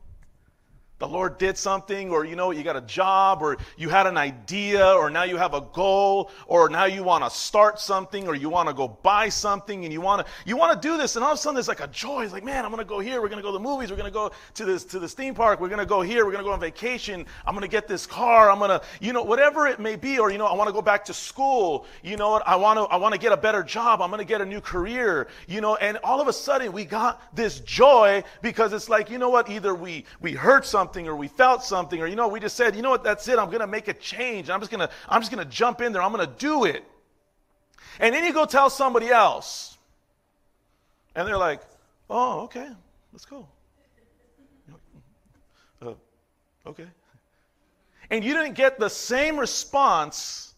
the 0.97 1.07
Lord 1.07 1.37
did 1.37 1.57
something, 1.57 2.09
or 2.09 2.23
you 2.23 2.37
know, 2.37 2.51
you 2.51 2.63
got 2.63 2.77
a 2.77 2.81
job, 2.81 3.41
or 3.41 3.57
you 3.75 3.89
had 3.89 4.07
an 4.07 4.17
idea, 4.17 4.93
or 4.93 5.09
now 5.09 5.23
you 5.23 5.35
have 5.35 5.53
a 5.53 5.59
goal, 5.59 6.31
or 6.47 6.69
now 6.69 6.85
you 6.85 7.03
want 7.03 7.25
to 7.25 7.29
start 7.29 7.81
something, 7.81 8.29
or 8.29 8.35
you 8.35 8.47
want 8.47 8.69
to 8.69 8.73
go 8.73 8.87
buy 8.87 9.27
something, 9.27 9.83
and 9.83 9.91
you 9.91 9.99
want 9.99 10.25
to 10.25 10.31
you 10.45 10.55
want 10.55 10.81
to 10.81 10.87
do 10.87 10.95
this, 10.95 11.17
and 11.17 11.25
all 11.25 11.33
of 11.33 11.37
a 11.37 11.41
sudden 11.41 11.55
there's 11.55 11.67
like 11.67 11.81
a 11.81 11.87
joy. 11.87 12.23
It's 12.23 12.31
like, 12.31 12.45
man, 12.45 12.63
I'm 12.63 12.71
going 12.71 12.81
to 12.81 12.87
go 12.87 12.99
here. 12.99 13.21
We're 13.21 13.27
going 13.27 13.39
to 13.39 13.43
go 13.43 13.51
to 13.51 13.57
the 13.57 13.63
movies. 13.63 13.89
We're 13.89 13.97
going 13.97 14.09
to 14.09 14.13
go 14.13 14.31
to 14.53 14.65
this 14.65 14.85
to 14.85 14.99
this 14.99 15.13
theme 15.13 15.35
park. 15.35 15.59
We're 15.59 15.67
going 15.67 15.79
to 15.79 15.85
go 15.85 16.01
here. 16.01 16.23
We're 16.23 16.31
going 16.31 16.43
to 16.43 16.47
go 16.47 16.53
on 16.53 16.61
vacation. 16.61 17.25
I'm 17.45 17.53
going 17.53 17.63
to 17.63 17.67
get 17.67 17.89
this 17.89 18.05
car. 18.05 18.49
I'm 18.49 18.59
going 18.59 18.69
to, 18.69 18.81
you 19.01 19.11
know, 19.11 19.23
whatever 19.23 19.67
it 19.67 19.81
may 19.81 19.97
be, 19.97 20.17
or 20.17 20.31
you 20.31 20.37
know, 20.37 20.45
I 20.45 20.53
want 20.53 20.69
to 20.69 20.73
go 20.73 20.81
back 20.81 21.03
to 21.05 21.13
school. 21.13 21.87
You 22.03 22.15
know 22.15 22.31
what? 22.31 22.47
I 22.47 22.55
want 22.55 22.79
to 22.79 22.83
I 22.83 22.95
want 22.95 23.13
to 23.13 23.19
get 23.19 23.33
a 23.33 23.37
better 23.37 23.63
job. 23.63 24.01
I'm 24.01 24.11
going 24.11 24.19
to 24.19 24.25
get 24.25 24.39
a 24.39 24.45
new 24.45 24.61
career. 24.61 25.27
You 25.45 25.59
know, 25.59 25.75
and 25.75 25.97
all 26.05 26.21
of 26.21 26.29
a 26.29 26.33
sudden 26.33 26.71
we 26.71 26.85
got 26.85 27.35
this 27.35 27.59
joy 27.59 28.23
because 28.41 28.71
it's 28.71 28.87
like, 28.87 29.09
you 29.09 29.17
know 29.17 29.29
what? 29.29 29.49
Either 29.49 29.75
we 29.75 30.05
we 30.21 30.31
heard 30.31 30.63
something 30.63 30.84
something 30.85 31.07
or 31.07 31.15
we 31.15 31.27
felt 31.27 31.63
something 31.63 31.99
or 31.99 32.07
you 32.07 32.15
know 32.15 32.27
we 32.27 32.39
just 32.39 32.55
said 32.55 32.75
you 32.75 32.81
know 32.83 32.91
what? 32.91 33.03
That's 33.03 33.27
it. 33.27 33.39
I'm 33.39 33.47
going 33.47 33.61
to 33.61 33.67
make 33.67 33.87
a 33.87 33.93
change. 33.93 34.49
I'm 34.49 34.59
just 34.59 34.71
going 34.71 34.87
to 34.87 34.93
i'm 35.09 35.21
just 35.21 35.31
going 35.31 35.43
to 35.43 35.51
jump 35.51 35.81
in 35.81 35.91
there. 35.91 36.01
I'm 36.01 36.11
going 36.11 36.27
to 36.27 36.33
do 36.37 36.65
it. 36.65 36.83
And 37.99 38.13
then 38.13 38.23
you 38.23 38.33
go 38.33 38.45
tell 38.45 38.69
somebody 38.69 39.09
else 39.09 39.77
and 41.15 41.27
they're 41.27 41.37
like 41.37 41.61
oh 42.09 42.41
okay. 42.41 42.69
Let's 43.11 43.25
go 43.25 43.47
uh, 45.81 45.93
okay. 46.67 46.87
And 48.11 48.23
you 48.23 48.33
didn't 48.33 48.53
get 48.53 48.79
the 48.79 48.89
same 48.89 49.37
response 49.37 50.53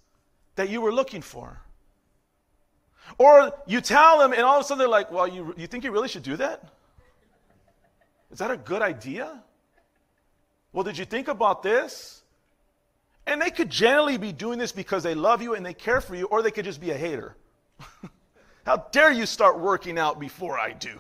that 0.56 0.70
you 0.70 0.82
were 0.82 0.92
looking 0.92 1.22
for. 1.22 1.62
Or 3.18 3.54
you 3.66 3.80
tell 3.80 4.20
them 4.20 4.34
and 4.34 4.42
all 4.42 4.58
of 4.58 4.66
a 4.66 4.68
sudden 4.68 4.80
they're 4.80 4.90
like 5.00 5.10
well 5.10 5.28
you, 5.28 5.54
you 5.58 5.68
think 5.68 5.86
you 5.86 5.92
really 5.92 6.10
should 6.10 6.24
do 6.24 6.36
that? 6.36 6.64
Is 8.30 8.40
that 8.40 8.52
a 8.52 8.58
good 8.58 8.82
idea 8.82 9.42
well, 10.74 10.84
did 10.84 10.98
you 10.98 11.06
think 11.06 11.28
about 11.28 11.64
this? 11.64 12.22
And 13.26 13.42
they 13.42 13.52
could 13.52 13.70
generally 13.70 14.18
be 14.18 14.32
doing 14.32 14.58
this 14.58 14.72
because 14.72 15.04
they 15.04 15.16
love 15.16 15.42
you 15.42 15.54
and 15.54 15.66
they 15.66 15.74
care 15.74 16.00
for 16.00 16.16
you, 16.16 16.26
or 16.26 16.42
they 16.42 16.52
could 16.52 16.66
just 16.66 16.80
be 16.80 16.92
a 16.92 16.98
hater. 16.98 17.36
How 18.66 18.78
dare 18.92 19.12
you 19.12 19.26
start 19.26 19.60
working 19.60 19.98
out 19.98 20.20
before 20.20 20.58
I 20.58 20.72
do? 20.72 20.98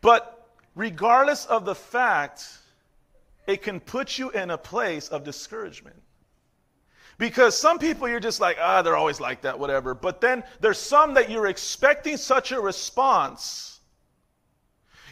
But 0.00 0.48
regardless 0.74 1.44
of 1.46 1.64
the 1.64 1.74
fact, 1.74 2.48
it 3.46 3.62
can 3.62 3.80
put 3.80 4.18
you 4.18 4.30
in 4.30 4.50
a 4.50 4.58
place 4.58 5.08
of 5.08 5.24
discouragement. 5.24 6.00
Because 7.18 7.58
some 7.58 7.78
people 7.78 8.08
you're 8.08 8.18
just 8.18 8.40
like, 8.40 8.56
ah, 8.58 8.80
they're 8.80 8.96
always 8.96 9.20
like 9.20 9.42
that, 9.42 9.58
whatever. 9.58 9.94
But 9.94 10.22
then 10.22 10.42
there's 10.60 10.78
some 10.78 11.14
that 11.14 11.30
you're 11.30 11.48
expecting 11.48 12.16
such 12.16 12.50
a 12.50 12.58
response. 12.58 13.69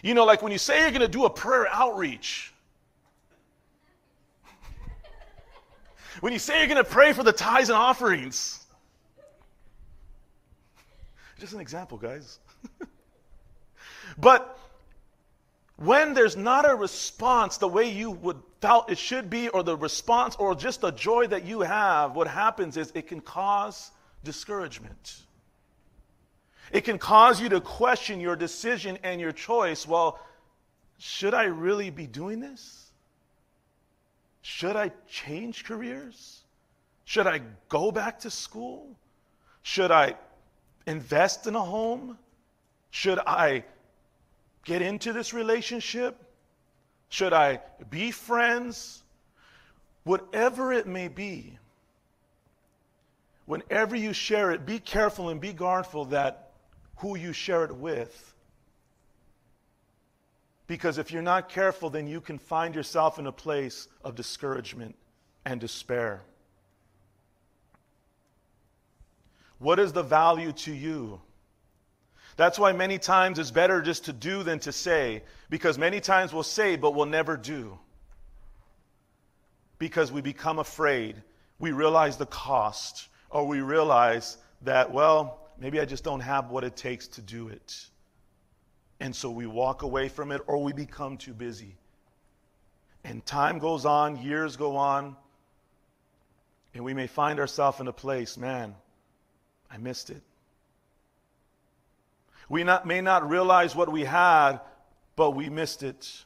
You 0.08 0.14
know, 0.14 0.24
like 0.24 0.40
when 0.40 0.52
you 0.52 0.56
say 0.56 0.80
you're 0.80 0.90
going 0.90 1.02
to 1.02 1.06
do 1.06 1.26
a 1.26 1.30
prayer 1.30 1.68
outreach, 1.68 2.54
when 6.20 6.32
you 6.32 6.38
say 6.38 6.60
you're 6.60 6.66
going 6.66 6.82
to 6.82 6.90
pray 6.90 7.12
for 7.12 7.22
the 7.22 7.30
tithes 7.30 7.68
and 7.68 7.76
offerings. 7.76 8.66
Just 11.38 11.52
an 11.52 11.60
example, 11.60 11.98
guys. 11.98 12.38
but 14.18 14.58
when 15.76 16.14
there's 16.14 16.38
not 16.38 16.66
a 16.66 16.74
response 16.74 17.58
the 17.58 17.68
way 17.68 17.90
you 17.90 18.10
would 18.10 18.38
felt 18.62 18.90
it 18.90 18.96
should 18.96 19.28
be 19.28 19.50
or 19.50 19.62
the 19.62 19.76
response 19.76 20.34
or 20.36 20.54
just 20.54 20.80
the 20.80 20.90
joy 20.92 21.26
that 21.26 21.44
you 21.44 21.60
have 21.60 22.16
what 22.16 22.26
happens 22.26 22.78
is 22.78 22.90
it 22.94 23.06
can 23.06 23.20
cause 23.20 23.90
discouragement 24.24 25.27
it 26.72 26.82
can 26.82 26.98
cause 26.98 27.40
you 27.40 27.48
to 27.48 27.60
question 27.60 28.20
your 28.20 28.36
decision 28.36 28.98
and 29.02 29.20
your 29.20 29.32
choice. 29.32 29.86
Well 29.86 30.18
should 31.00 31.32
i 31.32 31.44
really 31.44 31.90
be 31.90 32.06
doing 32.06 32.40
this? 32.40 32.90
Should 34.42 34.76
i 34.76 34.90
change 35.08 35.64
careers? 35.64 36.42
Should 37.04 37.26
i 37.26 37.40
go 37.68 37.92
back 37.92 38.20
to 38.20 38.30
school? 38.30 38.96
Should 39.62 39.90
i 39.90 40.16
invest 40.86 41.46
in 41.46 41.54
a 41.54 41.62
home? 41.62 42.18
Should 42.90 43.18
i 43.20 43.64
get 44.64 44.82
into 44.82 45.12
this 45.12 45.32
relationship? 45.32 46.16
Should 47.08 47.32
I 47.32 47.60
be 47.88 48.10
friends? 48.10 49.02
Whatever 50.04 50.72
it 50.72 50.86
may 50.86 51.08
be, 51.08 51.58
whenever 53.46 53.96
you 53.96 54.12
share 54.12 54.50
it, 54.52 54.64
be 54.64 54.78
careful 54.78 55.28
and 55.28 55.40
be 55.40 55.52
guardful 55.52 56.06
that 56.06 56.47
who 56.98 57.16
you 57.16 57.32
share 57.32 57.64
it 57.64 57.74
with. 57.74 58.34
Because 60.66 60.98
if 60.98 61.10
you're 61.10 61.22
not 61.22 61.48
careful, 61.48 61.90
then 61.90 62.06
you 62.06 62.20
can 62.20 62.38
find 62.38 62.74
yourself 62.74 63.18
in 63.18 63.26
a 63.26 63.32
place 63.32 63.88
of 64.04 64.14
discouragement 64.14 64.94
and 65.44 65.60
despair. 65.60 66.20
What 69.58 69.78
is 69.78 69.92
the 69.92 70.02
value 70.02 70.52
to 70.52 70.72
you? 70.72 71.20
That's 72.36 72.58
why 72.58 72.72
many 72.72 72.98
times 72.98 73.38
it's 73.38 73.50
better 73.50 73.80
just 73.80 74.04
to 74.04 74.12
do 74.12 74.42
than 74.42 74.60
to 74.60 74.70
say, 74.70 75.22
because 75.50 75.78
many 75.78 76.00
times 76.00 76.32
we'll 76.32 76.44
say, 76.44 76.76
but 76.76 76.94
we'll 76.94 77.06
never 77.06 77.36
do. 77.36 77.78
Because 79.78 80.12
we 80.12 80.20
become 80.20 80.58
afraid. 80.58 81.16
We 81.58 81.72
realize 81.72 82.16
the 82.16 82.26
cost, 82.26 83.08
or 83.30 83.46
we 83.46 83.60
realize 83.60 84.36
that, 84.62 84.92
well, 84.92 85.47
maybe 85.60 85.80
I 85.80 85.84
just 85.84 86.04
don't 86.04 86.20
have 86.20 86.50
what 86.50 86.64
it 86.64 86.76
takes 86.76 87.08
to 87.08 87.22
do 87.22 87.48
it. 87.48 87.86
And 89.00 89.14
so 89.14 89.30
we 89.30 89.46
walk 89.46 89.82
away 89.82 90.08
from 90.08 90.32
it, 90.32 90.42
or 90.46 90.62
we 90.62 90.72
become 90.72 91.16
too 91.16 91.34
busy. 91.34 91.76
And 93.04 93.24
time 93.24 93.58
goes 93.58 93.84
on, 93.84 94.20
years 94.22 94.56
go 94.56 94.76
on, 94.76 95.16
and 96.74 96.84
we 96.84 96.94
may 96.94 97.06
find 97.06 97.38
ourselves 97.38 97.80
in 97.80 97.88
a 97.88 97.92
place, 97.92 98.36
man, 98.36 98.74
I 99.70 99.78
missed 99.78 100.10
it. 100.10 100.22
We 102.48 102.64
not, 102.64 102.86
may 102.86 103.00
not 103.00 103.28
realize 103.28 103.76
what 103.76 103.90
we 103.90 104.04
had, 104.04 104.60
but 105.16 105.32
we 105.32 105.48
missed 105.48 105.82
it. 105.82 106.24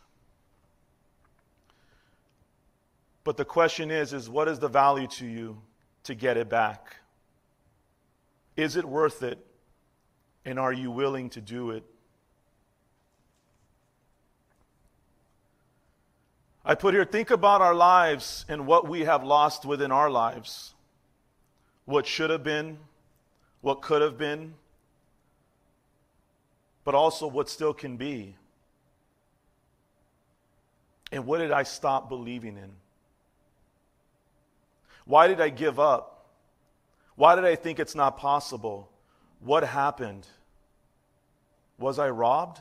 But 3.24 3.36
the 3.36 3.44
question 3.44 3.90
is, 3.90 4.12
is 4.12 4.28
what 4.28 4.48
is 4.48 4.58
the 4.58 4.68
value 4.68 5.06
to 5.08 5.26
you 5.26 5.60
to 6.04 6.14
get 6.14 6.36
it 6.36 6.48
back? 6.48 6.96
Is 8.56 8.76
it 8.76 8.84
worth 8.84 9.22
it? 9.22 9.38
And 10.44 10.58
are 10.58 10.72
you 10.72 10.90
willing 10.90 11.30
to 11.30 11.40
do 11.40 11.70
it? 11.70 11.84
I 16.64 16.74
put 16.74 16.94
here, 16.94 17.04
think 17.04 17.30
about 17.30 17.60
our 17.60 17.74
lives 17.74 18.44
and 18.48 18.66
what 18.66 18.88
we 18.88 19.00
have 19.00 19.24
lost 19.24 19.64
within 19.64 19.90
our 19.90 20.10
lives. 20.10 20.74
What 21.86 22.06
should 22.06 22.30
have 22.30 22.44
been, 22.44 22.78
what 23.60 23.82
could 23.82 24.00
have 24.00 24.16
been, 24.16 24.54
but 26.84 26.94
also 26.94 27.26
what 27.26 27.48
still 27.48 27.74
can 27.74 27.96
be. 27.96 28.36
And 31.10 31.26
what 31.26 31.38
did 31.38 31.50
I 31.50 31.64
stop 31.64 32.08
believing 32.08 32.56
in? 32.56 32.70
Why 35.04 35.26
did 35.26 35.40
I 35.40 35.48
give 35.48 35.80
up? 35.80 36.11
Why 37.14 37.34
did 37.34 37.44
I 37.44 37.56
think 37.56 37.78
it's 37.78 37.94
not 37.94 38.16
possible? 38.16 38.90
What 39.40 39.64
happened? 39.64 40.26
Was 41.78 41.98
I 41.98 42.10
robbed? 42.10 42.60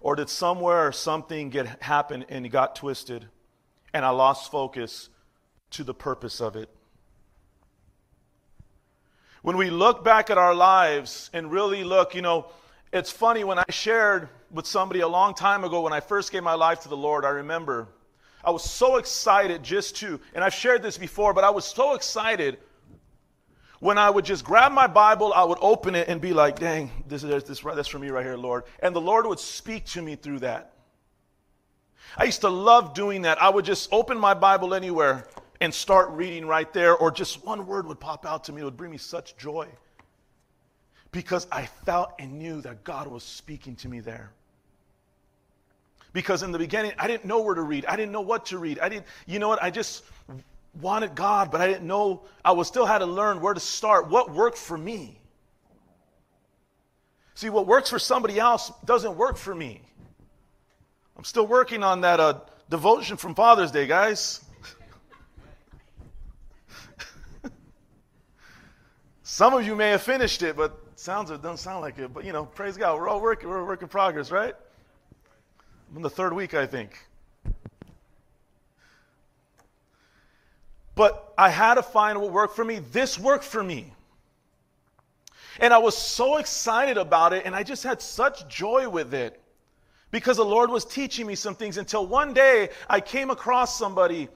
Or 0.00 0.14
did 0.16 0.28
somewhere 0.28 0.86
or 0.86 0.92
something 0.92 1.50
get 1.50 1.82
happen 1.82 2.24
and 2.28 2.46
it 2.46 2.50
got 2.50 2.76
twisted 2.76 3.26
and 3.92 4.04
I 4.04 4.10
lost 4.10 4.50
focus 4.50 5.08
to 5.70 5.84
the 5.84 5.94
purpose 5.94 6.40
of 6.40 6.56
it? 6.56 6.68
When 9.42 9.56
we 9.56 9.70
look 9.70 10.04
back 10.04 10.30
at 10.30 10.38
our 10.38 10.54
lives 10.54 11.30
and 11.32 11.50
really 11.50 11.84
look, 11.84 12.14
you 12.14 12.22
know, 12.22 12.46
it's 12.92 13.10
funny 13.10 13.44
when 13.44 13.58
I 13.58 13.64
shared 13.70 14.28
with 14.50 14.66
somebody 14.66 15.00
a 15.00 15.08
long 15.08 15.34
time 15.34 15.64
ago 15.64 15.82
when 15.82 15.92
I 15.92 16.00
first 16.00 16.32
gave 16.32 16.42
my 16.42 16.54
life 16.54 16.80
to 16.80 16.88
the 16.88 16.96
Lord, 16.96 17.24
I 17.24 17.30
remember 17.30 17.88
I 18.48 18.50
was 18.50 18.64
so 18.64 18.96
excited 18.96 19.62
just 19.62 19.96
to, 19.96 20.18
and 20.32 20.42
I've 20.42 20.54
shared 20.54 20.82
this 20.82 20.96
before, 20.96 21.34
but 21.34 21.44
I 21.44 21.50
was 21.50 21.66
so 21.66 21.94
excited 21.94 22.56
when 23.80 23.98
I 23.98 24.08
would 24.08 24.24
just 24.24 24.42
grab 24.42 24.72
my 24.72 24.86
Bible, 24.86 25.34
I 25.34 25.44
would 25.44 25.58
open 25.60 25.94
it 25.94 26.08
and 26.08 26.18
be 26.18 26.32
like, 26.32 26.58
dang, 26.58 26.90
this 27.06 27.22
is 27.22 27.44
this, 27.44 27.60
that's 27.60 27.88
for 27.88 27.98
me 27.98 28.08
right 28.08 28.24
here, 28.24 28.38
Lord. 28.38 28.64
And 28.80 28.96
the 28.96 29.02
Lord 29.02 29.26
would 29.26 29.38
speak 29.38 29.84
to 29.88 30.00
me 30.00 30.16
through 30.16 30.38
that. 30.38 30.72
I 32.16 32.24
used 32.24 32.40
to 32.40 32.48
love 32.48 32.94
doing 32.94 33.20
that. 33.22 33.36
I 33.42 33.50
would 33.50 33.66
just 33.66 33.92
open 33.92 34.18
my 34.18 34.32
Bible 34.32 34.72
anywhere 34.72 35.28
and 35.60 35.72
start 35.74 36.08
reading 36.12 36.46
right 36.46 36.72
there, 36.72 36.96
or 36.96 37.10
just 37.10 37.44
one 37.44 37.66
word 37.66 37.86
would 37.86 38.00
pop 38.00 38.24
out 38.24 38.44
to 38.44 38.52
me. 38.52 38.62
It 38.62 38.64
would 38.64 38.78
bring 38.78 38.92
me 38.92 38.96
such 38.96 39.36
joy 39.36 39.68
because 41.12 41.46
I 41.52 41.66
felt 41.66 42.14
and 42.18 42.38
knew 42.38 42.62
that 42.62 42.82
God 42.82 43.08
was 43.08 43.24
speaking 43.24 43.76
to 43.76 43.90
me 43.90 44.00
there. 44.00 44.32
Because 46.12 46.42
in 46.42 46.52
the 46.52 46.58
beginning, 46.58 46.92
I 46.98 47.06
didn't 47.06 47.26
know 47.26 47.40
where 47.40 47.54
to 47.54 47.62
read. 47.62 47.86
I 47.86 47.96
didn't 47.96 48.12
know 48.12 48.20
what 48.20 48.46
to 48.46 48.58
read. 48.58 48.78
I 48.78 48.88
didn't, 48.88 49.06
you 49.26 49.38
know 49.38 49.48
what? 49.48 49.62
I 49.62 49.70
just 49.70 50.04
wanted 50.80 51.14
God, 51.14 51.50
but 51.50 51.60
I 51.60 51.66
didn't 51.66 51.86
know. 51.86 52.22
I 52.44 52.52
was 52.52 52.68
still 52.68 52.86
had 52.86 52.98
to 52.98 53.06
learn 53.06 53.40
where 53.40 53.54
to 53.54 53.60
start. 53.60 54.08
What 54.08 54.32
worked 54.32 54.58
for 54.58 54.78
me? 54.78 55.20
See, 57.34 57.50
what 57.50 57.66
works 57.66 57.90
for 57.90 57.98
somebody 57.98 58.38
else 58.38 58.72
doesn't 58.84 59.16
work 59.16 59.36
for 59.36 59.54
me. 59.54 59.80
I'm 61.16 61.24
still 61.24 61.46
working 61.46 61.82
on 61.82 62.00
that 62.02 62.20
uh, 62.20 62.40
devotion 62.68 63.16
from 63.16 63.34
Father's 63.34 63.70
Day, 63.70 63.86
guys. 63.86 64.44
Some 69.22 69.54
of 69.54 69.64
you 69.66 69.76
may 69.76 69.90
have 69.90 70.02
finished 70.02 70.42
it, 70.42 70.56
but 70.56 70.78
sounds 70.96 71.30
it 71.30 71.42
doesn't 71.42 71.58
sound 71.58 71.80
like 71.80 71.98
it. 71.98 72.12
But 72.12 72.24
you 72.24 72.32
know, 72.32 72.44
praise 72.44 72.76
God, 72.76 72.98
we're 72.98 73.08
all 73.08 73.20
working, 73.20 73.48
we're 73.48 73.60
a 73.60 73.64
work 73.64 73.82
in 73.82 73.88
progress, 73.88 74.30
right? 74.30 74.54
I'm 75.90 75.96
in 75.96 76.02
the 76.02 76.10
third 76.10 76.32
week, 76.32 76.54
I 76.54 76.66
think. 76.66 76.98
But 80.94 81.32
I 81.38 81.48
had 81.48 81.74
to 81.74 81.82
find 81.82 82.20
what 82.20 82.32
worked 82.32 82.56
for 82.56 82.64
me. 82.64 82.80
This 82.92 83.18
worked 83.18 83.44
for 83.44 83.62
me. 83.62 83.92
And 85.60 85.72
I 85.72 85.78
was 85.78 85.96
so 85.96 86.36
excited 86.36 86.98
about 86.98 87.32
it, 87.32 87.46
and 87.46 87.54
I 87.54 87.62
just 87.62 87.82
had 87.82 88.02
such 88.02 88.48
joy 88.48 88.88
with 88.88 89.14
it 89.14 89.40
because 90.10 90.36
the 90.36 90.44
Lord 90.44 90.70
was 90.70 90.84
teaching 90.84 91.26
me 91.26 91.34
some 91.34 91.54
things 91.54 91.78
until 91.78 92.06
one 92.06 92.32
day 92.32 92.70
I 92.88 93.00
came 93.00 93.30
across 93.30 93.78
somebody 93.78 94.28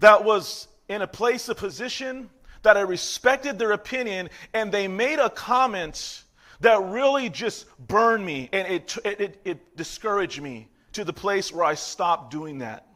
that 0.00 0.24
was 0.24 0.68
in 0.88 1.02
a 1.02 1.06
place, 1.06 1.48
a 1.48 1.54
position 1.54 2.30
that 2.62 2.76
I 2.76 2.80
respected 2.80 3.58
their 3.58 3.72
opinion, 3.72 4.30
and 4.54 4.72
they 4.72 4.88
made 4.88 5.18
a 5.18 5.30
comment 5.30 6.24
that 6.60 6.82
really 6.84 7.28
just 7.28 7.66
burned 7.86 8.24
me 8.24 8.48
and 8.52 8.66
it, 8.66 8.96
it, 9.04 9.40
it, 9.44 9.76
discouraged 9.76 10.42
me 10.42 10.68
to 10.92 11.04
the 11.04 11.12
place 11.12 11.52
where 11.52 11.64
I 11.64 11.74
stopped 11.74 12.30
doing 12.30 12.58
that. 12.58 12.86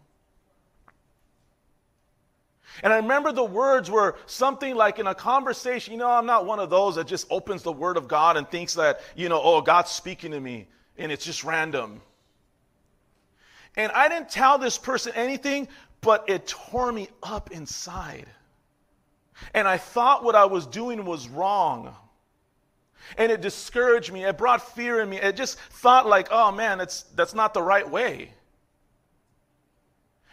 And 2.82 2.92
I 2.92 2.96
remember 2.96 3.32
the 3.32 3.44
words 3.44 3.90
were 3.90 4.16
something 4.26 4.74
like 4.74 4.98
in 4.98 5.06
a 5.06 5.14
conversation, 5.14 5.92
you 5.92 5.98
know, 5.98 6.10
I'm 6.10 6.26
not 6.26 6.46
one 6.46 6.58
of 6.58 6.70
those 6.70 6.96
that 6.96 7.06
just 7.06 7.26
opens 7.30 7.62
the 7.62 7.72
Word 7.72 7.96
of 7.96 8.08
God 8.08 8.36
and 8.36 8.48
thinks 8.48 8.74
that, 8.74 9.00
you 9.14 9.28
know, 9.28 9.40
oh, 9.42 9.60
God's 9.60 9.90
speaking 9.90 10.30
to 10.32 10.40
me 10.40 10.66
and 10.96 11.12
it's 11.12 11.24
just 11.24 11.44
random. 11.44 12.00
And 13.76 13.92
I 13.92 14.08
didn't 14.08 14.30
tell 14.30 14.58
this 14.58 14.78
person 14.78 15.12
anything, 15.14 15.68
but 16.00 16.24
it 16.28 16.46
tore 16.46 16.92
me 16.92 17.08
up 17.22 17.50
inside. 17.52 18.26
And 19.54 19.66
I 19.66 19.76
thought 19.76 20.24
what 20.24 20.34
I 20.34 20.44
was 20.44 20.66
doing 20.66 21.04
was 21.04 21.28
wrong. 21.28 21.94
And 23.16 23.30
it 23.32 23.40
discouraged 23.40 24.12
me. 24.12 24.24
It 24.24 24.38
brought 24.38 24.74
fear 24.74 25.00
in 25.00 25.08
me. 25.08 25.18
It 25.18 25.36
just 25.36 25.58
thought 25.58 26.06
like, 26.06 26.28
oh 26.30 26.52
man, 26.52 26.78
that's, 26.78 27.02
that's 27.14 27.34
not 27.34 27.54
the 27.54 27.62
right 27.62 27.88
way. 27.88 28.32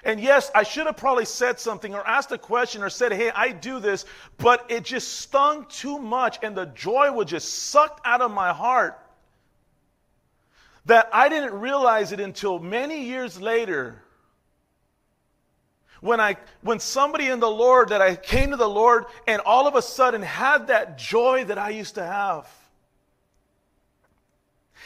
And 0.03 0.19
yes, 0.19 0.49
I 0.55 0.63
should 0.63 0.85
have 0.85 0.97
probably 0.97 1.25
said 1.25 1.59
something 1.59 1.93
or 1.93 2.07
asked 2.07 2.31
a 2.31 2.37
question 2.37 2.83
or 2.83 2.89
said, 2.89 3.11
hey, 3.11 3.31
I 3.31 3.51
do 3.51 3.79
this, 3.79 4.05
but 4.37 4.65
it 4.69 4.85
just 4.85 5.19
stung 5.19 5.65
too 5.67 5.99
much 5.99 6.39
and 6.41 6.55
the 6.55 6.67
joy 6.67 7.11
was 7.11 7.29
just 7.29 7.65
sucked 7.65 8.01
out 8.05 8.21
of 8.21 8.31
my 8.31 8.53
heart 8.53 8.97
that 10.85 11.09
I 11.13 11.29
didn't 11.29 11.53
realize 11.59 12.11
it 12.11 12.19
until 12.19 12.59
many 12.59 13.05
years 13.05 13.39
later. 13.39 14.01
When 16.01 16.21
I 16.21 16.37
when 16.61 16.79
somebody 16.79 17.27
in 17.27 17.41
the 17.41 17.49
Lord 17.49 17.89
that 17.89 18.01
I 18.01 18.15
came 18.15 18.51
to 18.51 18.55
the 18.55 18.69
Lord 18.69 19.05
and 19.27 19.41
all 19.41 19.67
of 19.67 19.75
a 19.75 19.81
sudden 19.81 20.21
had 20.21 20.67
that 20.67 20.97
joy 20.97 21.43
that 21.45 21.57
I 21.57 21.71
used 21.71 21.95
to 21.95 22.03
have. 22.03 22.49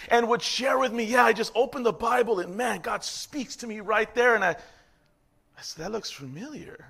And 0.10 0.28
would 0.30 0.42
share 0.42 0.78
with 0.78 0.92
me, 0.92 1.04
yeah, 1.04 1.26
I 1.26 1.34
just 1.34 1.52
opened 1.56 1.86
the 1.86 1.94
Bible 1.94 2.40
and 2.40 2.56
man, 2.56 2.82
God 2.82 3.04
speaks 3.04 3.56
to 3.58 3.68
me 3.68 3.80
right 3.80 4.14
there. 4.16 4.36
And 4.36 4.44
I, 4.44 4.52
I 4.52 5.62
said, 5.62 5.86
that 5.86 5.92
looks 5.92 6.12
familiar. 6.12 6.86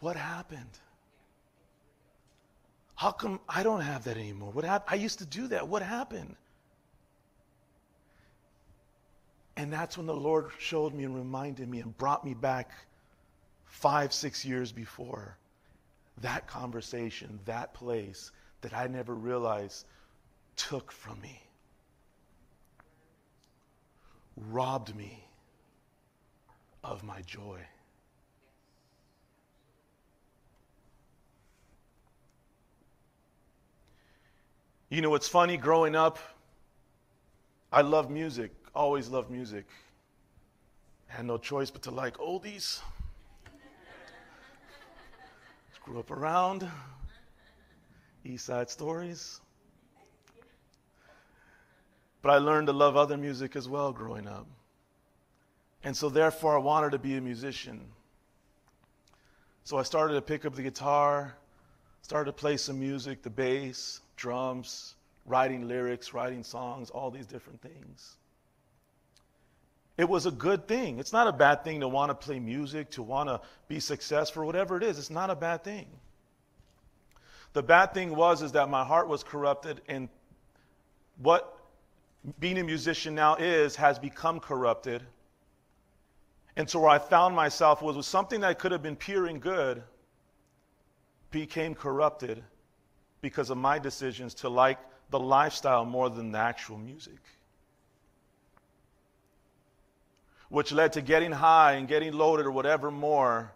What 0.00 0.16
happened? 0.16 0.78
How 2.94 3.10
come 3.10 3.40
I 3.48 3.62
don't 3.62 3.80
have 3.80 4.04
that 4.04 4.16
anymore? 4.16 4.50
What 4.52 4.64
happened? 4.64 4.98
I 4.98 5.02
used 5.02 5.18
to 5.18 5.26
do 5.26 5.48
that. 5.48 5.66
What 5.66 5.82
happened? 5.82 6.36
And 9.56 9.72
that's 9.72 9.96
when 9.96 10.06
the 10.06 10.14
Lord 10.14 10.50
showed 10.58 10.94
me 10.94 11.04
and 11.04 11.14
reminded 11.14 11.68
me 11.68 11.80
and 11.80 11.96
brought 11.96 12.24
me 12.24 12.34
back 12.34 12.70
five, 13.66 14.12
six 14.12 14.44
years 14.44 14.72
before 14.72 15.36
that 16.20 16.46
conversation, 16.46 17.38
that 17.44 17.74
place 17.74 18.30
that 18.64 18.72
I 18.72 18.86
never 18.86 19.14
realized 19.14 19.84
took 20.56 20.90
from 20.90 21.20
me, 21.20 21.42
robbed 24.50 24.96
me 24.96 25.22
of 26.82 27.04
my 27.04 27.20
joy. 27.26 27.58
You 34.88 35.02
know 35.02 35.10
what's 35.10 35.28
funny? 35.28 35.58
Growing 35.58 35.94
up, 35.94 36.18
I 37.70 37.82
love 37.82 38.08
music, 38.08 38.50
always 38.74 39.08
loved 39.08 39.30
music. 39.30 39.66
Had 41.08 41.26
no 41.26 41.36
choice 41.36 41.70
but 41.70 41.82
to 41.82 41.90
like 41.90 42.16
oldies. 42.16 42.80
Grew 45.84 45.98
up 45.98 46.10
around 46.10 46.66
East 48.24 48.46
Side 48.46 48.70
Stories. 48.70 49.40
But 52.22 52.30
I 52.30 52.38
learned 52.38 52.68
to 52.68 52.72
love 52.72 52.96
other 52.96 53.16
music 53.16 53.54
as 53.54 53.68
well 53.68 53.92
growing 53.92 54.26
up. 54.26 54.46
And 55.82 55.94
so, 55.94 56.08
therefore, 56.08 56.54
I 56.54 56.58
wanted 56.58 56.92
to 56.92 56.98
be 56.98 57.16
a 57.16 57.20
musician. 57.20 57.80
So 59.64 59.76
I 59.76 59.82
started 59.82 60.14
to 60.14 60.22
pick 60.22 60.46
up 60.46 60.54
the 60.54 60.62
guitar, 60.62 61.34
started 62.02 62.26
to 62.26 62.32
play 62.32 62.56
some 62.56 62.80
music, 62.80 63.22
the 63.22 63.30
bass, 63.30 64.00
drums, 64.16 64.94
writing 65.26 65.68
lyrics, 65.68 66.14
writing 66.14 66.42
songs, 66.42 66.90
all 66.90 67.10
these 67.10 67.26
different 67.26 67.60
things. 67.60 68.16
It 69.96 70.08
was 70.08 70.26
a 70.26 70.30
good 70.30 70.66
thing. 70.66 70.98
It's 70.98 71.12
not 71.12 71.28
a 71.28 71.32
bad 71.32 71.62
thing 71.62 71.80
to 71.80 71.88
want 71.88 72.10
to 72.10 72.14
play 72.14 72.40
music, 72.40 72.90
to 72.92 73.02
want 73.02 73.28
to 73.28 73.40
be 73.68 73.80
successful, 73.80 74.44
whatever 74.44 74.76
it 74.76 74.82
is. 74.82 74.98
It's 74.98 75.10
not 75.10 75.30
a 75.30 75.36
bad 75.36 75.62
thing. 75.62 75.86
The 77.54 77.62
bad 77.62 77.94
thing 77.94 78.14
was 78.14 78.42
is 78.42 78.52
that 78.52 78.68
my 78.68 78.84
heart 78.84 79.08
was 79.08 79.22
corrupted, 79.22 79.80
and 79.88 80.08
what 81.18 81.56
being 82.40 82.58
a 82.58 82.64
musician 82.64 83.14
now 83.14 83.36
is 83.36 83.76
has 83.76 83.98
become 83.98 84.40
corrupted. 84.40 85.02
And 86.56 86.68
so 86.68 86.80
where 86.80 86.90
I 86.90 86.98
found 86.98 87.34
myself 87.34 87.80
was, 87.80 87.96
was 87.96 88.06
something 88.06 88.40
that 88.40 88.58
could 88.58 88.72
have 88.72 88.82
been 88.82 88.96
pure 88.96 89.26
and 89.26 89.40
good 89.40 89.82
became 91.30 91.74
corrupted 91.74 92.42
because 93.20 93.50
of 93.50 93.56
my 93.56 93.78
decisions 93.78 94.34
to 94.34 94.48
like 94.48 94.78
the 95.10 95.18
lifestyle 95.18 95.84
more 95.84 96.10
than 96.10 96.32
the 96.32 96.38
actual 96.38 96.78
music. 96.78 97.18
Which 100.48 100.72
led 100.72 100.92
to 100.94 101.02
getting 101.02 101.32
high 101.32 101.72
and 101.72 101.86
getting 101.86 102.12
loaded 102.12 102.46
or 102.46 102.50
whatever 102.50 102.90
more 102.90 103.52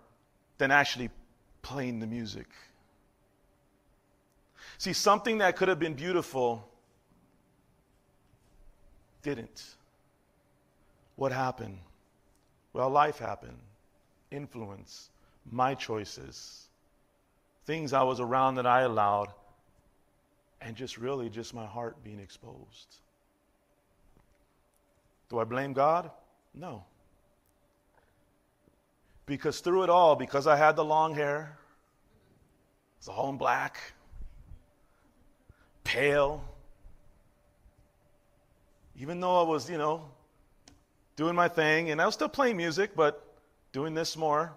than 0.59 0.71
actually 0.71 1.11
playing 1.63 2.01
the 2.01 2.07
music. 2.07 2.47
See, 4.79 4.93
something 4.93 5.39
that 5.39 5.57
could 5.57 5.69
have 5.69 5.81
been 5.81 5.95
beautiful 5.95 6.69
didn't. 9.23 9.75
What 11.17 11.33
happened? 11.33 11.79
Well, 12.73 12.89
life 12.89 13.19
happened. 13.19 13.59
Influence, 14.31 15.11
my 15.51 15.75
choices, 15.75 16.69
things 17.65 17.93
I 17.93 18.05
was 18.05 18.21
around 18.21 18.55
that 18.55 18.67
I 18.67 18.83
allowed 18.83 19.33
and 20.61 20.77
just 20.77 20.97
really 20.97 21.29
just 21.29 21.55
my 21.55 21.67
heart 21.67 22.03
being 22.05 22.21
exposed. 22.21 22.99
Do 25.29 25.41
I 25.41 25.45
blame 25.45 25.73
God? 25.73 26.11
No. 26.55 26.85
Because 29.27 29.61
through 29.61 29.83
it 29.83 29.91
all, 29.91 30.15
because 30.15 30.47
I 30.47 30.57
had 30.57 30.77
the 30.77 30.85
long 30.85 31.15
hair, 31.15 31.59
it's 32.99 33.09
all 33.09 33.29
in 33.29 33.37
black, 33.37 33.79
pale, 35.89 36.45
even 39.01 39.21
though 39.21 39.41
I 39.41 39.45
was, 39.45 39.71
you 39.71 39.79
know, 39.79 40.05
doing 41.17 41.35
my 41.35 41.49
thing, 41.49 41.91
and 41.91 42.01
I 42.01 42.05
was 42.05 42.15
still 42.15 42.29
playing 42.29 42.59
music, 42.59 42.95
but 42.95 43.25
doing 43.73 43.95
this 43.95 44.15
more, 44.15 44.53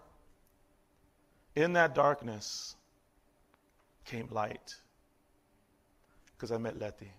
in 1.56 1.72
that 1.74 1.96
darkness 1.96 2.76
came 4.04 4.28
light 4.30 4.76
because 6.34 6.52
I 6.52 6.58
met 6.58 6.78
Letty, 6.78 7.14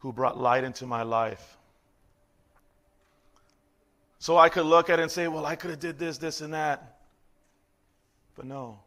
who 0.00 0.12
brought 0.12 0.36
light 0.36 0.64
into 0.64 0.84
my 0.84 1.02
life. 1.02 1.56
So 4.18 4.36
I 4.36 4.48
could 4.48 4.66
look 4.66 4.90
at 4.90 4.98
it 4.98 5.02
and 5.02 5.12
say, 5.12 5.28
well, 5.28 5.46
I 5.46 5.54
could 5.54 5.70
have 5.70 5.78
did 5.78 5.96
this, 5.96 6.18
this, 6.18 6.40
and 6.40 6.54
that. 6.54 6.98
But 8.34 8.46
no. 8.46 8.80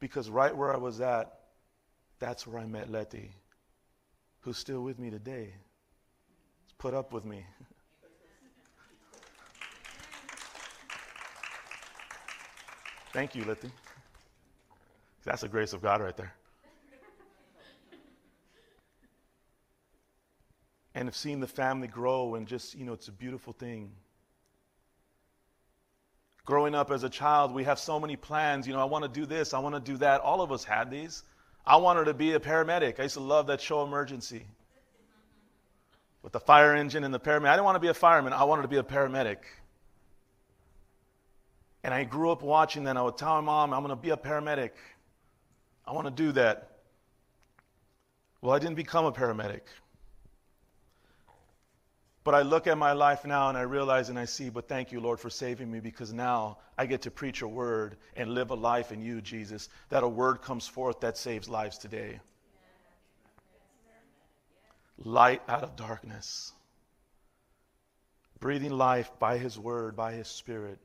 Because 0.00 0.28
right 0.28 0.56
where 0.56 0.74
I 0.74 0.78
was 0.78 1.00
at, 1.00 1.38
that's 2.18 2.44
where 2.46 2.60
I 2.60 2.66
met 2.66 2.90
Letty, 2.90 3.30
who's 4.40 4.58
still 4.58 4.82
with 4.82 4.98
me 4.98 5.10
today. 5.10 5.54
Put 6.78 6.94
up 6.94 7.12
with 7.12 7.24
me. 7.24 7.46
Thank 13.12 13.34
you, 13.34 13.44
Letty. 13.44 13.70
That's 15.24 15.42
the 15.42 15.48
grace 15.48 15.74
of 15.74 15.82
God 15.82 16.00
right 16.00 16.16
there. 16.16 16.32
and 20.94 21.08
of 21.08 21.16
seeing 21.16 21.40
the 21.40 21.46
family 21.46 21.88
grow 21.88 22.34
and 22.34 22.46
just, 22.46 22.74
you 22.74 22.84
know, 22.84 22.92
it's 22.92 23.08
a 23.08 23.12
beautiful 23.12 23.52
thing. 23.52 23.92
Growing 26.50 26.74
up 26.74 26.90
as 26.90 27.04
a 27.04 27.08
child, 27.08 27.54
we 27.54 27.62
have 27.62 27.78
so 27.78 28.00
many 28.00 28.16
plans. 28.16 28.66
You 28.66 28.72
know, 28.72 28.80
I 28.80 28.84
want 28.84 29.04
to 29.04 29.08
do 29.08 29.24
this, 29.24 29.54
I 29.54 29.60
want 29.60 29.76
to 29.76 29.80
do 29.80 29.96
that. 29.98 30.20
All 30.20 30.40
of 30.40 30.50
us 30.50 30.64
had 30.64 30.90
these. 30.90 31.22
I 31.64 31.76
wanted 31.76 32.06
to 32.06 32.14
be 32.14 32.32
a 32.32 32.40
paramedic. 32.40 32.98
I 32.98 33.04
used 33.04 33.14
to 33.14 33.20
love 33.20 33.46
that 33.46 33.60
show 33.60 33.84
Emergency 33.84 34.44
with 36.22 36.32
the 36.32 36.40
fire 36.40 36.74
engine 36.74 37.04
and 37.04 37.14
the 37.14 37.20
paramedic. 37.20 37.46
I 37.46 37.52
didn't 37.52 37.66
want 37.66 37.76
to 37.76 37.80
be 37.80 37.86
a 37.86 37.94
fireman, 37.94 38.32
I 38.32 38.42
wanted 38.42 38.62
to 38.62 38.68
be 38.68 38.78
a 38.78 38.82
paramedic. 38.82 39.36
And 41.84 41.94
I 41.94 42.02
grew 42.02 42.32
up 42.32 42.42
watching 42.42 42.82
that. 42.82 42.96
I 42.96 43.02
would 43.02 43.16
tell 43.16 43.36
my 43.36 43.42
mom, 43.42 43.72
I'm 43.72 43.84
going 43.84 43.96
to 43.96 44.02
be 44.02 44.10
a 44.10 44.16
paramedic. 44.16 44.70
I 45.86 45.92
want 45.92 46.08
to 46.08 46.10
do 46.12 46.32
that. 46.32 46.78
Well, 48.42 48.56
I 48.56 48.58
didn't 48.58 48.74
become 48.74 49.04
a 49.04 49.12
paramedic. 49.12 49.60
But 52.22 52.34
I 52.34 52.42
look 52.42 52.66
at 52.66 52.76
my 52.76 52.92
life 52.92 53.24
now 53.24 53.48
and 53.48 53.56
I 53.56 53.62
realize 53.62 54.10
and 54.10 54.18
I 54.18 54.26
see, 54.26 54.50
but 54.50 54.68
thank 54.68 54.92
you, 54.92 55.00
Lord, 55.00 55.18
for 55.18 55.30
saving 55.30 55.70
me 55.70 55.80
because 55.80 56.12
now 56.12 56.58
I 56.76 56.84
get 56.84 57.02
to 57.02 57.10
preach 57.10 57.40
a 57.40 57.48
word 57.48 57.96
and 58.14 58.34
live 58.34 58.50
a 58.50 58.54
life 58.54 58.92
in 58.92 59.00
you, 59.00 59.22
Jesus, 59.22 59.70
that 59.88 60.02
a 60.02 60.08
word 60.08 60.42
comes 60.42 60.66
forth 60.66 61.00
that 61.00 61.16
saves 61.16 61.48
lives 61.48 61.78
today. 61.78 62.20
Light 64.98 65.40
out 65.48 65.62
of 65.62 65.76
darkness. 65.76 66.52
Breathing 68.38 68.72
life 68.72 69.10
by 69.18 69.38
His 69.38 69.58
word, 69.58 69.96
by 69.96 70.12
His 70.12 70.28
Spirit, 70.28 70.78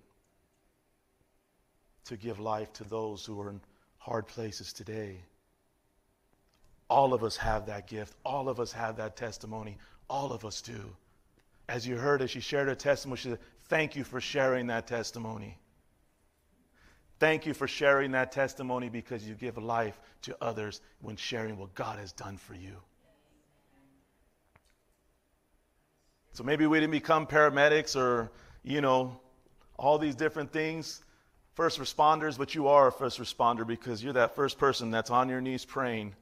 to 2.06 2.16
give 2.16 2.40
life 2.40 2.72
to 2.74 2.86
those 2.86 3.26
who 3.26 3.42
are 3.42 3.50
in 3.50 3.60
hard 3.98 4.28
places 4.28 4.72
today. 4.72 5.18
All 6.90 7.14
of 7.14 7.26
us 7.26 7.36
have 7.38 7.66
that 7.66 7.88
gift. 7.88 8.14
All 8.24 8.48
of 8.48 8.62
us 8.62 8.72
have 8.72 8.98
that 8.98 9.18
testimony. 9.18 9.78
All 10.10 10.32
of 10.32 10.46
us 10.46 10.62
do. 10.62 10.96
As 11.68 11.88
you 11.88 11.96
heard 11.96 12.22
as 12.22 12.30
she 12.30 12.40
shared 12.40 12.68
her 12.68 12.76
testimony, 12.76 13.18
she 13.18 13.30
said, 13.30 13.40
Thank 13.68 13.96
you 13.96 14.04
for 14.04 14.22
sharing 14.22 14.68
that 14.68 14.86
testimony. 14.86 15.58
Thank 17.20 17.46
you 17.46 17.54
for 17.54 17.68
sharing 17.68 18.12
that 18.12 18.32
testimony 18.32 18.90
because 18.90 19.28
you 19.28 19.36
give 19.36 19.58
life 19.58 20.00
to 20.24 20.36
others 20.42 20.82
when 21.02 21.16
sharing 21.16 21.58
what 21.58 21.74
God 21.74 21.98
has 21.98 22.12
done 22.12 22.38
for 22.38 22.54
you. 22.54 22.76
So 26.34 26.44
maybe 26.44 26.68
we 26.68 26.80
didn't 26.80 26.92
become 26.92 27.26
paramedics 27.26 27.96
or, 27.96 28.30
you 28.64 28.82
know, 28.82 29.18
all 29.80 29.98
these 29.98 30.16
different 30.16 30.52
things, 30.52 31.02
first 31.54 31.80
responders, 31.80 32.38
but 32.38 32.54
you 32.54 32.68
are 32.68 32.88
a 32.88 32.92
first 32.92 33.20
responder 33.20 33.66
because 33.66 34.04
you're 34.04 34.14
that 34.14 34.36
first 34.36 34.58
person 34.58 34.92
that's 34.92 35.10
on 35.10 35.30
your 35.30 35.40
knees 35.40 35.64
praying 35.64 36.14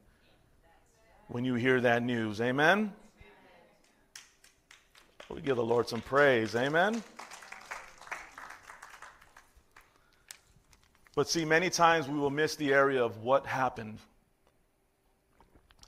when 1.27 1.43
you 1.43 1.55
hear 1.55 1.81
that 1.81 2.03
news. 2.03 2.39
Amen? 2.39 2.93
We 5.29 5.41
give 5.41 5.55
the 5.55 5.63
Lord 5.63 5.89
some 5.89 6.01
praise. 6.01 6.55
Amen? 6.55 7.01
But 11.15 11.29
see, 11.29 11.45
many 11.45 11.69
times 11.69 12.07
we 12.07 12.17
will 12.17 12.29
miss 12.29 12.55
the 12.55 12.73
area 12.73 13.03
of 13.03 13.17
what 13.23 13.45
happened. 13.45 13.99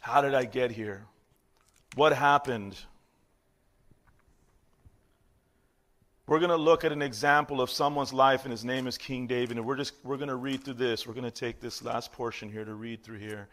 How 0.01 0.21
did 0.21 0.33
I 0.35 0.45
get 0.45 0.71
here? 0.71 1.03
What 1.95 2.13
happened? 2.13 2.77
We're 6.27 6.39
going 6.39 6.49
to 6.49 6.57
look 6.57 6.83
at 6.83 6.91
an 6.91 7.03
example 7.03 7.61
of 7.61 7.69
someone's 7.69 8.11
life, 8.11 8.45
and 8.45 8.51
his 8.51 8.65
name 8.65 8.87
is 8.87 8.97
King 8.97 9.27
David. 9.27 9.57
And 9.57 9.65
we're 9.65 9.75
just 9.75 9.93
we're 10.03 10.17
going 10.17 10.29
to 10.29 10.35
read 10.35 10.63
through 10.63 10.73
this. 10.75 11.05
We're 11.05 11.13
going 11.13 11.25
to 11.25 11.31
take 11.31 11.59
this 11.59 11.83
last 11.83 12.11
portion 12.11 12.49
here 12.49 12.65
to 12.65 12.73
read 12.73 13.03
through 13.03 13.19
here, 13.19 13.47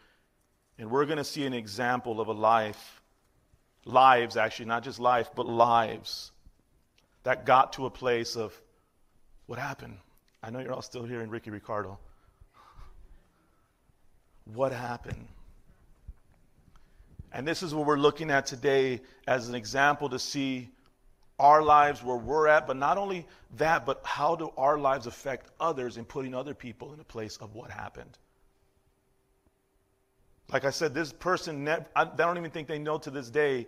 and 0.79 0.91
we're 0.91 1.05
going 1.05 1.19
to 1.19 1.25
see 1.25 1.45
an 1.45 1.53
example 1.53 2.19
of 2.19 2.29
a 2.29 2.33
life, 2.33 3.02
lives 3.85 4.37
actually, 4.37 4.67
not 4.67 4.83
just 4.83 4.99
life, 4.99 5.31
but 5.35 5.47
lives 5.47 6.33
that 7.25 7.47
got 7.47 7.75
to 7.75 7.87
a 7.87 7.91
place 7.91 8.37
of 8.37 8.59
what 9.47 9.59
happened. 9.59 9.97
I 10.43 10.51
know 10.51 10.59
you're 10.59 10.73
all 10.73 10.83
still 10.83 11.05
hearing 11.05 11.31
Ricky 11.31 11.51
Ricardo. 11.51 11.99
What 14.55 14.73
happened? 14.73 15.29
And 17.33 17.47
this 17.47 17.63
is 17.63 17.75
what 17.75 17.87
we're 17.87 17.97
looking 17.97 18.31
at 18.31 18.47
today 18.47 19.01
as 19.27 19.49
an 19.49 19.55
example 19.55 20.09
to 20.11 20.19
see 20.19 20.69
our 21.39 21.63
lives 21.63 22.03
where 22.03 22.17
we're 22.17 22.47
at, 22.49 22.67
but 22.67 22.77
not 22.77 22.99
only 22.99 23.27
that, 23.57 23.87
but 23.87 24.01
how 24.05 24.37
do 24.37 24.53
our 24.57 24.79
lives 24.79 25.07
affect 25.07 25.51
others 25.59 25.97
in 25.97 26.05
putting 26.05 26.35
other 26.35 26.55
people 26.55 26.93
in 26.93 27.01
a 27.01 27.05
place 27.05 27.37
of 27.39 27.55
what 27.55 27.71
happened? 27.71 28.19
Like 30.53 30.67
I 30.67 30.71
said, 30.71 30.93
this 30.93 31.13
person, 31.13 31.67
I, 31.67 31.81
I 31.97 32.05
don't 32.05 32.37
even 32.37 32.51
think 32.51 32.69
they 32.69 32.79
know 32.79 32.99
to 32.99 33.11
this 33.11 33.31
day 33.31 33.67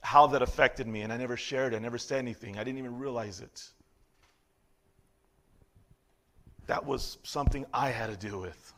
how 0.00 0.26
that 0.28 0.40
affected 0.40 0.86
me, 0.86 1.02
and 1.02 1.12
I 1.12 1.16
never 1.18 1.36
shared 1.36 1.74
it, 1.74 1.76
I 1.76 1.78
never 1.80 1.98
said 1.98 2.18
anything, 2.18 2.58
I 2.58 2.64
didn't 2.64 2.78
even 2.78 2.98
realize 2.98 3.40
it. 3.40 3.68
That 6.68 6.86
was 6.86 7.18
something 7.22 7.66
I 7.72 7.90
had 7.90 8.08
to 8.08 8.16
deal 8.16 8.40
with. 8.40 8.72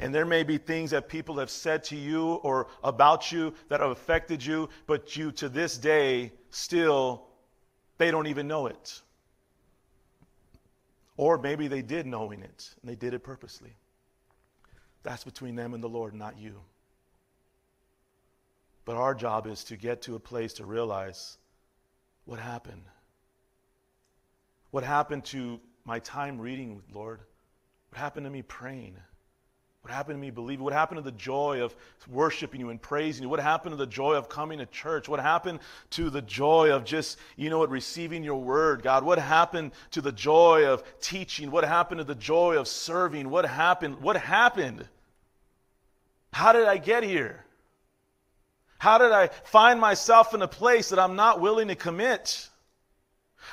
And 0.00 0.14
there 0.14 0.24
may 0.24 0.42
be 0.42 0.58
things 0.58 0.92
that 0.92 1.08
people 1.08 1.38
have 1.38 1.50
said 1.50 1.84
to 1.84 1.96
you 1.96 2.34
or 2.34 2.68
about 2.82 3.30
you 3.30 3.52
that 3.68 3.80
have 3.80 3.90
affected 3.90 4.44
you, 4.44 4.68
but 4.86 5.16
you 5.16 5.32
to 5.32 5.48
this 5.48 5.76
day 5.76 6.32
still, 6.50 7.26
they 7.98 8.10
don't 8.10 8.28
even 8.28 8.48
know 8.48 8.68
it. 8.68 9.02
Or 11.16 11.36
maybe 11.36 11.66
they 11.66 11.82
did 11.82 12.06
knowing 12.06 12.42
it, 12.42 12.74
and 12.80 12.88
they 12.88 12.94
did 12.94 13.12
it 13.12 13.24
purposely. 13.24 13.74
That's 15.02 15.24
between 15.24 15.54
them 15.54 15.74
and 15.74 15.82
the 15.82 15.88
Lord, 15.88 16.14
not 16.14 16.38
you. 16.38 16.60
But 18.84 18.96
our 18.96 19.14
job 19.14 19.46
is 19.46 19.64
to 19.64 19.76
get 19.76 20.02
to 20.02 20.14
a 20.14 20.20
place 20.20 20.54
to 20.54 20.64
realize 20.64 21.38
what 22.24 22.38
happened. 22.38 22.84
What 24.70 24.84
happened 24.84 25.24
to 25.26 25.60
my 25.84 25.98
time 26.00 26.40
reading, 26.40 26.82
Lord? 26.92 27.20
What 27.90 27.98
happened 27.98 28.24
to 28.26 28.30
me 28.30 28.42
praying? 28.42 28.96
What 29.88 29.94
happened 29.94 30.16
to 30.16 30.20
me 30.20 30.28
believing? 30.28 30.64
What 30.64 30.74
happened 30.74 30.98
to 30.98 31.02
the 31.02 31.16
joy 31.16 31.62
of 31.62 31.74
worshiping 32.10 32.60
you 32.60 32.68
and 32.68 32.80
praising 32.80 33.22
you? 33.22 33.30
What 33.30 33.40
happened 33.40 33.72
to 33.72 33.76
the 33.78 33.86
joy 33.86 34.16
of 34.16 34.28
coming 34.28 34.58
to 34.58 34.66
church? 34.66 35.08
What 35.08 35.18
happened 35.18 35.60
to 35.92 36.10
the 36.10 36.20
joy 36.20 36.72
of 36.72 36.84
just, 36.84 37.16
you 37.36 37.48
know 37.48 37.56
what, 37.56 37.70
receiving 37.70 38.22
your 38.22 38.38
word, 38.38 38.82
God? 38.82 39.02
What 39.02 39.18
happened 39.18 39.72
to 39.92 40.02
the 40.02 40.12
joy 40.12 40.66
of 40.66 40.84
teaching? 41.00 41.50
What 41.50 41.64
happened 41.64 42.00
to 42.00 42.04
the 42.04 42.14
joy 42.14 42.58
of 42.58 42.68
serving? 42.68 43.30
What 43.30 43.46
happened? 43.46 44.02
What 44.02 44.18
happened? 44.18 44.86
How 46.34 46.52
did 46.52 46.68
I 46.68 46.76
get 46.76 47.02
here? 47.02 47.46
How 48.76 48.98
did 48.98 49.10
I 49.10 49.28
find 49.28 49.80
myself 49.80 50.34
in 50.34 50.42
a 50.42 50.48
place 50.48 50.90
that 50.90 50.98
I'm 50.98 51.16
not 51.16 51.40
willing 51.40 51.68
to 51.68 51.74
commit? 51.74 52.46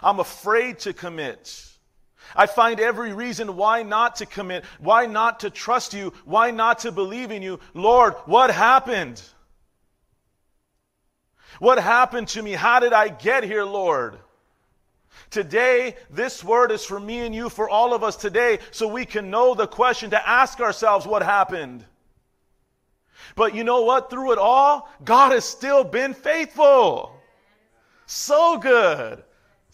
I'm 0.04 0.20
afraid 0.20 0.80
to 0.80 0.92
commit. 0.92 1.66
I 2.36 2.46
find 2.46 2.80
every 2.80 3.14
reason 3.14 3.58
why 3.58 3.84
not 3.84 4.18
to 4.18 4.26
commit, 4.26 4.64
why 4.80 5.06
not 5.06 5.42
to 5.42 5.50
trust 5.50 5.94
you, 5.94 6.14
why 6.24 6.52
not 6.52 6.80
to 6.80 6.92
believe 6.92 7.32
in 7.32 7.42
you. 7.42 7.60
Lord, 7.74 8.14
what 8.26 8.52
happened? 8.52 9.22
What 11.60 11.82
happened 11.82 12.30
to 12.30 12.42
me? 12.42 12.54
How 12.54 12.80
did 12.80 12.94
I 12.94 13.10
get 13.10 13.44
here, 13.44 13.64
Lord? 13.64 14.20
Today, 15.30 15.96
this 16.10 16.44
word 16.44 16.72
is 16.72 16.86
for 16.86 17.00
me 17.00 17.20
and 17.20 17.34
you, 17.34 17.50
for 17.50 17.70
all 17.70 17.94
of 17.94 18.04
us 18.04 18.16
today, 18.16 18.60
so 18.72 18.88
we 18.88 19.06
can 19.06 19.30
know 19.30 19.54
the 19.54 19.68
question 19.68 20.12
to 20.12 20.30
ask 20.30 20.60
ourselves 20.60 21.06
what 21.06 21.24
happened. 21.24 21.84
But 23.36 23.54
you 23.56 23.64
know 23.64 23.82
what? 23.82 24.10
Through 24.10 24.34
it 24.34 24.38
all, 24.38 24.90
God 25.04 25.32
has 25.32 25.44
still 25.44 25.84
been 25.84 26.14
faithful. 26.14 27.20
So 28.06 28.58
good. 28.58 29.25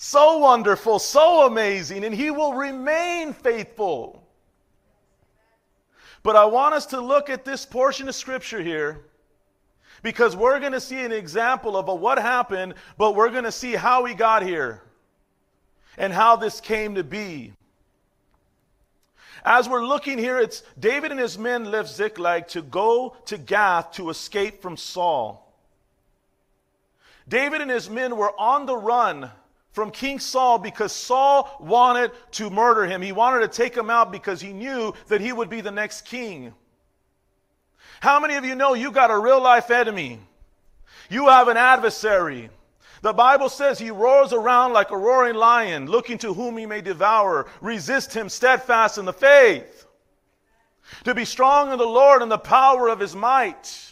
So 0.03 0.39
wonderful, 0.39 0.97
so 0.97 1.45
amazing, 1.45 2.03
and 2.03 2.15
He 2.15 2.31
will 2.31 2.55
remain 2.55 3.33
faithful. 3.33 4.27
But 6.23 6.35
I 6.35 6.45
want 6.45 6.73
us 6.73 6.87
to 6.87 6.99
look 6.99 7.29
at 7.29 7.45
this 7.45 7.67
portion 7.67 8.09
of 8.09 8.15
Scripture 8.15 8.63
here 8.63 9.01
because 10.01 10.35
we're 10.35 10.59
going 10.59 10.71
to 10.71 10.81
see 10.81 10.99
an 11.01 11.11
example 11.11 11.77
of 11.77 11.85
what 11.85 12.17
happened, 12.17 12.73
but 12.97 13.13
we're 13.13 13.29
going 13.29 13.43
to 13.43 13.51
see 13.51 13.73
how 13.73 14.01
we 14.01 14.15
got 14.15 14.41
here 14.41 14.81
and 15.99 16.11
how 16.11 16.35
this 16.35 16.59
came 16.59 16.95
to 16.95 17.03
be. 17.03 17.53
As 19.45 19.69
we're 19.69 19.85
looking 19.85 20.17
here, 20.17 20.39
it's 20.39 20.63
David 20.79 21.11
and 21.11 21.19
his 21.19 21.37
men 21.37 21.65
left 21.65 21.89
Ziklag 21.89 22.47
to 22.47 22.63
go 22.63 23.15
to 23.25 23.37
Gath 23.37 23.91
to 23.91 24.09
escape 24.09 24.63
from 24.63 24.77
Saul. 24.77 25.55
David 27.29 27.61
and 27.61 27.69
his 27.69 27.87
men 27.87 28.17
were 28.17 28.33
on 28.39 28.65
the 28.65 28.75
run 28.75 29.29
from 29.71 29.91
King 29.91 30.19
Saul 30.19 30.57
because 30.57 30.91
Saul 30.91 31.55
wanted 31.59 32.11
to 32.31 32.49
murder 32.49 32.85
him. 32.85 33.01
He 33.01 33.11
wanted 33.11 33.39
to 33.41 33.47
take 33.47 33.75
him 33.75 33.89
out 33.89 34.11
because 34.11 34.41
he 34.41 34.53
knew 34.53 34.93
that 35.07 35.21
he 35.21 35.31
would 35.31 35.49
be 35.49 35.61
the 35.61 35.71
next 35.71 36.05
king. 36.05 36.53
How 38.01 38.19
many 38.19 38.35
of 38.35 38.45
you 38.45 38.55
know 38.55 38.73
you 38.73 38.91
got 38.91 39.11
a 39.11 39.17
real 39.17 39.41
life 39.41 39.71
enemy? 39.71 40.19
You 41.09 41.27
have 41.29 41.47
an 41.47 41.57
adversary. 41.57 42.49
The 43.01 43.13
Bible 43.13 43.49
says 43.49 43.79
he 43.79 43.91
roars 43.91 44.31
around 44.33 44.73
like 44.73 44.91
a 44.91 44.97
roaring 44.97 45.35
lion, 45.35 45.87
looking 45.87 46.17
to 46.19 46.33
whom 46.33 46.57
he 46.57 46.65
may 46.65 46.81
devour. 46.81 47.47
Resist 47.59 48.13
him 48.13 48.29
steadfast 48.29 48.97
in 48.97 49.05
the 49.05 49.13
faith. 49.13 49.87
To 51.05 51.15
be 51.15 51.25
strong 51.25 51.71
in 51.71 51.77
the 51.77 51.85
Lord 51.85 52.21
and 52.21 52.31
the 52.31 52.37
power 52.37 52.89
of 52.89 52.99
his 52.99 53.15
might. 53.15 53.90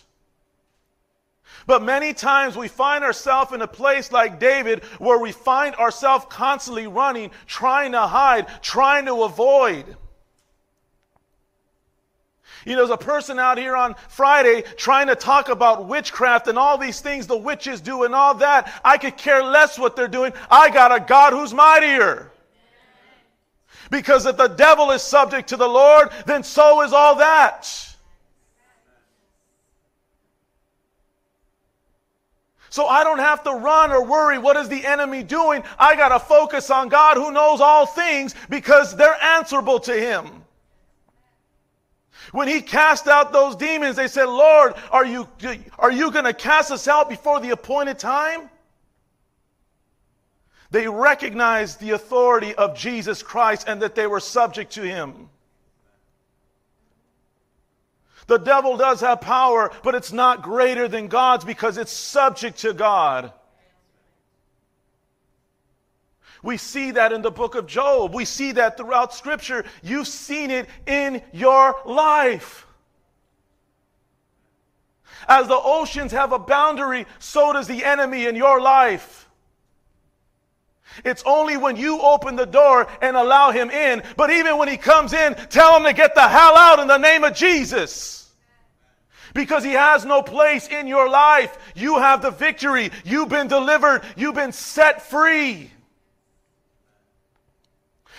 But 1.69 1.83
many 1.83 2.15
times 2.15 2.57
we 2.57 2.67
find 2.67 3.03
ourselves 3.03 3.53
in 3.53 3.61
a 3.61 3.67
place 3.67 4.11
like 4.11 4.39
David 4.39 4.83
where 4.97 5.19
we 5.19 5.31
find 5.31 5.75
ourselves 5.75 6.25
constantly 6.27 6.87
running, 6.87 7.29
trying 7.45 7.91
to 7.91 8.07
hide, 8.07 8.47
trying 8.63 9.05
to 9.05 9.21
avoid. 9.21 9.85
You 12.65 12.71
know, 12.71 12.77
there's 12.77 12.89
a 12.89 12.97
person 12.97 13.37
out 13.37 13.59
here 13.59 13.75
on 13.75 13.93
Friday 14.07 14.63
trying 14.77 15.05
to 15.09 15.15
talk 15.15 15.49
about 15.49 15.85
witchcraft 15.85 16.47
and 16.47 16.57
all 16.57 16.79
these 16.79 17.01
things 17.01 17.27
the 17.27 17.37
witches 17.37 17.81
do 17.81 18.01
and 18.01 18.15
all 18.15 18.33
that. 18.33 18.81
I 18.83 18.97
could 18.97 19.15
care 19.15 19.43
less 19.43 19.77
what 19.77 19.95
they're 19.95 20.07
doing. 20.07 20.33
I 20.49 20.71
got 20.71 20.91
a 20.91 20.99
God 20.99 21.33
who's 21.33 21.53
mightier. 21.53 22.31
Because 23.91 24.25
if 24.25 24.37
the 24.37 24.47
devil 24.47 24.89
is 24.89 25.03
subject 25.03 25.49
to 25.49 25.55
the 25.55 25.69
Lord, 25.69 26.09
then 26.25 26.41
so 26.41 26.81
is 26.81 26.93
all 26.93 27.17
that. 27.17 27.88
So 32.79 32.87
I 32.87 33.03
don't 33.03 33.19
have 33.19 33.43
to 33.43 33.51
run 33.51 33.91
or 33.91 34.05
worry 34.05 34.37
what 34.37 34.55
is 34.55 34.69
the 34.69 34.85
enemy 34.85 35.21
doing. 35.21 35.63
I 35.77 35.97
got 35.97 36.17
to 36.17 36.19
focus 36.19 36.71
on 36.71 36.87
God 36.87 37.17
who 37.17 37.29
knows 37.29 37.59
all 37.59 37.85
things 37.85 38.33
because 38.49 38.95
they're 38.95 39.21
answerable 39.21 39.81
to 39.81 39.93
him. 39.93 40.45
When 42.31 42.47
he 42.47 42.61
cast 42.61 43.09
out 43.09 43.33
those 43.33 43.57
demons, 43.57 43.97
they 43.97 44.07
said, 44.07 44.27
Lord, 44.27 44.75
are 44.91 45.05
you, 45.05 45.27
are 45.77 45.91
you 45.91 46.09
going 46.09 46.23
to 46.23 46.33
cast 46.33 46.71
us 46.71 46.87
out 46.87 47.09
before 47.09 47.41
the 47.41 47.49
appointed 47.49 47.99
time? 47.99 48.49
They 50.71 50.87
recognized 50.87 51.81
the 51.81 51.89
authority 51.89 52.55
of 52.55 52.77
Jesus 52.77 53.21
Christ 53.21 53.67
and 53.67 53.81
that 53.81 53.93
they 53.93 54.07
were 54.07 54.21
subject 54.21 54.71
to 54.75 54.83
him. 54.83 55.27
The 58.29 58.37
devil 58.37 58.77
does 58.77 59.01
have 59.01 59.21
power, 59.21 59.71
but 59.81 59.95
it's 59.95 60.11
not 60.11 60.43
greater 60.43 60.87
than 60.87 61.07
God's 61.07 61.43
because 61.43 61.79
it's 61.79 61.91
subject 61.91 62.59
to 62.59 62.73
God. 62.73 63.33
We 66.43 66.57
see 66.57 66.91
that 66.91 67.11
in 67.11 67.23
the 67.23 67.31
book 67.31 67.55
of 67.55 67.65
Job. 67.65 68.13
We 68.13 68.25
see 68.25 68.51
that 68.51 68.77
throughout 68.77 69.15
Scripture. 69.15 69.65
You've 69.81 70.07
seen 70.07 70.51
it 70.51 70.69
in 70.85 71.23
your 71.33 71.75
life. 71.85 72.67
As 75.27 75.47
the 75.47 75.59
oceans 75.59 76.11
have 76.11 76.31
a 76.31 76.39
boundary, 76.39 77.07
so 77.17 77.51
does 77.51 77.65
the 77.65 77.83
enemy 77.83 78.27
in 78.27 78.35
your 78.35 78.61
life. 78.61 79.27
It's 81.03 81.23
only 81.25 81.57
when 81.57 81.77
you 81.77 81.99
open 81.99 82.35
the 82.35 82.45
door 82.45 82.87
and 83.01 83.17
allow 83.17 83.49
him 83.49 83.71
in. 83.71 84.03
But 84.15 84.29
even 84.29 84.59
when 84.59 84.67
he 84.67 84.77
comes 84.77 85.13
in, 85.13 85.33
tell 85.49 85.75
him 85.77 85.83
to 85.83 85.93
get 85.93 86.13
the 86.13 86.27
hell 86.27 86.55
out 86.55 86.77
in 86.77 86.87
the 86.87 86.99
name 86.99 87.23
of 87.23 87.33
Jesus. 87.33 88.18
Because 89.33 89.63
he 89.63 89.73
has 89.73 90.05
no 90.05 90.21
place 90.21 90.67
in 90.67 90.87
your 90.87 91.09
life. 91.09 91.57
You 91.75 91.99
have 91.99 92.21
the 92.21 92.31
victory. 92.31 92.91
You've 93.03 93.29
been 93.29 93.47
delivered. 93.47 94.01
You've 94.15 94.35
been 94.35 94.51
set 94.51 95.01
free. 95.01 95.71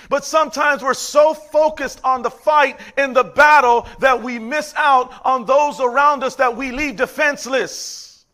But 0.08 0.24
sometimes 0.24 0.82
we're 0.82 0.94
so 0.94 1.34
focused 1.34 2.00
on 2.02 2.22
the 2.22 2.30
fight 2.30 2.80
in 2.98 3.12
the 3.12 3.24
battle 3.24 3.86
that 4.00 4.22
we 4.22 4.38
miss 4.38 4.74
out 4.76 5.12
on 5.24 5.44
those 5.44 5.78
around 5.80 6.24
us 6.24 6.36
that 6.36 6.56
we 6.56 6.72
leave 6.72 6.96
defenseless. 6.96 8.24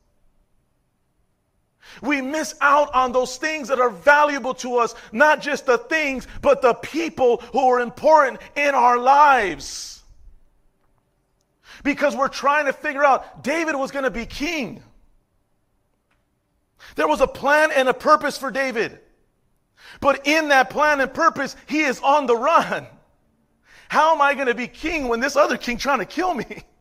We 2.02 2.20
miss 2.20 2.54
out 2.60 2.92
on 2.94 3.12
those 3.12 3.36
things 3.36 3.68
that 3.68 3.80
are 3.80 3.90
valuable 3.90 4.54
to 4.54 4.76
us, 4.76 4.94
not 5.12 5.40
just 5.40 5.66
the 5.66 5.78
things, 5.78 6.26
but 6.42 6.62
the 6.62 6.74
people 6.74 7.38
who 7.52 7.60
are 7.60 7.80
important 7.80 8.40
in 8.54 8.74
our 8.74 8.98
lives. 8.98 9.95
Because 11.86 12.16
we're 12.16 12.26
trying 12.26 12.66
to 12.66 12.72
figure 12.72 13.04
out 13.04 13.44
David 13.44 13.76
was 13.76 13.92
going 13.92 14.02
to 14.02 14.10
be 14.10 14.26
king. 14.26 14.82
There 16.96 17.06
was 17.06 17.20
a 17.20 17.28
plan 17.28 17.70
and 17.70 17.88
a 17.88 17.94
purpose 17.94 18.36
for 18.36 18.50
David. 18.50 18.98
But 20.00 20.26
in 20.26 20.48
that 20.48 20.68
plan 20.68 21.00
and 21.00 21.14
purpose, 21.14 21.54
he 21.68 21.82
is 21.82 22.00
on 22.00 22.26
the 22.26 22.36
run. 22.36 22.88
How 23.88 24.12
am 24.12 24.20
I 24.20 24.34
going 24.34 24.48
to 24.48 24.54
be 24.54 24.66
king 24.66 25.06
when 25.06 25.20
this 25.20 25.36
other 25.36 25.56
king 25.56 25.78
trying 25.78 26.00
to 26.00 26.06
kill 26.06 26.34
me? 26.34 26.44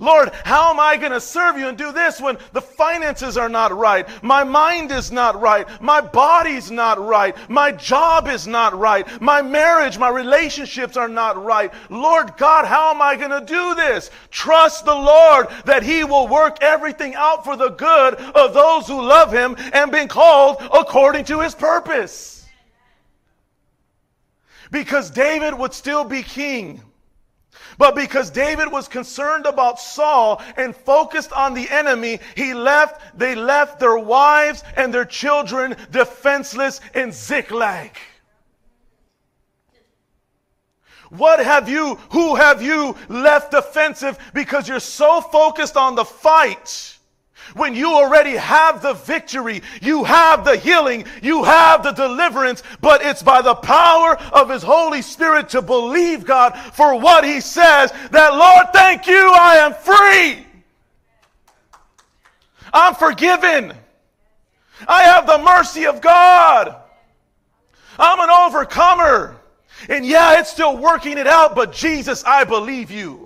Lord, 0.00 0.32
how 0.44 0.70
am 0.70 0.80
I 0.80 0.96
going 0.96 1.12
to 1.12 1.20
serve 1.20 1.58
you 1.58 1.68
and 1.68 1.78
do 1.78 1.92
this 1.92 2.20
when 2.20 2.38
the 2.52 2.60
finances 2.60 3.36
are 3.36 3.48
not 3.48 3.76
right? 3.76 4.06
My 4.22 4.44
mind 4.44 4.90
is 4.90 5.12
not 5.12 5.40
right. 5.40 5.66
My 5.80 6.00
body's 6.00 6.70
not 6.70 6.98
right. 6.98 7.36
My 7.48 7.72
job 7.72 8.28
is 8.28 8.46
not 8.46 8.76
right. 8.78 9.06
My 9.20 9.42
marriage, 9.42 9.98
my 9.98 10.08
relationships 10.08 10.96
are 10.96 11.08
not 11.08 11.42
right. 11.42 11.72
Lord 11.90 12.36
God, 12.36 12.64
how 12.64 12.90
am 12.90 13.00
I 13.00 13.16
going 13.16 13.30
to 13.30 13.44
do 13.44 13.74
this? 13.74 14.10
Trust 14.30 14.84
the 14.84 14.94
Lord 14.94 15.46
that 15.64 15.82
He 15.82 16.04
will 16.04 16.28
work 16.28 16.58
everything 16.60 17.14
out 17.14 17.44
for 17.44 17.56
the 17.56 17.70
good 17.70 18.14
of 18.14 18.54
those 18.54 18.86
who 18.86 19.00
love 19.00 19.32
Him 19.32 19.56
and 19.72 19.90
been 19.90 20.08
called 20.08 20.58
according 20.72 21.24
to 21.26 21.40
His 21.40 21.54
purpose. 21.54 22.46
Because 24.70 25.10
David 25.10 25.54
would 25.54 25.72
still 25.72 26.04
be 26.04 26.22
king. 26.22 26.82
But 27.78 27.94
because 27.94 28.30
David 28.30 28.70
was 28.70 28.88
concerned 28.88 29.46
about 29.46 29.80
Saul 29.80 30.42
and 30.56 30.74
focused 30.74 31.32
on 31.32 31.54
the 31.54 31.68
enemy, 31.70 32.20
he 32.36 32.54
left, 32.54 33.18
they 33.18 33.34
left 33.34 33.80
their 33.80 33.98
wives 33.98 34.62
and 34.76 34.92
their 34.92 35.04
children 35.04 35.76
defenseless 35.90 36.80
in 36.94 37.12
Ziklag. 37.12 37.96
What 41.10 41.38
have 41.44 41.68
you, 41.68 41.96
who 42.10 42.34
have 42.34 42.60
you 42.62 42.96
left 43.08 43.52
defensive 43.52 44.18
because 44.34 44.68
you're 44.68 44.80
so 44.80 45.20
focused 45.20 45.76
on 45.76 45.94
the 45.94 46.04
fight? 46.04 46.98
When 47.54 47.74
you 47.74 47.92
already 47.92 48.32
have 48.32 48.82
the 48.82 48.94
victory, 48.94 49.62
you 49.82 50.02
have 50.04 50.44
the 50.44 50.56
healing, 50.56 51.04
you 51.22 51.44
have 51.44 51.82
the 51.82 51.92
deliverance, 51.92 52.62
but 52.80 53.02
it's 53.02 53.22
by 53.22 53.42
the 53.42 53.54
power 53.54 54.16
of 54.32 54.48
His 54.48 54.62
Holy 54.62 55.02
Spirit 55.02 55.50
to 55.50 55.62
believe 55.62 56.24
God 56.24 56.56
for 56.72 56.98
what 56.98 57.24
He 57.24 57.40
says 57.40 57.92
that, 58.10 58.34
Lord, 58.34 58.72
thank 58.72 59.06
you, 59.06 59.32
I 59.34 59.56
am 59.56 59.74
free. 59.74 60.46
I'm 62.72 62.94
forgiven. 62.94 63.72
I 64.88 65.02
have 65.04 65.26
the 65.26 65.38
mercy 65.38 65.86
of 65.86 66.00
God. 66.00 66.74
I'm 67.98 68.20
an 68.20 68.30
overcomer. 68.30 69.36
And 69.88 70.04
yeah, 70.04 70.40
it's 70.40 70.50
still 70.50 70.76
working 70.76 71.18
it 71.18 71.26
out, 71.26 71.54
but 71.54 71.72
Jesus, 71.72 72.24
I 72.24 72.44
believe 72.44 72.90
you. 72.90 73.23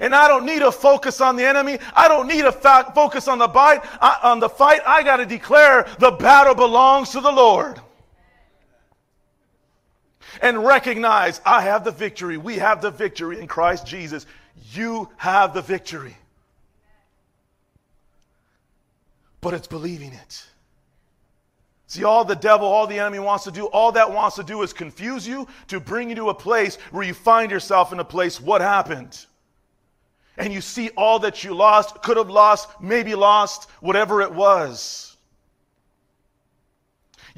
And 0.00 0.14
I 0.14 0.28
don't 0.28 0.46
need 0.46 0.60
to 0.60 0.70
focus 0.70 1.20
on 1.20 1.36
the 1.36 1.44
enemy. 1.44 1.78
I 1.94 2.08
don't 2.08 2.28
need 2.28 2.42
to 2.42 2.52
fa- 2.52 2.92
focus 2.94 3.28
on 3.28 3.38
the 3.38 3.48
bite, 3.48 3.84
I, 4.00 4.18
on 4.22 4.40
the 4.40 4.48
fight, 4.48 4.80
I 4.86 5.02
got 5.02 5.16
to 5.16 5.26
declare 5.26 5.88
the 5.98 6.12
battle 6.12 6.54
belongs 6.54 7.10
to 7.10 7.20
the 7.20 7.32
Lord. 7.32 7.80
And 10.40 10.64
recognize 10.64 11.40
I 11.44 11.62
have 11.62 11.84
the 11.84 11.90
victory. 11.90 12.36
We 12.36 12.56
have 12.58 12.80
the 12.80 12.90
victory 12.90 13.40
in 13.40 13.48
Christ 13.48 13.86
Jesus. 13.86 14.26
You 14.72 15.08
have 15.16 15.52
the 15.52 15.62
victory. 15.62 16.16
But 19.40 19.54
it's 19.54 19.66
believing 19.66 20.12
it. 20.12 20.46
See, 21.88 22.04
all 22.04 22.24
the 22.24 22.36
devil, 22.36 22.66
all 22.66 22.86
the 22.86 22.98
enemy 22.98 23.18
wants 23.18 23.44
to 23.44 23.50
do, 23.50 23.64
all 23.66 23.92
that 23.92 24.12
wants 24.12 24.36
to 24.36 24.44
do 24.44 24.62
is 24.62 24.74
confuse 24.74 25.26
you 25.26 25.48
to 25.68 25.80
bring 25.80 26.10
you 26.10 26.16
to 26.16 26.28
a 26.28 26.34
place 26.34 26.76
where 26.90 27.02
you 27.02 27.14
find 27.14 27.50
yourself 27.50 27.92
in 27.94 27.98
a 27.98 28.04
place, 28.04 28.38
what 28.40 28.60
happened? 28.60 29.24
And 30.38 30.52
you 30.52 30.60
see 30.60 30.90
all 30.96 31.18
that 31.20 31.44
you 31.44 31.54
lost, 31.54 32.02
could 32.02 32.16
have 32.16 32.30
lost, 32.30 32.68
maybe 32.80 33.14
lost, 33.14 33.68
whatever 33.80 34.22
it 34.22 34.32
was. 34.32 35.08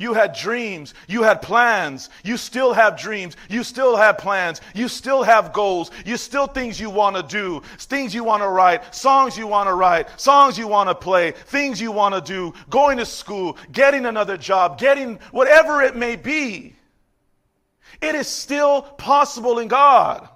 You 0.00 0.14
had 0.14 0.34
dreams. 0.34 0.94
You 1.08 1.24
had 1.24 1.42
plans. 1.42 2.08
You 2.24 2.38
still 2.38 2.72
have 2.72 2.98
dreams. 2.98 3.36
You 3.50 3.62
still 3.62 3.96
have 3.96 4.16
plans. 4.16 4.62
You 4.74 4.88
still 4.88 5.22
have 5.22 5.52
goals. 5.52 5.90
You 6.06 6.16
still 6.16 6.46
things 6.46 6.80
you 6.80 6.88
want 6.88 7.16
to 7.16 7.22
do, 7.22 7.62
things 7.78 8.14
you 8.14 8.24
want 8.24 8.42
to 8.42 8.48
write, 8.48 8.94
songs 8.94 9.36
you 9.36 9.46
want 9.46 9.68
to 9.68 9.74
write, 9.74 10.18
songs 10.18 10.56
you 10.56 10.66
want 10.68 10.88
to 10.88 10.94
play, 10.94 11.32
things 11.32 11.82
you 11.82 11.92
want 11.92 12.14
to 12.14 12.22
do, 12.22 12.54
going 12.70 12.96
to 12.96 13.04
school, 13.04 13.58
getting 13.72 14.06
another 14.06 14.38
job, 14.38 14.78
getting 14.78 15.16
whatever 15.32 15.82
it 15.82 15.96
may 15.96 16.16
be. 16.16 16.74
It 18.00 18.14
is 18.14 18.26
still 18.26 18.80
possible 18.80 19.58
in 19.58 19.68
God. 19.68 20.26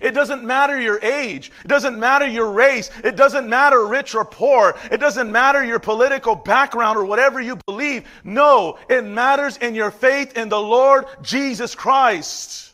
It 0.00 0.12
doesn't 0.12 0.44
matter 0.44 0.80
your 0.80 1.00
age. 1.00 1.50
It 1.64 1.68
doesn't 1.68 1.98
matter 1.98 2.26
your 2.26 2.50
race. 2.50 2.90
It 3.04 3.16
doesn't 3.16 3.48
matter 3.48 3.86
rich 3.86 4.14
or 4.14 4.24
poor. 4.24 4.76
It 4.90 4.98
doesn't 4.98 5.30
matter 5.30 5.64
your 5.64 5.78
political 5.78 6.34
background 6.34 6.98
or 6.98 7.04
whatever 7.04 7.40
you 7.40 7.56
believe. 7.66 8.08
No, 8.24 8.78
it 8.88 9.04
matters 9.04 9.56
in 9.56 9.74
your 9.74 9.90
faith 9.90 10.36
in 10.36 10.48
the 10.48 10.60
Lord 10.60 11.06
Jesus 11.22 11.74
Christ. 11.74 12.72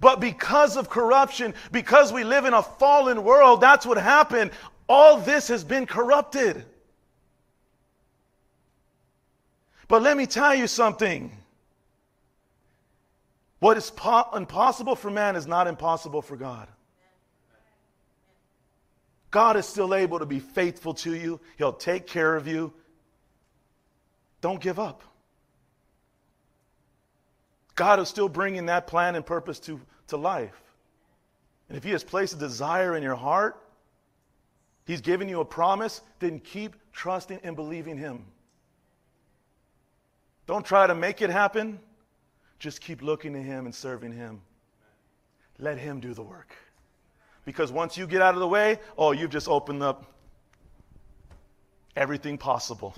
But 0.00 0.20
because 0.20 0.76
of 0.76 0.90
corruption, 0.90 1.54
because 1.70 2.12
we 2.12 2.24
live 2.24 2.44
in 2.44 2.54
a 2.54 2.62
fallen 2.62 3.22
world, 3.22 3.60
that's 3.60 3.86
what 3.86 3.98
happened. 3.98 4.50
All 4.88 5.18
this 5.18 5.48
has 5.48 5.62
been 5.62 5.86
corrupted. 5.86 6.64
But 9.86 10.02
let 10.02 10.16
me 10.16 10.26
tell 10.26 10.54
you 10.54 10.66
something. 10.66 11.30
What 13.62 13.76
is 13.76 13.92
po- 13.92 14.28
impossible 14.34 14.96
for 14.96 15.08
man 15.08 15.36
is 15.36 15.46
not 15.46 15.68
impossible 15.68 16.20
for 16.20 16.36
God. 16.36 16.66
God 19.30 19.56
is 19.56 19.66
still 19.66 19.94
able 19.94 20.18
to 20.18 20.26
be 20.26 20.40
faithful 20.40 20.94
to 20.94 21.14
you, 21.14 21.40
He'll 21.58 21.72
take 21.72 22.08
care 22.08 22.34
of 22.34 22.48
you. 22.48 22.72
Don't 24.40 24.60
give 24.60 24.80
up. 24.80 25.04
God 27.76 28.00
is 28.00 28.08
still 28.08 28.28
bringing 28.28 28.66
that 28.66 28.88
plan 28.88 29.14
and 29.14 29.24
purpose 29.24 29.60
to, 29.60 29.80
to 30.08 30.16
life. 30.16 30.60
And 31.68 31.78
if 31.78 31.84
He 31.84 31.92
has 31.92 32.02
placed 32.02 32.34
a 32.34 32.38
desire 32.38 32.96
in 32.96 33.02
your 33.04 33.14
heart, 33.14 33.62
He's 34.86 35.02
given 35.02 35.28
you 35.28 35.38
a 35.38 35.44
promise, 35.44 36.00
then 36.18 36.40
keep 36.40 36.74
trusting 36.92 37.38
and 37.44 37.54
believing 37.54 37.96
Him. 37.96 38.24
Don't 40.48 40.66
try 40.66 40.88
to 40.88 40.96
make 40.96 41.22
it 41.22 41.30
happen. 41.30 41.78
Just 42.62 42.80
keep 42.80 43.02
looking 43.02 43.32
to 43.32 43.42
Him 43.42 43.64
and 43.64 43.74
serving 43.74 44.12
Him. 44.12 44.40
Let 45.58 45.78
Him 45.78 45.98
do 45.98 46.14
the 46.14 46.22
work. 46.22 46.54
Because 47.44 47.72
once 47.72 47.96
you 47.96 48.06
get 48.06 48.22
out 48.22 48.34
of 48.34 48.40
the 48.40 48.46
way, 48.46 48.78
oh, 48.96 49.10
you've 49.10 49.32
just 49.32 49.48
opened 49.48 49.82
up 49.82 50.06
everything 51.96 52.38
possible. 52.38 52.94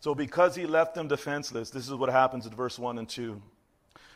So, 0.00 0.16
because 0.16 0.56
he 0.56 0.66
left 0.66 0.96
them 0.96 1.06
defenseless, 1.06 1.70
this 1.70 1.86
is 1.86 1.94
what 1.94 2.10
happens 2.10 2.44
in 2.44 2.52
verse 2.52 2.76
1 2.76 2.98
and 2.98 3.08
2. 3.08 3.40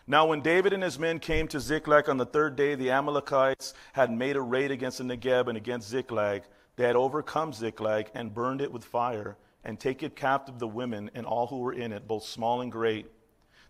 Now, 0.09 0.27
when 0.27 0.41
David 0.41 0.73
and 0.73 0.83
his 0.83 0.99
men 0.99 1.21
came 1.21 1.47
to 1.47 1.61
Ziklag 1.61 2.09
on 2.09 2.17
the 2.17 2.27
third 2.27 2.57
day, 2.57 2.75
the 2.75 2.91
Amalekites 2.91 3.73
had 3.93 4.11
made 4.11 4.35
a 4.35 4.41
raid 4.41 4.73
against 4.73 4.99
the 4.99 5.05
Negeb 5.05 5.47
and 5.47 5.57
against 5.57 5.89
Ziklag 5.89 6.43
they 6.79 6.85
had 6.85 6.95
overcome 6.95 7.53
Ziklag 7.53 8.09
and 8.15 8.33
burned 8.33 8.61
it 8.61 8.71
with 8.71 8.85
fire, 8.85 9.37
and 9.65 9.81
taken 9.81 10.11
captive 10.11 10.61
the 10.61 10.69
women 10.69 11.11
and 11.13 11.27
all 11.27 11.49
who 11.49 11.59
were 11.59 11.73
in 11.73 11.93
it, 11.93 12.07
both 12.07 12.23
small 12.23 12.61
and 12.61 12.71
great. 12.71 13.11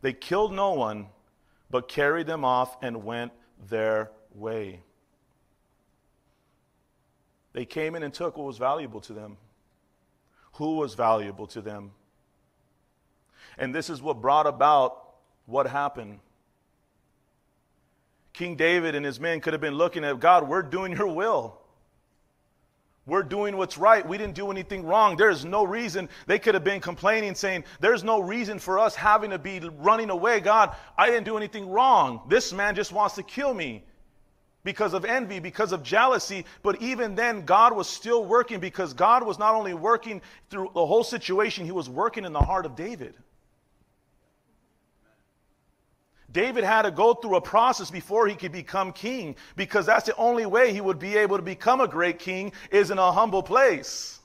They 0.03 0.13
killed 0.13 0.53
no 0.53 0.75
one, 0.75 1.07
but 1.71 1.89
carried 1.89 2.27
them 2.27 2.45
off 2.45 2.77
and 2.83 3.05
went 3.05 3.33
their 3.67 4.11
way. 4.35 4.83
They 7.55 7.65
came 7.65 7.95
in 7.95 8.03
and 8.03 8.13
took 8.13 8.37
what 8.37 8.47
was 8.47 8.59
valuable 8.59 9.01
to 9.01 9.15
them. 9.15 9.39
Who 10.53 10.77
was 10.77 10.93
valuable 10.93 11.47
to 11.47 11.63
them? 11.63 11.93
And 13.57 13.75
this 13.75 13.89
is 13.89 14.03
what 14.03 14.21
brought 14.21 14.47
about 14.47 15.15
what 15.47 15.67
happened. 15.67 16.19
King 18.35 18.55
David 18.55 18.95
and 18.95 19.07
his 19.07 19.19
men 19.19 19.41
could 19.41 19.55
have 19.55 19.63
been 19.63 19.77
looking 19.77 20.05
at 20.05 20.21
God, 20.21 20.47
we're 20.47 20.61
doing 20.61 20.93
your 20.93 21.09
will. 21.09 21.58
We're 23.09 23.23
doing 23.23 23.57
what's 23.57 23.79
right. 23.79 24.07
We 24.07 24.19
didn't 24.19 24.35
do 24.35 24.51
anything 24.51 24.85
wrong. 24.85 25.17
There's 25.17 25.43
no 25.43 25.65
reason. 25.65 26.11
They 26.27 26.39
could 26.39 26.53
have 26.53 26.63
been 26.63 26.81
complaining, 26.81 27.35
saying, 27.35 27.65
There's 27.81 28.05
no 28.05 28.21
reason 28.21 28.59
for 28.59 28.79
us 28.79 28.95
having 28.95 29.31
to 29.31 29.39
be 29.39 29.61
running 29.79 30.11
away. 30.11 30.41
God, 30.41 30.77
I 30.97 31.07
didn't 31.07 31.25
do 31.25 31.39
anything 31.39 31.71
wrong. 31.71 32.21
This 32.29 32.53
man 32.53 32.75
just 32.75 32.93
wants 32.93 33.15
to 33.15 33.23
kill 33.23 33.55
me 33.55 33.83
because 34.63 34.93
of 34.93 35.07
envy, 35.07 35.41
because 35.41 35.73
of 35.73 35.83
jealousy. 35.83 36.45
But 36.63 36.83
even 36.83 37.15
then, 37.15 37.47
God 37.47 37.75
was 37.75 37.89
still 37.89 38.27
working 38.27 38.61
because 38.61 38.93
God 38.93 39.25
was 39.25 39.39
not 39.39 39.55
only 39.55 39.73
working 39.73 40.21
through 40.51 40.73
the 40.75 40.85
whole 40.85 41.05
situation, 41.05 41.65
He 41.65 41.73
was 41.73 41.89
working 41.89 42.27
in 42.27 42.35
the 42.35 42.41
heart 42.41 42.67
of 42.67 42.77
David. 42.77 43.15
David 46.31 46.63
had 46.63 46.83
to 46.83 46.91
go 46.91 47.15
through 47.15 47.37
a 47.37 47.41
process 47.41 47.91
before 47.91 48.27
he 48.27 48.35
could 48.35 48.53
become 48.53 48.93
king 48.93 49.35
because 49.57 49.87
that's 49.87 50.07
the 50.07 50.17
only 50.17 50.45
way 50.45 50.73
he 50.73 50.81
would 50.81 50.99
be 50.99 51.17
able 51.17 51.37
to 51.37 51.43
become 51.43 51.81
a 51.81 51.89
great 51.89 52.19
king 52.19 52.53
is 52.71 52.91
in 52.91 52.99
a 52.99 53.13
humble 53.13 53.43
place. 53.43 54.21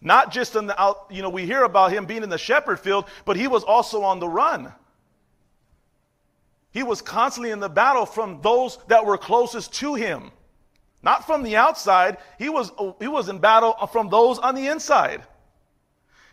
Not 0.00 0.30
just 0.30 0.56
in 0.56 0.66
the 0.66 0.80
out, 0.80 1.06
you 1.10 1.22
know, 1.22 1.30
we 1.30 1.46
hear 1.46 1.64
about 1.64 1.90
him 1.90 2.04
being 2.04 2.22
in 2.22 2.28
the 2.28 2.38
shepherd 2.38 2.78
field, 2.78 3.06
but 3.24 3.36
he 3.36 3.48
was 3.48 3.64
also 3.64 4.02
on 4.02 4.20
the 4.20 4.28
run. 4.28 4.72
He 6.70 6.82
was 6.82 7.00
constantly 7.00 7.50
in 7.50 7.60
the 7.60 7.68
battle 7.68 8.04
from 8.04 8.40
those 8.42 8.78
that 8.88 9.06
were 9.06 9.18
closest 9.18 9.72
to 9.74 9.94
him. 9.94 10.30
Not 11.02 11.26
from 11.26 11.42
the 11.42 11.56
outside, 11.56 12.18
he 12.38 12.48
was, 12.48 12.70
he 13.00 13.08
was 13.08 13.28
in 13.28 13.38
battle 13.38 13.72
from 13.90 14.10
those 14.10 14.38
on 14.38 14.54
the 14.54 14.66
inside. 14.66 15.22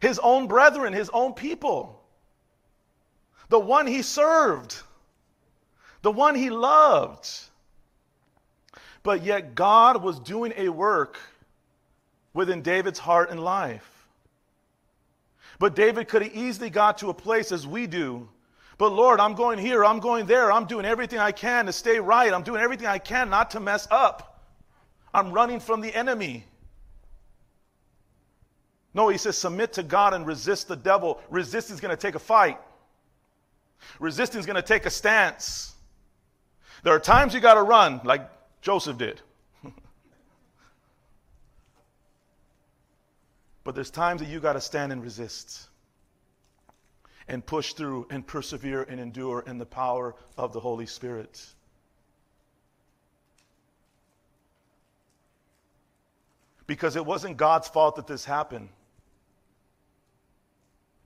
His 0.02 0.20
own 0.20 0.48
brethren, 0.48 0.92
his 0.92 1.10
own 1.12 1.34
people. 1.34 2.04
The 3.50 3.60
one 3.60 3.88
he 3.88 4.02
served 4.02 4.76
the 6.06 6.12
one 6.12 6.36
he 6.36 6.52
loved. 6.52 7.28
But 9.02 9.24
yet, 9.24 9.56
God 9.56 10.04
was 10.04 10.20
doing 10.20 10.54
a 10.56 10.70
work 10.70 11.18
within 12.32 12.62
David's 12.62 13.00
heart 13.00 13.32
and 13.32 13.40
life. 13.40 14.08
But 15.58 15.76
David 15.76 16.08
could 16.08 16.22
have 16.22 16.36
easily 16.36 16.70
got 16.70 17.00
to 17.00 17.10
a 17.10 17.14
place 17.16 17.52
as 17.52 17.66
we 17.66 17.88
do. 17.88 18.30
But 18.78 18.90
Lord, 18.90 19.20
I'm 19.20 19.34
going 19.34 19.58
here, 19.58 19.84
I'm 19.84 20.00
going 20.00 20.28
there, 20.28 20.52
I'm 20.52 20.66
doing 20.66 20.86
everything 20.86 21.18
I 21.18 21.32
can 21.32 21.66
to 21.66 21.74
stay 21.74 22.00
right, 22.00 22.32
I'm 22.32 22.44
doing 22.44 22.62
everything 22.62 22.86
I 22.86 23.00
can 23.00 23.32
not 23.32 23.50
to 23.52 23.60
mess 23.60 23.88
up. 23.90 24.44
I'm 25.12 25.32
running 25.32 25.60
from 25.60 25.82
the 25.82 25.92
enemy. 25.96 26.44
No, 28.94 29.10
he 29.10 29.18
says, 29.18 29.40
submit 29.40 29.74
to 29.74 29.82
God 29.82 30.14
and 30.14 30.28
resist 30.28 30.68
the 30.68 30.76
devil. 30.76 31.20
Resisting 31.32 31.74
is 31.74 31.82
going 31.82 31.98
to 31.98 32.00
take 32.00 32.14
a 32.14 32.20
fight. 32.20 32.60
Resisting 34.00 34.40
is 34.40 34.46
going 34.46 34.56
to 34.56 34.62
take 34.62 34.86
a 34.86 34.92
stance. 34.92 35.72
There 36.86 36.94
are 36.94 37.00
times 37.00 37.34
you 37.34 37.40
got 37.40 37.56
to 37.56 37.64
run, 37.64 38.00
like 38.04 38.30
Joseph 38.62 39.00
did. 39.00 39.20
but 43.64 43.74
there's 43.74 43.90
times 43.90 44.22
that 44.22 44.30
you 44.30 44.40
got 44.40 44.54
to 44.54 44.62
stand 44.62 44.92
and 44.92 45.02
resist 45.02 45.66
and 47.28 47.44
push 47.44 47.74
through 47.74 48.06
and 48.12 48.28
persevere 48.28 48.84
and 48.84 49.00
endure 49.00 49.44
in 49.48 49.58
the 49.58 49.66
power 49.66 50.14
of 50.38 50.54
the 50.54 50.60
Holy 50.60 50.86
Spirit. 50.86 51.44
Because 56.68 56.96
it 56.96 57.04
wasn't 57.04 57.36
God's 57.36 57.68
fault 57.68 57.96
that 57.96 58.06
this 58.06 58.26
happened. 58.26 58.70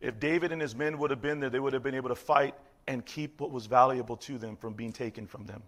If 0.01 0.19
David 0.19 0.51
and 0.51 0.61
his 0.61 0.75
men 0.75 0.97
would 0.97 1.11
have 1.11 1.21
been 1.21 1.39
there, 1.39 1.49
they 1.49 1.61
would 1.61 1.71
have 1.71 1.83
been 1.83 1.95
able 1.95 2.09
to 2.09 2.15
fight 2.15 2.53
and 2.89 3.05
keep 3.05 3.39
what 3.39 3.51
was 3.51 3.67
valuable 3.67 4.17
to 4.17 4.39
them 4.39 4.55
from 4.55 4.73
being 4.73 4.91
taken 4.91 5.27
from 5.27 5.45
them. 5.45 5.61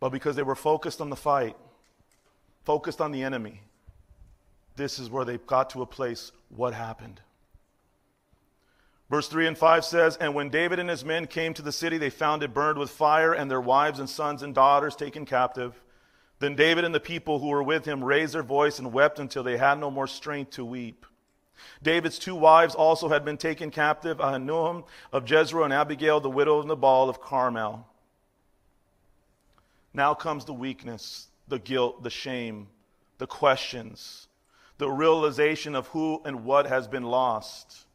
But 0.00 0.08
because 0.08 0.36
they 0.36 0.42
were 0.42 0.54
focused 0.54 1.02
on 1.02 1.10
the 1.10 1.16
fight, 1.16 1.54
focused 2.64 3.02
on 3.02 3.12
the 3.12 3.22
enemy, 3.22 3.60
this 4.76 4.98
is 4.98 5.10
where 5.10 5.26
they 5.26 5.36
got 5.36 5.68
to 5.70 5.82
a 5.82 5.86
place 5.86 6.32
what 6.48 6.72
happened. 6.72 7.20
Verse 9.10 9.28
3 9.28 9.48
and 9.48 9.58
5 9.58 9.84
says, 9.84 10.16
And 10.16 10.34
when 10.34 10.48
David 10.48 10.78
and 10.78 10.88
his 10.88 11.04
men 11.04 11.26
came 11.26 11.52
to 11.54 11.62
the 11.62 11.72
city, 11.72 11.98
they 11.98 12.08
found 12.08 12.42
it 12.42 12.54
burned 12.54 12.78
with 12.78 12.88
fire, 12.88 13.34
and 13.34 13.50
their 13.50 13.60
wives 13.60 13.98
and 13.98 14.08
sons 14.08 14.42
and 14.42 14.54
daughters 14.54 14.96
taken 14.96 15.26
captive. 15.26 15.78
Then 16.38 16.54
David 16.54 16.84
and 16.84 16.94
the 16.94 17.00
people 17.00 17.38
who 17.38 17.48
were 17.48 17.62
with 17.62 17.84
him 17.84 18.02
raised 18.02 18.32
their 18.32 18.42
voice 18.42 18.78
and 18.78 18.94
wept 18.94 19.18
until 19.18 19.42
they 19.42 19.58
had 19.58 19.78
no 19.78 19.90
more 19.90 20.06
strength 20.06 20.52
to 20.52 20.64
weep. 20.64 21.04
David's 21.82 22.18
two 22.18 22.34
wives 22.34 22.74
also 22.74 23.08
had 23.08 23.24
been 23.24 23.36
taken 23.36 23.70
captive 23.70 24.18
Ahinoam 24.18 24.84
of 25.12 25.30
Jezreel 25.30 25.64
and 25.64 25.72
Abigail, 25.72 26.20
the 26.20 26.30
widow 26.30 26.58
of 26.58 26.66
Nabal 26.66 27.08
of 27.08 27.20
Carmel. 27.20 27.86
Now 29.92 30.14
comes 30.14 30.44
the 30.44 30.52
weakness, 30.52 31.28
the 31.48 31.58
guilt, 31.58 32.02
the 32.02 32.10
shame, 32.10 32.68
the 33.18 33.26
questions, 33.26 34.28
the 34.78 34.90
realization 34.90 35.74
of 35.74 35.88
who 35.88 36.22
and 36.24 36.44
what 36.44 36.66
has 36.66 36.86
been 36.88 37.04
lost. 37.04 37.86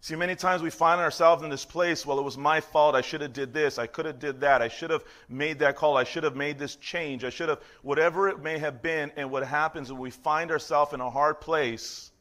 See, 0.00 0.14
many 0.14 0.36
times 0.36 0.62
we 0.62 0.70
find 0.70 1.00
ourselves 1.00 1.42
in 1.42 1.50
this 1.50 1.64
place, 1.64 2.06
well, 2.06 2.18
it 2.18 2.24
was 2.24 2.38
my 2.38 2.60
fault. 2.60 2.94
I 2.94 3.00
should 3.00 3.20
have 3.20 3.32
did 3.32 3.52
this. 3.52 3.78
I 3.78 3.88
could 3.88 4.06
have 4.06 4.20
did 4.20 4.40
that. 4.40 4.62
I 4.62 4.68
should 4.68 4.90
have 4.90 5.02
made 5.28 5.58
that 5.58 5.74
call. 5.74 5.96
I 5.96 6.04
should 6.04 6.22
have 6.22 6.36
made 6.36 6.58
this 6.58 6.76
change. 6.76 7.24
I 7.24 7.30
should 7.30 7.48
have, 7.48 7.60
whatever 7.82 8.28
it 8.28 8.40
may 8.40 8.58
have 8.58 8.80
been. 8.80 9.10
And 9.16 9.30
what 9.30 9.44
happens 9.44 9.90
when 9.90 10.00
we 10.00 10.10
find 10.10 10.52
ourselves 10.52 10.92
in 10.92 11.00
a 11.00 11.10
hard 11.10 11.40
place, 11.40 12.12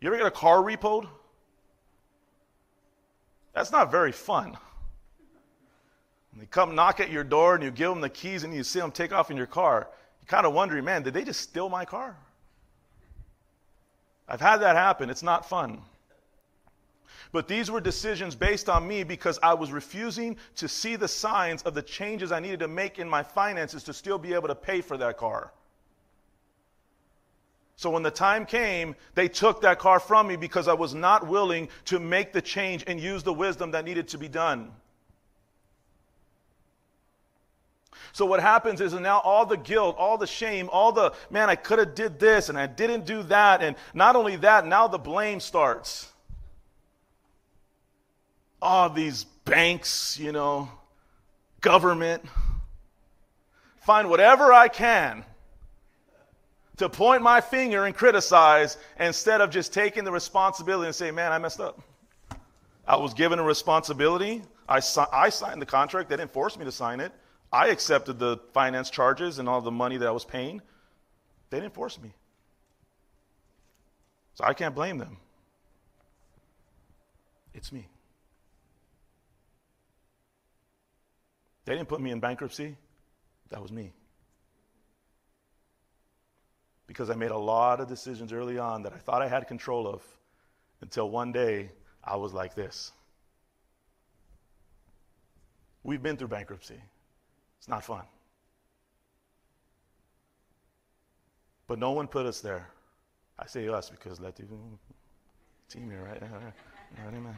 you 0.00 0.08
ever 0.08 0.16
get 0.16 0.26
a 0.26 0.30
car 0.30 0.58
repoed? 0.58 1.08
That's 3.52 3.72
not 3.72 3.90
very 3.90 4.12
fun. 4.12 4.56
And 6.32 6.42
they 6.42 6.46
come 6.46 6.74
knock 6.76 7.00
at 7.00 7.10
your 7.10 7.24
door 7.24 7.56
and 7.56 7.64
you 7.64 7.70
give 7.72 7.88
them 7.88 8.02
the 8.02 8.10
keys 8.10 8.44
and 8.44 8.54
you 8.54 8.62
see 8.62 8.78
them 8.78 8.92
take 8.92 9.12
off 9.12 9.32
in 9.32 9.36
your 9.36 9.46
car. 9.46 9.88
You're 10.20 10.28
kind 10.28 10.46
of 10.46 10.52
wondering, 10.52 10.84
man, 10.84 11.02
did 11.02 11.14
they 11.14 11.24
just 11.24 11.40
steal 11.40 11.68
my 11.68 11.84
car? 11.84 12.16
I've 14.28 14.40
had 14.40 14.58
that 14.58 14.76
happen. 14.76 15.10
It's 15.10 15.22
not 15.22 15.48
fun. 15.48 15.80
But 17.32 17.48
these 17.48 17.70
were 17.70 17.80
decisions 17.80 18.34
based 18.34 18.68
on 18.68 18.86
me 18.86 19.04
because 19.04 19.38
I 19.42 19.54
was 19.54 19.72
refusing 19.72 20.36
to 20.56 20.68
see 20.68 20.96
the 20.96 21.08
signs 21.08 21.62
of 21.62 21.74
the 21.74 21.82
changes 21.82 22.32
I 22.32 22.40
needed 22.40 22.60
to 22.60 22.68
make 22.68 22.98
in 22.98 23.08
my 23.08 23.22
finances 23.22 23.82
to 23.84 23.92
still 23.92 24.18
be 24.18 24.34
able 24.34 24.48
to 24.48 24.54
pay 24.54 24.80
for 24.80 24.96
that 24.96 25.16
car. 25.16 25.52
So 27.76 27.90
when 27.90 28.02
the 28.02 28.10
time 28.10 28.46
came, 28.46 28.96
they 29.14 29.28
took 29.28 29.60
that 29.60 29.78
car 29.78 30.00
from 30.00 30.28
me 30.28 30.36
because 30.36 30.66
I 30.66 30.72
was 30.72 30.94
not 30.94 31.26
willing 31.26 31.68
to 31.86 32.00
make 32.00 32.32
the 32.32 32.40
change 32.40 32.84
and 32.86 32.98
use 32.98 33.22
the 33.22 33.34
wisdom 33.34 33.72
that 33.72 33.84
needed 33.84 34.08
to 34.08 34.18
be 34.18 34.28
done. 34.28 34.70
So 38.12 38.24
what 38.24 38.40
happens 38.40 38.80
is 38.80 38.94
now 38.94 39.20
all 39.20 39.44
the 39.44 39.58
guilt, 39.58 39.96
all 39.98 40.16
the 40.16 40.26
shame, 40.26 40.70
all 40.72 40.90
the 40.90 41.12
man, 41.28 41.50
I 41.50 41.54
could 41.54 41.78
have 41.78 41.94
did 41.94 42.18
this 42.18 42.48
and 42.48 42.56
I 42.56 42.66
didn't 42.66 43.04
do 43.04 43.22
that, 43.24 43.62
and 43.62 43.76
not 43.92 44.16
only 44.16 44.36
that, 44.36 44.66
now 44.66 44.88
the 44.88 44.96
blame 44.96 45.38
starts 45.38 46.10
all 48.60 48.90
these 48.90 49.24
banks, 49.44 50.18
you 50.18 50.32
know, 50.32 50.68
government. 51.60 52.24
Find 53.80 54.10
whatever 54.10 54.52
I 54.52 54.68
can 54.68 55.24
to 56.76 56.88
point 56.88 57.22
my 57.22 57.40
finger 57.40 57.84
and 57.84 57.94
criticize 57.94 58.76
instead 58.98 59.40
of 59.40 59.50
just 59.50 59.72
taking 59.72 60.04
the 60.04 60.12
responsibility 60.12 60.86
and 60.86 60.94
say, 60.94 61.10
man, 61.10 61.32
I 61.32 61.38
messed 61.38 61.60
up. 61.60 61.80
I 62.86 62.96
was 62.96 63.14
given 63.14 63.38
a 63.38 63.42
responsibility. 63.42 64.42
I, 64.68 64.80
I 65.12 65.28
signed 65.28 65.62
the 65.62 65.66
contract. 65.66 66.08
They 66.08 66.16
didn't 66.16 66.32
force 66.32 66.58
me 66.58 66.64
to 66.64 66.72
sign 66.72 67.00
it. 67.00 67.12
I 67.52 67.68
accepted 67.68 68.18
the 68.18 68.38
finance 68.52 68.90
charges 68.90 69.38
and 69.38 69.48
all 69.48 69.60
the 69.60 69.70
money 69.70 69.96
that 69.96 70.06
I 70.06 70.10
was 70.10 70.24
paying. 70.24 70.60
They 71.50 71.60
didn't 71.60 71.74
force 71.74 72.00
me. 72.00 72.12
So 74.34 74.44
I 74.44 74.52
can't 74.52 74.74
blame 74.74 74.98
them. 74.98 75.16
It's 77.54 77.72
me. 77.72 77.88
They 81.66 81.74
didn't 81.74 81.88
put 81.88 82.00
me 82.00 82.12
in 82.12 82.20
bankruptcy. 82.20 82.76
That 83.50 83.60
was 83.60 83.70
me. 83.70 83.92
Because 86.86 87.10
I 87.10 87.14
made 87.14 87.32
a 87.32 87.36
lot 87.36 87.80
of 87.80 87.88
decisions 87.88 88.32
early 88.32 88.58
on 88.58 88.84
that 88.84 88.92
I 88.92 88.98
thought 88.98 89.20
I 89.20 89.28
had 89.28 89.46
control 89.48 89.86
of 89.86 90.02
until 90.80 91.10
one 91.10 91.32
day 91.32 91.70
I 92.02 92.16
was 92.16 92.32
like 92.32 92.54
this. 92.54 92.92
We've 95.82 96.02
been 96.02 96.16
through 96.16 96.28
bankruptcy, 96.28 96.80
it's 97.58 97.68
not 97.68 97.84
fun. 97.84 98.02
But 101.68 101.80
no 101.80 101.90
one 101.90 102.06
put 102.06 102.26
us 102.26 102.40
there. 102.40 102.68
I 103.38 103.46
say 103.46 103.68
us 103.68 103.90
because 103.90 104.18
the 104.18 104.32
team 105.68 105.90
here, 105.90 106.04
right? 106.04 106.22
Right, 107.04 107.14
amen. 107.14 107.36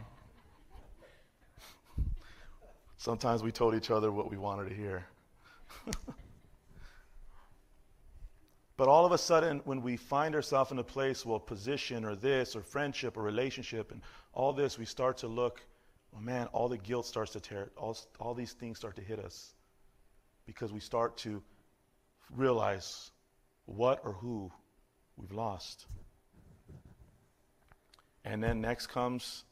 Sometimes 3.08 3.42
we 3.42 3.50
told 3.50 3.74
each 3.74 3.90
other 3.90 4.12
what 4.12 4.30
we 4.30 4.36
wanted 4.36 4.68
to 4.68 4.74
hear. 4.74 5.06
but 8.76 8.86
all 8.86 9.06
of 9.06 9.12
a 9.12 9.16
sudden, 9.16 9.62
when 9.64 9.80
we 9.80 9.96
find 9.96 10.34
ourselves 10.34 10.72
in 10.72 10.78
a 10.78 10.84
place, 10.84 11.24
well, 11.24 11.40
position 11.40 12.04
or 12.04 12.14
this 12.14 12.54
or 12.54 12.60
friendship 12.60 13.16
or 13.16 13.22
relationship 13.22 13.92
and 13.92 14.02
all 14.34 14.52
this, 14.52 14.78
we 14.78 14.84
start 14.84 15.16
to 15.16 15.26
look, 15.26 15.62
well, 16.12 16.20
man, 16.20 16.48
all 16.48 16.68
the 16.68 16.76
guilt 16.76 17.06
starts 17.06 17.32
to 17.32 17.40
tear, 17.40 17.70
all, 17.78 17.96
all 18.20 18.34
these 18.34 18.52
things 18.52 18.76
start 18.76 18.94
to 18.96 19.02
hit 19.02 19.18
us 19.20 19.54
because 20.44 20.70
we 20.70 20.80
start 20.80 21.16
to 21.16 21.42
realize 22.36 23.10
what 23.64 24.02
or 24.04 24.12
who 24.12 24.52
we've 25.16 25.32
lost. 25.32 25.86
And 28.26 28.44
then 28.44 28.60
next 28.60 28.88
comes, 28.88 29.44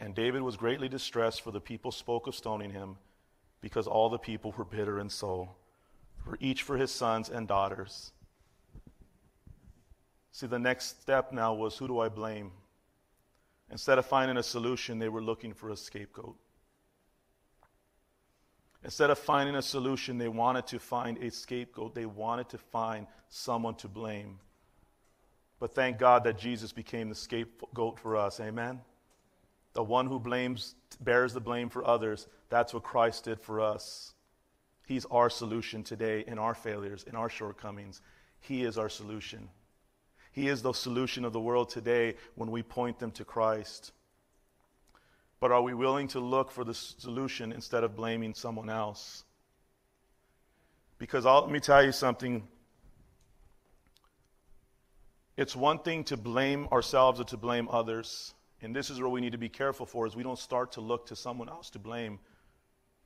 and 0.00 0.16
David 0.16 0.42
was 0.42 0.56
greatly 0.56 0.88
distressed, 0.88 1.42
for 1.42 1.52
the 1.52 1.60
people 1.60 1.92
spoke 1.92 2.26
of 2.26 2.34
stoning 2.34 2.72
him, 2.72 2.96
because 3.64 3.86
all 3.86 4.10
the 4.10 4.18
people 4.18 4.52
were 4.58 4.64
bitter 4.66 5.00
in 5.00 5.08
soul, 5.08 5.56
for 6.22 6.36
each 6.38 6.62
for 6.62 6.76
his 6.76 6.90
sons 6.90 7.30
and 7.30 7.48
daughters. 7.48 8.12
See, 10.32 10.46
the 10.46 10.58
next 10.58 11.00
step 11.00 11.32
now 11.32 11.54
was 11.54 11.78
who 11.78 11.88
do 11.88 11.98
I 11.98 12.10
blame? 12.10 12.50
Instead 13.70 13.96
of 13.96 14.04
finding 14.04 14.36
a 14.36 14.42
solution, 14.42 14.98
they 14.98 15.08
were 15.08 15.22
looking 15.22 15.54
for 15.54 15.70
a 15.70 15.78
scapegoat. 15.78 16.36
Instead 18.84 19.08
of 19.08 19.18
finding 19.18 19.54
a 19.54 19.62
solution, 19.62 20.18
they 20.18 20.28
wanted 20.28 20.66
to 20.66 20.78
find 20.78 21.16
a 21.22 21.30
scapegoat. 21.30 21.94
They 21.94 22.04
wanted 22.04 22.50
to 22.50 22.58
find 22.58 23.06
someone 23.30 23.76
to 23.76 23.88
blame. 23.88 24.40
But 25.58 25.74
thank 25.74 25.96
God 25.96 26.24
that 26.24 26.36
Jesus 26.36 26.70
became 26.70 27.08
the 27.08 27.14
scapegoat 27.14 27.98
for 27.98 28.14
us. 28.14 28.40
Amen? 28.40 28.82
The 29.74 29.82
one 29.82 30.06
who 30.06 30.18
blames, 30.18 30.74
bears 31.00 31.34
the 31.34 31.40
blame 31.40 31.68
for 31.68 31.86
others. 31.86 32.26
That's 32.48 32.72
what 32.72 32.84
Christ 32.84 33.24
did 33.24 33.40
for 33.40 33.60
us. 33.60 34.14
He's 34.86 35.04
our 35.06 35.30
solution 35.30 35.82
today 35.82 36.24
in 36.26 36.38
our 36.38 36.54
failures, 36.54 37.04
in 37.08 37.16
our 37.16 37.28
shortcomings. 37.28 38.00
He 38.40 38.62
is 38.62 38.78
our 38.78 38.88
solution. 38.88 39.48
He 40.32 40.48
is 40.48 40.62
the 40.62 40.72
solution 40.72 41.24
of 41.24 41.32
the 41.32 41.40
world 41.40 41.70
today 41.70 42.16
when 42.34 42.50
we 42.50 42.62
point 42.62 42.98
them 42.98 43.10
to 43.12 43.24
Christ. 43.24 43.92
But 45.40 45.52
are 45.52 45.62
we 45.62 45.74
willing 45.74 46.08
to 46.08 46.20
look 46.20 46.50
for 46.50 46.64
the 46.64 46.74
solution 46.74 47.52
instead 47.52 47.84
of 47.84 47.96
blaming 47.96 48.34
someone 48.34 48.70
else? 48.70 49.24
Because 50.98 51.26
I'll, 51.26 51.42
let 51.42 51.50
me 51.50 51.60
tell 51.60 51.84
you 51.84 51.92
something. 51.92 52.46
It's 55.36 55.56
one 55.56 55.80
thing 55.80 56.04
to 56.04 56.16
blame 56.16 56.68
ourselves 56.70 57.20
or 57.20 57.24
to 57.24 57.36
blame 57.36 57.68
others. 57.70 58.34
And 58.64 58.74
this 58.74 58.90
is 58.90 59.00
where 59.00 59.08
we 59.08 59.20
need 59.20 59.32
to 59.32 59.38
be 59.38 59.48
careful 59.48 59.86
for 59.86 60.06
is 60.06 60.16
we 60.16 60.22
don't 60.22 60.38
start 60.38 60.72
to 60.72 60.80
look 60.80 61.06
to 61.06 61.16
someone 61.16 61.48
else 61.48 61.70
to 61.70 61.78
blame 61.78 62.18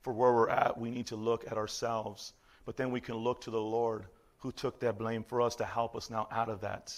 for 0.01 0.13
where 0.13 0.33
we're 0.33 0.49
at. 0.49 0.77
We 0.77 0.89
need 0.89 1.07
to 1.07 1.15
look 1.15 1.45
at 1.51 1.57
ourselves. 1.57 2.33
But 2.65 2.77
then 2.77 2.91
we 2.91 3.01
can 3.01 3.15
look 3.15 3.41
to 3.41 3.51
the 3.51 3.61
Lord 3.61 4.05
who 4.37 4.51
took 4.51 4.79
that 4.79 4.97
blame 4.97 5.23
for 5.23 5.41
us 5.41 5.55
to 5.57 5.65
help 5.65 5.95
us 5.95 6.09
now 6.09 6.27
out 6.31 6.49
of 6.49 6.61
that. 6.61 6.95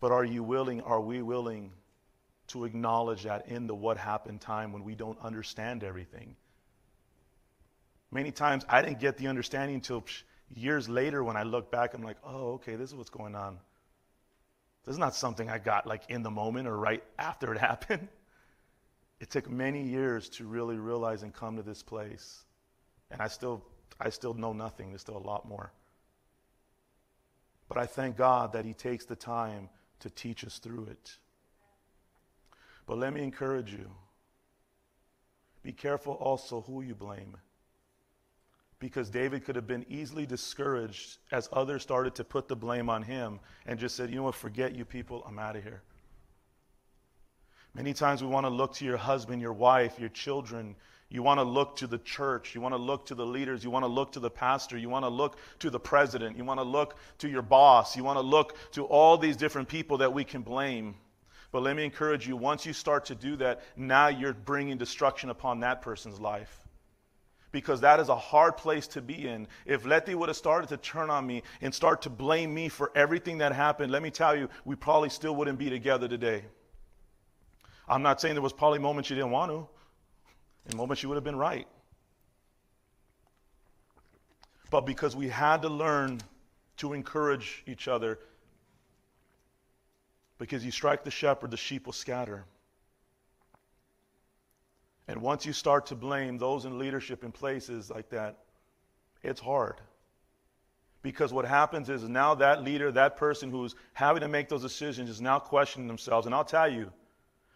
But 0.00 0.12
are 0.12 0.24
you 0.24 0.42
willing, 0.42 0.80
are 0.82 1.00
we 1.00 1.22
willing 1.22 1.72
to 2.48 2.64
acknowledge 2.64 3.22
that 3.22 3.48
in 3.48 3.66
the 3.66 3.74
what 3.74 3.96
happened 3.96 4.40
time 4.40 4.72
when 4.72 4.84
we 4.84 4.94
don't 4.94 5.18
understand 5.22 5.82
everything. 5.82 6.36
Many 8.10 8.30
times 8.30 8.64
I 8.68 8.82
didn't 8.82 9.00
get 9.00 9.16
the 9.16 9.28
understanding 9.28 9.76
until 9.76 10.04
years 10.54 10.88
later 10.88 11.24
when 11.24 11.36
I 11.36 11.44
look 11.44 11.70
back, 11.70 11.94
I'm 11.94 12.02
like, 12.02 12.18
oh, 12.24 12.52
okay, 12.54 12.76
this 12.76 12.90
is 12.90 12.94
what's 12.94 13.10
going 13.10 13.34
on. 13.34 13.58
This 14.84 14.94
is 14.94 14.98
not 14.98 15.14
something 15.14 15.48
I 15.48 15.58
got 15.58 15.86
like 15.86 16.02
in 16.08 16.22
the 16.22 16.30
moment 16.30 16.66
or 16.66 16.76
right 16.76 17.02
after 17.18 17.52
it 17.52 17.58
happened. 17.70 18.08
It 19.20 19.30
took 19.30 19.48
many 19.48 19.82
years 19.82 20.28
to 20.30 20.46
really 20.46 20.76
realize 20.76 21.22
and 21.22 21.32
come 21.32 21.56
to 21.56 21.62
this 21.62 21.82
place. 21.82 22.44
And 23.10 23.20
I 23.20 23.28
still, 23.28 23.64
I 24.00 24.10
still 24.10 24.34
know 24.34 24.52
nothing. 24.52 24.88
There's 24.88 25.02
still 25.02 25.16
a 25.16 25.18
lot 25.18 25.46
more. 25.46 25.72
But 27.68 27.78
I 27.78 27.86
thank 27.86 28.16
God 28.16 28.52
that 28.54 28.64
He 28.64 28.74
takes 28.74 29.04
the 29.04 29.14
time 29.14 29.68
to 30.00 30.10
teach 30.10 30.44
us 30.44 30.58
through 30.58 30.86
it. 30.86 31.16
But 32.86 32.98
let 32.98 33.12
me 33.12 33.22
encourage 33.22 33.72
you 33.72 33.90
be 35.62 35.72
careful 35.72 36.14
also 36.14 36.62
who 36.62 36.82
you 36.82 36.94
blame. 36.94 37.36
Because 38.82 39.10
David 39.10 39.44
could 39.44 39.54
have 39.54 39.68
been 39.68 39.86
easily 39.88 40.26
discouraged 40.26 41.18
as 41.30 41.48
others 41.52 41.82
started 41.82 42.16
to 42.16 42.24
put 42.24 42.48
the 42.48 42.56
blame 42.56 42.90
on 42.90 43.04
him 43.04 43.38
and 43.64 43.78
just 43.78 43.94
said, 43.94 44.10
you 44.10 44.16
know 44.16 44.24
what, 44.24 44.34
forget 44.34 44.74
you 44.74 44.84
people, 44.84 45.24
I'm 45.24 45.38
out 45.38 45.54
of 45.54 45.62
here. 45.62 45.82
Many 47.74 47.94
times 47.94 48.24
we 48.24 48.28
want 48.28 48.44
to 48.44 48.50
look 48.50 48.74
to 48.74 48.84
your 48.84 48.96
husband, 48.96 49.40
your 49.40 49.52
wife, 49.52 50.00
your 50.00 50.08
children. 50.08 50.74
You 51.10 51.22
want 51.22 51.38
to 51.38 51.44
look 51.44 51.76
to 51.76 51.86
the 51.86 51.98
church. 51.98 52.56
You 52.56 52.60
want 52.60 52.72
to 52.74 52.76
look 52.76 53.06
to 53.06 53.14
the 53.14 53.24
leaders. 53.24 53.62
You 53.62 53.70
want 53.70 53.84
to 53.84 53.88
look 53.88 54.10
to 54.12 54.20
the 54.20 54.28
pastor. 54.28 54.76
You 54.76 54.88
want 54.88 55.04
to 55.04 55.10
look 55.10 55.36
to 55.60 55.70
the 55.70 55.78
president. 55.78 56.36
You 56.36 56.44
want 56.44 56.58
to 56.58 56.64
look 56.64 56.96
to 57.18 57.28
your 57.28 57.42
boss. 57.42 57.96
You 57.96 58.02
want 58.02 58.16
to 58.16 58.22
look 58.22 58.56
to 58.72 58.82
all 58.86 59.16
these 59.16 59.36
different 59.36 59.68
people 59.68 59.98
that 59.98 60.12
we 60.12 60.24
can 60.24 60.42
blame. 60.42 60.96
But 61.52 61.62
let 61.62 61.76
me 61.76 61.84
encourage 61.84 62.26
you 62.26 62.36
once 62.36 62.66
you 62.66 62.72
start 62.72 63.04
to 63.04 63.14
do 63.14 63.36
that, 63.36 63.62
now 63.76 64.08
you're 64.08 64.32
bringing 64.32 64.76
destruction 64.76 65.30
upon 65.30 65.60
that 65.60 65.82
person's 65.82 66.18
life. 66.18 66.58
Because 67.52 67.82
that 67.82 68.00
is 68.00 68.08
a 68.08 68.16
hard 68.16 68.56
place 68.56 68.86
to 68.88 69.02
be 69.02 69.28
in. 69.28 69.46
If 69.66 69.84
Letty 69.84 70.14
would 70.14 70.28
have 70.28 70.36
started 70.36 70.68
to 70.70 70.78
turn 70.78 71.10
on 71.10 71.26
me 71.26 71.42
and 71.60 71.74
start 71.74 72.02
to 72.02 72.10
blame 72.10 72.52
me 72.52 72.68
for 72.68 72.90
everything 72.94 73.38
that 73.38 73.52
happened, 73.52 73.92
let 73.92 74.02
me 74.02 74.10
tell 74.10 74.34
you, 74.34 74.48
we 74.64 74.74
probably 74.74 75.10
still 75.10 75.36
wouldn't 75.36 75.58
be 75.58 75.68
together 75.68 76.08
today. 76.08 76.44
I'm 77.88 78.02
not 78.02 78.20
saying 78.20 78.34
there 78.34 78.42
was 78.42 78.52
probably 78.52 78.78
moments 78.78 79.10
you 79.10 79.16
didn't 79.16 79.32
want 79.32 79.50
to, 79.50 79.68
and 80.66 80.76
moments 80.76 81.02
you 81.02 81.10
would 81.10 81.16
have 81.16 81.24
been 81.24 81.36
right. 81.36 81.68
But 84.70 84.86
because 84.86 85.14
we 85.14 85.28
had 85.28 85.60
to 85.62 85.68
learn 85.68 86.20
to 86.78 86.94
encourage 86.94 87.62
each 87.66 87.86
other 87.86 88.18
because 90.38 90.64
you 90.64 90.70
strike 90.70 91.04
the 91.04 91.10
shepherd, 91.10 91.50
the 91.50 91.56
sheep 91.56 91.84
will 91.86 91.92
scatter. 91.92 92.46
And 95.12 95.20
once 95.20 95.44
you 95.44 95.52
start 95.52 95.84
to 95.86 95.94
blame 95.94 96.38
those 96.38 96.64
in 96.64 96.78
leadership 96.78 97.22
in 97.22 97.32
places 97.32 97.90
like 97.90 98.08
that, 98.08 98.38
it's 99.22 99.42
hard. 99.42 99.78
Because 101.02 101.34
what 101.34 101.44
happens 101.44 101.90
is 101.90 102.08
now 102.08 102.34
that 102.36 102.62
leader, 102.62 102.90
that 102.90 103.18
person 103.18 103.50
who's 103.50 103.74
having 103.92 104.22
to 104.22 104.28
make 104.28 104.48
those 104.48 104.62
decisions 104.62 105.10
is 105.10 105.20
now 105.20 105.38
questioning 105.38 105.86
themselves. 105.86 106.24
And 106.24 106.34
I'll 106.34 106.46
tell 106.46 106.72
you, 106.72 106.90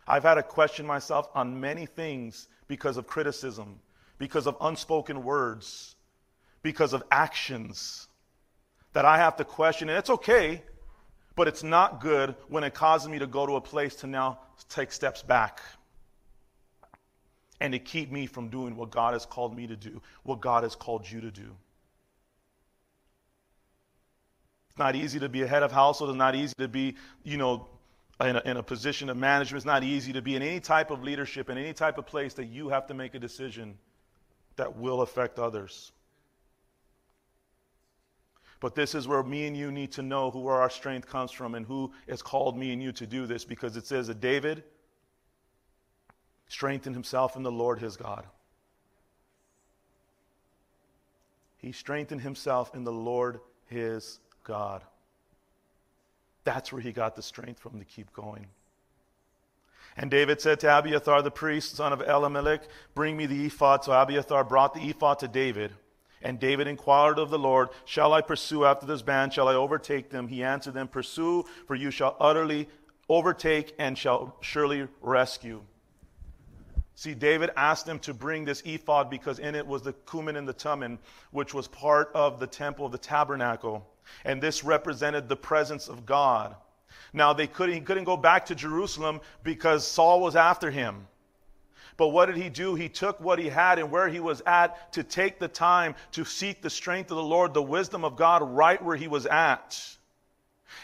I've 0.07 0.25
had 0.25 0.35
to 0.35 0.43
question 0.43 0.87
myself 0.87 1.31
on 1.35 1.59
many 1.59 1.87
things 1.87 2.47
because 2.69 2.99
of 2.99 3.07
criticism, 3.07 3.81
because 4.19 4.47
of 4.47 4.59
unspoken 4.61 5.25
words, 5.25 5.97
because 6.61 6.93
of 6.93 7.03
actions 7.11 8.07
that 8.93 9.07
I 9.07 9.17
have 9.17 9.37
to 9.37 9.45
question. 9.45 9.89
And 9.89 9.97
it's 9.97 10.11
okay 10.11 10.63
but 11.37 11.47
it's 11.49 11.63
not 11.63 12.01
good 12.01 12.35
when 12.49 12.65
it 12.65 12.73
causes 12.73 13.11
me 13.11 13.19
to 13.19 13.27
go 13.27 13.45
to 13.45 13.57
a 13.57 13.61
place 13.61 13.95
to 13.97 14.07
now 14.07 14.39
take 14.71 14.91
steps 14.91 15.23
back 15.23 15.61
and 17.61 17.73
to 17.73 17.79
keep 17.79 18.11
me 18.11 18.27
from 18.27 18.49
doing 18.49 18.77
what 18.77 18.91
God 18.91 19.15
has 19.15 19.27
called 19.27 19.57
me 19.57 19.67
to 19.67 19.77
do, 19.77 20.01
what 20.23 20.41
God 20.41 20.63
has 20.63 20.75
called 20.75 21.11
you 21.11 21.21
to 21.21 21.31
do. 21.31 21.57
It's 24.71 24.79
not 24.79 24.95
easy 24.95 25.19
to 25.21 25.29
be 25.29 25.43
a 25.43 25.47
head 25.47 25.63
of 25.63 25.73
household. 25.73 26.11
It's 26.11 26.19
not 26.19 26.35
easy 26.35 26.55
to 26.59 26.69
be, 26.69 26.97
you 27.23 27.39
know, 27.39 27.67
in 28.21 28.37
a, 28.37 28.43
in 28.45 28.57
a 28.59 28.63
position 28.63 29.09
of 29.09 29.17
management. 29.17 29.59
It's 29.59 29.67
not 29.67 29.83
easy 29.83 30.13
to 30.13 30.23
be 30.23 30.37
in 30.37 30.43
any 30.43 30.61
type 30.61 30.91
of 30.91 31.03
leadership, 31.03 31.49
in 31.49 31.57
any 31.57 31.73
type 31.73 31.97
of 31.99 32.07
place 32.07 32.35
that 32.35 32.47
you 32.47 32.69
have 32.69 32.87
to 32.89 32.95
make 32.95 33.15
a 33.15 33.19
decision 33.19 33.79
that 34.57 34.77
will 34.77 35.03
affect 35.03 35.39
others. 35.39 35.93
But 38.61 38.75
this 38.75 38.95
is 38.95 39.07
where 39.07 39.23
me 39.23 39.47
and 39.47 39.57
you 39.57 39.71
need 39.71 39.93
to 39.93 40.03
know 40.03 40.31
who 40.31 40.47
our 40.49 40.71
strength 40.71 41.09
comes 41.09 41.31
from 41.31 41.55
and 41.55 41.67
who 41.67 41.93
has 42.09 42.23
called 42.23 42.57
me 42.57 42.73
and 42.73 42.83
you 42.83 42.93
to 42.93 43.07
do 43.07 43.27
this 43.27 43.45
because 43.45 43.77
it 43.77 43.87
says 43.87 44.07
that 44.07 44.21
David 44.21 44.65
strengthened 46.49 46.95
himself 46.95 47.37
in 47.37 47.43
the 47.43 47.53
Lord 47.53 47.79
his 47.79 47.97
God. 47.97 48.25
He 51.59 51.73
strengthened 51.73 52.21
himself 52.21 52.75
in 52.75 52.85
the 52.85 52.93
Lord 52.93 53.41
his 53.67 54.21
God. 54.45 54.83
That's 56.45 56.73
where 56.73 56.81
he 56.81 56.93
got 56.93 57.17
the 57.17 57.23
strength 57.23 57.59
from 57.59 57.79
to 57.79 57.85
keep 57.85 58.13
going. 58.13 58.47
And 59.97 60.11
David 60.11 60.41
said 60.41 60.61
to 60.61 60.79
Abiathar 60.79 61.23
the 61.23 61.31
priest, 61.31 61.75
son 61.75 61.93
of 61.93 62.01
Ahimelech, 62.01 62.61
Bring 62.95 63.17
me 63.17 63.27
the 63.27 63.47
ephod. 63.47 63.83
So 63.83 63.93
Abiathar 63.93 64.45
brought 64.45 64.75
the 64.75 64.89
ephod 64.89 65.19
to 65.21 65.29
David. 65.29 65.73
And 66.23 66.39
David 66.39 66.67
inquired 66.67 67.19
of 67.19 67.31
the 67.31 67.39
Lord, 67.39 67.71
Shall 67.85 68.13
I 68.13 68.21
pursue 68.21 68.65
after 68.65 68.87
this 68.87 69.03
band? 69.03 69.33
Shall 69.33 69.49
I 69.49 69.55
overtake 69.55 70.11
them? 70.11 70.29
He 70.29 70.45
answered 70.45 70.75
them, 70.75 70.89
Pursue, 70.89 71.47
for 71.67 71.75
you 71.75 71.91
shall 71.91 72.17
utterly 72.21 72.69
overtake 73.09 73.75
and 73.79 73.97
shall 73.97 74.37
surely 74.41 74.87
rescue. 75.01 75.63
See, 76.97 77.13
David 77.15 77.51
asked 77.57 77.85
them 77.85 77.99
to 78.01 78.15
bring 78.15 78.47
this 78.47 78.63
ephod 78.65 79.11
because 79.11 79.39
in 79.39 79.55
it 79.55 79.67
was 79.67 79.83
the 79.83 79.93
cumin 79.93 80.35
and 80.35 80.49
the 80.49 80.55
Thummim, 80.55 80.99
which 81.31 81.53
was 81.53 81.69
part 81.69 82.11
of 82.15 82.41
the 82.41 82.47
temple 82.47 82.87
of 82.87 82.93
the 82.93 82.99
tabernacle. 82.99 83.87
And 84.25 84.43
this 84.43 84.65
represented 84.65 85.29
the 85.29 85.37
presence 85.37 85.89
of 85.89 86.07
God. 86.07 86.57
Now, 87.13 87.35
they 87.35 87.47
couldn't, 87.47 87.75
he 87.75 87.83
couldn't 87.83 88.05
go 88.05 88.17
back 88.17 88.47
to 88.47 88.55
Jerusalem 88.55 89.21
because 89.43 89.87
Saul 89.87 90.21
was 90.21 90.37
after 90.37 90.71
him. 90.71 91.07
But 91.99 92.09
what 92.09 92.27
did 92.27 92.37
he 92.37 92.49
do? 92.49 92.75
He 92.75 92.89
took 92.89 93.21
what 93.21 93.39
he 93.39 93.49
had 93.51 93.79
and 93.79 93.91
where 93.91 94.09
he 94.09 94.21
was 94.21 94.43
at 94.47 94.91
to 94.95 95.03
take 95.03 95.39
the 95.39 95.49
time 95.49 95.95
to 96.13 96.25
seek 96.25 96.63
the 96.63 96.71
strength 96.71 97.11
of 97.11 97.19
the 97.19 97.23
Lord, 97.23 97.53
the 97.53 97.63
wisdom 97.63 98.07
of 98.07 98.17
God 98.17 98.43
right 98.43 98.83
where 98.83 98.97
he 98.97 99.09
was 99.09 99.27
at. 99.27 99.97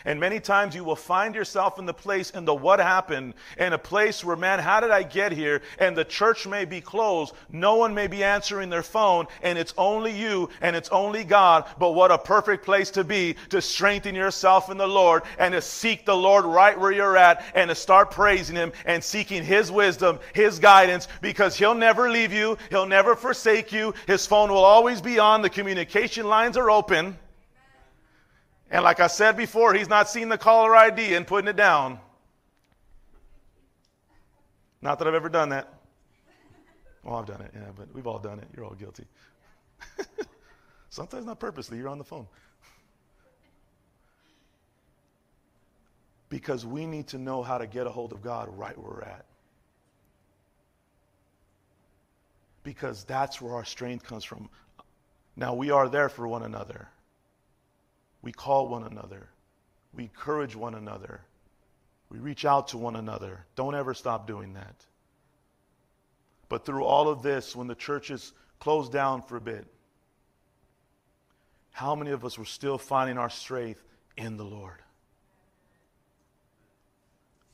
And 0.04 0.18
many 0.18 0.40
times 0.40 0.74
you 0.74 0.84
will 0.84 0.96
find 0.96 1.34
yourself 1.34 1.78
in 1.78 1.86
the 1.86 1.94
place 1.94 2.30
in 2.30 2.44
the 2.44 2.54
what 2.54 2.80
happened, 2.80 3.34
in 3.56 3.72
a 3.72 3.78
place 3.78 4.24
where, 4.24 4.36
man, 4.36 4.58
how 4.58 4.80
did 4.80 4.90
I 4.90 5.02
get 5.02 5.32
here? 5.32 5.62
And 5.78 5.96
the 5.96 6.04
church 6.04 6.46
may 6.46 6.64
be 6.64 6.80
closed. 6.80 7.34
No 7.50 7.76
one 7.76 7.94
may 7.94 8.08
be 8.08 8.24
answering 8.24 8.68
their 8.68 8.82
phone, 8.82 9.26
and 9.42 9.58
it's 9.58 9.74
only 9.78 10.12
you 10.12 10.48
and 10.60 10.74
it's 10.74 10.88
only 10.88 11.24
God. 11.24 11.66
But 11.78 11.92
what 11.92 12.10
a 12.10 12.18
perfect 12.18 12.64
place 12.64 12.90
to 12.92 13.04
be 13.04 13.36
to 13.50 13.62
strengthen 13.62 14.14
yourself 14.14 14.70
in 14.70 14.76
the 14.76 14.86
Lord 14.86 15.22
and 15.38 15.52
to 15.52 15.62
seek 15.62 16.04
the 16.04 16.16
Lord 16.16 16.44
right 16.44 16.78
where 16.78 16.92
you're 16.92 17.16
at 17.16 17.44
and 17.54 17.68
to 17.68 17.74
start 17.74 18.10
praising 18.10 18.56
Him 18.56 18.72
and 18.84 19.02
seeking 19.02 19.44
His 19.44 19.70
wisdom, 19.70 20.18
His 20.32 20.58
guidance, 20.58 21.06
because 21.20 21.56
He'll 21.56 21.74
never 21.74 22.10
leave 22.10 22.32
you. 22.32 22.58
He'll 22.70 22.86
never 22.86 23.14
forsake 23.14 23.72
you. 23.72 23.94
His 24.06 24.26
phone 24.26 24.50
will 24.50 24.64
always 24.64 25.00
be 25.00 25.18
on. 25.18 25.42
The 25.42 25.50
communication 25.50 26.26
lines 26.26 26.56
are 26.56 26.70
open. 26.70 27.16
And 28.72 28.82
like 28.82 29.00
I 29.00 29.06
said 29.06 29.36
before, 29.36 29.74
he's 29.74 29.90
not 29.90 30.08
seen 30.08 30.30
the 30.30 30.38
caller 30.38 30.74
ID 30.74 31.14
and 31.14 31.26
putting 31.26 31.46
it 31.46 31.56
down. 31.56 32.00
Not 34.80 34.98
that 34.98 35.06
I've 35.06 35.14
ever 35.14 35.28
done 35.28 35.50
that. 35.50 35.68
Well, 37.04 37.16
I've 37.16 37.26
done 37.26 37.42
it, 37.42 37.50
yeah, 37.54 37.68
but 37.76 37.92
we've 37.94 38.06
all 38.06 38.18
done 38.18 38.38
it. 38.38 38.48
You're 38.56 38.64
all 38.64 38.74
guilty. 38.74 39.04
Sometimes 40.88 41.26
not 41.26 41.38
purposely, 41.38 41.76
you're 41.76 41.90
on 41.90 41.98
the 41.98 42.04
phone. 42.04 42.26
Because 46.30 46.64
we 46.64 46.86
need 46.86 47.08
to 47.08 47.18
know 47.18 47.42
how 47.42 47.58
to 47.58 47.66
get 47.66 47.86
a 47.86 47.90
hold 47.90 48.12
of 48.12 48.22
God 48.22 48.48
right 48.56 48.76
where 48.78 48.90
we're 48.90 49.02
at. 49.02 49.26
Because 52.62 53.04
that's 53.04 53.38
where 53.38 53.54
our 53.54 53.66
strength 53.66 54.04
comes 54.04 54.24
from. 54.24 54.48
Now, 55.36 55.52
we 55.52 55.70
are 55.70 55.90
there 55.90 56.08
for 56.08 56.26
one 56.26 56.42
another. 56.42 56.88
We 58.22 58.32
call 58.32 58.68
one 58.68 58.84
another. 58.84 59.28
We 59.92 60.04
encourage 60.04 60.56
one 60.56 60.74
another. 60.74 61.20
We 62.08 62.18
reach 62.18 62.44
out 62.44 62.68
to 62.68 62.78
one 62.78 62.96
another. 62.96 63.44
Don't 63.56 63.74
ever 63.74 63.94
stop 63.94 64.26
doing 64.26 64.54
that. 64.54 64.74
But 66.48 66.64
through 66.64 66.84
all 66.84 67.08
of 67.08 67.22
this, 67.22 67.56
when 67.56 67.66
the 67.66 67.74
church 67.74 68.10
is 68.10 68.32
closed 68.60 68.92
down 68.92 69.22
for 69.22 69.36
a 69.36 69.40
bit, 69.40 69.66
how 71.72 71.94
many 71.94 72.10
of 72.10 72.24
us 72.24 72.38
were 72.38 72.44
still 72.44 72.78
finding 72.78 73.16
our 73.16 73.30
strength 73.30 73.82
in 74.16 74.36
the 74.36 74.44
Lord? 74.44 74.76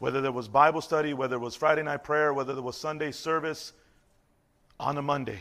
Whether 0.01 0.21
there 0.21 0.33
was 0.33 0.49
Bible 0.49 0.81
study, 0.81 1.15
whether 1.15 1.37
it 1.37 1.41
was 1.41 1.55
Friday 1.55 1.83
night 1.83 2.05
prayer, 2.05 2.35
whether 2.35 2.55
there 2.55 2.63
was 2.63 2.77
Sunday 2.77 3.13
service 3.13 3.73
on 4.79 4.99
a 4.99 5.03
Monday, 5.03 5.41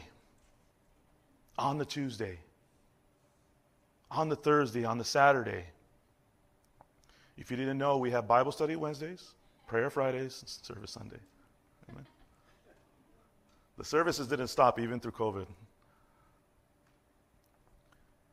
on 1.58 1.78
the 1.78 1.86
Tuesday, 1.86 2.40
on 4.10 4.30
the 4.30 4.36
Thursday, 4.36 4.86
on 4.86 4.98
the 4.98 5.04
Saturday. 5.04 5.66
If 7.38 7.52
you 7.52 7.58
didn't 7.58 7.78
know, 7.78 7.98
we 7.98 8.12
have 8.12 8.28
Bible 8.28 8.52
study 8.52 8.76
Wednesdays, 8.76 9.32
prayer 9.68 9.90
Fridays, 9.90 10.44
service 10.64 10.92
Sunday. 10.92 11.20
Amen. 11.92 12.06
The 13.78 13.84
services 13.84 14.28
didn't 14.28 14.48
stop 14.48 14.80
even 14.80 15.00
through 15.00 15.12
COVID. 15.12 15.46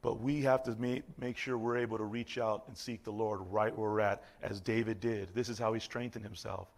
But 0.01 0.21
we 0.21 0.43
have 0.43 0.63
to 0.65 0.75
make, 0.79 1.03
make 1.19 1.37
sure 1.37 1.57
we're 1.57 1.79
able 1.79 1.99
to 1.99 2.05
reach 2.05 2.39
out 2.39 2.65
and 2.69 2.77
seek 2.77 3.05
the 3.05 3.11
Lord 3.11 3.41
right 3.51 3.77
where 3.77 3.91
we're 3.91 4.01
at, 4.01 4.23
as 4.43 4.61
David 4.61 5.01
did. 5.01 5.35
This 5.35 5.49
is 5.49 5.59
how 5.59 5.73
he 5.73 5.81
strengthened 5.81 6.25
himself 6.25 6.69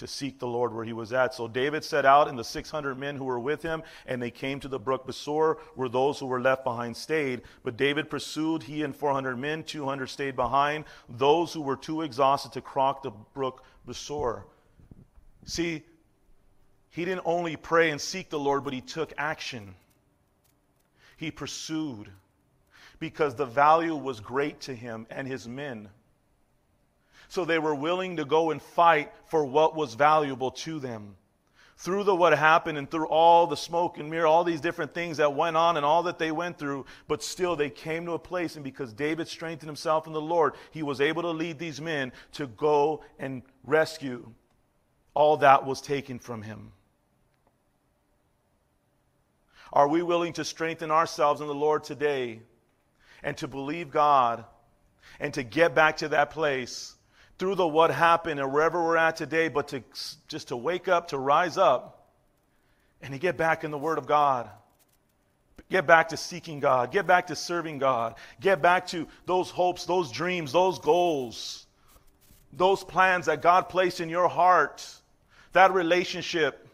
to 0.00 0.06
seek 0.06 0.38
the 0.38 0.46
Lord 0.46 0.74
where 0.74 0.84
he 0.84 0.92
was 0.92 1.12
at. 1.12 1.32
So 1.34 1.46
David 1.46 1.84
set 1.84 2.04
out, 2.04 2.26
and 2.26 2.38
the 2.38 2.44
600 2.44 2.98
men 2.98 3.16
who 3.16 3.24
were 3.24 3.38
with 3.38 3.62
him, 3.62 3.82
and 4.06 4.20
they 4.20 4.30
came 4.30 4.58
to 4.60 4.68
the 4.68 4.78
brook 4.78 5.06
Besor, 5.06 5.58
where 5.74 5.88
those 5.88 6.18
who 6.18 6.26
were 6.26 6.40
left 6.40 6.64
behind 6.64 6.96
stayed. 6.96 7.42
But 7.62 7.76
David 7.76 8.10
pursued, 8.10 8.62
he 8.62 8.82
and 8.82 8.96
400 8.96 9.36
men, 9.36 9.62
200 9.62 10.08
stayed 10.08 10.36
behind, 10.36 10.86
those 11.08 11.52
who 11.52 11.60
were 11.60 11.76
too 11.76 12.02
exhausted 12.02 12.52
to 12.52 12.60
cross 12.60 12.98
the 13.02 13.12
brook 13.34 13.62
Besor. 13.86 14.42
See, 15.44 15.84
he 16.90 17.04
didn't 17.04 17.22
only 17.24 17.56
pray 17.56 17.90
and 17.90 18.00
seek 18.00 18.30
the 18.30 18.38
Lord, 18.38 18.64
but 18.64 18.72
he 18.72 18.80
took 18.80 19.12
action. 19.16 19.74
He 21.16 21.30
pursued 21.30 22.10
because 22.98 23.34
the 23.34 23.46
value 23.46 23.94
was 23.94 24.20
great 24.20 24.60
to 24.62 24.74
him 24.74 25.06
and 25.10 25.28
his 25.28 25.46
men. 25.46 25.90
So 27.30 27.44
they 27.44 27.60
were 27.60 27.76
willing 27.76 28.16
to 28.16 28.24
go 28.24 28.50
and 28.50 28.60
fight 28.60 29.12
for 29.26 29.44
what 29.44 29.76
was 29.76 29.94
valuable 29.94 30.50
to 30.50 30.80
them. 30.80 31.14
Through 31.76 32.02
the 32.02 32.14
what 32.14 32.36
happened 32.36 32.76
and 32.76 32.90
through 32.90 33.06
all 33.06 33.46
the 33.46 33.56
smoke 33.56 33.98
and 33.98 34.10
mirror, 34.10 34.26
all 34.26 34.42
these 34.42 34.60
different 34.60 34.92
things 34.92 35.18
that 35.18 35.32
went 35.32 35.56
on 35.56 35.76
and 35.76 35.86
all 35.86 36.02
that 36.02 36.18
they 36.18 36.32
went 36.32 36.58
through, 36.58 36.86
but 37.06 37.22
still 37.22 37.54
they 37.54 37.70
came 37.70 38.04
to 38.06 38.12
a 38.12 38.18
place, 38.18 38.56
and 38.56 38.64
because 38.64 38.92
David 38.92 39.28
strengthened 39.28 39.68
himself 39.68 40.08
in 40.08 40.12
the 40.12 40.20
Lord, 40.20 40.54
he 40.72 40.82
was 40.82 41.00
able 41.00 41.22
to 41.22 41.30
lead 41.30 41.60
these 41.60 41.80
men 41.80 42.10
to 42.32 42.48
go 42.48 43.04
and 43.20 43.42
rescue 43.62 44.28
all 45.14 45.36
that 45.36 45.64
was 45.64 45.80
taken 45.80 46.18
from 46.18 46.42
him. 46.42 46.72
Are 49.72 49.86
we 49.86 50.02
willing 50.02 50.32
to 50.32 50.44
strengthen 50.44 50.90
ourselves 50.90 51.40
in 51.40 51.46
the 51.46 51.54
Lord 51.54 51.84
today 51.84 52.40
and 53.22 53.36
to 53.36 53.46
believe 53.46 53.92
God 53.92 54.44
and 55.20 55.32
to 55.34 55.44
get 55.44 55.76
back 55.76 55.98
to 55.98 56.08
that 56.08 56.30
place 56.30 56.96
through 57.40 57.54
the 57.54 57.66
what 57.66 57.90
happened 57.90 58.38
and 58.38 58.52
wherever 58.52 58.84
we're 58.84 58.98
at 58.98 59.16
today, 59.16 59.48
but 59.48 59.68
to 59.68 59.82
just 60.28 60.48
to 60.48 60.56
wake 60.56 60.88
up, 60.88 61.08
to 61.08 61.18
rise 61.18 61.56
up, 61.56 62.10
and 63.00 63.14
to 63.14 63.18
get 63.18 63.38
back 63.38 63.64
in 63.64 63.70
the 63.70 63.78
Word 63.78 63.96
of 63.96 64.06
God. 64.06 64.48
Get 65.70 65.86
back 65.86 66.10
to 66.10 66.18
seeking 66.18 66.60
God. 66.60 66.92
Get 66.92 67.06
back 67.06 67.28
to 67.28 67.34
serving 67.34 67.78
God. 67.78 68.16
Get 68.40 68.60
back 68.60 68.86
to 68.88 69.08
those 69.24 69.48
hopes, 69.48 69.86
those 69.86 70.12
dreams, 70.12 70.52
those 70.52 70.78
goals, 70.78 71.64
those 72.52 72.84
plans 72.84 73.24
that 73.24 73.40
God 73.40 73.70
placed 73.70 74.00
in 74.00 74.10
your 74.10 74.28
heart, 74.28 74.86
that 75.52 75.72
relationship. 75.72 76.68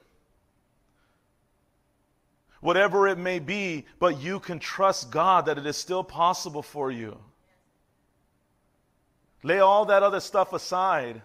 Whatever 2.61 3.07
it 3.07 3.19
may 3.19 3.39
be, 3.39 3.85
but 4.01 4.21
you 4.21 4.41
can 4.41 4.59
trust 4.59 5.13
God 5.13 5.47
that 5.47 5.59
it 5.59 5.67
is 5.67 5.77
still 5.77 6.03
possible 6.03 6.63
for 6.63 6.91
you. 6.91 7.19
Lay 9.47 9.60
all 9.60 9.85
that 9.85 10.02
other 10.02 10.18
stuff 10.18 10.52
aside. 10.52 11.23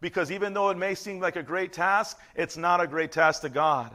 Because 0.00 0.32
even 0.32 0.52
though 0.52 0.70
it 0.70 0.76
may 0.76 0.96
seem 0.96 1.20
like 1.20 1.36
a 1.36 1.44
great 1.44 1.72
task, 1.72 2.18
it's 2.34 2.56
not 2.56 2.80
a 2.80 2.88
great 2.88 3.12
task 3.12 3.42
to 3.42 3.48
God. 3.48 3.94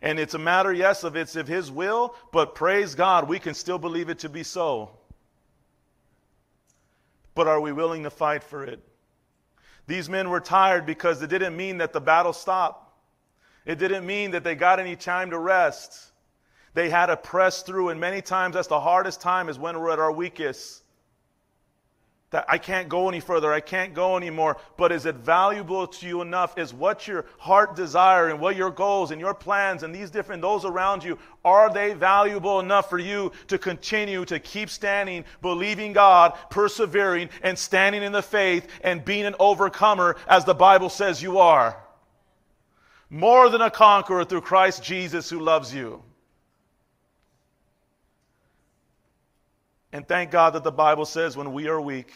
And 0.00 0.18
it's 0.18 0.32
a 0.32 0.38
matter, 0.38 0.72
yes, 0.72 1.04
of 1.04 1.16
it's 1.16 1.36
of 1.36 1.46
His 1.46 1.70
will, 1.70 2.14
but 2.32 2.54
praise 2.54 2.94
God, 2.94 3.28
we 3.28 3.38
can 3.38 3.52
still 3.52 3.76
believe 3.76 4.08
it 4.08 4.20
to 4.20 4.30
be 4.30 4.42
so. 4.42 4.92
But 7.34 7.48
are 7.48 7.60
we 7.60 7.70
willing 7.70 8.04
to 8.04 8.10
fight 8.10 8.42
for 8.42 8.64
it? 8.64 8.80
These 9.86 10.08
men 10.08 10.30
were 10.30 10.40
tired 10.40 10.86
because 10.86 11.20
it 11.20 11.28
didn't 11.28 11.54
mean 11.54 11.76
that 11.78 11.92
the 11.92 12.00
battle 12.00 12.32
stopped. 12.32 12.94
It 13.66 13.78
didn't 13.78 14.06
mean 14.06 14.30
that 14.30 14.42
they 14.42 14.54
got 14.54 14.80
any 14.80 14.96
time 14.96 15.28
to 15.32 15.38
rest. 15.38 16.12
They 16.72 16.88
had 16.88 17.06
to 17.06 17.16
press 17.18 17.60
through, 17.60 17.90
and 17.90 18.00
many 18.00 18.22
times 18.22 18.54
that's 18.54 18.68
the 18.68 18.80
hardest 18.80 19.20
time 19.20 19.50
is 19.50 19.58
when 19.58 19.78
we're 19.78 19.90
at 19.90 19.98
our 19.98 20.12
weakest 20.12 20.79
that 22.30 22.44
I 22.48 22.58
can't 22.58 22.88
go 22.88 23.08
any 23.08 23.18
further, 23.18 23.52
I 23.52 23.60
can't 23.60 23.92
go 23.92 24.16
anymore. 24.16 24.56
But 24.76 24.92
is 24.92 25.04
it 25.04 25.16
valuable 25.16 25.86
to 25.88 26.06
you 26.06 26.22
enough? 26.22 26.56
Is 26.58 26.72
what 26.72 27.08
your 27.08 27.26
heart 27.38 27.74
desire 27.74 28.28
and 28.28 28.40
what 28.40 28.54
your 28.54 28.70
goals 28.70 29.10
and 29.10 29.20
your 29.20 29.34
plans 29.34 29.82
and 29.82 29.92
these 29.92 30.10
different 30.10 30.40
those 30.40 30.64
around 30.64 31.02
you 31.02 31.18
are 31.44 31.72
they 31.72 31.92
valuable 31.92 32.60
enough 32.60 32.88
for 32.88 32.98
you 32.98 33.32
to 33.48 33.58
continue 33.58 34.24
to 34.26 34.38
keep 34.38 34.70
standing, 34.70 35.24
believing 35.42 35.92
God, 35.92 36.34
persevering 36.50 37.30
and 37.42 37.58
standing 37.58 38.02
in 38.02 38.12
the 38.12 38.22
faith 38.22 38.68
and 38.82 39.04
being 39.04 39.26
an 39.26 39.34
overcomer 39.40 40.16
as 40.28 40.44
the 40.44 40.54
Bible 40.54 40.88
says 40.88 41.22
you 41.22 41.38
are? 41.38 41.76
More 43.08 43.48
than 43.48 43.60
a 43.60 43.70
conqueror 43.70 44.24
through 44.24 44.42
Christ 44.42 44.84
Jesus 44.84 45.28
who 45.28 45.40
loves 45.40 45.74
you. 45.74 46.04
And 49.92 50.06
thank 50.06 50.30
God 50.30 50.54
that 50.54 50.64
the 50.64 50.72
Bible 50.72 51.04
says 51.04 51.36
when 51.36 51.52
we 51.52 51.68
are 51.68 51.80
weak, 51.80 52.12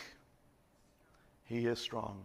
He 1.44 1.66
is 1.66 1.78
strong. 1.78 2.24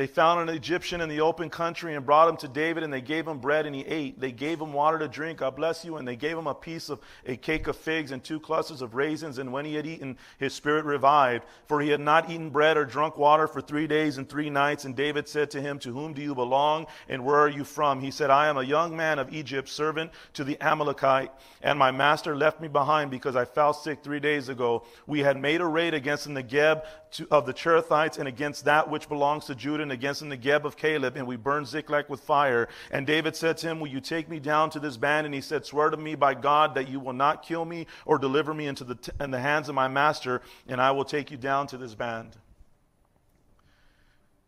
They 0.00 0.06
found 0.06 0.48
an 0.48 0.56
Egyptian 0.56 1.02
in 1.02 1.10
the 1.10 1.20
open 1.20 1.50
country 1.50 1.94
and 1.94 2.06
brought 2.06 2.26
him 2.26 2.38
to 2.38 2.48
David, 2.48 2.84
and 2.84 2.90
they 2.90 3.02
gave 3.02 3.28
him 3.28 3.36
bread 3.36 3.66
and 3.66 3.74
he 3.74 3.84
ate. 3.84 4.18
They 4.18 4.32
gave 4.32 4.58
him 4.58 4.72
water 4.72 4.98
to 4.98 5.06
drink, 5.06 5.40
God 5.40 5.56
bless 5.56 5.84
you, 5.84 5.98
and 5.98 6.08
they 6.08 6.16
gave 6.16 6.38
him 6.38 6.46
a 6.46 6.54
piece 6.54 6.88
of 6.88 7.00
a 7.26 7.36
cake 7.36 7.66
of 7.66 7.76
figs 7.76 8.10
and 8.10 8.24
two 8.24 8.40
clusters 8.40 8.80
of 8.80 8.94
raisins. 8.94 9.36
And 9.36 9.52
when 9.52 9.66
he 9.66 9.74
had 9.74 9.86
eaten, 9.86 10.16
his 10.38 10.54
spirit 10.54 10.86
revived, 10.86 11.44
for 11.66 11.82
he 11.82 11.90
had 11.90 12.00
not 12.00 12.30
eaten 12.30 12.48
bread 12.48 12.78
or 12.78 12.86
drunk 12.86 13.18
water 13.18 13.46
for 13.46 13.60
three 13.60 13.86
days 13.86 14.16
and 14.16 14.26
three 14.26 14.48
nights. 14.48 14.86
And 14.86 14.96
David 14.96 15.28
said 15.28 15.50
to 15.50 15.60
him, 15.60 15.78
To 15.80 15.92
whom 15.92 16.14
do 16.14 16.22
you 16.22 16.34
belong, 16.34 16.86
and 17.10 17.22
where 17.22 17.36
are 17.36 17.50
you 17.50 17.64
from? 17.64 18.00
He 18.00 18.10
said, 18.10 18.30
I 18.30 18.48
am 18.48 18.56
a 18.56 18.62
young 18.62 18.96
man 18.96 19.18
of 19.18 19.34
Egypt, 19.34 19.68
servant 19.68 20.12
to 20.32 20.44
the 20.44 20.58
Amalekite, 20.62 21.30
and 21.60 21.78
my 21.78 21.90
master 21.90 22.34
left 22.34 22.58
me 22.58 22.68
behind 22.68 23.10
because 23.10 23.36
I 23.36 23.44
fell 23.44 23.74
sick 23.74 24.02
three 24.02 24.20
days 24.20 24.48
ago. 24.48 24.82
We 25.06 25.20
had 25.20 25.38
made 25.38 25.60
a 25.60 25.66
raid 25.66 25.92
against 25.92 26.24
the 26.24 26.42
Negeb 26.42 26.84
of 27.30 27.44
the 27.44 27.52
Cherethites 27.52 28.18
and 28.18 28.26
against 28.28 28.64
that 28.64 28.88
which 28.88 29.06
belongs 29.06 29.44
to 29.44 29.54
Judah 29.54 29.89
against 29.92 30.20
the 30.20 30.26
Negeb 30.26 30.64
of 30.64 30.76
Caleb, 30.76 31.16
and 31.16 31.26
we 31.26 31.36
burned 31.36 31.66
Ziklag 31.66 32.08
with 32.08 32.20
fire. 32.20 32.68
And 32.90 33.06
David 33.06 33.36
said 33.36 33.56
to 33.58 33.68
him, 33.68 33.80
Will 33.80 33.88
you 33.88 34.00
take 34.00 34.28
me 34.28 34.38
down 34.38 34.70
to 34.70 34.80
this 34.80 34.96
band? 34.96 35.26
And 35.26 35.34
he 35.34 35.40
said, 35.40 35.64
Swear 35.64 35.90
to 35.90 35.96
me 35.96 36.14
by 36.14 36.34
God 36.34 36.74
that 36.74 36.88
you 36.88 37.00
will 37.00 37.12
not 37.12 37.42
kill 37.42 37.64
me 37.64 37.86
or 38.04 38.18
deliver 38.18 38.54
me 38.54 38.66
into 38.66 38.84
the, 38.84 38.94
t- 38.94 39.12
in 39.20 39.30
the 39.30 39.40
hands 39.40 39.68
of 39.68 39.74
my 39.74 39.88
master, 39.88 40.42
and 40.68 40.80
I 40.80 40.90
will 40.90 41.04
take 41.04 41.30
you 41.30 41.36
down 41.36 41.66
to 41.68 41.76
this 41.78 41.94
band. 41.94 42.36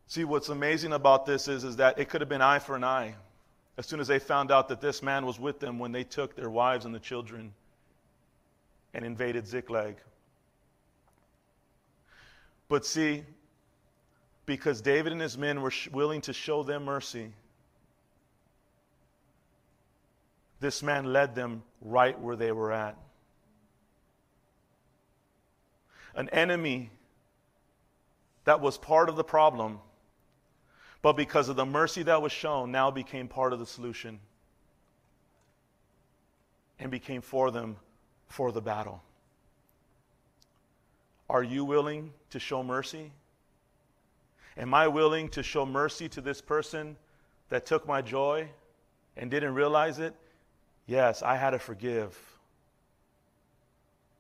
See, 0.07 0.25
what's 0.25 0.51
amazing 0.51 0.93
about 0.93 1.25
this 1.25 1.49
is, 1.49 1.65
is 1.65 1.77
that 1.77 1.99
it 1.99 2.09
could 2.09 2.21
have 2.21 2.29
been 2.29 2.43
eye 2.43 2.59
for 2.59 2.77
an 2.77 2.85
eye 2.85 3.15
as 3.79 3.87
soon 3.87 4.01
as 4.01 4.07
they 4.07 4.19
found 4.19 4.51
out 4.51 4.69
that 4.69 4.81
this 4.81 5.03
man 5.03 5.25
was 5.25 5.41
with 5.41 5.59
them 5.59 5.79
when 5.79 5.93
they 5.93 6.05
took 6.05 6.37
their 6.37 6.51
wives 6.51 6.85
and 6.85 6.95
the 6.95 7.01
children 7.01 7.53
and 8.95 9.05
invaded 9.05 9.47
Ziklag. 9.47 9.97
But 12.69 12.85
see, 12.85 13.25
because 14.47 14.81
David 14.81 15.13
and 15.13 15.21
his 15.21 15.39
men 15.39 15.63
were 15.63 15.71
sh- 15.71 15.89
willing 15.89 16.21
to 16.23 16.33
show 16.33 16.63
them 16.63 16.85
mercy, 16.85 17.33
this 20.61 20.83
man 20.83 21.13
led 21.13 21.35
them 21.35 21.63
right 21.81 22.19
where 22.21 22.37
they 22.37 22.53
were 22.53 22.73
at. 22.73 22.97
An 26.15 26.29
enemy 26.31 26.91
that 28.45 28.61
was 28.61 28.79
part 28.79 29.09
of 29.09 29.17
the 29.17 29.25
problem, 29.25 29.81
but 31.01 31.15
because 31.15 31.49
of 31.49 31.57
the 31.57 31.67
mercy 31.67 32.03
that 32.05 32.23
was 32.23 32.33
shown, 32.33 32.71
now 32.71 32.91
became 32.91 33.29
part 33.29 33.53
of 33.53 33.59
the 33.59 33.67
solution 33.67 34.21
and 36.79 36.91
became 36.91 37.23
for 37.23 37.51
them 37.51 37.77
for 38.29 38.53
the 38.53 38.61
battle. 38.61 39.03
Are 41.29 41.43
you 41.43 41.65
willing 41.65 42.13
to 42.31 42.39
show 42.39 42.63
mercy? 42.63 43.13
Am 44.57 44.75
I 44.75 44.89
willing 44.89 45.29
to 45.31 45.43
show 45.43 45.65
mercy 45.65 46.09
to 46.11 46.21
this 46.21 46.41
person 46.41 46.97
that 47.49 47.67
took 47.67 47.87
my 47.87 48.03
joy 48.03 48.49
and 49.17 49.31
didn't 49.31 49.55
realize 49.55 49.99
it? 49.99 50.15
Yes, 50.87 51.23
I 51.23 51.37
had 51.37 51.51
to 51.51 51.59
forgive. 51.59 52.19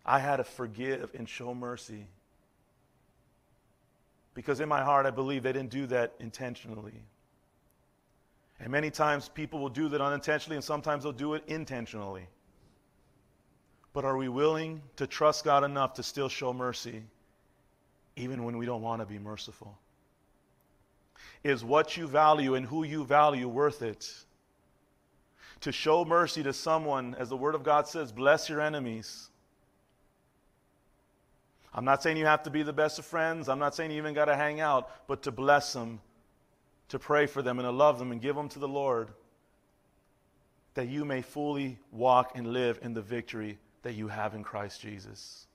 I 0.05 0.19
had 0.19 0.37
to 0.37 0.45
forgive 0.45 1.11
and 1.15 1.29
show 1.29 1.55
mercy. 1.55 2.07
Because 4.35 4.61
in 4.61 4.69
my 4.69 4.83
heart, 4.83 5.07
I 5.07 5.11
believe 5.11 5.43
they 5.43 5.53
didn't 5.53 5.71
do 5.71 5.87
that 5.89 6.15
intentionally. 6.19 7.05
And 8.59 8.71
many 8.71 8.91
times 8.91 9.29
people 9.29 9.61
will 9.61 9.69
do 9.69 9.89
that 9.89 10.01
unintentionally, 10.01 10.57
and 10.57 10.65
sometimes 10.65 11.03
they'll 11.03 11.13
do 11.13 11.35
it 11.35 11.45
intentionally. 11.47 12.27
But 13.93 14.05
are 14.05 14.17
we 14.17 14.29
willing 14.29 14.81
to 14.97 15.07
trust 15.07 15.45
God 15.45 15.65
enough 15.65 15.95
to 15.95 16.03
still 16.03 16.29
show 16.29 16.53
mercy, 16.53 17.03
even 18.17 18.45
when 18.45 18.57
we 18.57 18.65
don't 18.65 18.81
want 18.81 19.03
to 19.03 19.07
be 19.07 19.19
merciful? 19.19 19.77
Is 21.45 21.65
what 21.65 21.97
you 21.97 22.07
value 22.07 22.55
and 22.55 22.67
who 22.67 22.85
you 22.85 23.05
value 23.05 23.49
worth 23.49 23.83
it? 23.83 24.09
To 25.63 25.73
show 25.73 26.05
mercy 26.05 26.43
to 26.43 26.53
someone, 26.53 27.17
as 27.19 27.29
the 27.29 27.37
Word 27.37 27.55
of 27.55 27.63
God 27.63 27.89
says, 27.89 28.13
bless 28.13 28.49
your 28.49 28.61
enemies. 28.61 29.29
I'm 31.75 31.85
not 31.85 32.03
saying 32.03 32.17
you 32.17 32.27
have 32.27 32.43
to 32.45 32.51
be 32.51 32.63
the 32.63 32.73
best 32.73 32.99
of 32.99 33.05
friends. 33.05 33.49
I'm 33.49 33.59
not 33.59 33.75
saying 33.75 33.91
you 33.91 33.97
even 33.97 34.15
got 34.15 34.27
to 34.27 34.37
hang 34.37 34.61
out, 34.61 34.91
but 35.07 35.23
to 35.23 35.33
bless 35.33 35.73
them, 35.73 36.01
to 36.89 36.99
pray 36.99 37.27
for 37.27 37.43
them, 37.43 37.59
and 37.59 37.67
to 37.67 37.73
love 37.73 37.99
them 37.99 38.13
and 38.13 38.21
give 38.21 38.37
them 38.37 38.49
to 38.51 38.59
the 38.59 38.69
Lord, 38.69 39.09
that 40.75 40.89
you 40.89 41.05
may 41.05 41.23
fully 41.23 41.79
walk 41.91 42.33
and 42.37 42.53
live 42.53 42.79
in 42.83 42.95
the 42.95 43.03
victory 43.03 43.59
that 43.83 43.95
you 43.95 44.09
have 44.09 44.35
in 44.35 44.43
Christ 44.43 44.81
Jesus. 44.81 45.47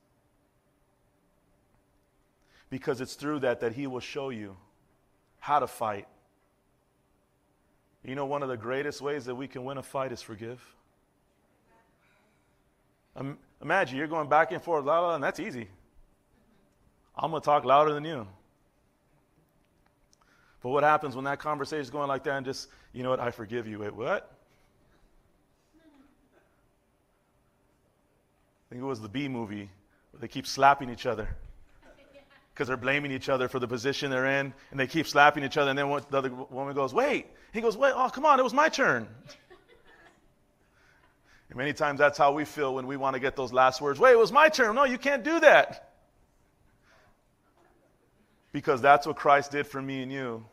Because 2.69 2.99
it's 2.99 3.15
through 3.15 3.39
that 3.39 3.61
that 3.61 3.73
He 3.73 3.87
will 3.87 3.99
show 3.99 4.29
you 4.29 4.57
how 5.47 5.59
to 5.59 5.67
fight. 5.67 6.09
You 8.03 8.15
know, 8.15 8.25
one 8.25 8.43
of 8.43 8.49
the 8.49 8.57
greatest 8.57 9.01
ways 9.01 9.23
that 9.25 9.35
we 9.35 9.47
can 9.47 9.63
win 9.63 9.77
a 9.77 9.81
fight 9.81 10.11
is 10.11 10.21
forgive. 10.21 10.61
Imagine 13.61 13.97
you're 13.97 14.07
going 14.07 14.27
back 14.27 14.51
and 14.51 14.61
forth, 14.61 14.83
la, 14.83 14.99
la, 14.99 15.15
and 15.15 15.23
that's 15.23 15.39
easy. 15.39 15.69
I'm 17.15 17.31
going 17.31 17.41
to 17.41 17.45
talk 17.45 17.63
louder 17.63 17.93
than 17.93 18.03
you. 18.03 18.27
But 20.61 20.69
what 20.71 20.83
happens 20.83 21.15
when 21.15 21.23
that 21.23 21.39
conversation 21.39 21.81
is 21.81 21.89
going 21.89 22.09
like 22.09 22.25
that 22.25 22.35
and 22.35 22.45
just, 22.45 22.67
you 22.91 23.01
know 23.01 23.09
what, 23.11 23.21
I 23.21 23.31
forgive 23.31 23.67
you. 23.67 23.79
Wait, 23.79 23.95
what? 23.95 24.29
I 28.65 28.65
think 28.69 28.81
it 28.81 28.85
was 28.85 28.99
the 28.99 29.07
B 29.07 29.29
movie 29.29 29.69
where 30.11 30.19
they 30.19 30.27
keep 30.27 30.45
slapping 30.45 30.89
each 30.89 31.05
other 31.05 31.29
because 32.57 32.69
they're 32.69 32.75
blaming 32.75 33.11
each 33.11 33.29
other 33.29 33.47
for 33.47 33.59
the 33.59 33.67
position 33.67 34.09
they're 34.09 34.25
in, 34.25 34.51
and 34.71 34.79
they 34.79 34.87
keep 34.87 35.05
slapping 35.05 35.43
each 35.43 35.57
other. 35.57 35.69
And 35.69 35.77
then 35.77 35.87
the 36.09 36.17
other 36.17 36.31
woman 36.31 36.73
goes, 36.73 36.91
"Wait!" 36.91 37.27
He 37.53 37.61
goes, 37.61 37.77
"Wait! 37.77 37.93
Oh, 37.95 38.09
come 38.09 38.25
on! 38.25 38.39
It 38.39 38.43
was 38.43 38.53
my 38.53 38.67
turn." 38.67 39.07
and 41.49 41.55
many 41.55 41.71
times 41.71 41.99
that's 41.99 42.17
how 42.17 42.31
we 42.31 42.45
feel 42.45 42.73
when 42.73 42.87
we 42.87 42.97
want 42.97 43.13
to 43.13 43.19
get 43.19 43.35
those 43.35 43.53
last 43.53 43.79
words. 43.79 43.99
Wait, 43.99 44.13
it 44.13 44.17
was 44.17 44.31
my 44.31 44.49
turn. 44.49 44.73
No, 44.73 44.85
you 44.85 44.97
can't 44.97 45.23
do 45.23 45.39
that. 45.39 45.93
Because 48.51 48.81
that's 48.81 49.05
what 49.05 49.17
Christ 49.17 49.51
did 49.51 49.67
for 49.67 49.79
me 49.79 50.01
and 50.01 50.11
you. 50.11 50.43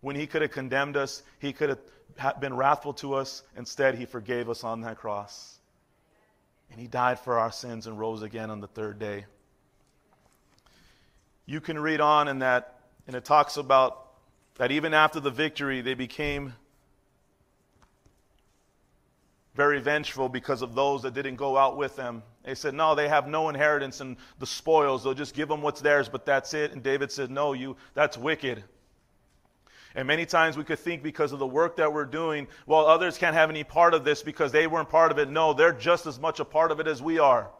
When 0.00 0.16
he 0.16 0.26
could 0.26 0.42
have 0.42 0.50
condemned 0.50 0.96
us, 0.96 1.22
he 1.38 1.52
could 1.52 1.78
have 2.16 2.40
been 2.40 2.54
wrathful 2.54 2.94
to 2.94 3.14
us. 3.14 3.44
Instead, 3.56 3.94
he 3.94 4.06
forgave 4.06 4.50
us 4.50 4.64
on 4.64 4.80
that 4.80 4.98
cross. 4.98 5.60
And 6.72 6.80
he 6.80 6.88
died 6.88 7.20
for 7.20 7.38
our 7.38 7.52
sins 7.52 7.86
and 7.86 7.96
rose 7.96 8.22
again 8.22 8.50
on 8.50 8.60
the 8.60 8.66
third 8.66 8.98
day. 8.98 9.26
You 11.46 11.60
can 11.60 11.78
read 11.78 12.00
on 12.00 12.28
in 12.28 12.38
that, 12.40 12.80
and 13.06 13.16
it 13.16 13.24
talks 13.24 13.56
about 13.56 14.06
that 14.56 14.70
even 14.70 14.94
after 14.94 15.20
the 15.20 15.30
victory, 15.30 15.80
they 15.80 15.94
became 15.94 16.54
very 19.54 19.80
vengeful 19.80 20.28
because 20.28 20.62
of 20.62 20.74
those 20.74 21.02
that 21.02 21.14
didn't 21.14 21.36
go 21.36 21.56
out 21.56 21.76
with 21.76 21.96
them. 21.96 22.22
They 22.44 22.54
said, 22.54 22.74
No, 22.74 22.94
they 22.94 23.08
have 23.08 23.28
no 23.28 23.48
inheritance 23.48 24.00
in 24.00 24.16
the 24.38 24.46
spoils. 24.46 25.04
They'll 25.04 25.14
just 25.14 25.34
give 25.34 25.48
them 25.48 25.62
what's 25.62 25.80
theirs, 25.80 26.08
but 26.08 26.24
that's 26.24 26.54
it. 26.54 26.72
And 26.72 26.82
David 26.82 27.12
said, 27.12 27.30
No, 27.30 27.52
you 27.52 27.76
that's 27.94 28.16
wicked. 28.16 28.64
And 29.94 30.08
many 30.08 30.24
times 30.24 30.56
we 30.56 30.64
could 30.64 30.78
think 30.78 31.02
because 31.02 31.32
of 31.32 31.38
the 31.38 31.46
work 31.46 31.76
that 31.76 31.92
we're 31.92 32.06
doing, 32.06 32.48
well, 32.66 32.86
others 32.86 33.18
can't 33.18 33.34
have 33.34 33.50
any 33.50 33.62
part 33.62 33.92
of 33.92 34.04
this 34.04 34.22
because 34.22 34.50
they 34.50 34.66
weren't 34.66 34.88
part 34.88 35.12
of 35.12 35.18
it. 35.18 35.28
No, 35.28 35.52
they're 35.52 35.72
just 35.72 36.06
as 36.06 36.18
much 36.18 36.40
a 36.40 36.46
part 36.46 36.70
of 36.70 36.80
it 36.80 36.86
as 36.86 37.02
we 37.02 37.18
are. 37.18 37.50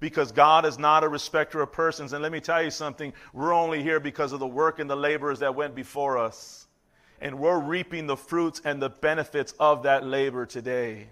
Because 0.00 0.32
God 0.32 0.66
is 0.66 0.78
not 0.78 1.04
a 1.04 1.08
respecter 1.08 1.60
of 1.60 1.72
persons. 1.72 2.12
And 2.12 2.22
let 2.22 2.32
me 2.32 2.40
tell 2.40 2.62
you 2.62 2.70
something 2.70 3.12
we're 3.32 3.54
only 3.54 3.82
here 3.82 4.00
because 4.00 4.32
of 4.32 4.40
the 4.40 4.46
work 4.46 4.78
and 4.78 4.90
the 4.90 4.96
laborers 4.96 5.38
that 5.38 5.54
went 5.54 5.74
before 5.74 6.18
us. 6.18 6.66
And 7.20 7.38
we're 7.38 7.60
reaping 7.60 8.06
the 8.06 8.16
fruits 8.16 8.60
and 8.64 8.82
the 8.82 8.90
benefits 8.90 9.54
of 9.58 9.84
that 9.84 10.04
labor 10.04 10.46
today. 10.46 11.08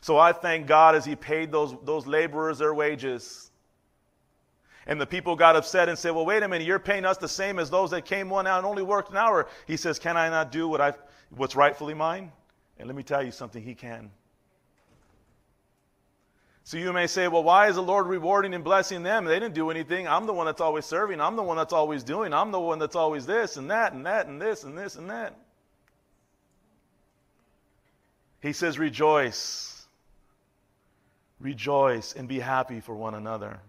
So 0.00 0.18
I 0.18 0.32
thank 0.32 0.66
God 0.66 0.94
as 0.94 1.04
He 1.04 1.16
paid 1.16 1.52
those, 1.52 1.74
those 1.84 2.06
laborers 2.06 2.58
their 2.58 2.74
wages. 2.74 3.50
And 4.86 5.00
the 5.00 5.06
people 5.06 5.34
got 5.34 5.56
upset 5.56 5.88
and 5.88 5.98
said, 5.98 6.10
Well, 6.10 6.26
wait 6.26 6.42
a 6.42 6.48
minute, 6.48 6.66
you're 6.66 6.78
paying 6.78 7.04
us 7.04 7.16
the 7.16 7.28
same 7.28 7.58
as 7.58 7.70
those 7.70 7.90
that 7.90 8.04
came 8.04 8.28
one 8.28 8.46
hour 8.46 8.58
and 8.58 8.66
only 8.66 8.82
worked 8.82 9.10
an 9.10 9.16
hour. 9.16 9.48
He 9.66 9.76
says, 9.76 9.98
Can 9.98 10.16
I 10.16 10.28
not 10.28 10.52
do 10.52 10.68
what 10.68 10.80
I, 10.80 10.92
what's 11.30 11.56
rightfully 11.56 11.94
mine? 11.94 12.32
And 12.78 12.86
let 12.86 12.96
me 12.96 13.02
tell 13.02 13.22
you 13.22 13.30
something, 13.30 13.62
He 13.62 13.74
can. 13.74 14.10
So 16.64 16.78
you 16.78 16.94
may 16.94 17.06
say, 17.06 17.28
Well, 17.28 17.44
why 17.44 17.68
is 17.68 17.76
the 17.76 17.82
Lord 17.82 18.06
rewarding 18.06 18.54
and 18.54 18.64
blessing 18.64 19.02
them? 19.02 19.26
They 19.26 19.38
didn't 19.38 19.54
do 19.54 19.70
anything. 19.70 20.08
I'm 20.08 20.26
the 20.26 20.32
one 20.32 20.46
that's 20.46 20.62
always 20.62 20.86
serving. 20.86 21.20
I'm 21.20 21.36
the 21.36 21.42
one 21.42 21.58
that's 21.58 21.74
always 21.74 22.02
doing. 22.02 22.32
I'm 22.32 22.50
the 22.52 22.60
one 22.60 22.78
that's 22.78 22.96
always 22.96 23.26
this 23.26 23.58
and 23.58 23.70
that 23.70 23.92
and 23.92 24.06
that 24.06 24.26
and 24.26 24.40
this 24.40 24.64
and 24.64 24.76
this 24.76 24.96
and 24.96 25.10
that. 25.10 25.36
He 28.40 28.54
says, 28.54 28.78
Rejoice. 28.78 29.86
Rejoice 31.38 32.14
and 32.14 32.26
be 32.26 32.40
happy 32.40 32.80
for 32.80 32.94
one 32.94 33.14
another. 33.14 33.60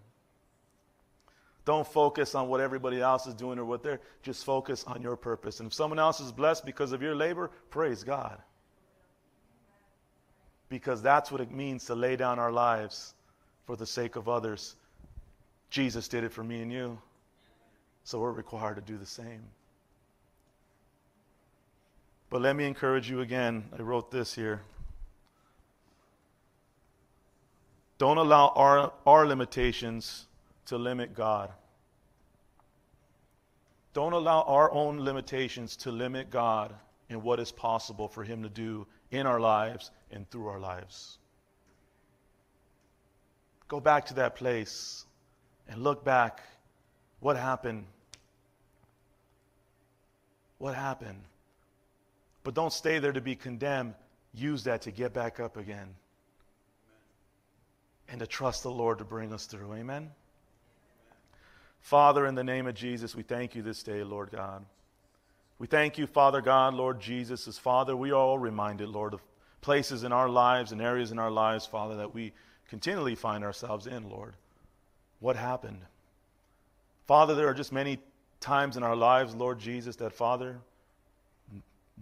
Don't 1.65 1.85
focus 1.85 2.35
on 2.35 2.47
what 2.47 2.61
everybody 2.61 3.01
else 3.01 3.27
is 3.27 3.33
doing 3.33 3.59
or 3.59 3.65
what 3.65 3.83
they're, 3.83 3.99
just 4.21 4.45
focus 4.45 4.85
on 4.87 5.01
your 5.01 5.17
purpose. 5.17 5.59
And 5.59 5.67
if 5.67 5.73
someone 5.73 5.99
else 5.99 6.21
is 6.21 6.31
blessed 6.31 6.65
because 6.65 6.93
of 6.93 7.01
your 7.01 7.15
labor, 7.15 7.49
praise 7.71 8.03
God. 8.03 8.37
Because 10.75 11.01
that's 11.01 11.31
what 11.31 11.39
it 11.39 11.51
means 11.51 11.85
to 11.85 11.95
lay 11.95 12.17
down 12.17 12.37
our 12.37 12.51
lives 12.51 13.13
for 13.65 13.77
the 13.77 13.85
sake 13.85 14.17
of 14.17 14.27
others. 14.27 14.75
Jesus 15.69 16.09
did 16.09 16.25
it 16.25 16.33
for 16.33 16.43
me 16.43 16.61
and 16.61 16.69
you. 16.69 16.97
So 18.03 18.19
we're 18.19 18.33
required 18.33 18.75
to 18.75 18.81
do 18.81 18.97
the 18.97 19.05
same. 19.05 19.41
But 22.29 22.41
let 22.41 22.57
me 22.57 22.65
encourage 22.65 23.09
you 23.09 23.21
again. 23.21 23.63
I 23.79 23.83
wrote 23.83 24.11
this 24.11 24.35
here. 24.35 24.63
Don't 27.97 28.17
allow 28.17 28.49
our, 28.49 28.91
our 29.05 29.25
limitations 29.25 30.25
to 30.65 30.77
limit 30.77 31.15
God. 31.15 31.51
Don't 33.93 34.11
allow 34.11 34.41
our 34.41 34.69
own 34.73 34.99
limitations 34.99 35.77
to 35.77 35.91
limit 35.93 36.29
God 36.29 36.75
in 37.07 37.23
what 37.23 37.39
is 37.39 37.53
possible 37.53 38.09
for 38.09 38.25
Him 38.25 38.43
to 38.43 38.49
do 38.49 38.85
in 39.11 39.25
our 39.25 39.39
lives 39.39 39.91
and 40.11 40.29
through 40.29 40.47
our 40.47 40.59
lives. 40.59 41.17
Go 43.67 43.79
back 43.79 44.05
to 44.07 44.15
that 44.15 44.35
place 44.35 45.05
and 45.67 45.83
look 45.83 46.03
back. 46.03 46.41
What 47.19 47.37
happened? 47.37 47.85
What 50.57 50.75
happened? 50.75 51.21
But 52.43 52.53
don't 52.53 52.71
stay 52.71 52.99
there 52.99 53.11
to 53.11 53.21
be 53.21 53.35
condemned. 53.35 53.95
Use 54.33 54.63
that 54.65 54.83
to 54.83 54.91
get 54.91 55.13
back 55.13 55.39
up 55.39 55.57
again 55.57 55.95
and 58.07 58.19
to 58.19 58.27
trust 58.27 58.63
the 58.63 58.71
Lord 58.71 58.99
to 58.99 59.03
bring 59.03 59.33
us 59.33 59.45
through. 59.45 59.73
Amen. 59.73 60.11
Father, 61.79 62.25
in 62.25 62.35
the 62.35 62.43
name 62.43 62.67
of 62.67 62.75
Jesus, 62.75 63.15
we 63.15 63.23
thank 63.23 63.55
you 63.55 63.61
this 63.61 63.83
day, 63.83 64.03
Lord 64.03 64.31
God. 64.31 64.65
We 65.57 65.67
thank 65.67 65.97
you, 65.97 66.05
Father 66.05 66.41
God, 66.41 66.73
Lord 66.73 66.99
Jesus, 66.99 67.47
as 67.47 67.57
Father, 67.57 67.95
we 67.95 68.11
are 68.11 68.15
all 68.15 68.37
reminded, 68.37 68.89
Lord, 68.89 69.13
of 69.13 69.21
places 69.61 70.03
in 70.03 70.11
our 70.11 70.27
lives 70.27 70.71
and 70.71 70.81
areas 70.81 71.11
in 71.11 71.19
our 71.19 71.31
lives, 71.31 71.65
Father, 71.65 71.95
that 71.97 72.13
we 72.13 72.33
continually 72.67 73.15
find 73.15 73.43
ourselves 73.43 73.87
in, 73.87 74.09
Lord. 74.09 74.33
What 75.19 75.37
happened? 75.37 75.79
Father, 77.07 77.35
there 77.35 77.47
are 77.47 77.53
just 77.53 77.71
many 77.71 77.99
times 78.41 78.75
in 78.75 78.83
our 78.83 78.95
lives, 78.95 79.33
Lord 79.33 79.59
Jesus, 79.59 79.95
that, 79.97 80.11
Father, 80.11 80.57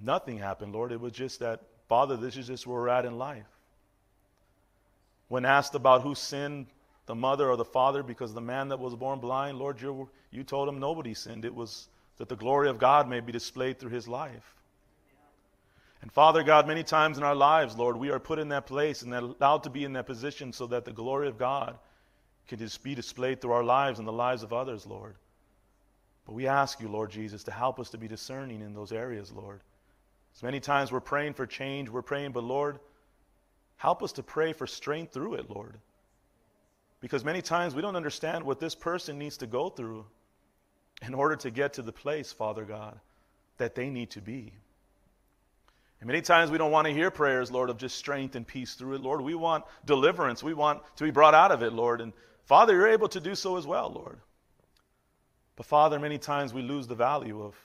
nothing 0.01 0.39
happened, 0.39 0.73
Lord. 0.73 0.91
It 0.91 0.99
was 0.99 1.13
just 1.13 1.39
that, 1.41 1.61
Father, 1.87 2.17
this 2.17 2.35
is 2.37 2.47
just 2.47 2.65
where 2.65 2.81
we're 2.81 2.89
at 2.89 3.05
in 3.05 3.17
life. 3.19 3.45
When 5.27 5.45
asked 5.45 5.75
about 5.75 6.01
who 6.01 6.15
sinned, 6.15 6.67
the 7.05 7.15
mother 7.15 7.49
or 7.49 7.57
the 7.57 7.65
father 7.65 8.01
because 8.01 8.33
the 8.33 8.41
man 8.41 8.69
that 8.69 8.79
was 8.79 8.95
born 8.95 9.19
blind, 9.19 9.59
Lord, 9.59 9.79
you, 9.81 10.09
you 10.31 10.43
told 10.43 10.69
him 10.69 10.79
nobody 10.79 11.13
sinned. 11.13 11.45
It 11.45 11.53
was 11.53 11.87
that 12.17 12.29
the 12.29 12.35
glory 12.35 12.69
of 12.69 12.79
God 12.79 13.09
may 13.09 13.19
be 13.19 13.31
displayed 13.31 13.79
through 13.79 13.91
his 13.91 14.07
life. 14.07 14.55
And 16.01 16.11
Father 16.11 16.43
God, 16.43 16.67
many 16.67 16.83
times 16.83 17.17
in 17.17 17.23
our 17.23 17.35
lives, 17.35 17.77
Lord, 17.77 17.95
we 17.95 18.11
are 18.11 18.19
put 18.19 18.37
in 18.37 18.49
that 18.49 18.65
place 18.65 19.03
and 19.03 19.13
allowed 19.13 19.63
to 19.63 19.69
be 19.69 19.85
in 19.85 19.93
that 19.93 20.05
position 20.05 20.51
so 20.51 20.67
that 20.67 20.83
the 20.83 20.91
glory 20.91 21.29
of 21.29 21.37
God 21.37 21.77
can 22.47 22.59
just 22.59 22.83
be 22.83 22.93
displayed 22.93 23.39
through 23.39 23.53
our 23.53 23.63
lives 23.63 23.99
and 23.99 24.07
the 24.07 24.11
lives 24.11 24.43
of 24.43 24.51
others, 24.51 24.85
Lord. 24.85 25.15
But 26.25 26.33
we 26.33 26.47
ask 26.47 26.81
you, 26.81 26.89
Lord 26.89 27.09
Jesus, 27.09 27.43
to 27.45 27.51
help 27.51 27.79
us 27.79 27.89
to 27.91 27.97
be 27.97 28.07
discerning 28.07 28.61
in 28.61 28.73
those 28.73 28.91
areas, 28.91 29.31
Lord. 29.31 29.61
As 30.35 30.43
many 30.43 30.59
times 30.59 30.91
we're 30.91 30.99
praying 30.99 31.33
for 31.33 31.45
change, 31.45 31.89
we're 31.89 32.01
praying, 32.01 32.31
but 32.31 32.43
Lord, 32.43 32.79
help 33.77 34.03
us 34.03 34.11
to 34.13 34.23
pray 34.23 34.51
for 34.51 34.67
strength 34.67 35.13
through 35.13 35.35
it, 35.35 35.49
Lord. 35.49 35.77
Because 36.99 37.23
many 37.23 37.41
times 37.41 37.75
we 37.75 37.81
don't 37.81 37.95
understand 37.95 38.43
what 38.43 38.59
this 38.59 38.75
person 38.75 39.17
needs 39.17 39.37
to 39.37 39.47
go 39.47 39.69
through 39.69 40.05
in 41.01 41.13
order 41.13 41.35
to 41.37 41.51
get 41.51 41.73
to 41.73 41.81
the 41.81 41.91
place, 41.91 42.31
Father 42.31 42.63
God, 42.63 42.99
that 43.57 43.75
they 43.75 43.89
need 43.89 44.11
to 44.11 44.21
be. 44.21 44.53
And 45.99 46.07
many 46.07 46.21
times 46.21 46.51
we 46.51 46.57
don't 46.57 46.71
want 46.71 46.85
to 46.87 46.93
hear 46.93 47.09
prayers, 47.11 47.49
Lord, 47.49 47.69
of 47.69 47.77
just 47.77 47.97
strength 47.97 48.35
and 48.35 48.45
peace 48.45 48.73
through 48.73 48.95
it. 48.95 49.01
Lord, 49.01 49.21
we 49.21 49.35
want 49.35 49.63
deliverance. 49.85 50.43
We 50.43 50.53
want 50.53 50.81
to 50.97 51.03
be 51.05 51.11
brought 51.11 51.33
out 51.33 51.51
of 51.51 51.63
it, 51.63 51.71
Lord. 51.71 52.01
And 52.01 52.11
Father, 52.45 52.73
you're 52.73 52.89
able 52.89 53.07
to 53.09 53.21
do 53.21 53.35
so 53.35 53.55
as 53.57 53.65
well, 53.65 53.89
Lord. 53.89 54.19
But 55.55 55.65
Father, 55.65 55.99
many 55.99 56.17
times 56.17 56.53
we 56.53 56.61
lose 56.61 56.87
the 56.87 56.95
value 56.95 57.41
of 57.41 57.55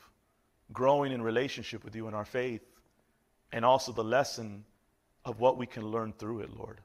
growing 0.72 1.12
in 1.12 1.22
relationship 1.22 1.84
with 1.84 1.96
you 1.96 2.06
in 2.06 2.14
our 2.14 2.24
faith 2.24 2.62
and 3.50 3.64
also 3.64 3.92
the 3.92 4.04
lesson 4.04 4.64
of 5.24 5.40
what 5.40 5.56
we 5.56 5.66
can 5.66 5.86
learn 5.86 6.12
through 6.12 6.40
it, 6.40 6.56
Lord. 6.56 6.80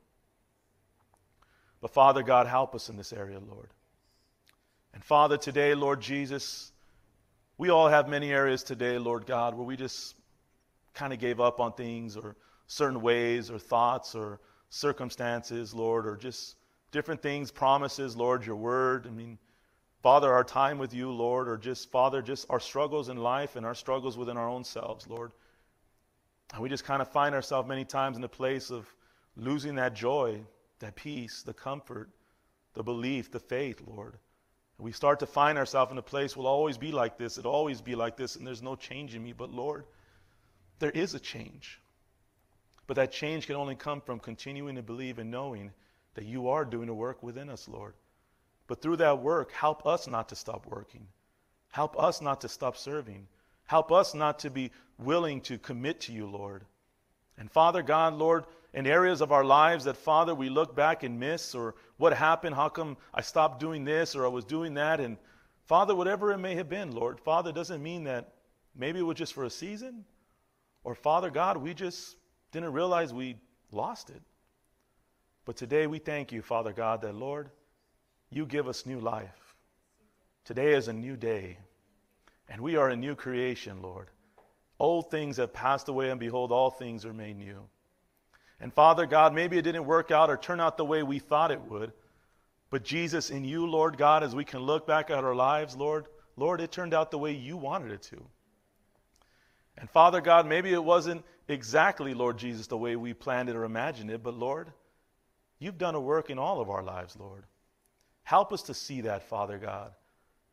But 1.82 1.94
Father 1.94 2.24
God, 2.24 2.48
help 2.48 2.74
us 2.74 2.90
in 2.90 2.95
this 2.95 3.11
area, 3.11 3.40
Lord. 3.40 3.70
And 4.94 5.03
Father, 5.03 5.38
today, 5.38 5.74
Lord 5.76 6.02
Jesus, 6.02 6.72
we 7.57 7.70
all 7.70 7.88
have 7.88 8.07
many 8.07 8.32
areas 8.32 8.64
today, 8.64 8.98
Lord 8.98 9.26
God, 9.26 9.56
where 9.56 9.65
we 9.65 9.76
just 9.76 10.15
kind 10.94 11.14
of 11.14 11.20
gave 11.20 11.40
up 11.40 11.60
on 11.60 11.74
things 11.74 12.15
or 12.15 12.36
certain 12.68 13.02
ways 13.02 13.49
or 13.49 13.57
thoughts 13.57 14.15
or 14.15 14.40
circumstances, 14.70 15.74
Lord, 15.74 16.06
or 16.06 16.15
just 16.15 16.56
different 16.91 17.22
things, 17.22 17.52
promises, 17.52 18.15
Lord, 18.15 18.45
your 18.45 18.56
word. 18.56 19.07
I 19.07 19.11
mean, 19.11 19.38
Father, 20.02 20.32
our 20.32 20.44
time 20.44 20.78
with 20.78 20.94
you, 20.94 21.11
Lord, 21.11 21.48
or 21.48 21.57
just, 21.57 21.91
Father, 21.91 22.22
just 22.22 22.45
our 22.49 22.60
struggles 22.60 23.10
in 23.10 23.18
life 23.18 23.56
and 23.56 23.65
our 23.65 23.76
struggles 23.76 24.18
within 24.18 24.38
our 24.38 24.49
own 24.49 24.64
selves, 24.64 25.07
Lord. 25.07 25.32
And 26.53 26.61
we 26.61 26.70
just 26.70 26.86
kind 26.86 27.02
of 27.02 27.07
find 27.07 27.34
ourselves 27.34 27.68
many 27.68 27.86
times 27.86 28.18
in 28.18 28.24
a 28.24 28.30
place 28.30 28.70
of 28.70 28.94
losing 29.36 29.76
that 29.76 29.95
joy 29.95 30.41
that 30.84 30.95
peace, 30.95 31.44
the 31.44 31.53
comfort, 31.53 32.10
the 32.74 32.84
belief, 32.84 33.32
the 33.32 33.40
faith, 33.40 33.82
Lord. 33.88 34.18
We 34.80 34.91
start 34.91 35.20
to 35.20 35.26
find 35.26 35.58
ourselves 35.58 35.91
in 35.91 35.98
a 35.98 36.02
place 36.02 36.36
we'll 36.36 36.48
always 36.48 36.78
be 36.78 36.91
like 36.91 37.18
this, 37.18 37.38
it'll 37.38 37.52
always 37.52 37.82
be 37.82 37.95
like 37.95 38.18
this, 38.18 38.36
and 38.36 38.45
there's 38.45 38.62
no 38.62 38.76
change 38.76 39.16
in 39.16 39.24
me. 39.24 39.34
But 39.34 39.52
Lord, 39.52 39.86
there 40.80 40.91
is 40.91 41.14
a 41.14 41.20
change. 41.20 41.80
But 42.88 42.95
that 42.95 43.12
change 43.12 43.48
can 43.48 43.56
only 43.56 43.76
come 43.76 44.02
from 44.02 44.20
continuing 44.20 44.76
to 44.76 44.82
believe 44.82 45.20
and 45.20 45.32
knowing 45.32 45.72
that 46.16 46.26
you 46.26 46.50
are 46.50 46.66
doing 46.66 46.90
a 46.90 46.94
work 46.94 47.24
within 47.24 47.50
us, 47.50 47.68
Lord. 47.68 47.94
But 48.68 48.82
through 48.82 48.98
that 48.98 49.20
work, 49.20 49.52
help 49.52 49.86
us 49.86 50.08
not 50.08 50.30
to 50.30 50.36
stop 50.36 50.66
working. 50.66 51.08
Help 51.72 51.98
us 51.98 52.22
not 52.22 52.41
to 52.41 52.50
stop 52.50 52.78
serving. 52.78 53.28
Help 53.66 53.91
us 53.91 54.14
not 54.14 54.40
to 54.40 54.50
be 54.50 54.72
willing 54.98 55.41
to 55.41 55.58
commit 55.58 56.02
to 56.02 56.14
you, 56.14 56.28
Lord. 56.28 56.66
And 57.38 57.52
Father 57.52 57.82
God, 57.82 58.14
Lord, 58.14 58.45
in 58.74 58.88
areas 58.88 59.22
of 59.22 59.32
our 59.32 59.44
lives 59.45 59.86
that, 59.86 59.98
Father, 59.98 60.34
we 60.34 60.50
look 60.50 60.76
back 60.76 61.04
and 61.04 61.20
miss, 61.20 61.54
or 61.54 61.76
what 61.98 62.14
happened, 62.14 62.56
how 62.56 62.70
come 62.70 62.98
I 63.14 63.22
stopped 63.22 63.60
doing 63.60 63.86
this, 63.86 64.16
or 64.16 64.26
I 64.26 64.30
was 64.30 64.45
doing 64.45 64.74
that, 64.76 65.00
and 65.00 65.18
Father, 65.66 65.95
whatever 65.95 66.32
it 66.32 66.40
may 66.40 66.56
have 66.56 66.70
been, 66.70 66.91
Lord, 66.91 67.20
Father, 67.20 67.52
doesn't 67.52 67.82
mean 67.82 68.04
that 68.06 68.34
maybe 68.76 69.00
it 69.00 69.04
was 69.04 69.18
just 69.18 69.34
for 69.34 69.45
a 69.45 69.50
season, 69.50 70.06
or 70.84 70.95
Father 70.95 71.30
God, 71.30 71.58
we 71.58 71.74
just 71.74 72.18
didn't 72.52 72.74
realize 72.74 73.14
we 73.14 73.38
lost 73.72 74.10
it. 74.10 74.22
But 75.45 75.56
today 75.56 75.88
we 75.88 76.00
thank 76.00 76.32
you, 76.32 76.41
Father 76.41 76.74
God, 76.74 77.02
that, 77.02 77.16
Lord, 77.16 77.50
you 78.30 78.45
give 78.45 78.68
us 78.68 78.86
new 78.86 79.00
life. 79.00 79.56
Today 80.45 80.74
is 80.74 80.88
a 80.88 80.94
new 80.94 81.16
day, 81.16 81.58
and 82.50 82.60
we 82.60 82.76
are 82.76 82.90
a 82.90 82.95
new 82.95 83.16
creation, 83.16 83.82
Lord. 83.82 84.10
Old 84.80 85.12
things 85.12 85.38
have 85.38 85.54
passed 85.54 85.88
away, 85.88 86.10
and 86.10 86.20
behold, 86.20 86.52
all 86.52 86.72
things 86.72 87.06
are 87.06 87.14
made 87.14 87.38
new. 87.38 87.70
And 88.64 88.73
Father 88.73 89.06
God, 89.06 89.35
maybe 89.35 89.57
it 89.57 89.64
didn't 89.64 89.84
work 89.84 90.10
out 90.10 90.30
or 90.30 90.38
turn 90.38 90.61
out 90.61 90.77
the 90.77 90.85
way 90.85 91.03
we 91.03 91.19
thought 91.19 91.52
it 91.52 91.60
would. 91.69 91.91
But 92.69 92.85
Jesus, 92.85 93.30
in 93.30 93.44
you, 93.44 93.68
Lord 93.68 93.98
God, 93.98 94.23
as 94.23 94.34
we 94.34 94.45
can 94.45 94.61
look 94.61 94.88
back 94.88 95.10
at 95.10 95.22
our 95.22 95.35
lives, 95.35 95.76
Lord, 95.76 96.06
Lord, 96.38 96.61
it 96.61 96.72
turned 96.72 96.94
out 96.94 97.11
the 97.11 97.18
way 97.18 97.34
you 97.34 97.57
wanted 97.57 97.91
it 97.91 98.03
to. 98.03 98.23
And 99.77 99.90
Father 99.90 100.22
God, 100.22 100.48
maybe 100.48 100.72
it 100.72 100.81
wasn't 100.81 101.26
exactly, 101.49 102.14
Lord 102.14 102.38
Jesus, 102.38 102.68
the 102.68 102.77
way 102.77 102.95
we 102.95 103.14
planned 103.14 103.49
it 103.49 103.57
or 103.57 103.65
imagined 103.65 104.10
it, 104.10 104.23
but 104.23 104.34
Lord, 104.34 104.72
you've 105.60 105.77
done 105.77 105.95
a 105.95 105.99
work 105.99 106.30
in 106.30 106.40
all 106.40 106.61
of 106.61 106.69
our 106.69 106.84
lives, 106.84 107.18
Lord. 107.19 107.44
Help 108.23 108.53
us 108.53 108.61
to 108.64 108.73
see 108.73 109.02
that, 109.02 109.23
Father 109.23 109.57
God. 109.57 109.91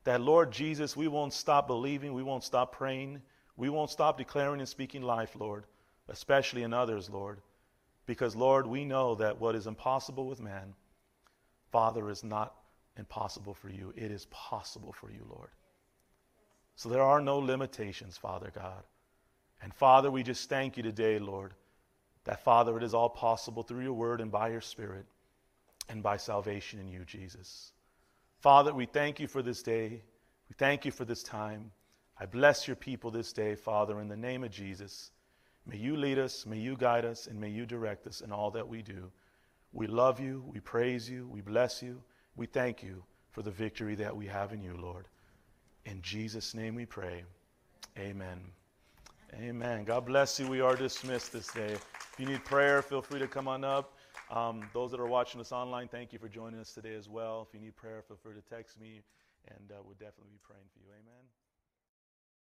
That, 0.03 0.20
Lord 0.20 0.51
Jesus, 0.51 0.97
we 0.97 1.07
won't 1.07 1.32
stop 1.32 1.69
believing, 1.69 2.12
we 2.12 2.24
won't 2.24 2.43
stop 2.43 2.73
praying, 2.73 3.23
we 3.57 3.69
won't 3.69 3.89
stop 3.89 4.19
declaring 4.19 4.59
and 4.59 4.69
speaking 4.69 5.03
life, 5.03 5.37
Lord, 5.39 5.65
especially 6.09 6.65
in 6.65 6.74
others, 6.74 7.09
Lord. 7.09 7.41
Because, 8.11 8.35
Lord, 8.35 8.66
we 8.66 8.85
know 8.85 9.15
that 9.15 9.41
what 9.41 9.55
is 9.55 9.69
impossible 9.69 10.27
with 10.27 10.41
man, 10.41 10.74
Father, 11.70 12.11
is 12.11 12.24
not 12.24 12.57
impossible 12.99 13.55
for 13.55 13.69
you. 13.69 13.93
It 13.95 14.11
is 14.11 14.27
possible 14.32 14.93
for 14.93 15.12
you, 15.12 15.24
Lord. 15.31 15.51
So 16.74 16.89
there 16.89 17.05
are 17.05 17.20
no 17.20 17.39
limitations, 17.39 18.16
Father 18.16 18.51
God. 18.53 18.82
And 19.62 19.73
Father, 19.73 20.11
we 20.11 20.24
just 20.24 20.49
thank 20.49 20.77
you 20.77 20.82
today, 20.82 21.20
Lord, 21.20 21.55
that, 22.24 22.43
Father, 22.43 22.77
it 22.77 22.82
is 22.82 22.95
all 22.95 23.11
possible 23.11 23.62
through 23.62 23.85
your 23.85 23.93
word 23.93 24.20
and 24.20 24.32
by 24.32 24.49
your 24.49 24.61
spirit 24.61 25.07
and 25.89 26.03
by 26.03 26.16
salvation 26.16 26.81
in 26.81 26.89
you, 26.89 27.05
Jesus. 27.05 27.70
Father, 28.41 28.74
we 28.74 28.87
thank 28.87 29.20
you 29.20 29.28
for 29.28 29.41
this 29.41 29.62
day. 29.62 30.03
We 30.49 30.57
thank 30.59 30.85
you 30.85 30.91
for 30.91 31.05
this 31.05 31.23
time. 31.23 31.70
I 32.19 32.27
bless 32.27 32.66
your 32.66 32.74
people 32.74 33.12
this 33.12 33.32
day, 33.32 33.55
Father, 33.55 34.01
in 34.01 34.09
the 34.09 34.16
name 34.16 34.43
of 34.43 34.51
Jesus. 34.51 35.12
May 35.66 35.77
you 35.77 35.97
lead 35.97 36.19
us, 36.19 36.47
may 36.47 36.59
you 36.59 36.77
guide 36.77 37.05
us, 37.05 37.27
and 37.27 37.41
may 37.41 37.51
you 37.51 37.66
direct 37.66 38.07
us 38.07 38.20
in 38.20 38.32
all 38.32 38.51
that 38.53 38.69
we 38.69 38.82
do. 38.82 39.11
We 39.73 39.87
love 39.87 40.19
you, 40.20 40.45
we 40.47 40.61
praise 40.61 41.09
you, 41.09 41.28
we 41.28 41.41
bless 41.41 41.82
you, 41.82 42.03
we 42.37 42.47
thank 42.47 42.82
you 42.82 43.05
for 43.31 43.43
the 43.43 43.51
victory 43.51 43.95
that 43.97 44.16
we 44.16 44.27
have 44.27 44.53
in 44.53 44.62
you, 44.62 44.77
Lord. 44.77 45.07
In 45.85 46.03
Jesus' 46.03 46.55
name 46.55 46.74
we 46.74 46.87
pray. 46.87 47.24
Amen. 47.99 48.41
Amen. 49.35 49.85
God 49.85 50.07
bless 50.07 50.41
you. 50.41 50.49
We 50.49 50.61
are 50.61 50.74
dismissed 50.74 51.32
this 51.32 51.47
day. 51.53 51.73
If 51.73 52.15
you 52.19 52.27
need 52.27 52.45
prayer, 52.45 52.82
feel 52.82 53.03
free 53.03 53.20
to 53.20 53.28
come 53.28 53.47
on 53.47 53.65
up. 53.65 53.95
Um, 54.31 54.69
those 54.73 54.91
that 54.91 55.01
are 55.01 55.07
watching 55.07 55.41
us 55.41 55.53
online, 55.53 55.89
thank 55.89 56.12
you 56.12 56.19
for 56.19 56.28
joining 56.28 56.61
us 56.61 56.73
today 56.73 56.95
as 56.95 57.09
well. 57.09 57.47
If 57.49 57.55
you 57.55 57.61
need 57.61 57.77
prayer, 57.77 58.03
feel 58.03 58.16
free 58.23 58.35
to 58.35 58.43
text 58.43 58.81
me. 58.81 59.03
and 59.49 59.70
uh, 59.70 59.82
we'll 59.85 59.95
definitely 59.95 60.31
be 60.32 60.41
praying 60.43 60.66
for 60.73 60.81
you. 60.81 60.91
Amen. 60.93 61.40